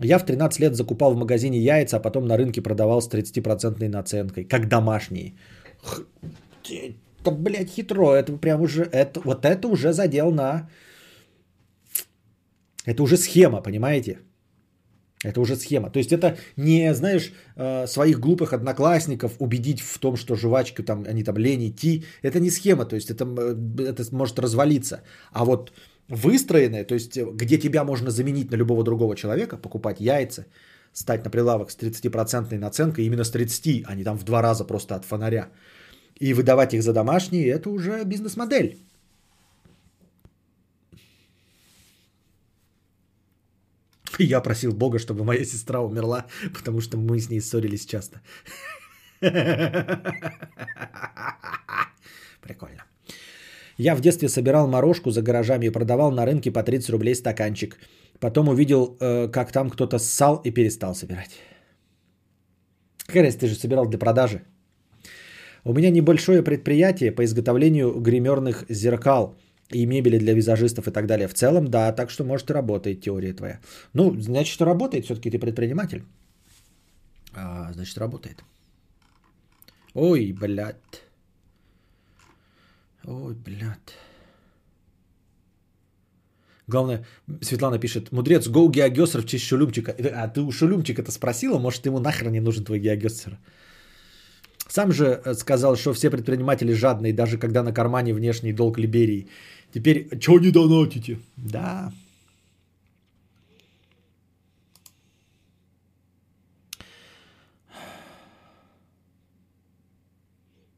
Я 0.00 0.18
в 0.18 0.24
13 0.26 0.60
лет 0.60 0.76
закупал 0.76 1.14
в 1.14 1.16
магазине 1.16 1.58
яйца, 1.58 1.96
а 1.96 2.00
потом 2.00 2.26
на 2.26 2.36
рынке 2.36 2.62
продавал 2.62 3.00
с 3.00 3.08
30% 3.08 3.88
наценкой, 3.88 4.44
как 4.44 4.68
домашние. 4.68 5.32
Х- 5.82 6.02
Это, 7.22 7.30
блядь, 7.30 7.70
хитро. 7.70 8.12
Это 8.14 8.32
прям 8.36 8.60
уже, 8.60 8.82
это, 8.82 9.20
вот 9.24 9.44
это 9.44 9.68
уже 9.68 9.92
задел 9.92 10.30
на 10.32 10.68
это 12.86 13.02
уже 13.02 13.16
схема, 13.16 13.60
понимаете? 13.60 14.18
Это 15.24 15.40
уже 15.40 15.56
схема. 15.56 15.90
То 15.90 15.98
есть 15.98 16.12
это 16.12 16.36
не, 16.56 16.94
знаешь, 16.94 17.32
э, 17.56 17.86
своих 17.86 18.20
глупых 18.20 18.52
одноклассников 18.52 19.32
убедить 19.38 19.80
в 19.80 19.98
том, 19.98 20.16
что 20.16 20.36
жвачка 20.36 20.82
там, 20.82 21.04
они 21.08 21.24
там 21.24 21.36
лень 21.36 21.68
идти. 21.68 22.04
Это 22.22 22.38
не 22.38 22.50
схема, 22.50 22.84
то 22.84 22.96
есть 22.96 23.10
это, 23.10 23.24
э, 23.24 23.82
это 23.90 24.04
может 24.12 24.38
развалиться. 24.38 25.00
А 25.32 25.44
вот 25.44 25.72
выстроенная, 26.08 26.84
то 26.84 26.94
есть 26.94 27.18
где 27.18 27.58
тебя 27.58 27.84
можно 27.84 28.10
заменить 28.10 28.50
на 28.50 28.56
любого 28.56 28.84
другого 28.84 29.16
человека, 29.16 29.56
покупать 29.56 30.00
яйца, 30.00 30.46
стать 30.92 31.24
на 31.24 31.30
прилавок 31.30 31.70
с 31.70 31.76
30% 31.76 32.58
наценкой, 32.58 33.04
именно 33.04 33.24
с 33.24 33.30
30, 33.30 33.84
а 33.86 33.94
не 33.94 34.04
там 34.04 34.18
в 34.18 34.24
два 34.24 34.42
раза 34.42 34.64
просто 34.64 34.94
от 34.94 35.04
фонаря, 35.04 35.48
и 36.20 36.34
выдавать 36.34 36.74
их 36.74 36.82
за 36.82 36.92
домашние, 36.92 37.48
это 37.48 37.70
уже 37.70 38.04
бизнес-модель. 38.04 38.76
Я 44.18 44.40
просил 44.40 44.72
Бога, 44.72 44.98
чтобы 44.98 45.24
моя 45.24 45.44
сестра 45.44 45.80
умерла, 45.80 46.26
потому 46.54 46.80
что 46.80 46.96
мы 46.96 47.18
с 47.18 47.30
ней 47.30 47.40
ссорились 47.40 47.86
часто. 47.86 48.20
Прикольно. 52.42 52.84
Я 53.78 53.94
в 53.94 54.00
детстве 54.00 54.28
собирал 54.28 54.68
морожку 54.68 55.10
за 55.10 55.22
гаражами 55.22 55.66
и 55.66 55.70
продавал 55.70 56.10
на 56.10 56.26
рынке 56.26 56.50
по 56.50 56.62
30 56.62 56.90
рублей 56.90 57.14
стаканчик. 57.14 57.76
Потом 58.18 58.48
увидел, 58.48 58.96
э, 59.00 59.28
как 59.28 59.52
там 59.52 59.70
кто-то 59.70 59.98
ссал 59.98 60.40
и 60.44 60.50
перестал 60.50 60.94
собирать. 60.94 61.38
Какая 63.06 63.30
ты 63.32 63.46
же 63.46 63.54
собирал 63.54 63.86
для 63.86 63.98
продажи. 63.98 64.42
У 65.64 65.72
меня 65.74 65.90
небольшое 65.90 66.42
предприятие 66.42 67.12
по 67.12 67.22
изготовлению 67.24 68.00
гримерных 68.00 68.64
зеркал 68.68 69.36
и 69.70 69.86
мебели 69.86 70.18
для 70.18 70.34
визажистов 70.34 70.88
и 70.88 70.90
так 70.90 71.06
далее. 71.06 71.28
В 71.28 71.34
целом, 71.34 71.68
да, 71.68 71.92
так 71.92 72.10
что 72.10 72.24
может 72.24 72.50
и 72.50 72.52
работает 72.52 73.00
теория 73.00 73.32
твоя. 73.32 73.60
Ну, 73.94 74.20
значит, 74.20 74.60
работает, 74.60 75.04
все-таки 75.04 75.30
ты 75.30 75.38
предприниматель. 75.38 76.02
А, 77.34 77.72
значит, 77.72 77.98
работает. 77.98 78.44
Ой, 79.94 80.32
блядь. 80.32 81.02
Ой, 83.04 83.34
блядь. 83.34 83.94
Главное, 86.68 87.06
Светлана 87.42 87.78
пишет, 87.78 88.12
мудрец, 88.12 88.48
гоу 88.48 88.68
геогесер 88.68 89.22
в 89.22 89.26
честь 89.26 89.44
Шулюмчика. 89.44 89.92
А 89.92 90.28
ты 90.28 90.40
у 90.40 90.50
Шулюмчика 90.50 91.02
это 91.02 91.12
спросила? 91.12 91.58
Может, 91.58 91.86
ему 91.86 92.00
нахрен 92.00 92.32
не 92.32 92.40
нужен 92.40 92.64
твой 92.64 92.80
геогесер? 92.80 93.38
Сам 94.76 94.92
же 94.92 95.04
э, 95.04 95.34
сказал, 95.34 95.76
что 95.76 95.94
все 95.94 96.10
предприниматели 96.10 96.74
жадные, 96.74 97.14
даже 97.14 97.38
когда 97.38 97.62
на 97.62 97.72
кармане 97.72 98.12
внешний 98.12 98.52
долг 98.52 98.78
Либерии. 98.78 99.26
Теперь, 99.72 100.06
что 100.20 100.38
не 100.38 100.50
донатите? 100.50 101.18
Да. 101.36 101.92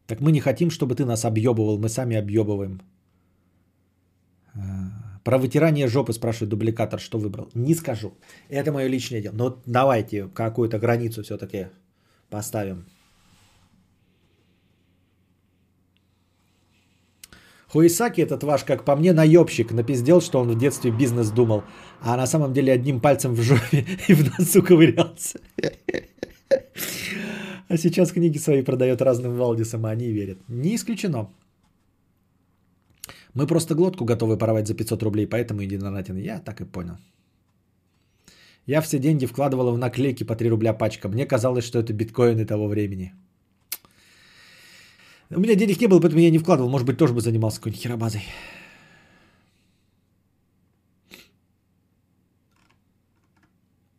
Так 0.06 0.20
мы 0.20 0.30
не 0.30 0.40
хотим, 0.40 0.70
чтобы 0.70 0.94
ты 0.94 1.04
нас 1.04 1.24
объебывал, 1.24 1.78
мы 1.78 1.88
сами 1.88 2.16
объебываем. 2.16 2.80
А, 4.54 4.60
про 5.24 5.38
вытирание 5.38 5.88
жопы 5.88 6.12
спрашивает 6.12 6.50
дубликатор, 6.50 7.00
что 7.00 7.18
выбрал. 7.18 7.48
Не 7.54 7.74
скажу. 7.74 8.12
Это 8.48 8.70
мое 8.70 8.86
личное 8.86 9.20
дело. 9.20 9.34
Но 9.34 9.62
давайте 9.66 10.28
какую-то 10.28 10.78
границу 10.78 11.22
все-таки 11.22 11.66
поставим. 12.30 12.84
Хуисаки 17.68 18.22
этот 18.22 18.44
ваш, 18.44 18.64
как 18.64 18.84
по 18.84 18.96
мне, 18.96 19.12
наебщик, 19.12 19.72
напиздел, 19.72 20.22
что 20.22 20.40
он 20.40 20.50
в 20.50 20.58
детстве 20.58 20.90
бизнес 20.90 21.30
думал, 21.30 21.64
а 22.00 22.16
на 22.16 22.26
самом 22.26 22.52
деле 22.54 22.72
одним 22.72 23.00
пальцем 23.00 23.34
в 23.34 23.42
жопе 23.42 23.86
и 24.08 24.14
в 24.14 24.38
носу 24.38 24.62
ковырялся. 24.62 25.38
А 27.68 27.76
сейчас 27.76 28.12
книги 28.12 28.38
свои 28.38 28.62
продает 28.62 29.02
разным 29.02 29.36
Валдисам, 29.36 29.84
а 29.84 29.90
они 29.90 30.10
верят. 30.10 30.38
Не 30.48 30.76
исключено. 30.76 31.28
Мы 33.34 33.46
просто 33.46 33.74
глотку 33.74 34.06
готовы 34.06 34.38
порвать 34.38 34.66
за 34.66 34.74
500 34.74 35.02
рублей, 35.02 35.26
поэтому 35.26 35.62
иди 35.62 35.76
на 35.76 35.90
Натин. 35.90 36.16
Я 36.16 36.38
так 36.38 36.62
и 36.62 36.64
понял. 36.64 36.96
Я 38.64 38.80
все 38.80 38.98
деньги 38.98 39.26
вкладывала 39.26 39.70
в 39.72 39.78
наклейки 39.78 40.24
по 40.24 40.34
3 40.34 40.48
рубля 40.48 40.72
пачка. 40.72 41.08
Мне 41.08 41.26
казалось, 41.26 41.64
что 41.64 41.78
это 41.78 41.92
биткоины 41.92 42.46
того 42.46 42.66
времени. 42.66 43.12
У 45.30 45.40
меня 45.40 45.54
денег 45.54 45.80
не 45.80 45.88
было, 45.88 46.00
поэтому 46.00 46.22
я 46.22 46.30
не 46.30 46.38
вкладывал. 46.38 46.70
Может 46.70 46.86
быть, 46.86 46.96
тоже 46.96 47.12
бы 47.12 47.20
занимался 47.20 47.58
какой-нибудь 47.58 47.82
херобазой. 47.82 48.22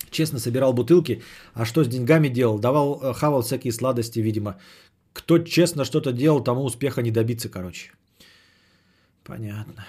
Честно 0.09 0.39
собирал 0.39 0.73
бутылки. 0.73 1.21
А 1.53 1.65
что 1.65 1.83
с 1.83 1.87
деньгами 1.87 2.29
делал? 2.29 2.59
Давал, 2.59 2.99
э, 3.01 3.13
хавал 3.13 3.41
всякие 3.41 3.71
сладости, 3.71 4.19
видимо. 4.19 4.57
Кто 5.13 5.39
честно 5.39 5.85
что-то 5.85 6.11
делал, 6.11 6.43
тому 6.43 6.63
успеха 6.63 7.01
не 7.01 7.11
добиться, 7.11 7.49
короче. 7.49 7.91
Понятно. 9.23 9.85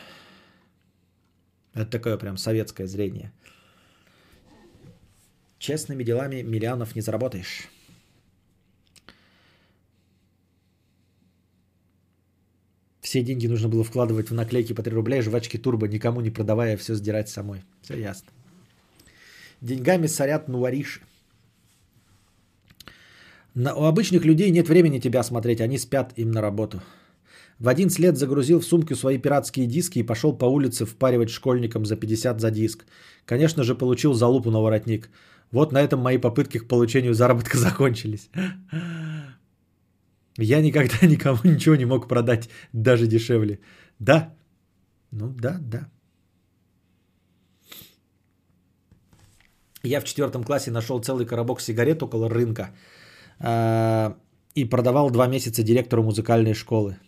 Это 1.75 1.91
такое 1.91 2.19
прям 2.19 2.37
советское 2.37 2.87
зрение. 2.87 3.33
Честными 5.59 6.05
делами 6.05 6.43
миллионов 6.43 6.95
не 6.95 7.03
заработаешь. 7.03 7.69
Все 13.01 13.23
деньги 13.23 13.47
нужно 13.47 13.69
было 13.69 13.83
вкладывать 13.83 14.31
в 14.31 14.35
наклейки 14.35 14.73
по 14.73 14.83
3 14.83 14.95
рубля, 14.95 15.23
жвачки 15.23 15.57
турбо, 15.57 15.89
никому 15.89 16.21
не 16.21 16.31
продавая, 16.31 16.77
все 16.77 16.95
сдирать 16.95 17.29
самой. 17.29 17.63
Все 17.83 17.99
ясно. 17.99 18.29
Деньгами 19.61 20.07
сорят 20.07 20.49
нуариши. 20.49 21.01
На, 23.55 23.75
у 23.75 23.85
обычных 23.85 24.25
людей 24.25 24.51
нет 24.51 24.69
времени 24.69 24.99
тебя 24.99 25.23
смотреть, 25.23 25.61
они 25.61 25.79
спят 25.79 26.13
им 26.17 26.31
на 26.31 26.41
работу. 26.41 26.83
В 27.59 27.69
один 27.69 27.91
след 27.91 28.17
загрузил 28.17 28.61
в 28.61 28.65
сумку 28.65 28.95
свои 28.95 29.19
пиратские 29.19 29.67
диски 29.67 29.99
и 29.99 30.03
пошел 30.03 30.33
по 30.33 30.47
улице 30.47 30.87
впаривать 30.87 31.31
школьникам 31.31 31.85
за 31.85 31.97
50 31.97 32.41
за 32.41 32.51
диск. 32.51 32.87
Конечно 33.27 33.65
же, 33.65 33.75
получил 33.75 34.15
залупу 34.15 34.51
на 34.51 34.61
воротник. 34.61 35.11
Вот 35.51 35.73
на 35.73 35.83
этом 35.83 36.01
мои 36.01 36.17
попытки 36.17 36.59
к 36.59 36.69
получению 36.69 37.13
заработка 37.13 37.59
закончились. 37.59 38.31
Я 40.39 40.62
никогда 40.62 40.94
никому 41.07 41.39
ничего 41.44 41.77
не 41.77 41.86
мог 41.86 42.09
продать, 42.09 42.48
даже 42.73 43.07
дешевле. 43.07 43.59
Да, 43.98 44.35
ну 45.11 45.28
да, 45.28 45.59
да. 45.61 45.89
Я 49.82 50.01
в 50.01 50.05
четвертом 50.05 50.44
классе 50.44 50.70
нашел 50.70 51.01
целый 51.01 51.27
коробок 51.27 51.61
сигарет 51.61 52.02
около 52.02 52.28
рынка 52.28 52.70
э, 53.39 54.15
и 54.55 54.65
продавал 54.65 55.11
два 55.11 55.27
месяца 55.27 55.62
директору 55.62 56.02
музыкальной 56.02 56.55
школы. 56.55 56.98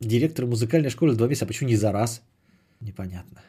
Директор 0.00 0.46
музыкальной 0.46 0.90
школы 0.90 1.16
два 1.16 1.26
месяца, 1.26 1.46
а 1.46 1.48
почему 1.48 1.70
не 1.70 1.76
за 1.76 1.92
раз? 1.92 2.22
Непонятно. 2.80 3.40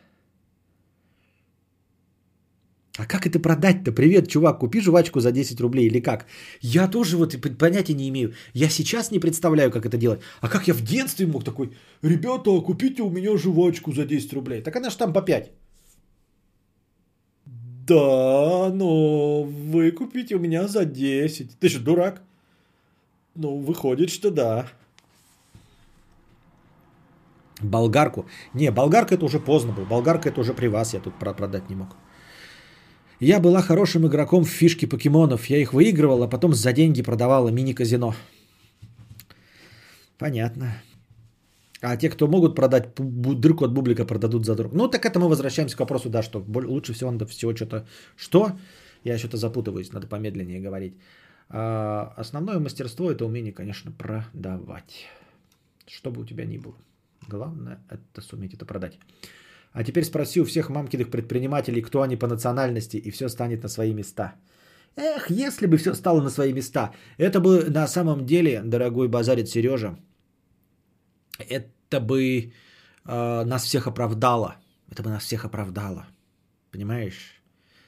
А 2.97 3.05
как 3.05 3.27
это 3.27 3.39
продать-то? 3.39 3.91
Привет, 3.91 4.30
чувак, 4.30 4.59
купи 4.59 4.81
жвачку 4.81 5.19
за 5.19 5.31
10 5.31 5.59
рублей 5.59 5.88
или 5.88 5.99
как? 5.99 6.26
Я 6.61 6.88
тоже 6.88 7.17
вот 7.17 7.35
понятия 7.57 7.93
не 7.93 8.07
имею. 8.07 8.34
Я 8.53 8.69
сейчас 8.69 9.11
не 9.11 9.19
представляю, 9.19 9.72
как 9.72 9.85
это 9.85 9.97
делать. 9.97 10.22
А 10.41 10.47
как 10.47 10.67
я 10.67 10.73
в 10.73 10.81
детстве 10.81 11.27
мог 11.27 11.43
такой, 11.43 11.72
ребята, 12.01 12.61
купите 12.61 13.01
у 13.01 13.09
меня 13.09 13.38
жвачку 13.38 13.91
за 13.91 14.05
10 14.05 14.34
рублей. 14.34 14.61
Так 14.61 14.76
она 14.76 14.89
же 14.89 14.97
там 14.97 15.13
по 15.13 15.22
5. 15.22 15.51
Да, 17.88 18.72
но 18.73 19.43
вы 19.43 19.91
купите 19.91 20.35
у 20.35 20.39
меня 20.39 20.67
за 20.67 20.85
10. 20.85 21.59
Ты 21.59 21.69
что, 21.69 21.80
дурак? 21.81 22.22
Ну, 23.35 23.57
выходит, 23.57 24.09
что 24.09 24.31
да. 24.31 24.67
Болгарку. 27.61 28.26
Не, 28.53 28.72
болгарка 28.72 29.15
это 29.15 29.26
уже 29.26 29.39
поздно 29.39 29.73
был. 29.73 29.85
Болгарка 29.85 30.30
это 30.30 30.39
уже 30.39 30.53
при 30.53 30.67
вас 30.67 30.93
я 30.93 31.01
тут 31.01 31.13
продать 31.19 31.69
не 31.69 31.76
мог. 31.76 31.89
Я 33.20 33.40
была 33.40 33.62
хорошим 33.62 34.06
игроком 34.08 34.44
в 34.44 34.50
фишки 34.50 34.86
покемонов. 34.86 35.46
Я 35.46 35.58
их 35.58 35.74
выигрывала, 35.74 36.26
а 36.26 36.30
потом 36.30 36.54
за 36.54 36.74
деньги 36.74 37.02
продавала 37.02 37.50
мини-казино. 37.50 38.14
Понятно. 40.18 40.82
А 41.82 41.98
те, 41.98 42.10
кто 42.10 42.28
могут 42.28 42.56
продать 42.56 42.94
дырку 42.98 43.66
от 43.66 43.74
бублика, 43.74 44.06
продадут 44.06 44.46
за 44.46 44.56
друг. 44.56 44.74
Ну, 44.74 44.88
так 44.88 45.06
это 45.06 45.20
мы 45.20 45.30
возвращаемся 45.30 45.78
к 45.78 45.80
вопросу, 45.80 46.10
да, 46.10 46.24
что 46.24 46.44
лучше 46.48 46.94
всего 46.94 47.12
надо 47.12 47.26
всего 47.26 47.56
что-то... 47.56 47.86
Что? 48.16 48.52
Я 49.04 49.18
что-то 49.18 49.38
запутываюсь, 49.38 49.94
надо 49.94 50.08
помедленнее 50.08 50.60
говорить. 50.60 50.96
А 51.50 52.14
основное 52.18 52.60
мастерство– 52.60 53.12
это 53.12 53.26
умение, 53.26 53.54
конечно, 53.54 53.92
продавать. 53.92 55.06
Что 55.88 56.12
бы 56.12 56.22
у 56.22 56.26
тебя 56.26 56.46
ни 56.46 56.58
было. 56.58 56.76
Главное– 57.28 57.80
это 57.90 58.22
суметь 58.22 58.54
это 58.56 58.66
продать. 58.66 58.98
А 59.76 59.84
теперь 59.84 60.06
спроси 60.06 60.39
у 60.41 60.45
всех 60.45 60.69
мамкиных 60.69 61.10
предпринимателей, 61.11 61.81
кто 61.81 62.02
они 62.02 62.15
по 62.15 62.27
национальности, 62.27 62.95
и 62.97 63.11
все 63.11 63.30
станет 63.30 63.64
на 63.64 63.69
свои 63.69 63.93
места. 63.93 64.35
Эх, 64.95 65.30
если 65.30 65.68
бы 65.68 65.77
все 65.77 65.93
стало 65.93 66.22
на 66.22 66.30
свои 66.30 66.53
места. 66.53 66.93
Это 67.18 67.41
бы 67.41 67.69
на 67.69 67.88
самом 67.88 68.26
деле, 68.26 68.61
дорогой 68.64 69.10
базарит 69.10 69.49
Сережа, 69.49 69.97
это 71.49 71.99
бы 71.99 72.53
э, 73.06 73.43
нас 73.45 73.65
всех 73.65 73.88
оправдало. 73.88 74.56
Это 74.89 75.03
бы 75.03 75.10
нас 75.10 75.23
всех 75.23 75.43
оправдало. 75.43 76.07
Понимаешь? 76.72 77.41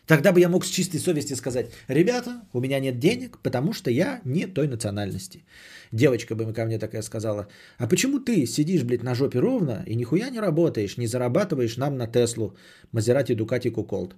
Тогда 0.08 0.32
бы 0.32 0.40
я 0.40 0.50
мог 0.50 0.66
с 0.66 0.70
чистой 0.70 1.00
совести 1.00 1.36
сказать, 1.36 1.72
ребята, 1.90 2.42
у 2.54 2.62
меня 2.62 2.80
нет 2.80 2.98
денег, 2.98 3.40
потому 3.44 3.74
что 3.74 3.92
я 3.92 4.22
не 4.26 4.48
той 4.48 4.68
национальности. 4.68 5.44
Девочка 5.92 6.34
бы 6.34 6.54
ко 6.54 6.66
мне 6.66 6.80
такая 6.80 7.02
сказала, 7.02 7.48
а 7.78 7.88
почему 7.88 8.20
ты 8.20 8.46
сидишь, 8.46 8.84
блядь, 8.84 9.04
на 9.04 9.16
жопе 9.16 9.40
ровно 9.40 9.84
и 9.86 9.96
нихуя 9.96 10.30
не 10.30 10.40
работаешь, 10.40 10.98
не 10.98 11.08
зарабатываешь 11.08 11.78
нам 11.78 11.98
на 11.98 12.08
Теслу, 12.08 12.56
Мазерати, 12.94 13.36
Дукати, 13.36 13.70
Куколд, 13.70 14.16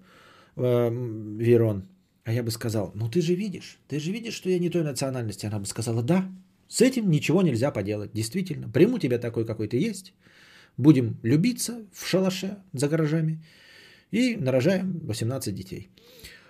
Верон? 0.55 1.87
А 2.23 2.33
я 2.33 2.43
бы 2.43 2.51
сказал, 2.51 2.91
ну 2.93 3.09
ты 3.09 3.21
же 3.21 3.33
видишь, 3.33 3.79
ты 3.87 3.99
же 3.99 4.11
видишь, 4.11 4.35
что 4.35 4.49
я 4.49 4.59
не 4.59 4.69
той 4.69 4.83
национальности. 4.83 5.47
Она 5.47 5.59
бы 5.59 5.65
сказала, 5.65 6.03
да, 6.03 6.29
с 6.67 6.81
этим 6.81 7.09
ничего 7.09 7.41
нельзя 7.41 7.71
поделать, 7.71 8.11
действительно. 8.13 8.69
Приму 8.69 8.99
тебя 8.99 9.17
такой, 9.17 9.43
какой 9.45 9.67
ты 9.67 9.77
есть, 9.77 10.13
будем 10.77 11.17
любиться 11.23 11.81
в 11.91 12.07
шалаше 12.07 12.57
за 12.73 12.87
гаражами 12.87 13.43
и 14.11 14.36
нарожаем 14.36 14.99
18 15.03 15.53
детей. 15.56 15.90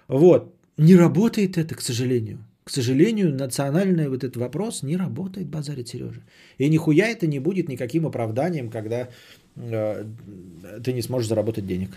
Вот. 0.08 0.56
Не 0.78 0.96
работает 0.96 1.58
это, 1.58 1.76
к 1.76 1.82
сожалению. 1.82 2.38
К 2.64 2.72
сожалению, 2.72 3.34
национальный 3.34 4.08
вот 4.10 4.24
этот 4.24 4.38
вопрос 4.38 4.84
не 4.84 4.96
работает, 4.98 5.48
базарит 5.50 5.88
Сережа. 5.88 6.22
И 6.60 6.70
нихуя 6.70 7.08
это 7.08 7.28
не 7.28 7.40
будет 7.40 7.68
никаким 7.68 8.06
оправданием, 8.06 8.70
когда 8.70 9.10
э, 9.56 10.06
ты 10.84 10.94
не 10.94 11.02
сможешь 11.02 11.28
заработать 11.28 11.66
денег. 11.66 11.90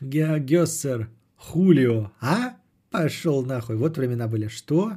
Геогессер 0.00 1.08
Хулио. 1.36 2.10
А? 2.20 2.56
Пошел 2.90 3.44
нахуй. 3.44 3.76
Вот 3.76 3.96
времена 3.96 4.28
были. 4.28 4.48
Что? 4.48 4.96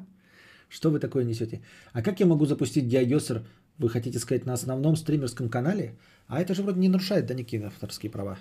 Что 0.73 0.89
вы 0.89 0.99
такое 0.99 1.23
несете? 1.23 1.61
А 1.93 2.01
как 2.01 2.19
я 2.19 2.25
могу 2.25 2.45
запустить 2.45 2.85
Геогессер, 2.85 3.43
вы 3.77 3.89
хотите 3.89 4.17
сказать, 4.17 4.45
на 4.45 4.53
основном 4.53 4.95
стримерском 4.95 5.47
канале? 5.49 5.93
А 6.27 6.41
это 6.41 6.55
же 6.55 6.63
вроде 6.63 6.79
не 6.79 6.89
нарушает, 6.89 7.27
да, 7.27 7.35
никакие 7.35 7.63
авторские 7.65 8.11
права. 8.11 8.39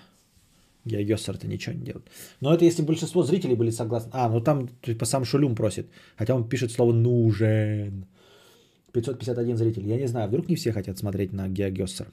Геогессер-то 0.85 1.47
ничего 1.47 1.75
не 1.75 1.85
делает. 1.85 2.09
Но 2.41 2.51
это 2.51 2.65
если 2.65 2.81
большинство 2.81 3.23
зрителей 3.23 3.55
были 3.55 3.71
согласны. 3.71 4.09
А, 4.13 4.29
ну 4.29 4.41
там 4.41 4.67
типа 4.81 5.05
сам 5.05 5.25
Шулюм 5.25 5.55
просит. 5.55 5.85
Хотя 6.17 6.33
он 6.33 6.49
пишет 6.49 6.71
слово 6.71 6.91
«нужен». 6.93 8.05
551 8.93 9.57
зрителей. 9.57 9.89
Я 9.89 9.97
не 9.97 10.07
знаю, 10.07 10.27
вдруг 10.27 10.49
не 10.49 10.55
все 10.55 10.71
хотят 10.71 10.97
смотреть 10.97 11.33
на 11.33 11.47
Геогессер. 11.47 12.07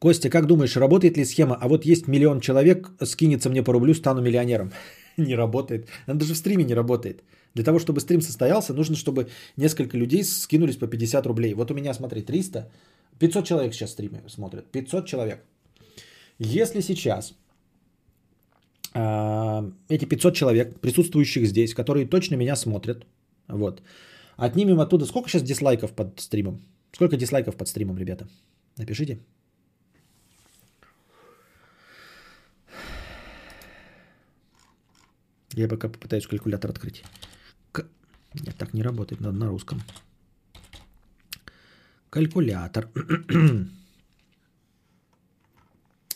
Костя, 0.00 0.30
как 0.30 0.46
думаешь, 0.46 0.76
работает 0.76 1.16
ли 1.16 1.24
схема? 1.24 1.56
А 1.60 1.68
вот 1.68 1.84
есть 1.84 2.08
миллион 2.08 2.40
человек, 2.40 2.90
скинется 3.04 3.50
мне 3.50 3.62
по 3.62 3.72
рублю, 3.72 3.94
стану 3.94 4.20
миллионером. 4.20 4.72
не 5.16 5.36
работает. 5.36 5.88
Она 6.06 6.18
даже 6.18 6.34
в 6.34 6.36
стриме 6.36 6.64
не 6.64 6.74
работает. 6.74 7.22
Для 7.54 7.64
того, 7.64 7.78
чтобы 7.78 8.00
стрим 8.00 8.20
состоялся, 8.20 8.74
нужно, 8.74 8.96
чтобы 8.96 9.28
несколько 9.56 9.98
людей 9.98 10.24
скинулись 10.24 10.76
по 10.76 10.86
50 10.86 11.26
рублей. 11.26 11.54
Вот 11.54 11.70
у 11.70 11.74
меня, 11.74 11.94
смотри, 11.94 12.22
300, 12.22 12.70
500 13.18 13.44
человек 13.44 13.74
сейчас 13.74 13.90
стримы 13.90 14.22
смотрят. 14.28 14.70
500 14.70 15.06
человек. 15.06 15.44
Если 16.38 16.80
сейчас 16.80 17.34
э, 18.94 19.70
эти 19.88 20.04
500 20.04 20.34
человек, 20.34 20.80
присутствующих 20.80 21.46
здесь, 21.46 21.74
которые 21.74 22.06
точно 22.06 22.36
меня 22.36 22.56
смотрят, 22.56 23.04
вот, 23.48 23.82
отнимем 24.36 24.80
оттуда, 24.80 25.06
сколько 25.06 25.28
сейчас 25.28 25.42
дизлайков 25.42 25.92
под 25.92 26.20
стримом? 26.20 26.60
Сколько 26.92 27.16
дизлайков 27.16 27.56
под 27.56 27.68
стримом, 27.68 27.98
ребята? 27.98 28.28
Напишите. 28.78 29.18
Я 35.54 35.68
пока 35.68 35.88
попытаюсь 35.88 36.26
калькулятор 36.26 36.70
открыть. 36.70 37.02
Нет, 38.34 38.56
так 38.56 38.74
не 38.74 38.82
работает, 38.82 39.20
надо 39.20 39.38
на 39.38 39.48
русском. 39.48 39.82
Калькулятор. 42.10 42.88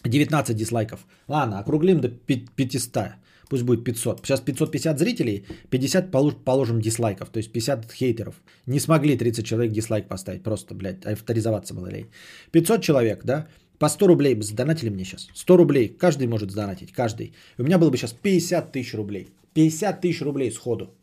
19 0.04 0.56
дизлайков. 0.56 1.06
Ладно, 1.28 1.58
округлим 1.58 2.00
до 2.00 2.08
500. 2.08 3.14
Пусть 3.48 3.62
будет 3.62 3.84
500. 3.84 4.20
Сейчас 4.26 4.40
550 4.40 4.98
зрителей, 4.98 5.44
50 5.70 6.10
положим 6.44 6.80
дизлайков. 6.80 7.30
То 7.30 7.38
есть 7.38 7.52
50 7.52 7.92
хейтеров. 7.92 8.34
Не 8.66 8.80
смогли 8.80 9.16
30 9.16 9.44
человек 9.46 9.72
дизлайк 9.72 10.08
поставить. 10.08 10.42
Просто, 10.42 10.74
блядь, 10.74 11.04
авторизоваться 11.04 11.74
было 11.74 11.88
лень. 11.90 12.10
500 12.52 12.82
человек, 12.82 13.24
да? 13.24 13.46
По 13.78 13.88
100 13.88 14.06
рублей 14.06 14.34
бы 14.34 14.42
задонатили 14.42 14.90
мне 14.90 15.04
сейчас. 15.04 15.28
100 15.34 15.56
рублей. 15.56 15.88
Каждый 15.88 16.26
может 16.26 16.50
задонатить. 16.50 16.92
Каждый. 16.92 17.32
У 17.58 17.62
меня 17.62 17.78
было 17.78 17.90
бы 17.90 17.96
сейчас 17.96 18.12
50 18.12 18.72
тысяч 18.72 18.94
рублей. 18.94 19.28
50 19.54 20.00
тысяч 20.00 20.22
рублей 20.22 20.50
сходу. 20.52 20.94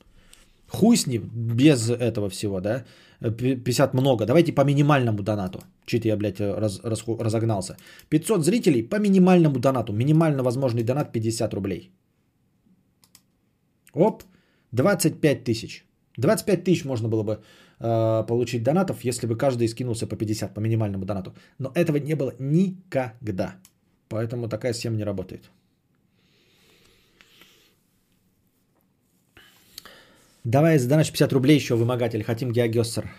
Хуй 0.71 0.95
с 0.95 1.07
ним, 1.07 1.29
без 1.33 1.89
этого 1.89 2.29
всего, 2.29 2.61
да? 2.61 2.85
50 3.19 3.93
много. 3.93 4.25
Давайте 4.25 4.53
по 4.53 4.63
минимальному 4.63 5.21
донату. 5.21 5.59
Чуть 5.85 6.05
я, 6.05 6.17
блядь, 6.17 6.39
раз, 6.39 6.79
раз, 6.83 7.03
разогнался. 7.19 7.77
500 8.09 8.45
зрителей 8.45 8.83
по 8.83 8.99
минимальному 8.99 9.59
донату. 9.59 9.93
Минимально 9.93 10.43
возможный 10.43 10.83
донат 10.83 11.11
50 11.11 11.53
рублей. 11.53 11.91
Оп, 13.93 14.23
25 14.71 15.43
тысяч. 15.43 15.85
25 16.17 16.63
тысяч 16.63 16.85
можно 16.85 17.09
было 17.09 17.23
бы 17.23 17.41
э, 17.79 18.25
получить 18.27 18.63
донатов, 18.63 19.03
если 19.03 19.27
бы 19.27 19.37
каждый 19.37 19.67
скинулся 19.67 20.07
по 20.07 20.15
50 20.15 20.53
по 20.53 20.59
минимальному 20.61 21.05
донату. 21.05 21.33
Но 21.59 21.71
этого 21.75 21.97
не 21.97 22.15
было 22.15 22.33
никогда. 22.39 23.55
Поэтому 24.07 24.47
такая 24.47 24.73
схема 24.73 24.95
не 24.95 25.05
работает. 25.05 25.51
Давай 30.43 30.79
задонать 30.79 31.11
50 31.11 31.33
рублей 31.33 31.55
еще, 31.55 31.75
вымогатель. 31.75 32.23
Хотим 32.23 32.51
Геогессер. 32.51 33.09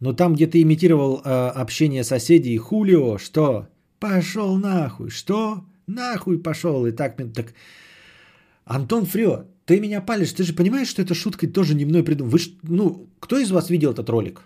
Но 0.00 0.12
там, 0.12 0.34
где 0.34 0.46
ты 0.46 0.62
имитировал 0.62 1.20
э, 1.24 1.48
общение 1.62 2.04
соседей, 2.04 2.56
Хулио, 2.58 3.18
что? 3.18 3.68
Пошел 4.00 4.56
нахуй. 4.56 5.10
Что? 5.10 5.64
Нахуй 5.86 6.42
пошел. 6.42 6.86
И 6.86 6.92
так, 6.92 7.16
так... 7.16 7.54
Антон 8.64 9.04
Фрио, 9.04 9.44
ты 9.66 9.80
меня 9.80 10.00
палишь, 10.00 10.32
ты 10.32 10.42
же 10.42 10.54
понимаешь, 10.54 10.88
что 10.88 11.02
эта 11.02 11.14
шутка 11.14 11.46
тоже 11.46 11.74
не 11.74 11.84
мной 11.84 12.02
придумал. 12.02 12.32
Вы, 12.32 12.38
ну, 12.62 13.08
кто 13.20 13.38
из 13.38 13.50
вас 13.50 13.70
видел 13.70 13.92
этот 13.92 14.08
ролик? 14.08 14.42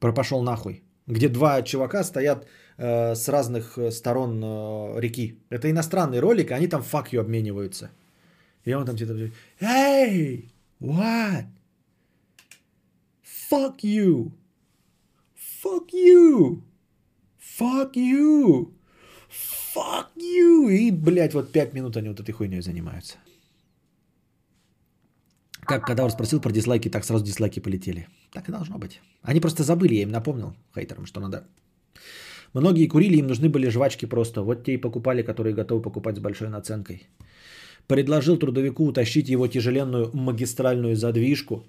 Про 0.00 0.12
пошел 0.12 0.42
нахуй. 0.42 0.82
Где 1.06 1.28
два 1.28 1.62
чувака 1.62 2.04
стоят 2.04 2.46
э, 2.76 3.14
с 3.14 3.28
разных 3.28 3.78
э, 3.78 3.90
сторон 3.90 4.42
э, 4.42 5.00
реки. 5.00 5.38
Это 5.50 5.70
иностранный 5.70 6.20
ролик, 6.20 6.50
и 6.50 6.54
они 6.54 6.68
там 6.68 6.82
фак 6.82 7.14
обмениваются. 7.14 7.90
И 8.64 8.74
он 8.74 8.84
там 8.84 8.96
где-то... 8.96 9.30
Эй! 9.60 10.50
What? 10.80 11.46
Fuck 13.50 13.80
you! 13.82 14.32
Fuck 15.62 15.88
you! 15.92 16.62
Fuck 17.58 17.94
you! 17.94 18.72
Fuck 19.74 20.08
you! 20.16 20.70
И, 20.70 20.90
блядь, 20.90 21.34
вот 21.34 21.52
пять 21.52 21.74
минут 21.74 21.96
они 21.96 22.08
вот 22.08 22.20
этой 22.20 22.32
хуйней 22.32 22.62
занимаются. 22.62 23.18
Как 25.60 25.86
Кадавр 25.86 26.10
спросил 26.10 26.40
про 26.40 26.50
дизлайки, 26.50 26.90
так 26.90 27.04
сразу 27.04 27.24
дизлайки 27.24 27.60
полетели. 27.60 28.08
Так 28.32 28.48
и 28.48 28.52
должно 28.52 28.78
быть. 28.78 29.00
Они 29.22 29.40
просто 29.40 29.62
забыли, 29.64 29.94
я 29.94 30.02
им 30.02 30.10
напомнил, 30.10 30.54
хейтерам, 30.74 31.06
что 31.06 31.20
надо. 31.20 31.46
Многие 32.54 32.88
курили, 32.88 33.16
им 33.18 33.26
нужны 33.26 33.48
были 33.48 33.68
жвачки 33.68 34.06
просто. 34.06 34.42
Вот 34.42 34.64
те 34.64 34.74
и 34.74 34.80
покупали, 34.80 35.22
которые 35.22 35.54
готовы 35.54 35.82
покупать 35.82 36.16
с 36.16 36.20
большой 36.20 36.48
наценкой. 36.48 37.08
Предложил 37.88 38.36
трудовику 38.38 38.84
утащить 38.84 39.28
его 39.30 39.48
тяжеленную 39.48 40.10
магистральную 40.14 40.94
задвижку 40.94 41.64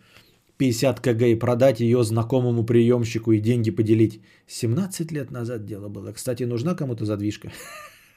50 0.58 1.00
кг 1.00 1.32
и 1.32 1.40
продать 1.40 1.80
ее 1.80 2.04
знакомому 2.04 2.66
приемщику 2.66 3.32
и 3.32 3.40
деньги 3.40 3.72
поделить. 3.72 4.22
17 4.48 5.12
лет 5.14 5.32
назад 5.32 5.66
дело 5.66 5.88
было. 5.88 6.12
Кстати, 6.12 6.44
нужна 6.44 6.76
кому-то 6.76 7.06
задвижка? 7.06 7.52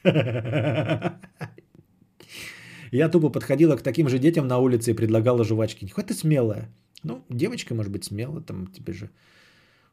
Я 2.91 3.09
тупо 3.09 3.29
подходила 3.29 3.77
к 3.77 3.81
таким 3.81 4.09
же 4.09 4.19
детям 4.19 4.47
на 4.47 4.57
улице 4.59 4.91
и 4.91 4.95
предлагала 4.95 5.45
жвачки. 5.45 5.87
Хоть 5.87 6.07
ты 6.07 6.13
смелая. 6.13 6.69
Ну, 7.03 7.23
девочка 7.29 7.73
может 7.73 7.91
быть 7.91 8.03
смелая, 8.03 8.41
там 8.41 8.67
тебе 8.67 8.93
же 8.93 9.09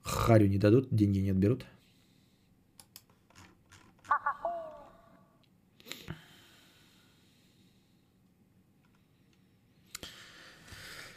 харю 0.03 0.49
не 0.49 0.59
дадут, 0.59 0.89
деньги 0.91 1.21
не 1.21 1.31
отберут. 1.31 1.65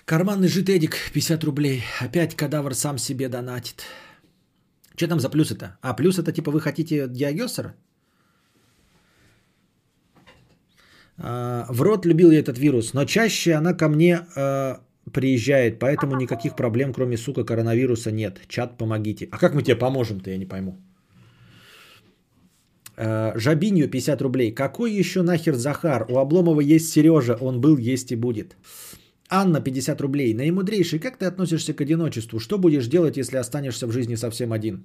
Карманный 0.06 0.50
жит 0.50 0.70
Эдик, 0.70 0.98
50 1.14 1.44
рублей. 1.44 1.82
Опять 2.02 2.36
кадавр 2.36 2.74
сам 2.74 2.98
себе 2.98 3.30
донатит. 3.30 3.84
Что 4.96 5.08
там 5.08 5.20
за 5.20 5.30
плюс 5.30 5.52
это? 5.52 5.78
А, 5.82 5.94
плюс 5.94 6.20
это 6.20 6.32
типа 6.34 6.52
вы 6.52 6.60
хотите 6.60 7.08
Диагессера? 7.08 7.74
А, 11.18 11.66
в 11.70 11.82
рот 11.82 12.06
любил 12.06 12.32
я 12.32 12.40
этот 12.40 12.58
вирус, 12.58 12.94
но 12.94 13.06
чаще 13.06 13.54
она 13.54 13.74
ко 13.74 13.88
мне 13.88 14.26
а, 14.36 14.82
приезжает, 15.14 15.80
поэтому 15.80 16.18
никаких 16.18 16.56
проблем, 16.56 16.94
кроме, 16.94 17.18
сука, 17.18 17.46
коронавируса 17.46 18.12
нет. 18.12 18.42
Чат, 18.50 18.78
помогите. 18.78 19.30
А 19.32 19.38
как 19.38 19.54
мы 19.54 19.64
тебе 19.64 19.78
поможем-то, 19.78 20.30
я 20.30 20.38
не 20.38 20.46
пойму. 20.46 20.78
Э, 22.98 23.32
Жабинью 23.36 23.90
50 23.90 24.22
рублей. 24.22 24.52
Какой 24.54 24.92
еще 24.92 25.22
нахер 25.24 25.56
Захар? 25.56 26.06
У 26.10 26.18
Обломова 26.18 26.62
есть 26.62 26.90
Сережа, 26.92 27.38
он 27.40 27.62
был, 27.62 27.78
есть 27.78 28.12
и 28.12 28.16
будет. 28.16 28.56
Анна 29.36 29.62
50 29.62 30.02
рублей. 30.02 30.34
Наимудрейший, 30.36 31.00
как 31.00 31.18
ты 31.18 31.26
относишься 31.26 31.74
к 31.74 31.82
одиночеству? 31.82 32.40
Что 32.40 32.60
будешь 32.60 32.88
делать, 32.88 33.18
если 33.18 33.38
останешься 33.38 33.88
в 33.88 33.92
жизни 33.92 34.16
совсем 34.16 34.54
один? 34.54 34.84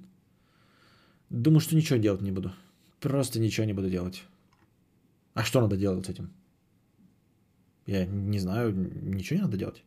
Думаю, 1.29 1.59
что 1.59 1.75
ничего 1.75 1.99
делать 1.99 2.21
не 2.21 2.31
буду. 2.31 2.51
Просто 2.99 3.39
ничего 3.39 3.67
не 3.67 3.73
буду 3.73 3.89
делать. 3.89 4.23
А 5.35 5.43
что 5.43 5.61
надо 5.61 5.77
делать 5.77 6.05
с 6.05 6.09
этим? 6.09 6.29
Я 7.85 8.05
не 8.07 8.39
знаю, 8.39 8.73
ничего 9.03 9.37
не 9.37 9.43
надо 9.43 9.57
делать. 9.57 9.83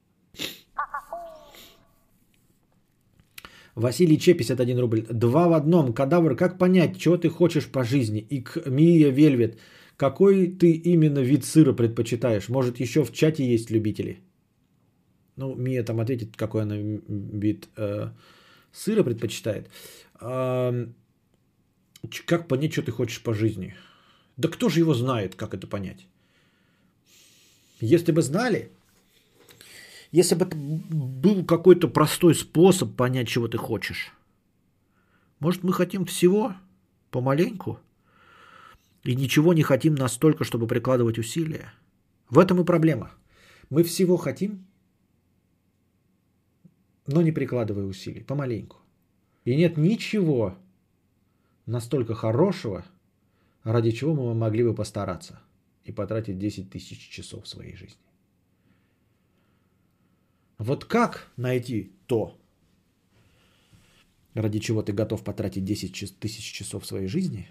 Василий 3.75 4.19
Че, 4.19 4.35
51 4.35 4.79
рубль. 4.79 5.03
Два 5.13 5.49
в 5.49 5.55
одном. 5.55 5.93
Кадавр, 5.93 6.37
как 6.37 6.59
понять, 6.59 6.99
чего 6.99 7.17
ты 7.17 7.31
хочешь 7.31 7.67
по 7.67 7.83
жизни? 7.83 8.21
И 8.31 8.43
к 8.43 8.71
Мия 8.71 9.11
Вельвет. 9.11 9.59
Какой 9.97 10.47
ты 10.47 10.71
именно 10.71 11.19
вид 11.19 11.45
сыра 11.45 11.73
предпочитаешь? 11.73 12.49
Может, 12.49 12.81
еще 12.81 13.03
в 13.05 13.13
чате 13.13 13.45
есть 13.45 13.71
любители? 13.71 14.21
Ну, 15.37 15.55
Мия 15.55 15.83
там 15.83 16.01
ответит, 16.01 16.37
какой 16.37 16.63
она 16.63 16.77
вид 16.77 17.69
э, 17.77 18.11
сыра 18.73 19.03
предпочитает. 19.03 19.71
Э, 20.21 20.87
как 22.27 22.49
понять, 22.49 22.73
что 22.73 22.83
ты 22.83 22.93
хочешь 22.93 23.23
по 23.23 23.35
жизни? 23.35 23.75
Да 24.37 24.49
кто 24.49 24.69
же 24.69 24.81
его 24.81 24.95
знает, 24.95 25.35
как 25.35 25.55
это 25.55 25.67
понять? 25.67 26.07
Если 27.81 28.13
бы 28.13 28.23
знали, 28.23 28.71
если 30.13 30.35
бы 30.35 30.47
был 30.47 31.45
какой-то 31.45 31.89
простой 31.89 32.35
способ 32.35 32.95
понять, 32.97 33.29
чего 33.29 33.49
ты 33.49 33.59
хочешь. 33.59 34.13
Может, 35.41 35.65
мы 35.65 35.73
хотим 35.73 36.05
всего 36.05 36.55
помаленьку 37.11 37.81
и 39.03 39.17
ничего 39.17 39.55
не 39.55 39.63
хотим 39.63 39.95
настолько, 39.95 40.45
чтобы 40.45 40.67
прикладывать 40.67 41.19
усилия. 41.19 41.73
В 42.31 42.39
этом 42.39 42.61
и 42.61 42.65
проблема. 42.65 43.11
Мы 43.71 43.83
всего 43.83 44.17
хотим, 44.17 44.67
но 47.07 47.23
не 47.23 47.33
прикладывая 47.33 47.85
усилий, 47.85 48.23
помаленьку. 48.23 48.79
И 49.45 49.57
нет 49.57 49.77
ничего 49.77 50.57
настолько 51.67 52.15
хорошего, 52.15 52.85
ради 53.65 53.91
чего 53.91 54.15
мы 54.15 54.35
могли 54.35 54.65
бы 54.65 54.75
постараться 54.75 55.41
и 55.85 55.93
потратить 55.93 56.39
10 56.39 56.71
тысяч 56.71 57.09
часов 57.09 57.47
своей 57.49 57.77
жизни. 57.77 58.01
Вот 60.59 60.85
как 60.85 61.33
найти 61.37 61.93
то, 62.07 62.39
ради 64.35 64.61
чего 64.61 64.83
ты 64.83 64.93
готов 64.93 65.25
потратить 65.25 65.65
10 65.65 66.19
тысяч 66.21 66.53
часов 66.53 66.87
своей 66.87 67.09
жизни, 67.09 67.49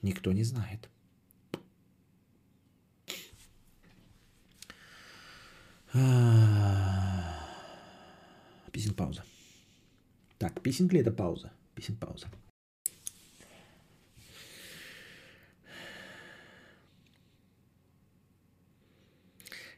никто 0.00 0.32
не 0.32 0.44
знает. 0.44 0.88
Писинг 8.74 8.96
пауза. 8.96 9.22
Так, 10.36 10.60
писинг 10.60 10.92
ли 10.92 10.98
это 10.98 11.12
пауза? 11.12 11.52
Писинг 11.76 12.00
пауза. 12.00 12.26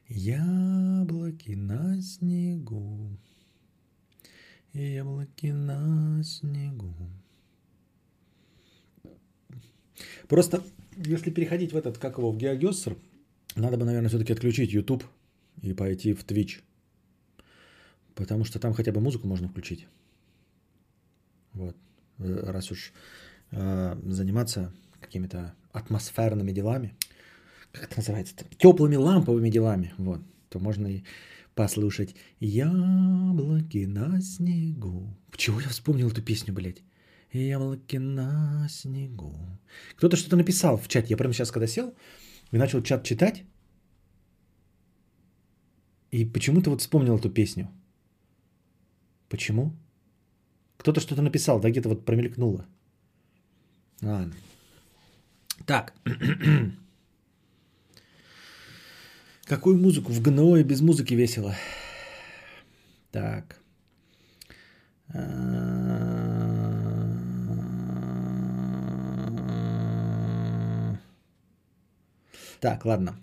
Яблоки 0.09 1.51
на 1.51 2.01
снегу, 2.01 3.19
яблоки 4.73 5.49
на 5.49 6.23
снегу. 6.25 6.95
Просто, 10.27 10.65
если 10.97 11.31
переходить 11.31 11.73
в 11.73 11.77
этот, 11.77 11.99
как 11.99 12.17
его, 12.17 12.33
в 12.33 12.39
Геогессер, 12.39 12.97
надо 13.57 13.77
бы, 13.77 13.85
наверное, 13.85 14.09
все-таки 14.09 14.33
отключить 14.33 14.73
YouTube 14.73 15.05
и 15.61 15.75
пойти 15.75 16.15
в 16.15 16.25
Twitch. 16.25 16.63
Потому 18.17 18.45
что 18.45 18.59
там 18.59 18.75
хотя 18.75 18.91
бы 18.91 19.01
музыку 19.01 19.29
можно 19.29 19.49
включить. 19.49 19.87
Вот. 21.53 21.77
Э, 22.19 22.51
раз 22.51 22.73
уж 22.73 22.93
э, 23.53 23.97
заниматься 24.07 24.73
какими-то 25.01 25.55
атмосферными 25.73 26.51
делами– 26.51 26.97
как 27.77 27.85
это 27.85 27.99
называется, 27.99 28.35
теплыми 28.59 28.97
ламповыми 28.97 29.51
делами, 29.51 29.93
вот, 29.99 30.21
то 30.49 30.59
можно 30.59 30.87
и 30.87 31.03
послушать 31.55 32.15
«Яблоки 32.41 33.87
на 33.87 34.21
снегу». 34.21 35.15
Почему 35.31 35.61
я 35.61 35.69
вспомнил 35.69 36.09
эту 36.09 36.23
песню, 36.23 36.55
блядь? 36.55 36.83
«Яблоки 37.33 37.99
на 37.99 38.67
снегу». 38.71 39.35
Кто-то 39.97 40.17
что-то 40.17 40.37
написал 40.37 40.79
в 40.79 40.89
чате. 40.89 41.09
Я 41.11 41.17
прямо 41.17 41.35
сейчас, 41.35 41.51
когда 41.51 41.67
сел 41.67 41.95
и 42.53 42.59
начал 42.59 42.83
чат 42.83 43.05
читать, 43.05 43.45
и 46.11 46.25
почему-то 46.25 46.71
вот 46.71 46.81
вспомнил 46.81 47.17
эту 47.17 47.31
песню. 47.31 47.69
Почему? 49.29 49.73
Кто-то 50.77 51.01
что-то 51.01 51.23
написал, 51.23 51.61
да, 51.61 51.71
где-то 51.71 51.89
вот 51.89 52.05
промелькнуло. 52.05 52.67
Ладно. 54.03 54.35
Так. 55.65 55.95
Какую 59.45 59.79
музыку? 59.79 60.13
В 60.13 60.21
ГНО 60.21 60.57
и 60.57 60.65
без 60.65 60.81
музыки 60.81 61.15
весело. 61.15 61.55
Так. 63.11 63.61
Так, 72.61 72.85
ладно. 72.85 73.17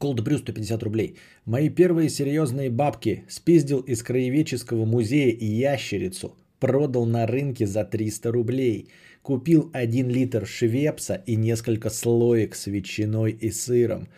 Cold 0.00 0.24
Brew 0.24 0.38
150 0.38 0.82
рублей. 0.82 1.16
Мои 1.44 1.68
первые 1.68 2.08
серьезные 2.08 2.70
бабки 2.70 3.24
спиздил 3.28 3.80
из 3.80 4.02
краеведческого 4.02 4.86
музея 4.86 5.36
ящерицу. 5.38 6.34
Продал 6.58 7.04
на 7.04 7.26
рынке 7.26 7.66
за 7.66 7.84
300 7.84 8.32
рублей. 8.32 8.88
Купил 9.22 9.70
1 9.74 10.08
литр 10.08 10.46
швепса 10.46 11.22
и 11.26 11.36
несколько 11.36 11.90
слоек 11.90 12.54
с 12.54 12.66
ветчиной 12.66 13.32
и 13.32 13.50
сыром. 13.50 14.08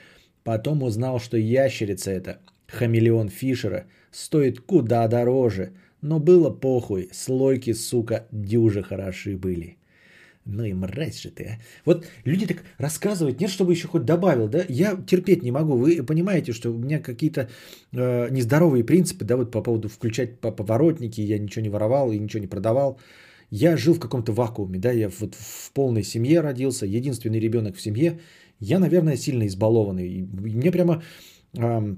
Потом 0.45 0.85
узнал, 0.85 1.19
что 1.19 1.37
ящерица 1.37 2.13
эта, 2.13 2.39
хамелеон 2.69 3.29
Фишера, 3.29 3.87
стоит 4.13 4.61
куда 4.61 5.09
дороже. 5.09 5.73
Но 6.01 6.21
было 6.21 6.51
похуй, 6.51 7.09
слойки, 7.13 7.73
сука, 7.73 8.27
дюже 8.31 8.83
хороши 8.83 9.37
были. 9.37 9.77
Ну 10.45 10.65
и 10.65 10.73
мразь 10.73 11.23
же 11.23 11.31
ты, 11.31 11.45
а. 11.45 11.61
Вот 11.85 12.07
люди 12.25 12.47
так 12.47 12.65
рассказывают, 12.79 13.41
нет, 13.41 13.51
чтобы 13.51 13.73
еще 13.73 13.87
хоть 13.89 14.05
добавил, 14.05 14.49
да? 14.49 14.65
Я 14.69 14.97
терпеть 15.07 15.43
не 15.43 15.53
могу. 15.53 15.77
Вы 15.77 16.03
понимаете, 16.03 16.53
что 16.53 16.71
у 16.71 16.79
меня 16.79 17.01
какие-то 17.01 17.49
э, 17.93 18.29
нездоровые 18.31 18.85
принципы, 18.85 19.25
да, 19.25 19.37
вот 19.37 19.53
по 19.53 19.63
поводу 19.63 19.89
включать 19.89 20.41
поворотники, 20.41 21.21
я 21.21 21.39
ничего 21.39 21.63
не 21.63 21.71
воровал 21.71 22.11
и 22.11 22.19
ничего 22.19 22.41
не 22.41 22.49
продавал. 22.49 22.99
Я 23.51 23.77
жил 23.77 23.95
в 23.95 24.01
каком-то 24.01 24.33
вакууме, 24.33 24.79
да, 24.79 24.91
я 24.91 25.11
вот 25.21 25.35
в 25.35 25.71
полной 25.73 26.03
семье 26.03 26.41
родился, 26.41 26.87
единственный 26.87 27.39
ребенок 27.41 27.77
в 27.77 27.81
семье. 27.81 28.19
Я, 28.59 28.79
наверное, 28.79 29.17
сильно 29.17 29.47
избалованный. 29.47 30.09
И 30.09 30.23
мне 30.23 30.73
прямо 30.73 31.03
э, 31.57 31.97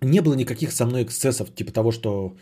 не 0.00 0.20
было 0.22 0.34
никаких 0.34 0.72
со 0.72 0.86
мной 0.86 1.02
эксцессов, 1.02 1.54
типа 1.54 1.72
того, 1.72 1.92
что 1.92 2.36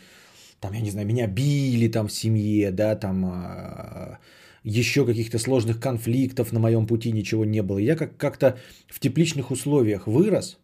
там, 0.61 0.75
я 0.75 0.81
не 0.81 0.91
знаю, 0.91 1.07
меня 1.07 1.27
били 1.27 1.89
там 1.89 2.07
в 2.07 2.13
семье, 2.13 2.71
да, 2.71 2.95
там 2.95 3.25
э, 3.25 4.19
еще 4.65 5.05
каких-то 5.05 5.39
сложных 5.39 5.81
конфликтов 5.81 6.53
на 6.53 6.61
моем 6.61 6.87
пути 6.87 7.13
ничего 7.13 7.45
не 7.45 7.63
было. 7.63 7.79
Я 7.79 7.97
как- 7.97 8.17
как-то 8.17 8.59
в 8.89 9.01
тепличных 9.01 9.51
условиях 9.51 10.07
вырос, 10.07 10.59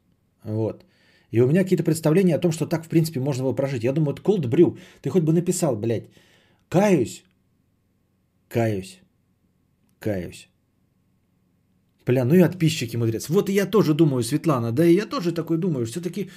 вот. 0.45 0.85
И 1.33 1.41
у 1.41 1.47
меня 1.47 1.62
какие-то 1.62 1.85
представления 1.85 2.37
о 2.37 2.41
том, 2.41 2.53
что 2.53 2.66
так, 2.66 2.85
в 2.85 2.89
принципе, 2.89 3.20
можно 3.20 3.45
было 3.45 3.55
прожить. 3.55 3.85
Я 3.85 3.93
думаю, 3.93 4.16
вот 4.16 4.20
Cold 4.20 4.49
Brew, 4.49 4.79
ты 5.03 5.11
хоть 5.11 5.23
бы 5.23 5.33
написал, 5.33 5.77
блядь, 5.77 6.09
Каюсь. 6.69 7.25
Каюсь. 8.49 9.01
Каюсь. 9.99 10.49
Бля, 12.07 12.25
ну 12.25 12.35
и 12.35 12.43
подписчики 12.43 12.97
мудрец. 12.97 13.29
Вот 13.29 13.49
и 13.49 13.53
я 13.53 13.66
тоже 13.66 13.95
думаю, 13.95 14.23
Светлана, 14.23 14.73
да 14.73 14.85
и 14.85 14.95
я 14.95 15.07
тоже 15.07 15.33
такой 15.33 15.59
думаю. 15.59 15.85
Все-таки 15.87 16.31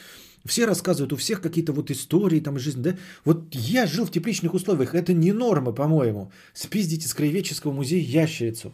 все 0.45 0.65
рассказывают, 0.65 1.13
у 1.13 1.17
всех 1.17 1.41
какие-то 1.41 1.73
вот 1.73 1.91
истории 1.91 2.39
там 2.39 2.57
жизнь, 2.57 2.81
да? 2.81 2.97
Вот 3.25 3.53
я 3.53 3.85
жил 3.85 4.05
в 4.05 4.11
тепличных 4.11 4.53
условиях, 4.53 4.95
это 4.95 5.13
не 5.13 5.33
норма, 5.33 5.71
по-моему. 5.71 6.31
Спиздить 6.53 7.05
из 7.05 7.13
краеведческого 7.13 7.71
музея 7.71 8.23
ящерицу. 8.23 8.73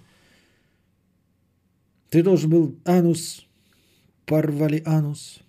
Ты 2.09 2.23
должен 2.23 2.49
был 2.49 2.79
анус, 2.85 3.45
порвали 4.25 4.81
анус. 4.85 5.39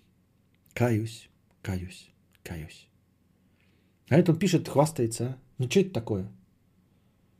Каюсь, 0.73 1.29
каюсь, 1.61 2.09
каюсь. 2.43 2.87
А 4.09 4.17
это 4.17 4.31
он 4.31 4.39
пишет, 4.39 4.67
хвастается, 4.67 5.23
а? 5.23 5.37
Ну, 5.57 5.69
что 5.69 5.79
это 5.79 5.91
такое? 5.91 6.29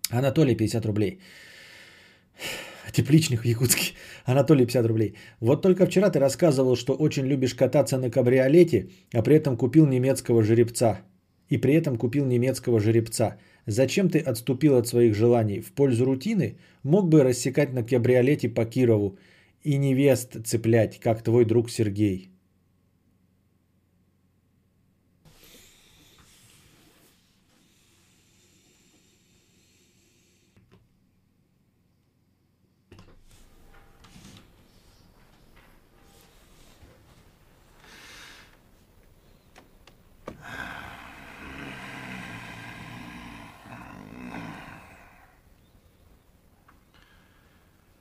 Анатолий, 0.09 0.55
50 0.55 0.85
рублей. 0.85 1.19
Тепличных 2.91 3.41
в 3.41 3.45
Якутске. 3.45 3.93
Анатолий, 4.25 4.65
50 4.65 4.85
рублей. 4.85 5.15
Вот 5.39 5.61
только 5.61 5.85
вчера 5.85 6.09
ты 6.09 6.19
рассказывал, 6.19 6.75
что 6.75 6.93
очень 6.93 7.25
любишь 7.25 7.55
кататься 7.55 7.97
на 7.97 8.09
кабриолете, 8.09 8.89
а 9.13 9.21
при 9.21 9.35
этом 9.35 9.57
купил 9.57 9.85
немецкого 9.85 10.43
жеребца. 10.43 11.01
и 11.49 11.57
при 11.57 11.73
этом 11.73 11.97
купил 11.97 12.25
немецкого 12.25 12.79
жеребца. 12.79 13.37
Зачем 13.65 14.09
ты 14.09 14.19
отступил 14.19 14.77
от 14.77 14.87
своих 14.87 15.15
желаний? 15.15 15.61
В 15.61 15.71
пользу 15.71 16.05
рутины 16.05 16.57
мог 16.83 17.09
бы 17.09 17.23
рассекать 17.23 17.73
на 17.73 17.83
кабриолете 17.83 18.49
по 18.49 18.65
Кирову 18.65 19.17
и 19.63 19.77
невест 19.77 20.37
цеплять, 20.45 20.99
как 20.99 21.23
твой 21.23 21.45
друг 21.45 21.71
Сергей. 21.71 22.29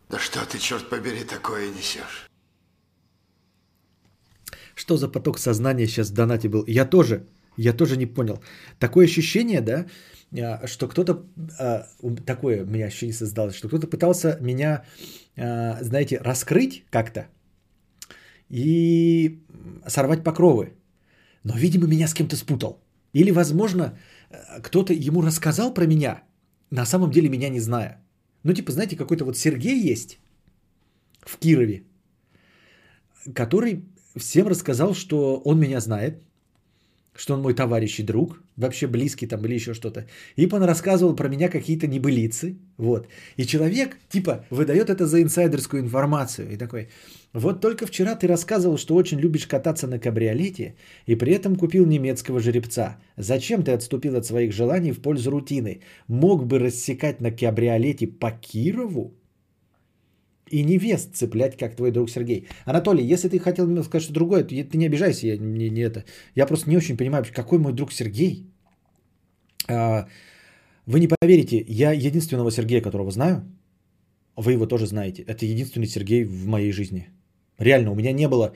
Да 0.09 0.19
что 0.19 0.45
ты, 0.47 0.58
черт 0.69 0.91
побери, 0.91 1.25
такое 1.25 1.71
несешь? 1.71 2.29
Что 4.75 4.97
за 4.97 5.09
поток 5.09 5.39
сознания 5.39 5.87
сейчас 5.87 6.11
в 6.11 6.15
донате 6.15 6.49
был? 6.49 6.65
Я 6.67 6.85
тоже, 6.85 7.27
я 7.57 7.73
тоже 7.73 7.97
не 7.97 8.07
понял. 8.07 8.43
Такое 8.79 9.07
ощущение, 9.07 9.61
да, 9.61 9.87
а, 10.33 10.67
что 10.67 10.89
кто-то, 10.89 11.25
а, 11.59 11.87
такое 12.27 12.65
у 12.65 12.67
меня 12.67 12.87
ощущение 12.87 13.15
создалось, 13.15 13.57
что 13.57 13.69
кто-то 13.69 13.87
пытался 13.87 14.39
меня, 14.41 14.85
а, 15.37 15.79
знаете, 15.83 16.19
раскрыть 16.19 16.85
как-то 16.91 17.21
и 18.51 19.41
сорвать 19.87 20.23
покровы. 20.23 20.73
Но, 21.45 21.55
видимо, 21.57 21.87
меня 21.87 22.09
с 22.09 22.15
кем-то 22.15 22.37
спутал. 22.37 22.85
Или, 23.15 23.33
возможно, 23.33 23.99
кто-то 24.63 24.93
ему 24.93 25.23
рассказал 25.23 25.75
про 25.75 25.87
меня, 25.87 26.23
на 26.71 26.85
самом 26.85 27.11
деле 27.11 27.31
меня 27.31 27.49
не 27.49 27.61
зная. 27.61 28.05
Ну, 28.45 28.53
типа, 28.53 28.73
знаете, 28.73 28.97
какой-то 28.97 29.25
вот 29.25 29.39
Сергей 29.39 29.93
есть 29.93 30.19
в 31.29 31.37
Кирове, 31.39 31.83
который 33.35 33.85
всем 34.17 34.49
рассказал, 34.49 34.95
что 34.95 35.43
он 35.45 35.61
меня 35.61 35.81
знает, 35.81 36.23
что 37.15 37.35
он 37.35 37.43
мой 37.43 37.55
товарищ 37.55 37.99
и 37.99 38.05
друг, 38.05 38.41
вообще 38.57 38.87
близкий 38.87 39.27
там 39.27 39.45
или 39.45 39.55
еще 39.55 39.75
что-то. 39.75 40.07
И 40.37 40.49
он 40.53 40.63
рассказывал 40.63 41.17
про 41.17 41.29
меня 41.29 41.49
какие-то 41.49 41.87
небылицы. 41.87 42.57
Вот. 42.77 43.09
И 43.37 43.45
человек, 43.45 43.97
типа, 44.09 44.45
выдает 44.51 44.89
это 44.89 45.07
за 45.07 45.21
инсайдерскую 45.21 45.83
информацию. 45.83 46.53
И 46.53 46.57
такой, 46.57 46.89
вот 47.33 47.61
только 47.61 47.87
вчера 47.87 48.15
ты 48.15 48.29
рассказывал, 48.29 48.79
что 48.79 48.95
очень 48.95 49.19
любишь 49.19 49.47
кататься 49.47 49.87
на 49.89 49.99
кабриолете, 49.99 50.77
и 51.07 51.17
при 51.17 51.33
этом 51.33 51.57
купил 51.57 51.87
немецкого 51.87 52.41
жеребца. 52.41 52.97
Зачем 53.17 53.63
ты 53.63 53.73
отступил 53.73 54.17
от 54.17 54.25
своих 54.25 54.53
желаний 54.53 54.93
в 54.93 55.03
пользу 55.03 55.31
рутины? 55.31 55.81
Мог 56.07 56.47
бы 56.47 56.61
рассекать 56.61 57.21
на 57.21 57.33
кабриолете 57.33 58.07
по 58.07 58.31
Кирову? 58.31 59.13
И 60.51 60.65
невест 60.65 61.15
цеплять, 61.15 61.57
как 61.57 61.77
твой 61.77 61.91
друг 61.91 62.11
Сергей. 62.11 62.47
Анатолий, 62.65 63.05
если 63.05 63.29
ты 63.29 63.39
хотел 63.39 63.85
сказать 63.85 64.05
что 64.05 64.13
другое, 64.13 64.43
то 64.43 64.49
ты 64.49 64.79
не 64.79 64.87
обижайся, 64.87 65.27
я 65.27 65.37
не, 65.37 65.71
не 65.71 65.81
это. 65.81 66.05
Я 66.35 66.47
просто 66.47 66.71
не 66.71 66.77
очень 66.77 66.97
понимаю, 66.97 67.25
какой 67.33 67.59
мой 67.59 67.73
друг 67.73 67.93
Сергей. 67.93 68.47
А, 69.69 70.07
вы 70.87 71.01
не 71.01 71.09
поверите, 71.09 71.65
я 71.69 71.93
единственного 71.93 72.51
Сергея, 72.51 72.81
которого 72.81 73.11
знаю, 73.11 73.43
вы 74.37 74.53
его 74.53 74.67
тоже 74.67 74.87
знаете. 74.87 75.23
Это 75.23 75.45
единственный 75.47 75.87
Сергей 75.87 76.25
в 76.25 76.47
моей 76.47 76.73
жизни. 76.73 77.09
Реально, 77.59 77.91
у 77.91 77.95
меня 77.95 78.13
не 78.13 78.29
было 78.29 78.55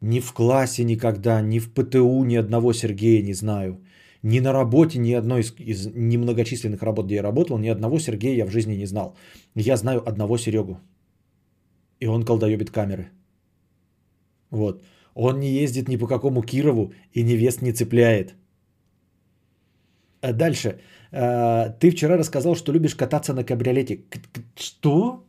ни 0.00 0.20
в 0.20 0.32
классе 0.32 0.84
никогда, 0.84 1.42
ни 1.42 1.58
в 1.58 1.72
ПТУ 1.72 2.24
ни 2.24 2.36
одного 2.36 2.72
Сергея 2.72 3.22
не 3.22 3.34
знаю. 3.34 3.80
Ни 4.22 4.40
на 4.40 4.52
работе, 4.52 4.98
ни 4.98 5.12
одной 5.12 5.42
из, 5.42 5.54
из 5.58 5.86
немногочисленных 5.86 6.82
работ, 6.82 7.06
где 7.06 7.16
я 7.16 7.22
работал, 7.22 7.58
ни 7.58 7.68
одного 7.68 7.98
Сергея 7.98 8.36
я 8.36 8.46
в 8.46 8.50
жизни 8.50 8.74
не 8.74 8.86
знал. 8.86 9.14
Я 9.54 9.76
знаю 9.76 10.02
одного 10.08 10.38
Серегу. 10.38 10.80
И 12.00 12.06
он 12.06 12.24
колдоебит 12.24 12.70
камеры. 12.70 13.10
Вот. 14.50 14.82
Он 15.14 15.40
не 15.40 15.48
ездит 15.48 15.88
ни 15.88 15.96
по 15.96 16.06
какому 16.06 16.42
Кирову 16.42 16.92
и 17.12 17.22
невест 17.22 17.62
не 17.62 17.72
цепляет. 17.72 18.34
А 20.20 20.32
дальше. 20.32 20.78
А, 21.12 21.70
ты 21.80 21.90
вчера 21.90 22.16
рассказал, 22.16 22.54
что 22.54 22.72
любишь 22.72 22.94
кататься 22.94 23.32
на 23.32 23.44
кабриолете. 23.44 24.00
Что? 24.56 25.24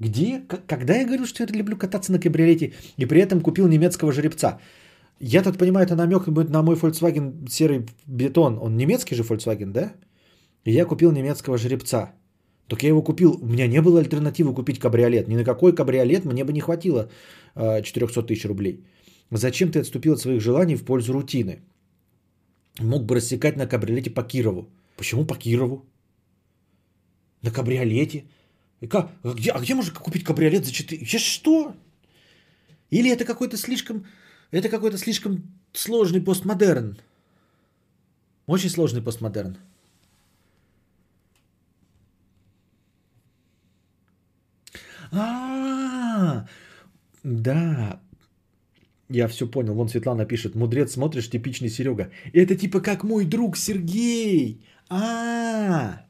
Где? 0.00 0.42
Когда 0.66 0.94
я 0.94 1.04
говорил, 1.04 1.26
что 1.26 1.42
я 1.42 1.48
люблю 1.52 1.76
кататься 1.76 2.12
на 2.12 2.18
кабриолете 2.18 2.72
и 2.98 3.06
при 3.06 3.20
этом 3.20 3.40
купил 3.40 3.68
немецкого 3.68 4.12
жеребца? 4.12 4.58
Я 5.20 5.42
тут 5.42 5.58
понимаю, 5.58 5.86
это 5.86 5.94
намек 5.96 6.26
на 6.26 6.62
мой 6.62 6.76
Volkswagen 6.76 7.48
серый 7.48 7.86
бетон. 8.06 8.58
Он 8.60 8.76
немецкий 8.76 9.14
же 9.14 9.22
Volkswagen, 9.22 9.72
да? 9.72 9.92
И 10.64 10.72
я 10.72 10.84
купил 10.84 11.12
немецкого 11.12 11.56
жеребца. 11.56 12.12
Так 12.68 12.82
я 12.82 12.88
его 12.88 13.02
купил, 13.02 13.38
у 13.40 13.46
меня 13.46 13.68
не 13.68 13.80
было 13.80 14.00
альтернативы 14.00 14.54
купить 14.54 14.78
кабриолет. 14.78 15.28
Ни 15.28 15.36
на 15.36 15.44
какой 15.44 15.74
кабриолет 15.74 16.24
мне 16.24 16.44
бы 16.44 16.52
не 16.52 16.60
хватило 16.60 17.08
400 17.54 18.22
тысяч 18.22 18.44
рублей. 18.44 18.84
Зачем 19.30 19.70
ты 19.70 19.80
отступил 19.80 20.14
от 20.14 20.20
своих 20.20 20.40
желаний 20.40 20.76
в 20.76 20.84
пользу 20.84 21.12
рутины? 21.12 21.60
Мог 22.80 23.04
бы 23.04 23.16
рассекать 23.16 23.56
на 23.56 23.66
кабриолете 23.66 24.10
по 24.10 24.22
Кирову. 24.22 24.68
Почему 24.96 25.24
по 25.24 25.36
Кирову? 25.36 25.84
На 27.42 27.50
кабриолете? 27.50 28.24
И 28.80 28.88
как? 28.88 29.10
А 29.22 29.34
где, 29.34 29.50
а 29.52 29.60
где 29.60 29.74
можно 29.74 29.92
купить 29.94 30.24
кабриолет 30.24 30.64
за 30.64 30.72
4? 30.72 31.04
Сейчас 31.04 31.22
что? 31.22 31.74
Или 32.90 33.10
это 33.10 33.24
какой-то 33.24 33.56
слишком... 33.56 34.04
Это 34.52 34.68
какой-то 34.68 34.98
слишком 34.98 35.42
сложный 35.72 36.20
постмодерн. 36.20 36.98
Очень 38.46 38.70
сложный 38.70 39.02
постмодерн. 39.02 39.56
А, 45.12 46.46
да, 47.22 48.00
я 49.08 49.28
все 49.28 49.46
понял. 49.46 49.74
Вон 49.74 49.88
Светлана 49.88 50.26
пишет. 50.26 50.54
Мудрец 50.54 50.92
смотришь, 50.92 51.30
типичный 51.30 51.68
Серега. 51.68 52.10
Это 52.32 52.56
типа 52.56 52.80
как 52.80 53.04
мой 53.04 53.24
друг 53.24 53.56
Сергей. 53.56 54.60
А, 54.88 56.06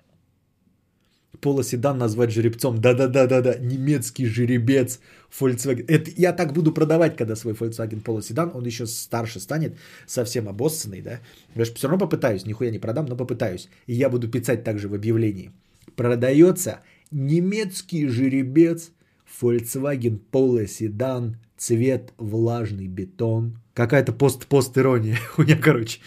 полоседан 1.40 1.98
назвать 1.98 2.32
жеребцом. 2.32 2.80
Да-да-да-да-да. 2.80 3.58
Немецкий 3.58 4.26
жеребец. 4.26 5.00
Volkswagen. 5.40 5.84
Это 5.88 6.10
я 6.16 6.32
так 6.32 6.52
буду 6.52 6.72
продавать, 6.72 7.16
когда 7.16 7.36
свой 7.36 7.54
Volkswagen 7.54 8.00
полоседан. 8.00 8.50
Он 8.54 8.66
еще 8.66 8.86
старше 8.86 9.40
станет, 9.40 9.76
совсем 10.06 10.48
обоссанный, 10.48 11.02
да. 11.02 11.20
Я 11.54 11.64
же 11.64 11.74
все 11.74 11.88
равно 11.88 12.06
попытаюсь. 12.06 12.46
Нихуя 12.46 12.70
не 12.70 12.78
продам, 12.78 13.06
но 13.06 13.16
попытаюсь. 13.16 13.68
И 13.86 13.94
я 13.94 14.08
буду 14.08 14.28
писать 14.28 14.64
также 14.64 14.88
в 14.88 14.94
объявлении. 14.94 15.50
Продается 15.96 16.80
немецкий 17.10 18.08
жеребец 18.08 18.90
Volkswagen 19.40 20.20
Polo 20.32 20.66
седан, 20.66 21.36
цвет 21.56 22.12
влажный 22.18 22.88
бетон. 22.88 23.58
Какая-то 23.74 24.12
пост-пост-ирония. 24.12 25.16
Хуйня, 25.16 25.56
короче. 25.62 26.00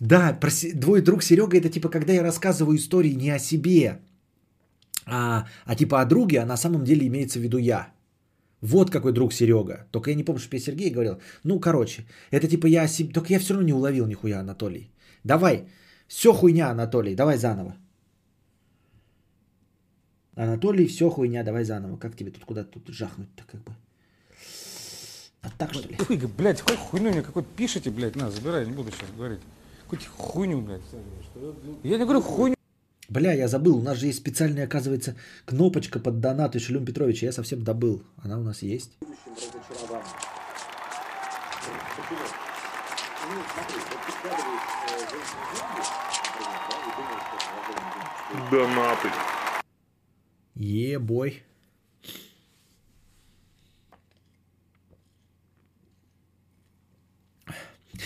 Да, 0.00 0.32
про 0.40 0.50
двой 0.74 1.00
друг 1.00 1.22
Серега 1.22 1.56
это 1.56 1.68
типа, 1.68 1.88
когда 1.88 2.12
я 2.12 2.22
рассказываю 2.22 2.76
истории 2.76 3.14
не 3.14 3.30
о 3.30 3.38
себе, 3.38 4.00
а, 5.06 5.46
а 5.64 5.74
типа 5.76 6.00
о 6.00 6.04
друге, 6.04 6.40
а 6.40 6.46
на 6.46 6.56
самом 6.56 6.84
деле 6.84 7.06
имеется 7.06 7.38
в 7.38 7.42
виду 7.42 7.58
я. 7.58 7.92
Вот 8.60 8.90
какой 8.90 9.12
друг 9.12 9.32
Серега. 9.32 9.86
Только 9.90 10.10
я 10.10 10.16
не 10.16 10.24
помню, 10.24 10.40
что 10.40 10.56
я 10.56 10.60
Сергей 10.62 10.90
говорил. 10.90 11.20
Ну, 11.44 11.60
короче, 11.60 12.04
это 12.30 12.48
типа 12.48 12.66
я 12.66 12.82
о 12.82 12.88
себе... 12.88 13.12
Только 13.12 13.32
я 13.32 13.38
все 13.38 13.54
равно 13.54 13.66
не 13.66 13.72
уловил 13.72 14.06
нихуя, 14.06 14.40
Анатолий. 14.40 14.90
Давай, 15.24 15.68
все 16.08 16.32
хуйня, 16.32 16.70
Анатолий, 16.70 17.14
давай 17.14 17.38
заново. 17.38 17.76
Анатолий, 20.34 20.86
все 20.86 21.10
хуйня, 21.10 21.42
давай 21.42 21.64
заново. 21.64 21.96
Как 21.96 22.16
тебе 22.16 22.30
тут 22.30 22.44
куда-то 22.44 22.80
тут 22.80 22.88
жахнуть-то 22.88 23.44
как 23.44 23.60
бы? 23.62 23.72
А 25.42 25.50
так 25.58 25.74
что 25.74 25.88
ли? 25.88 25.98
Ой, 26.08 26.16
блядь, 26.38 26.60
хоть 26.60 26.78
хуйню 26.78 27.10
мне 27.10 27.22
какой-то 27.22 27.48
пишите, 27.56 27.90
блядь, 27.90 28.16
на, 28.16 28.30
забирай, 28.30 28.64
не 28.64 28.72
буду 28.72 28.90
сейчас 28.90 29.10
говорить. 29.16 29.40
Какую-то 29.82 30.06
хуйню, 30.16 30.62
блядь. 30.62 30.80
Я 31.82 31.98
не 31.98 32.04
говорю 32.04 32.22
хуйню. 32.22 32.56
Бля, 33.08 33.34
я 33.34 33.46
забыл, 33.46 33.76
у 33.76 33.82
нас 33.82 33.98
же 33.98 34.06
есть 34.06 34.20
специальная, 34.20 34.64
оказывается, 34.64 35.16
кнопочка 35.44 35.98
под 35.98 36.20
донат 36.20 36.58
Шелюм 36.58 36.86
Петровича. 36.86 37.26
Я 37.26 37.32
совсем 37.32 37.62
добыл. 37.62 38.02
Она 38.22 38.38
у 38.38 38.42
нас 38.42 38.62
есть. 38.62 38.92
Донаты. 48.50 49.08
Ебой. 50.54 51.42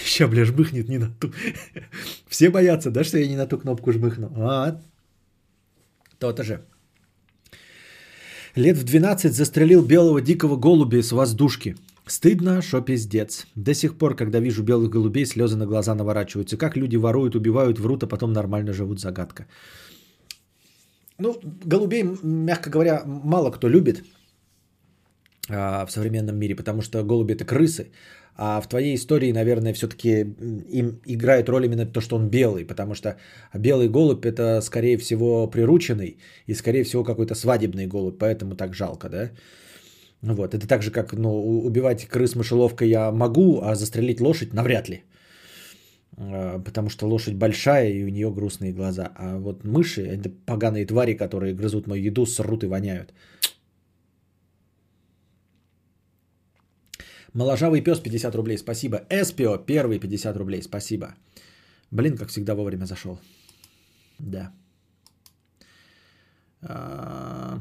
Ща, 0.04 0.28
бля, 0.28 0.44
жмыхнет 0.44 0.88
не 0.88 0.98
на 0.98 1.10
ту. 1.20 1.32
Все 2.28 2.50
боятся, 2.50 2.90
да, 2.90 3.04
что 3.04 3.18
я 3.18 3.28
не 3.28 3.36
на 3.36 3.46
ту 3.46 3.58
кнопку 3.58 3.92
жмыхну? 3.92 4.32
А, 4.36 4.80
то-то 6.18 6.42
же. 6.42 6.60
Лет 8.54 8.76
в 8.78 8.84
12 8.84 9.34
застрелил 9.34 9.84
белого 9.84 10.20
дикого 10.20 10.56
голубя 10.56 11.02
с 11.02 11.12
воздушки. 11.12 11.76
Стыдно, 12.06 12.62
что 12.62 12.80
пиздец. 12.80 13.46
До 13.54 13.74
сих 13.74 13.98
пор, 13.98 14.16
когда 14.16 14.40
вижу 14.40 14.62
белых 14.62 14.90
голубей, 14.90 15.26
слезы 15.26 15.56
на 15.56 15.66
глаза 15.66 15.94
наворачиваются. 15.94 16.56
Как 16.56 16.76
люди 16.76 16.96
воруют, 16.96 17.34
убивают, 17.34 17.78
врут, 17.78 18.02
а 18.04 18.06
потом 18.06 18.32
нормально 18.32 18.72
живут, 18.72 19.00
загадка. 19.00 19.46
Ну, 21.18 21.34
голубей, 21.64 22.04
мягко 22.22 22.70
говоря, 22.70 23.02
мало 23.06 23.50
кто 23.50 23.68
любит 23.68 24.04
а, 25.48 25.86
в 25.86 25.90
современном 25.90 26.36
мире, 26.36 26.54
потому 26.54 26.82
что 26.82 27.02
голуби 27.02 27.34
это 27.34 27.44
крысы. 27.44 27.90
А 28.38 28.60
в 28.60 28.68
твоей 28.68 28.94
истории, 28.94 29.32
наверное, 29.32 29.72
все-таки 29.72 30.20
им 30.68 31.00
играет 31.06 31.48
роль 31.48 31.64
именно 31.64 31.86
то, 31.86 32.00
что 32.02 32.16
он 32.16 32.28
белый, 32.28 32.66
потому 32.66 32.94
что 32.94 33.16
белый 33.54 33.88
голубь 33.88 34.26
это, 34.26 34.60
скорее 34.60 34.98
всего, 34.98 35.46
прирученный 35.46 36.18
и, 36.46 36.54
скорее 36.54 36.84
всего, 36.84 37.04
какой-то 37.04 37.34
свадебный 37.34 37.86
голубь, 37.86 38.18
поэтому 38.18 38.54
так 38.54 38.74
жалко, 38.74 39.08
да? 39.08 39.30
Вот, 40.20 40.54
это 40.54 40.66
так 40.66 40.82
же, 40.82 40.90
как 40.90 41.12
ну, 41.14 41.30
убивать 41.64 42.06
крыс 42.06 42.34
мышеловкой 42.34 42.88
я 42.88 43.10
могу, 43.10 43.62
а 43.62 43.74
застрелить 43.74 44.20
лошадь 44.20 44.52
навряд 44.52 44.88
ли. 44.88 45.04
А, 46.16 46.58
потому 46.58 46.88
что 46.88 47.06
лошадь 47.06 47.34
большая 47.34 47.90
и 47.90 48.04
у 48.04 48.08
нее 48.08 48.30
грустные 48.30 48.72
глаза. 48.72 49.12
А 49.16 49.38
вот 49.38 49.64
мыши, 49.64 50.02
это 50.02 50.30
поганые 50.46 50.86
твари, 50.86 51.14
которые 51.14 51.54
грызут 51.54 51.86
мою 51.86 52.02
еду, 52.02 52.26
срут 52.26 52.64
и 52.64 52.66
воняют. 52.66 53.12
Моложавый 57.34 57.82
пес 57.82 58.00
50 58.00 58.34
рублей, 58.34 58.56
спасибо. 58.56 58.96
Эспио 59.10 59.58
первый 59.58 59.98
50 59.98 60.36
рублей, 60.36 60.62
спасибо. 60.62 61.14
Блин, 61.90 62.16
как 62.16 62.28
всегда 62.28 62.54
вовремя 62.54 62.86
зашел. 62.86 63.18
Да. 64.18 64.52
А, 66.62 67.60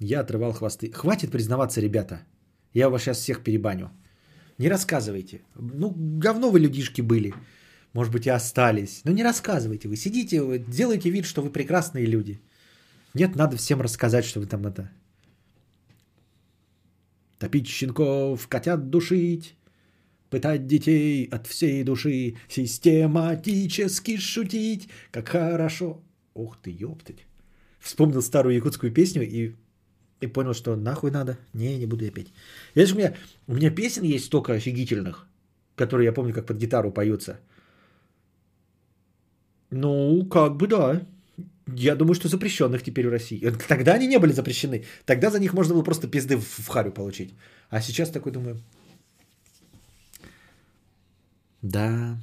я 0.00 0.20
отрывал 0.20 0.52
хвосты. 0.52 0.90
Хватит 0.90 1.30
признаваться, 1.30 1.80
ребята. 1.80 2.24
Я 2.74 2.88
вас 2.88 3.02
сейчас 3.02 3.18
всех 3.18 3.44
перебаню. 3.44 3.90
Не 4.58 4.68
рассказывайте. 4.68 5.42
Ну, 5.54 5.94
говно 5.96 6.50
вы 6.50 6.58
людишки 6.58 7.00
были. 7.00 7.32
Может 7.92 8.12
быть, 8.12 8.26
и 8.26 8.30
остались. 8.30 9.00
Но 9.04 9.12
не 9.12 9.24
рассказывайте. 9.24 9.88
Вы 9.88 9.96
сидите, 9.96 10.42
вы 10.42 10.58
делаете 10.58 11.10
вид, 11.10 11.24
что 11.24 11.42
вы 11.42 11.50
прекрасные 11.50 12.06
люди. 12.06 12.40
Нет, 13.14 13.36
надо 13.36 13.56
всем 13.56 13.80
рассказать, 13.80 14.24
что 14.24 14.40
вы 14.40 14.46
там 14.46 14.66
это... 14.66 14.90
Топить 17.38 17.68
щенков, 17.68 18.46
котят 18.48 18.90
душить, 18.90 19.56
пытать 20.28 20.66
детей 20.66 21.26
от 21.32 21.46
всей 21.46 21.82
души, 21.84 22.36
систематически 22.48 24.18
шутить, 24.18 24.88
как 25.10 25.28
хорошо. 25.28 26.02
Ух 26.34 26.58
ты, 26.62 26.70
ёптать. 26.70 27.26
Вспомнил 27.80 28.22
старую 28.22 28.54
якутскую 28.54 28.92
песню 28.92 29.22
и, 29.22 29.54
и 30.20 30.26
понял, 30.26 30.52
что 30.52 30.76
нахуй 30.76 31.10
надо. 31.10 31.38
Не, 31.54 31.78
не 31.78 31.86
буду 31.86 32.04
я 32.04 32.10
петь. 32.10 32.32
Видишь, 32.74 32.92
у 32.92 32.98
меня, 32.98 33.14
у 33.46 33.54
меня 33.54 33.70
песен 33.70 34.04
есть 34.04 34.26
столько 34.26 34.52
офигительных, 34.52 35.26
которые 35.76 36.04
я 36.04 36.12
помню, 36.12 36.34
как 36.34 36.46
под 36.46 36.58
гитару 36.58 36.92
поются. 36.92 37.40
Ну, 39.70 40.26
как 40.26 40.56
бы 40.56 40.66
да. 40.66 41.06
Я 41.66 41.94
думаю, 41.94 42.14
что 42.14 42.28
запрещенных 42.28 42.82
теперь 42.82 43.06
в 43.06 43.10
России. 43.10 43.40
Э, 43.44 43.52
тогда 43.68 43.94
они 43.94 44.06
не 44.06 44.18
были 44.18 44.32
запрещены. 44.32 44.84
Тогда 45.04 45.30
за 45.30 45.38
них 45.38 45.54
можно 45.54 45.74
было 45.74 45.84
просто 45.84 46.08
пизды 46.08 46.36
в, 46.36 46.44
в 46.44 46.68
харю 46.68 46.92
получить. 46.92 47.34
А 47.70 47.80
сейчас 47.80 48.10
такой 48.10 48.32
думаю. 48.32 48.60
Да. 51.62 52.18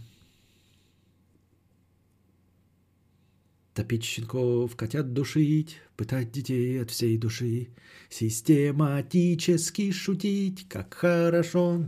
Топить 3.74 4.04
щенков, 4.04 4.76
котят 4.76 5.14
душить, 5.14 5.78
пытать 5.96 6.32
детей 6.32 6.82
от 6.82 6.90
всей 6.90 7.18
души, 7.18 7.68
систематически 8.10 9.92
шутить, 9.92 10.68
как 10.68 10.94
хорошо 10.96 11.88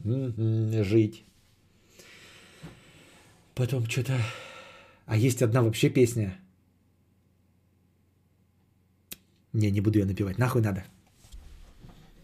жить. 0.83 1.25
Потом 3.55 3.85
что-то... 3.89 4.13
А 5.09 5.17
есть 5.17 5.41
одна 5.41 5.61
вообще 5.61 5.89
песня, 5.89 6.39
Не, 9.53 9.71
не 9.71 9.81
буду 9.81 9.99
ее 9.99 10.05
напевать. 10.05 10.37
Нахуй 10.37 10.61
надо. 10.61 10.83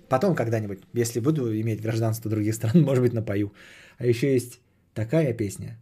Потом 0.10 0.36
когда-нибудь, 0.36 0.80
если 0.94 1.20
буду 1.20 1.60
иметь 1.62 1.82
гражданство 1.82 2.30
других 2.30 2.54
стран, 2.54 2.82
может 2.86 3.04
быть, 3.04 3.14
напою. 3.14 3.52
А 3.98 4.06
еще 4.06 4.34
есть 4.34 4.60
такая 4.94 5.34
песня. 5.34 5.80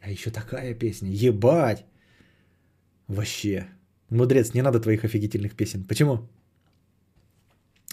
А 0.00 0.10
еще 0.10 0.30
такая 0.30 0.74
песня. 0.74 1.10
Ебать! 1.10 1.84
Вообще. 3.06 3.66
Мудрец, 4.10 4.54
не 4.54 4.62
надо 4.62 4.80
твоих 4.80 5.04
офигительных 5.04 5.54
песен. 5.54 5.84
Почему? 5.84 6.28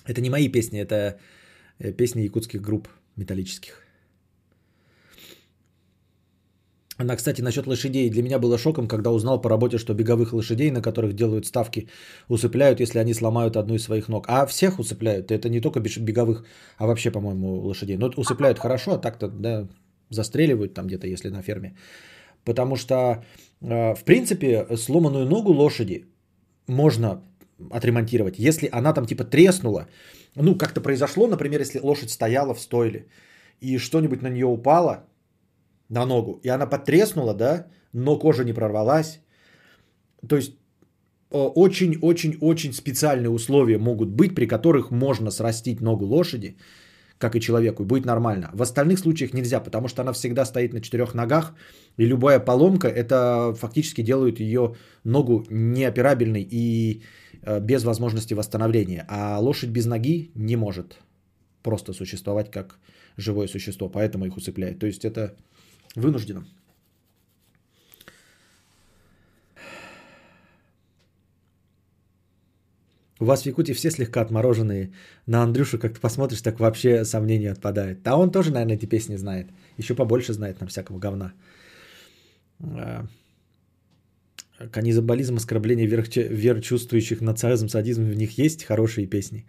Это 0.06 0.22
не 0.22 0.30
мои 0.30 0.50
песни, 0.50 0.80
это 0.80 1.20
э, 1.78 1.94
песни 1.94 2.22
якутских 2.22 2.62
групп 2.62 2.88
металлических. 3.16 3.89
Она, 7.00 7.16
кстати, 7.16 7.42
насчет 7.42 7.66
лошадей. 7.66 8.10
Для 8.10 8.22
меня 8.22 8.40
было 8.40 8.58
шоком, 8.58 8.88
когда 8.88 9.10
узнал 9.12 9.42
по 9.42 9.50
работе, 9.50 9.78
что 9.78 9.94
беговых 9.94 10.34
лошадей, 10.34 10.70
на 10.72 10.82
которых 10.82 11.14
делают 11.14 11.46
ставки, 11.46 11.88
усыпляют, 12.28 12.82
если 12.82 13.00
они 13.00 13.14
сломают 13.14 13.56
одну 13.56 13.76
из 13.76 13.84
своих 13.84 14.10
ног. 14.10 14.26
А 14.28 14.46
всех 14.46 14.80
усыпляют. 14.80 15.32
Это 15.32 15.48
не 15.50 15.62
только 15.62 15.80
беговых, 15.80 16.46
а 16.78 16.88
вообще, 16.88 17.10
по-моему, 17.10 17.68
лошадей. 17.68 17.98
Но 17.98 18.12
усыпляют 18.18 18.60
хорошо, 18.60 18.92
а 18.92 18.98
так-то 18.98 19.30
да, 19.30 19.68
застреливают 20.10 20.74
там 20.74 20.88
где-то, 20.88 21.08
если 21.08 21.30
на 21.30 21.42
ферме. 21.42 21.74
Потому 22.44 22.76
что, 22.76 23.24
э, 23.62 23.96
в 23.96 24.04
принципе, 24.04 24.68
сломанную 24.76 25.26
ногу 25.26 25.54
лошади 25.54 26.06
можно 26.68 27.24
отремонтировать. 27.72 28.40
Если 28.40 28.68
она 28.74 28.94
там 28.94 29.06
типа 29.06 29.24
треснула, 29.24 29.88
ну 30.36 30.58
как-то 30.58 30.82
произошло, 30.82 31.28
например, 31.28 31.62
если 31.62 31.80
лошадь 31.80 32.10
стояла 32.10 32.54
в 32.54 32.60
стойле 32.60 33.06
и 33.62 33.78
что-нибудь 33.78 34.22
на 34.22 34.30
нее 34.30 34.46
упало, 34.46 35.06
на 35.90 36.06
ногу, 36.06 36.40
и 36.44 36.50
она 36.50 36.66
потреснула, 36.66 37.34
да, 37.34 37.68
но 37.94 38.20
кожа 38.20 38.44
не 38.44 38.54
прорвалась. 38.54 39.22
То 40.28 40.36
есть 40.36 40.54
очень-очень-очень 41.32 42.74
специальные 42.74 43.30
условия 43.30 43.78
могут 43.78 44.10
быть, 44.10 44.36
при 44.36 44.48
которых 44.48 44.92
можно 44.92 45.32
срастить 45.32 45.82
ногу 45.82 46.06
лошади, 46.06 46.58
как 47.18 47.36
и 47.36 47.42
человеку, 47.42 47.84
и 47.84 47.86
будет 47.86 48.06
нормально. 48.06 48.50
В 48.54 48.62
остальных 48.62 49.00
случаях 49.00 49.34
нельзя, 49.34 49.60
потому 49.60 49.88
что 49.88 50.02
она 50.02 50.14
всегда 50.14 50.46
стоит 50.46 50.74
на 50.74 50.82
четырех 50.82 51.14
ногах, 51.14 51.54
и 51.98 52.06
любая 52.06 52.40
поломка, 52.40 52.88
это 52.88 53.54
фактически 53.54 54.02
делает 54.02 54.40
ее 54.40 54.76
ногу 55.04 55.46
неоперабельной 55.50 56.48
и 56.50 57.04
э, 57.42 57.60
без 57.60 57.84
возможности 57.84 58.34
восстановления. 58.34 59.06
А 59.10 59.40
лошадь 59.40 59.70
без 59.70 59.86
ноги 59.86 60.32
не 60.36 60.56
может 60.56 60.98
просто 61.62 61.94
существовать 61.94 62.52
как 62.52 62.80
живое 63.18 63.48
существо, 63.48 63.90
поэтому 63.90 64.26
их 64.26 64.38
усыпляют. 64.38 64.80
То 64.80 64.88
есть 64.88 65.06
это 65.06 65.36
Вынужденно. 65.96 66.46
У 73.22 73.26
вас 73.26 73.44
в 73.44 73.46
Якутии 73.46 73.74
все 73.74 73.92
слегка 73.92 74.22
отмороженные. 74.22 74.92
На 75.28 75.44
Андрюшу 75.44 75.78
как-то 75.78 76.00
посмотришь, 76.00 76.42
так 76.42 76.60
вообще 76.60 77.04
сомнение 77.04 77.52
отпадает. 77.52 78.08
А 78.08 78.16
он 78.16 78.32
тоже, 78.32 78.52
наверное, 78.52 78.76
эти 78.76 78.86
песни 78.86 79.18
знает. 79.18 79.48
Еще 79.78 79.94
побольше 79.94 80.34
знает 80.34 80.58
там 80.58 80.68
всякого 80.68 81.00
говна. 81.00 81.34
А, 82.62 83.06
каннибализм, 84.72 85.36
оскорбление 85.36 85.86
верх, 85.86 86.08
верчувствующих, 86.16 87.22
нацизм, 87.22 87.68
садизм, 87.68 88.04
в 88.04 88.16
них 88.16 88.38
есть 88.38 88.64
хорошие 88.64 89.08
песни. 89.08 89.46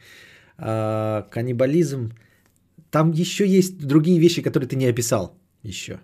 А, 0.59 1.29
каннибализм, 1.31 2.11
там 2.91 3.13
еще 3.13 3.47
есть 3.47 3.79
другие 3.79 4.19
вещи, 4.19 4.43
которые 4.43 4.69
ты 4.69 4.77
не 4.77 4.87
описал 4.87 5.39
еще. 5.63 6.01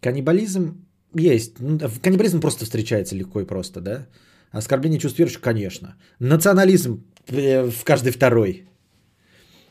Каннибализм 0.00 0.86
есть. 1.14 1.60
Ну, 1.60 1.78
каннибализм 2.02 2.40
просто 2.40 2.64
встречается 2.64 3.16
легко 3.16 3.40
и 3.40 3.46
просто, 3.46 3.80
да? 3.80 4.06
Оскорбление 4.50 4.98
чувств 4.98 5.18
верующих, 5.18 5.40
конечно. 5.40 5.96
Национализм 6.20 7.04
э, 7.28 7.70
в 7.70 7.84
каждый 7.84 8.12
второй. 8.12 8.64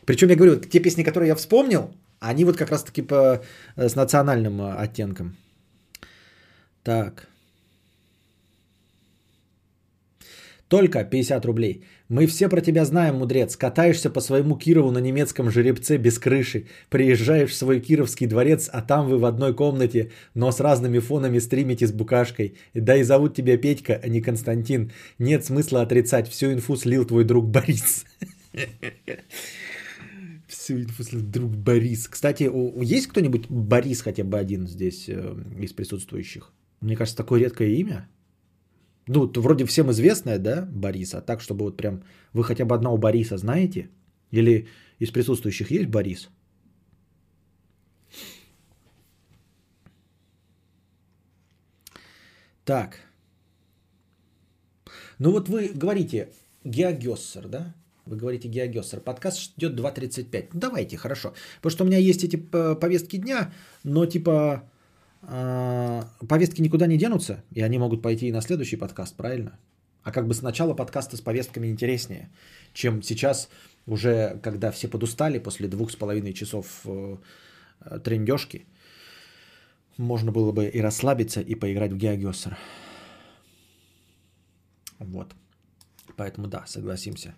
Причем 0.05 0.29
я 0.29 0.35
говорю, 0.35 0.59
те 0.59 0.79
песни, 0.79 1.03
которые 1.03 1.27
я 1.29 1.35
вспомнил, 1.35 1.93
они 2.19 2.45
вот 2.45 2.57
как 2.57 2.71
раз-таки 2.71 3.01
по, 3.01 3.41
э, 3.75 3.89
с 3.89 3.95
национальным 3.95 4.61
э, 4.61 4.75
оттенком. 4.75 5.35
Так. 6.83 7.27
Только 10.67 11.05
50 11.05 11.45
рублей. 11.45 11.83
Мы 12.09 12.27
все 12.27 12.49
про 12.49 12.61
тебя 12.61 12.83
знаем, 12.83 13.15
мудрец. 13.15 13.55
Катаешься 13.55 14.09
по 14.09 14.19
своему 14.19 14.57
Кирову 14.57 14.91
на 14.91 14.99
немецком 14.99 15.49
жеребце 15.49 15.97
без 15.97 16.19
крыши. 16.19 16.67
Приезжаешь 16.89 17.51
в 17.51 17.55
свой 17.55 17.79
кировский 17.79 18.27
дворец, 18.27 18.69
а 18.73 18.81
там 18.81 19.07
вы 19.07 19.17
в 19.17 19.25
одной 19.25 19.55
комнате, 19.55 20.11
но 20.35 20.51
с 20.51 20.59
разными 20.59 20.99
фонами 20.99 21.39
стримите 21.39 21.87
с 21.87 21.93
букашкой. 21.93 22.55
Да 22.73 22.97
и 22.97 23.03
зовут 23.03 23.35
тебя 23.35 23.57
Петька, 23.57 23.99
а 24.03 24.09
не 24.09 24.21
Константин. 24.21 24.91
Нет 25.19 25.45
смысла 25.45 25.81
отрицать. 25.81 26.29
Всю 26.29 26.51
инфу 26.51 26.75
слил 26.75 27.05
твой 27.05 27.23
друг 27.23 27.45
Борис. 27.45 28.05
Всю 30.47 30.81
инфу 30.81 31.03
слил 31.03 31.21
друг 31.21 31.51
Борис. 31.55 32.09
Кстати, 32.09 32.51
есть 32.83 33.07
кто-нибудь 33.07 33.49
Борис 33.49 34.01
хотя 34.01 34.25
бы 34.25 34.37
один 34.37 34.67
здесь 34.67 35.05
э, 35.07 35.35
из 35.61 35.71
присутствующих? 35.71 36.51
Мне 36.81 36.97
кажется, 36.97 37.17
такое 37.17 37.39
редкое 37.39 37.69
имя. 37.69 38.09
Ну, 39.07 39.31
вроде 39.37 39.65
всем 39.65 39.89
известное, 39.91 40.37
да, 40.39 40.67
Борис, 40.71 41.13
а 41.13 41.21
так, 41.21 41.41
чтобы 41.41 41.65
вот 41.65 41.77
прям 41.77 42.03
вы 42.33 42.43
хотя 42.43 42.65
бы 42.65 42.75
одного 42.75 42.97
Бориса 42.97 43.37
знаете? 43.37 43.89
Или 44.31 44.67
из 44.99 45.11
присутствующих 45.11 45.71
есть 45.71 45.87
Борис? 45.89 46.29
Так. 52.65 52.97
Ну 55.19 55.31
вот 55.31 55.49
вы 55.49 55.71
говорите 55.73 56.27
Геогессер, 56.65 57.47
да? 57.47 57.73
Вы 58.05 58.17
говорите 58.17 58.49
Геогессер. 58.49 58.99
Подкаст 58.99 59.53
идет 59.57 59.79
2.35. 59.79 60.49
Ну, 60.53 60.59
давайте, 60.59 60.97
хорошо. 60.97 61.33
Потому 61.57 61.71
что 61.71 61.83
у 61.83 61.87
меня 61.87 61.97
есть 61.97 62.23
эти 62.23 62.35
п- 62.35 62.75
повестки 62.75 63.17
дня, 63.17 63.53
но 63.83 64.05
типа 64.05 64.31
э, 64.31 64.76
повестки 65.27 66.61
никуда 66.61 66.87
не 66.87 66.97
денутся, 66.97 67.43
и 67.51 67.61
они 67.61 67.77
могут 67.77 68.01
пойти 68.01 68.27
и 68.27 68.31
на 68.31 68.41
следующий 68.41 68.77
подкаст, 68.77 69.15
правильно? 69.15 69.59
А 70.03 70.11
как 70.11 70.25
бы 70.27 70.33
сначала 70.33 70.73
подкаста 70.73 71.17
с 71.17 71.21
повестками 71.21 71.67
интереснее, 71.67 72.29
чем 72.73 73.01
сейчас 73.01 73.49
уже, 73.85 74.39
когда 74.41 74.71
все 74.71 74.87
подустали 74.87 75.37
после 75.39 75.67
двух 75.67 75.91
с 75.91 75.97
половиной 75.97 76.33
часов 76.33 76.81
э, 76.85 77.17
э, 77.81 77.99
трендежки, 77.99 78.65
можно 79.97 80.31
было 80.31 80.53
бы 80.53 80.67
и 80.67 80.79
расслабиться, 80.79 81.41
и 81.41 81.55
поиграть 81.55 81.91
в 81.91 81.97
Геогессер. 81.97 82.57
Вот. 84.99 85.33
Поэтому 86.15 86.47
да, 86.47 86.65
согласимся. 86.67 87.35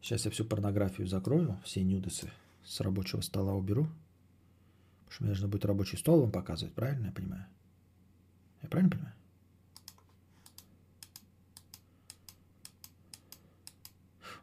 Сейчас 0.00 0.24
я 0.24 0.30
всю 0.30 0.44
порнографию 0.44 1.08
закрою, 1.08 1.58
все 1.64 1.82
нюдесы 1.82 2.30
с 2.64 2.80
рабочего 2.80 3.22
стола 3.22 3.54
уберу. 3.54 3.88
Что 5.08 5.24
мне 5.24 5.30
нужно 5.30 5.48
будет 5.48 5.64
рабочий 5.64 5.96
стол 5.96 6.20
вам 6.20 6.30
показывать, 6.30 6.74
правильно 6.74 7.06
я 7.06 7.12
понимаю? 7.12 7.46
Я 8.62 8.68
правильно 8.68 8.90
понимаю? 8.90 9.14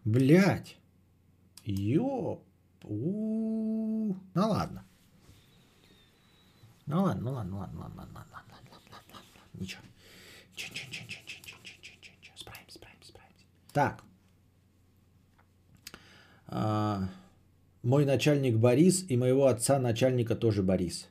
Блять. 0.03 0.77
Ёп. 1.63 2.45
У. 2.83 4.15
Ну 4.33 4.49
ладно. 4.49 4.85
Ну 6.85 7.03
ладно, 7.03 7.21
ну 7.23 7.31
ладно, 7.31 7.51
ну 7.51 7.57
ладно, 7.57 7.79
ладно, 7.79 8.03
ладно, 8.03 8.13
ладно, 8.13 8.53
ладно, 8.53 8.71
ладно, 8.71 8.91
ладно, 8.91 9.15
ладно. 9.15 9.59
Ничего. 9.59 9.81
Ничего, 10.53 10.73
ничего, 10.73 11.05
ничего, 11.05 11.21
ничего, 11.23 11.39
ничего, 11.41 11.59
ничего, 11.59 11.95
ничего, 11.97 12.15
ничего. 12.19 12.37
Справимся, 12.37 12.75
справимся, 12.75 13.09
справимся. 13.09 13.45
Так. 13.73 14.03
А, 16.47 17.09
мой 17.85 18.05
начальник 18.05 18.57
Борис 18.57 19.05
и 19.09 19.17
моего 19.17 19.45
отца 19.45 19.79
начальника 19.79 20.35
тоже 20.35 20.63
Борис. 20.63 21.07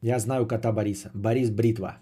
Я 0.00 0.18
знаю 0.18 0.46
кота 0.46 0.72
Бориса. 0.72 1.10
Борис 1.12 1.50
Бритва. 1.50 1.98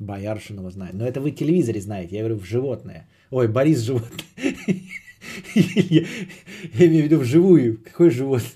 Бояршинова 0.00 0.70
знаю. 0.70 0.96
Но 0.96 1.06
это 1.06 1.20
вы 1.20 1.30
телевизоре 1.30 1.80
знаете. 1.80 2.16
Я 2.16 2.22
говорю 2.22 2.38
в 2.38 2.44
животное. 2.44 3.08
Ой, 3.30 3.46
Борис 3.46 3.78
животное. 3.78 4.26
Я 5.54 6.86
имею 6.86 7.02
в 7.02 7.06
виду 7.06 7.18
вживую. 7.18 7.78
Какой 7.84 8.10
животное? 8.10 8.50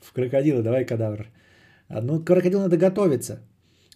В 0.00 0.12
крокодила 0.12 0.62
давай 0.62 0.84
кадавр. 0.84 1.26
А, 1.88 2.02
Ну, 2.02 2.20
к 2.20 2.26
крокодилу 2.26 2.62
надо 2.62 2.76
готовиться. 2.76 3.40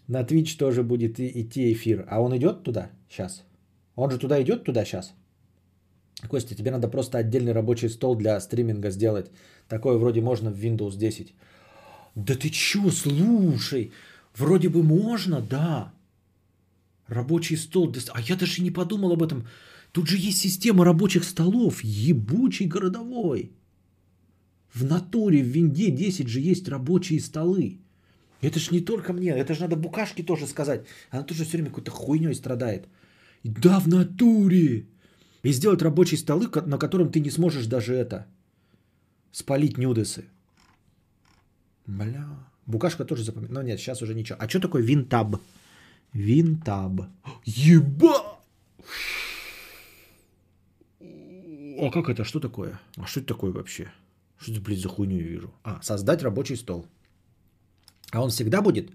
На 0.08 0.22
Twitch 0.22 0.56
тоже 0.56 0.82
будет 0.82 1.20
идти 1.20 1.72
эфир. 1.72 2.06
А 2.08 2.22
он 2.22 2.34
идет 2.36 2.62
туда 2.62 2.90
сейчас? 3.10 3.44
Он 3.96 4.10
же 4.10 4.18
туда 4.18 4.40
идет 4.40 4.64
туда 4.64 4.84
сейчас? 4.86 5.14
Костя, 6.28 6.54
тебе 6.54 6.70
надо 6.70 6.88
просто 6.88 7.18
отдельный 7.18 7.52
рабочий 7.52 7.88
стол 7.88 8.16
для 8.16 8.40
стриминга 8.40 8.90
сделать. 8.90 9.30
Такое 9.68 9.98
вроде 9.98 10.20
можно 10.20 10.50
в 10.50 10.58
Windows 10.58 10.96
10. 10.96 11.34
Да 12.14 12.34
ты 12.34 12.50
чё, 12.50 12.90
слушай, 12.90 13.92
вроде 14.36 14.68
бы 14.68 14.82
можно, 14.82 15.40
да. 15.40 15.92
Рабочий 17.08 17.56
стол. 17.56 17.92
А 18.12 18.20
я 18.20 18.36
даже 18.36 18.62
не 18.62 18.70
подумал 18.70 19.12
об 19.12 19.22
этом. 19.22 19.46
Тут 19.92 20.08
же 20.08 20.16
есть 20.16 20.38
система 20.38 20.84
рабочих 20.84 21.24
столов. 21.24 21.84
Ебучий 21.84 22.66
городовой. 22.66 23.50
В 24.74 24.84
натуре 24.84 25.42
в 25.42 25.48
Винде 25.48 25.90
10 25.90 26.28
же 26.28 26.40
есть 26.40 26.68
рабочие 26.68 27.20
столы. 27.20 27.78
Это 28.40 28.58
ж 28.58 28.70
не 28.70 28.80
только 28.80 29.12
мне, 29.12 29.30
это 29.30 29.54
же 29.54 29.60
надо 29.60 29.76
Букашке 29.76 30.22
тоже 30.22 30.46
сказать. 30.46 30.86
Она 31.10 31.22
тоже 31.22 31.44
все 31.44 31.52
время 31.52 31.68
какой-то 31.68 31.90
хуйней 31.90 32.34
страдает. 32.34 32.88
Да, 33.44 33.80
в 33.80 33.88
натуре. 33.88 34.86
И 35.42 35.52
сделать 35.52 35.82
рабочие 35.82 36.18
столы, 36.18 36.48
на 36.66 36.78
котором 36.78 37.10
ты 37.10 37.20
не 37.20 37.30
сможешь 37.30 37.66
даже 37.66 37.94
это 37.94 38.26
спалить 39.32 39.78
нюдесы. 39.78 40.26
Бля. 41.86 42.28
Букашка 42.66 43.04
тоже 43.04 43.24
запоминает. 43.24 43.52
Ну 43.52 43.62
нет, 43.62 43.80
сейчас 43.80 44.02
уже 44.02 44.14
ничего. 44.14 44.38
А 44.40 44.48
что 44.48 44.60
такое 44.60 44.82
винтаб? 44.82 45.36
Винтаб. 46.12 47.02
Еба! 47.44 48.38
А 51.00 51.90
как 51.90 52.08
это? 52.08 52.22
Что 52.22 52.38
такое? 52.38 52.78
А 52.96 53.06
что 53.06 53.20
это 53.20 53.34
такое 53.34 53.50
вообще? 53.50 53.90
Что 54.38 54.52
это, 54.52 54.60
блядь, 54.60 54.78
за 54.78 54.88
хуйню 54.88 55.18
я 55.18 55.26
вижу? 55.26 55.52
А, 55.64 55.82
создать 55.82 56.22
рабочий 56.22 56.56
стол. 56.56 56.86
А 58.12 58.22
он 58.22 58.30
всегда 58.30 58.62
будет? 58.62 58.92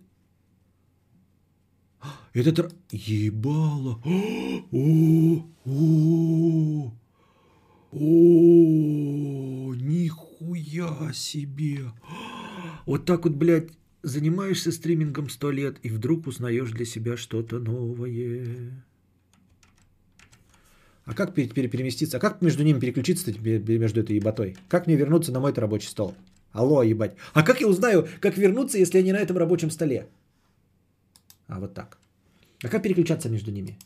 Этот... 2.33 2.75
Ебало. 2.91 4.01
О, 4.71 5.45
о, 5.65 6.91
о, 7.91 9.73
нихуя 9.75 11.11
себе. 11.13 11.85
Вот 12.85 13.03
так 13.05 13.25
вот, 13.25 13.33
блядь, 13.33 13.69
занимаешься 14.01 14.71
стримингом 14.71 15.29
сто 15.29 15.51
лет, 15.51 15.77
и 15.83 15.89
вдруг 15.89 16.25
узнаешь 16.25 16.71
для 16.71 16.85
себя 16.85 17.17
что-то 17.17 17.59
новое. 17.59 18.85
А 21.03 21.13
как 21.13 21.33
пере- 21.33 21.49
пере- 21.49 21.67
переместиться? 21.67 22.17
А 22.17 22.19
как 22.19 22.41
между 22.41 22.63
ними 22.63 22.79
переключиться 22.79 23.31
между 23.31 24.01
этой 24.01 24.15
ебатой? 24.15 24.55
Как 24.69 24.87
мне 24.87 24.95
вернуться 24.95 25.31
на 25.31 25.39
мой 25.39 25.53
рабочий 25.53 25.89
стол? 25.89 26.15
Алло, 26.51 26.81
ебать. 26.83 27.15
А 27.33 27.43
как 27.43 27.61
я 27.61 27.67
узнаю, 27.67 28.07
как 28.19 28.37
вернуться, 28.37 28.77
если 28.77 28.97
я 28.99 29.03
не 29.03 29.13
на 29.13 29.17
этом 29.17 29.37
рабочем 29.37 29.69
столе? 29.69 30.07
А, 31.47 31.59
вот 31.59 31.73
так. 31.73 31.97
А 32.63 32.69
как 32.69 32.83
переключаться 32.83 33.29
между 33.29 33.51
ними? 33.51 33.77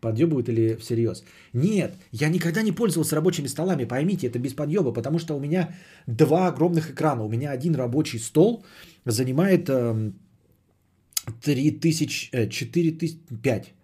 Подъебывают 0.00 0.48
или 0.48 0.76
всерьез? 0.76 1.24
Нет, 1.52 1.94
я 2.12 2.28
никогда 2.28 2.62
не 2.62 2.72
пользовался 2.72 3.16
рабочими 3.16 3.48
столами, 3.48 3.84
поймите, 3.84 4.28
это 4.28 4.38
без 4.38 4.54
подъеба, 4.54 4.92
потому 4.92 5.18
что 5.18 5.34
у 5.34 5.40
меня 5.40 5.74
два 6.06 6.48
огромных 6.48 6.90
экрана. 6.90 7.24
У 7.24 7.28
меня 7.28 7.50
один 7.50 7.74
рабочий 7.74 8.18
стол 8.18 8.64
занимает 9.04 9.68
эм, 9.68 10.14
3000, 11.42 12.30
э, 12.32 12.48
4000, 12.48 13.18
5. 13.42 13.74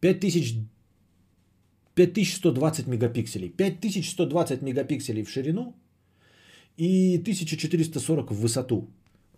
5000, 0.00 0.54
5120 1.94 2.86
мегапикселей. 2.86 3.50
5120 3.50 4.62
мегапикселей 4.62 5.24
в 5.24 5.30
ширину 5.30 5.74
и 6.76 7.18
1440 7.18 8.30
в 8.30 8.40
высоту. 8.40 8.88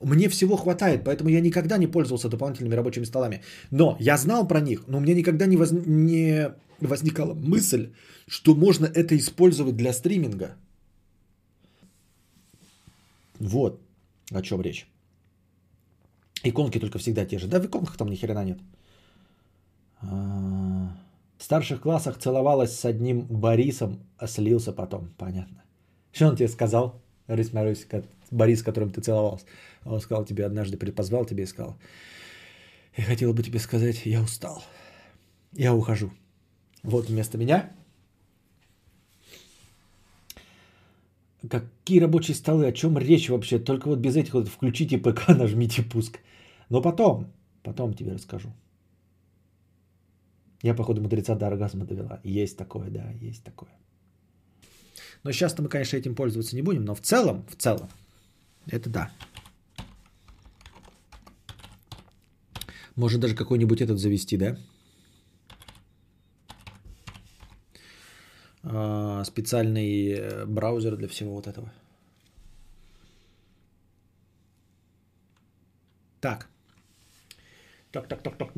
Мне 0.04 0.28
всего 0.28 0.56
хватает, 0.56 1.04
поэтому 1.04 1.30
я 1.30 1.40
никогда 1.40 1.78
не 1.78 1.86
пользовался 1.86 2.28
дополнительными 2.28 2.74
рабочими 2.74 3.04
столами. 3.04 3.42
Но 3.70 3.96
я 4.00 4.16
знал 4.16 4.48
про 4.48 4.60
них, 4.60 4.84
но 4.88 4.98
у 4.98 5.00
меня 5.00 5.14
никогда 5.14 5.46
не, 5.46 5.56
воз... 5.56 5.70
не 5.72 6.52
возникала 6.80 7.34
мысль, 7.34 7.92
что 8.28 8.54
можно 8.54 8.86
это 8.86 9.16
использовать 9.16 9.76
для 9.76 9.92
стриминга. 9.92 10.56
Вот 13.40 13.80
о 14.32 14.42
чем 14.42 14.60
речь. 14.62 14.86
Иконки 16.44 16.80
только 16.80 16.98
всегда 16.98 17.24
те 17.24 17.38
же. 17.38 17.46
Да, 17.46 17.60
в 17.60 17.66
иконках 17.66 17.96
там 17.96 18.08
ни 18.08 18.16
хрена 18.16 18.44
нет. 18.44 18.58
А, 20.00 20.96
В 21.38 21.44
старших 21.44 21.80
классах 21.80 22.18
целовалась 22.18 22.72
с 22.78 22.84
одним 22.84 23.26
Борисом, 23.30 23.98
а 24.18 24.26
слился 24.26 24.72
потом. 24.72 25.08
Понятно. 25.18 25.62
Что 26.12 26.28
он 26.28 26.36
тебе 26.36 26.48
сказал, 26.48 27.00
Рысь 27.28 27.52
Марусь, 27.52 27.84
ко- 27.84 28.04
Борис, 28.30 28.60
с 28.60 28.62
которым 28.62 28.90
ты 28.90 29.00
целовался? 29.00 29.46
Он 29.84 30.00
сказал 30.00 30.24
тебе 30.24 30.46
однажды, 30.46 30.76
предпозвал 30.76 31.24
тебе 31.24 31.44
и 31.44 31.46
сказал, 31.46 31.76
я 32.96 33.04
хотел 33.04 33.32
бы 33.32 33.42
тебе 33.42 33.59
сказать, 33.59 34.06
я 34.06 34.22
устал. 34.22 34.62
Я 35.52 35.74
ухожу. 35.74 36.10
Вот 36.82 37.09
вместо 37.09 37.38
меня. 37.38 37.72
Какие 41.48 42.00
рабочие 42.00 42.34
столы, 42.34 42.66
о 42.66 42.72
чем 42.72 42.98
речь 42.98 43.28
вообще? 43.28 43.59
Только 43.59 43.88
вот 43.88 43.98
без 43.98 44.16
этих 44.16 44.34
вот 44.34 44.48
включите 44.48 44.98
ПК, 44.98 45.28
нажмите 45.28 45.82
пуск. 45.82 46.20
Но 46.68 46.82
потом, 46.82 47.32
потом 47.62 47.94
тебе 47.94 48.12
расскажу. 48.12 48.52
Я, 50.62 50.74
походу, 50.74 51.02
мудреца 51.02 51.34
до 51.34 51.48
оргазма 51.48 51.84
довела. 51.84 52.20
Есть 52.22 52.56
такое, 52.56 52.88
да, 52.88 53.10
есть 53.20 53.42
такое. 53.42 53.70
Но 55.24 55.32
сейчас-то 55.32 55.62
мы, 55.62 55.68
конечно, 55.68 55.96
этим 55.96 56.14
пользоваться 56.14 56.54
не 56.54 56.62
будем, 56.62 56.84
но 56.84 56.94
в 56.94 57.00
целом, 57.00 57.44
в 57.48 57.56
целом, 57.56 57.88
это 58.66 58.88
да. 58.90 59.10
Можно 62.97 63.20
даже 63.20 63.35
какой-нибудь 63.35 63.81
этот 63.81 63.98
завести, 63.98 64.36
да? 64.36 64.56
А, 68.62 69.24
Специальный 69.24 70.12
э, 70.12 70.47
браузер 70.47 70.97
для 70.97 71.09
всего 71.09 71.35
вот 71.35 71.47
этого. 71.47 71.73
Так. 76.20 76.48
Так, 77.90 78.09
так, 78.09 78.23
так, 78.23 78.36
так. 78.39 78.55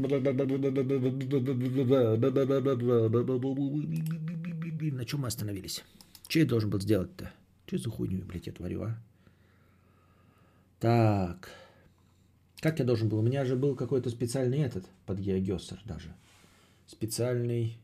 На 4.92 5.04
чем 5.04 5.20
мы 5.20 5.28
остановились? 5.28 5.84
Что 6.28 6.38
я 6.38 6.46
должен 6.46 6.70
был 6.70 6.80
сделать-то? 6.80 7.32
Что 7.66 7.78
за 7.78 7.90
хуйню, 7.90 8.24
блядь, 8.24 8.46
я 8.46 8.52
творю, 8.52 8.82
а? 8.82 8.98
Так. 10.78 11.50
Как 12.64 12.78
я 12.78 12.86
должен 12.86 13.10
был? 13.10 13.18
У 13.18 13.22
меня 13.22 13.44
же 13.44 13.56
был 13.56 13.76
какой-то 13.76 14.08
специальный 14.08 14.60
этот 14.60 14.86
под 15.04 15.18
Геогессер 15.18 15.82
даже. 15.84 16.16
Специальный... 16.86 17.76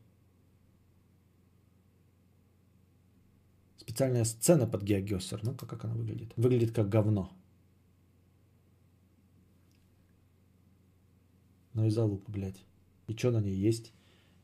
Специальная 3.77 4.23
сцена 4.23 4.65
под 4.65 4.81
Геогессер. 4.81 5.41
Ну-ка, 5.43 5.67
как 5.67 5.85
она 5.85 5.93
выглядит? 5.93 6.33
Выглядит 6.35 6.71
как 6.71 6.89
говно. 6.89 7.31
Ну 11.75 11.85
и 11.85 11.91
залупа, 11.91 12.31
блядь. 12.31 12.65
И 13.05 13.15
что 13.15 13.29
на 13.29 13.39
ней 13.39 13.55
есть? 13.55 13.93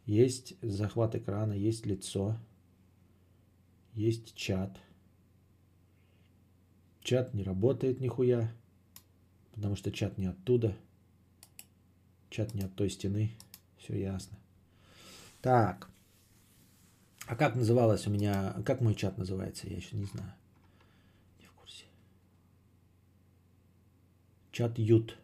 Есть 0.05 0.53
захват 0.61 1.15
экрана, 1.15 1.53
есть 1.53 1.87
лицо, 1.87 2.37
есть 3.95 4.35
чат. 4.35 4.79
Чат 7.01 7.33
не 7.33 7.41
работает 7.41 7.99
нихуя, 7.99 8.53
потому 9.57 9.75
что 9.75 9.91
чат 9.91 10.17
не 10.19 10.27
оттуда. 10.27 10.75
Чат 12.29 12.53
не 12.53 12.61
от 12.61 12.73
той 12.75 12.89
стены. 12.89 13.31
Все 13.79 13.99
ясно. 13.99 14.37
Так. 15.41 15.89
А 17.25 17.35
как 17.35 17.55
называлось 17.55 18.05
у 18.07 18.11
меня, 18.11 18.55
как 18.65 18.81
мой 18.81 18.93
чат 18.93 19.17
называется, 19.17 19.67
я 19.67 19.75
еще 19.75 19.95
не 19.95 20.05
знаю. 20.05 20.31
Не 21.39 21.47
в 21.47 21.51
курсе. 21.53 21.85
Чат 24.51 24.77
ют. 24.77 25.17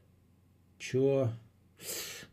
Чё? 0.80 1.32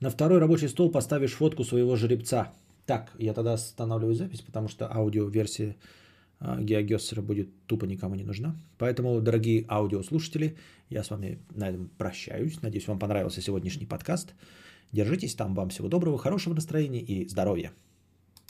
На 0.00 0.08
второй 0.08 0.38
рабочий 0.38 0.68
стол 0.68 0.90
поставишь 0.90 1.34
фотку 1.34 1.64
своего 1.64 1.96
жеребца. 1.96 2.52
Так, 2.86 3.12
я 3.18 3.34
тогда 3.34 3.52
останавливаю 3.52 4.14
запись, 4.14 4.40
потому 4.40 4.68
что 4.68 4.90
аудиоверсия 4.90 5.76
а, 6.40 6.58
Геогессера 6.60 7.20
будет 7.20 7.50
тупо 7.66 7.84
никому 7.84 8.14
не 8.14 8.24
нужна. 8.24 8.56
Поэтому, 8.78 9.20
дорогие 9.20 9.66
аудиослушатели, 9.68 10.56
я 10.90 11.02
с 11.02 11.10
вами 11.10 11.38
на 11.54 11.68
этом 11.68 11.88
прощаюсь. 11.88 12.60
Надеюсь, 12.62 12.88
вам 12.88 12.98
понравился 12.98 13.40
сегодняшний 13.40 13.86
подкаст. 13.86 14.34
Держитесь 14.92 15.34
там. 15.34 15.54
Вам 15.54 15.70
всего 15.70 15.88
доброго, 15.88 16.18
хорошего 16.18 16.54
настроения 16.54 17.00
и 17.00 17.28
здоровья. 17.28 17.72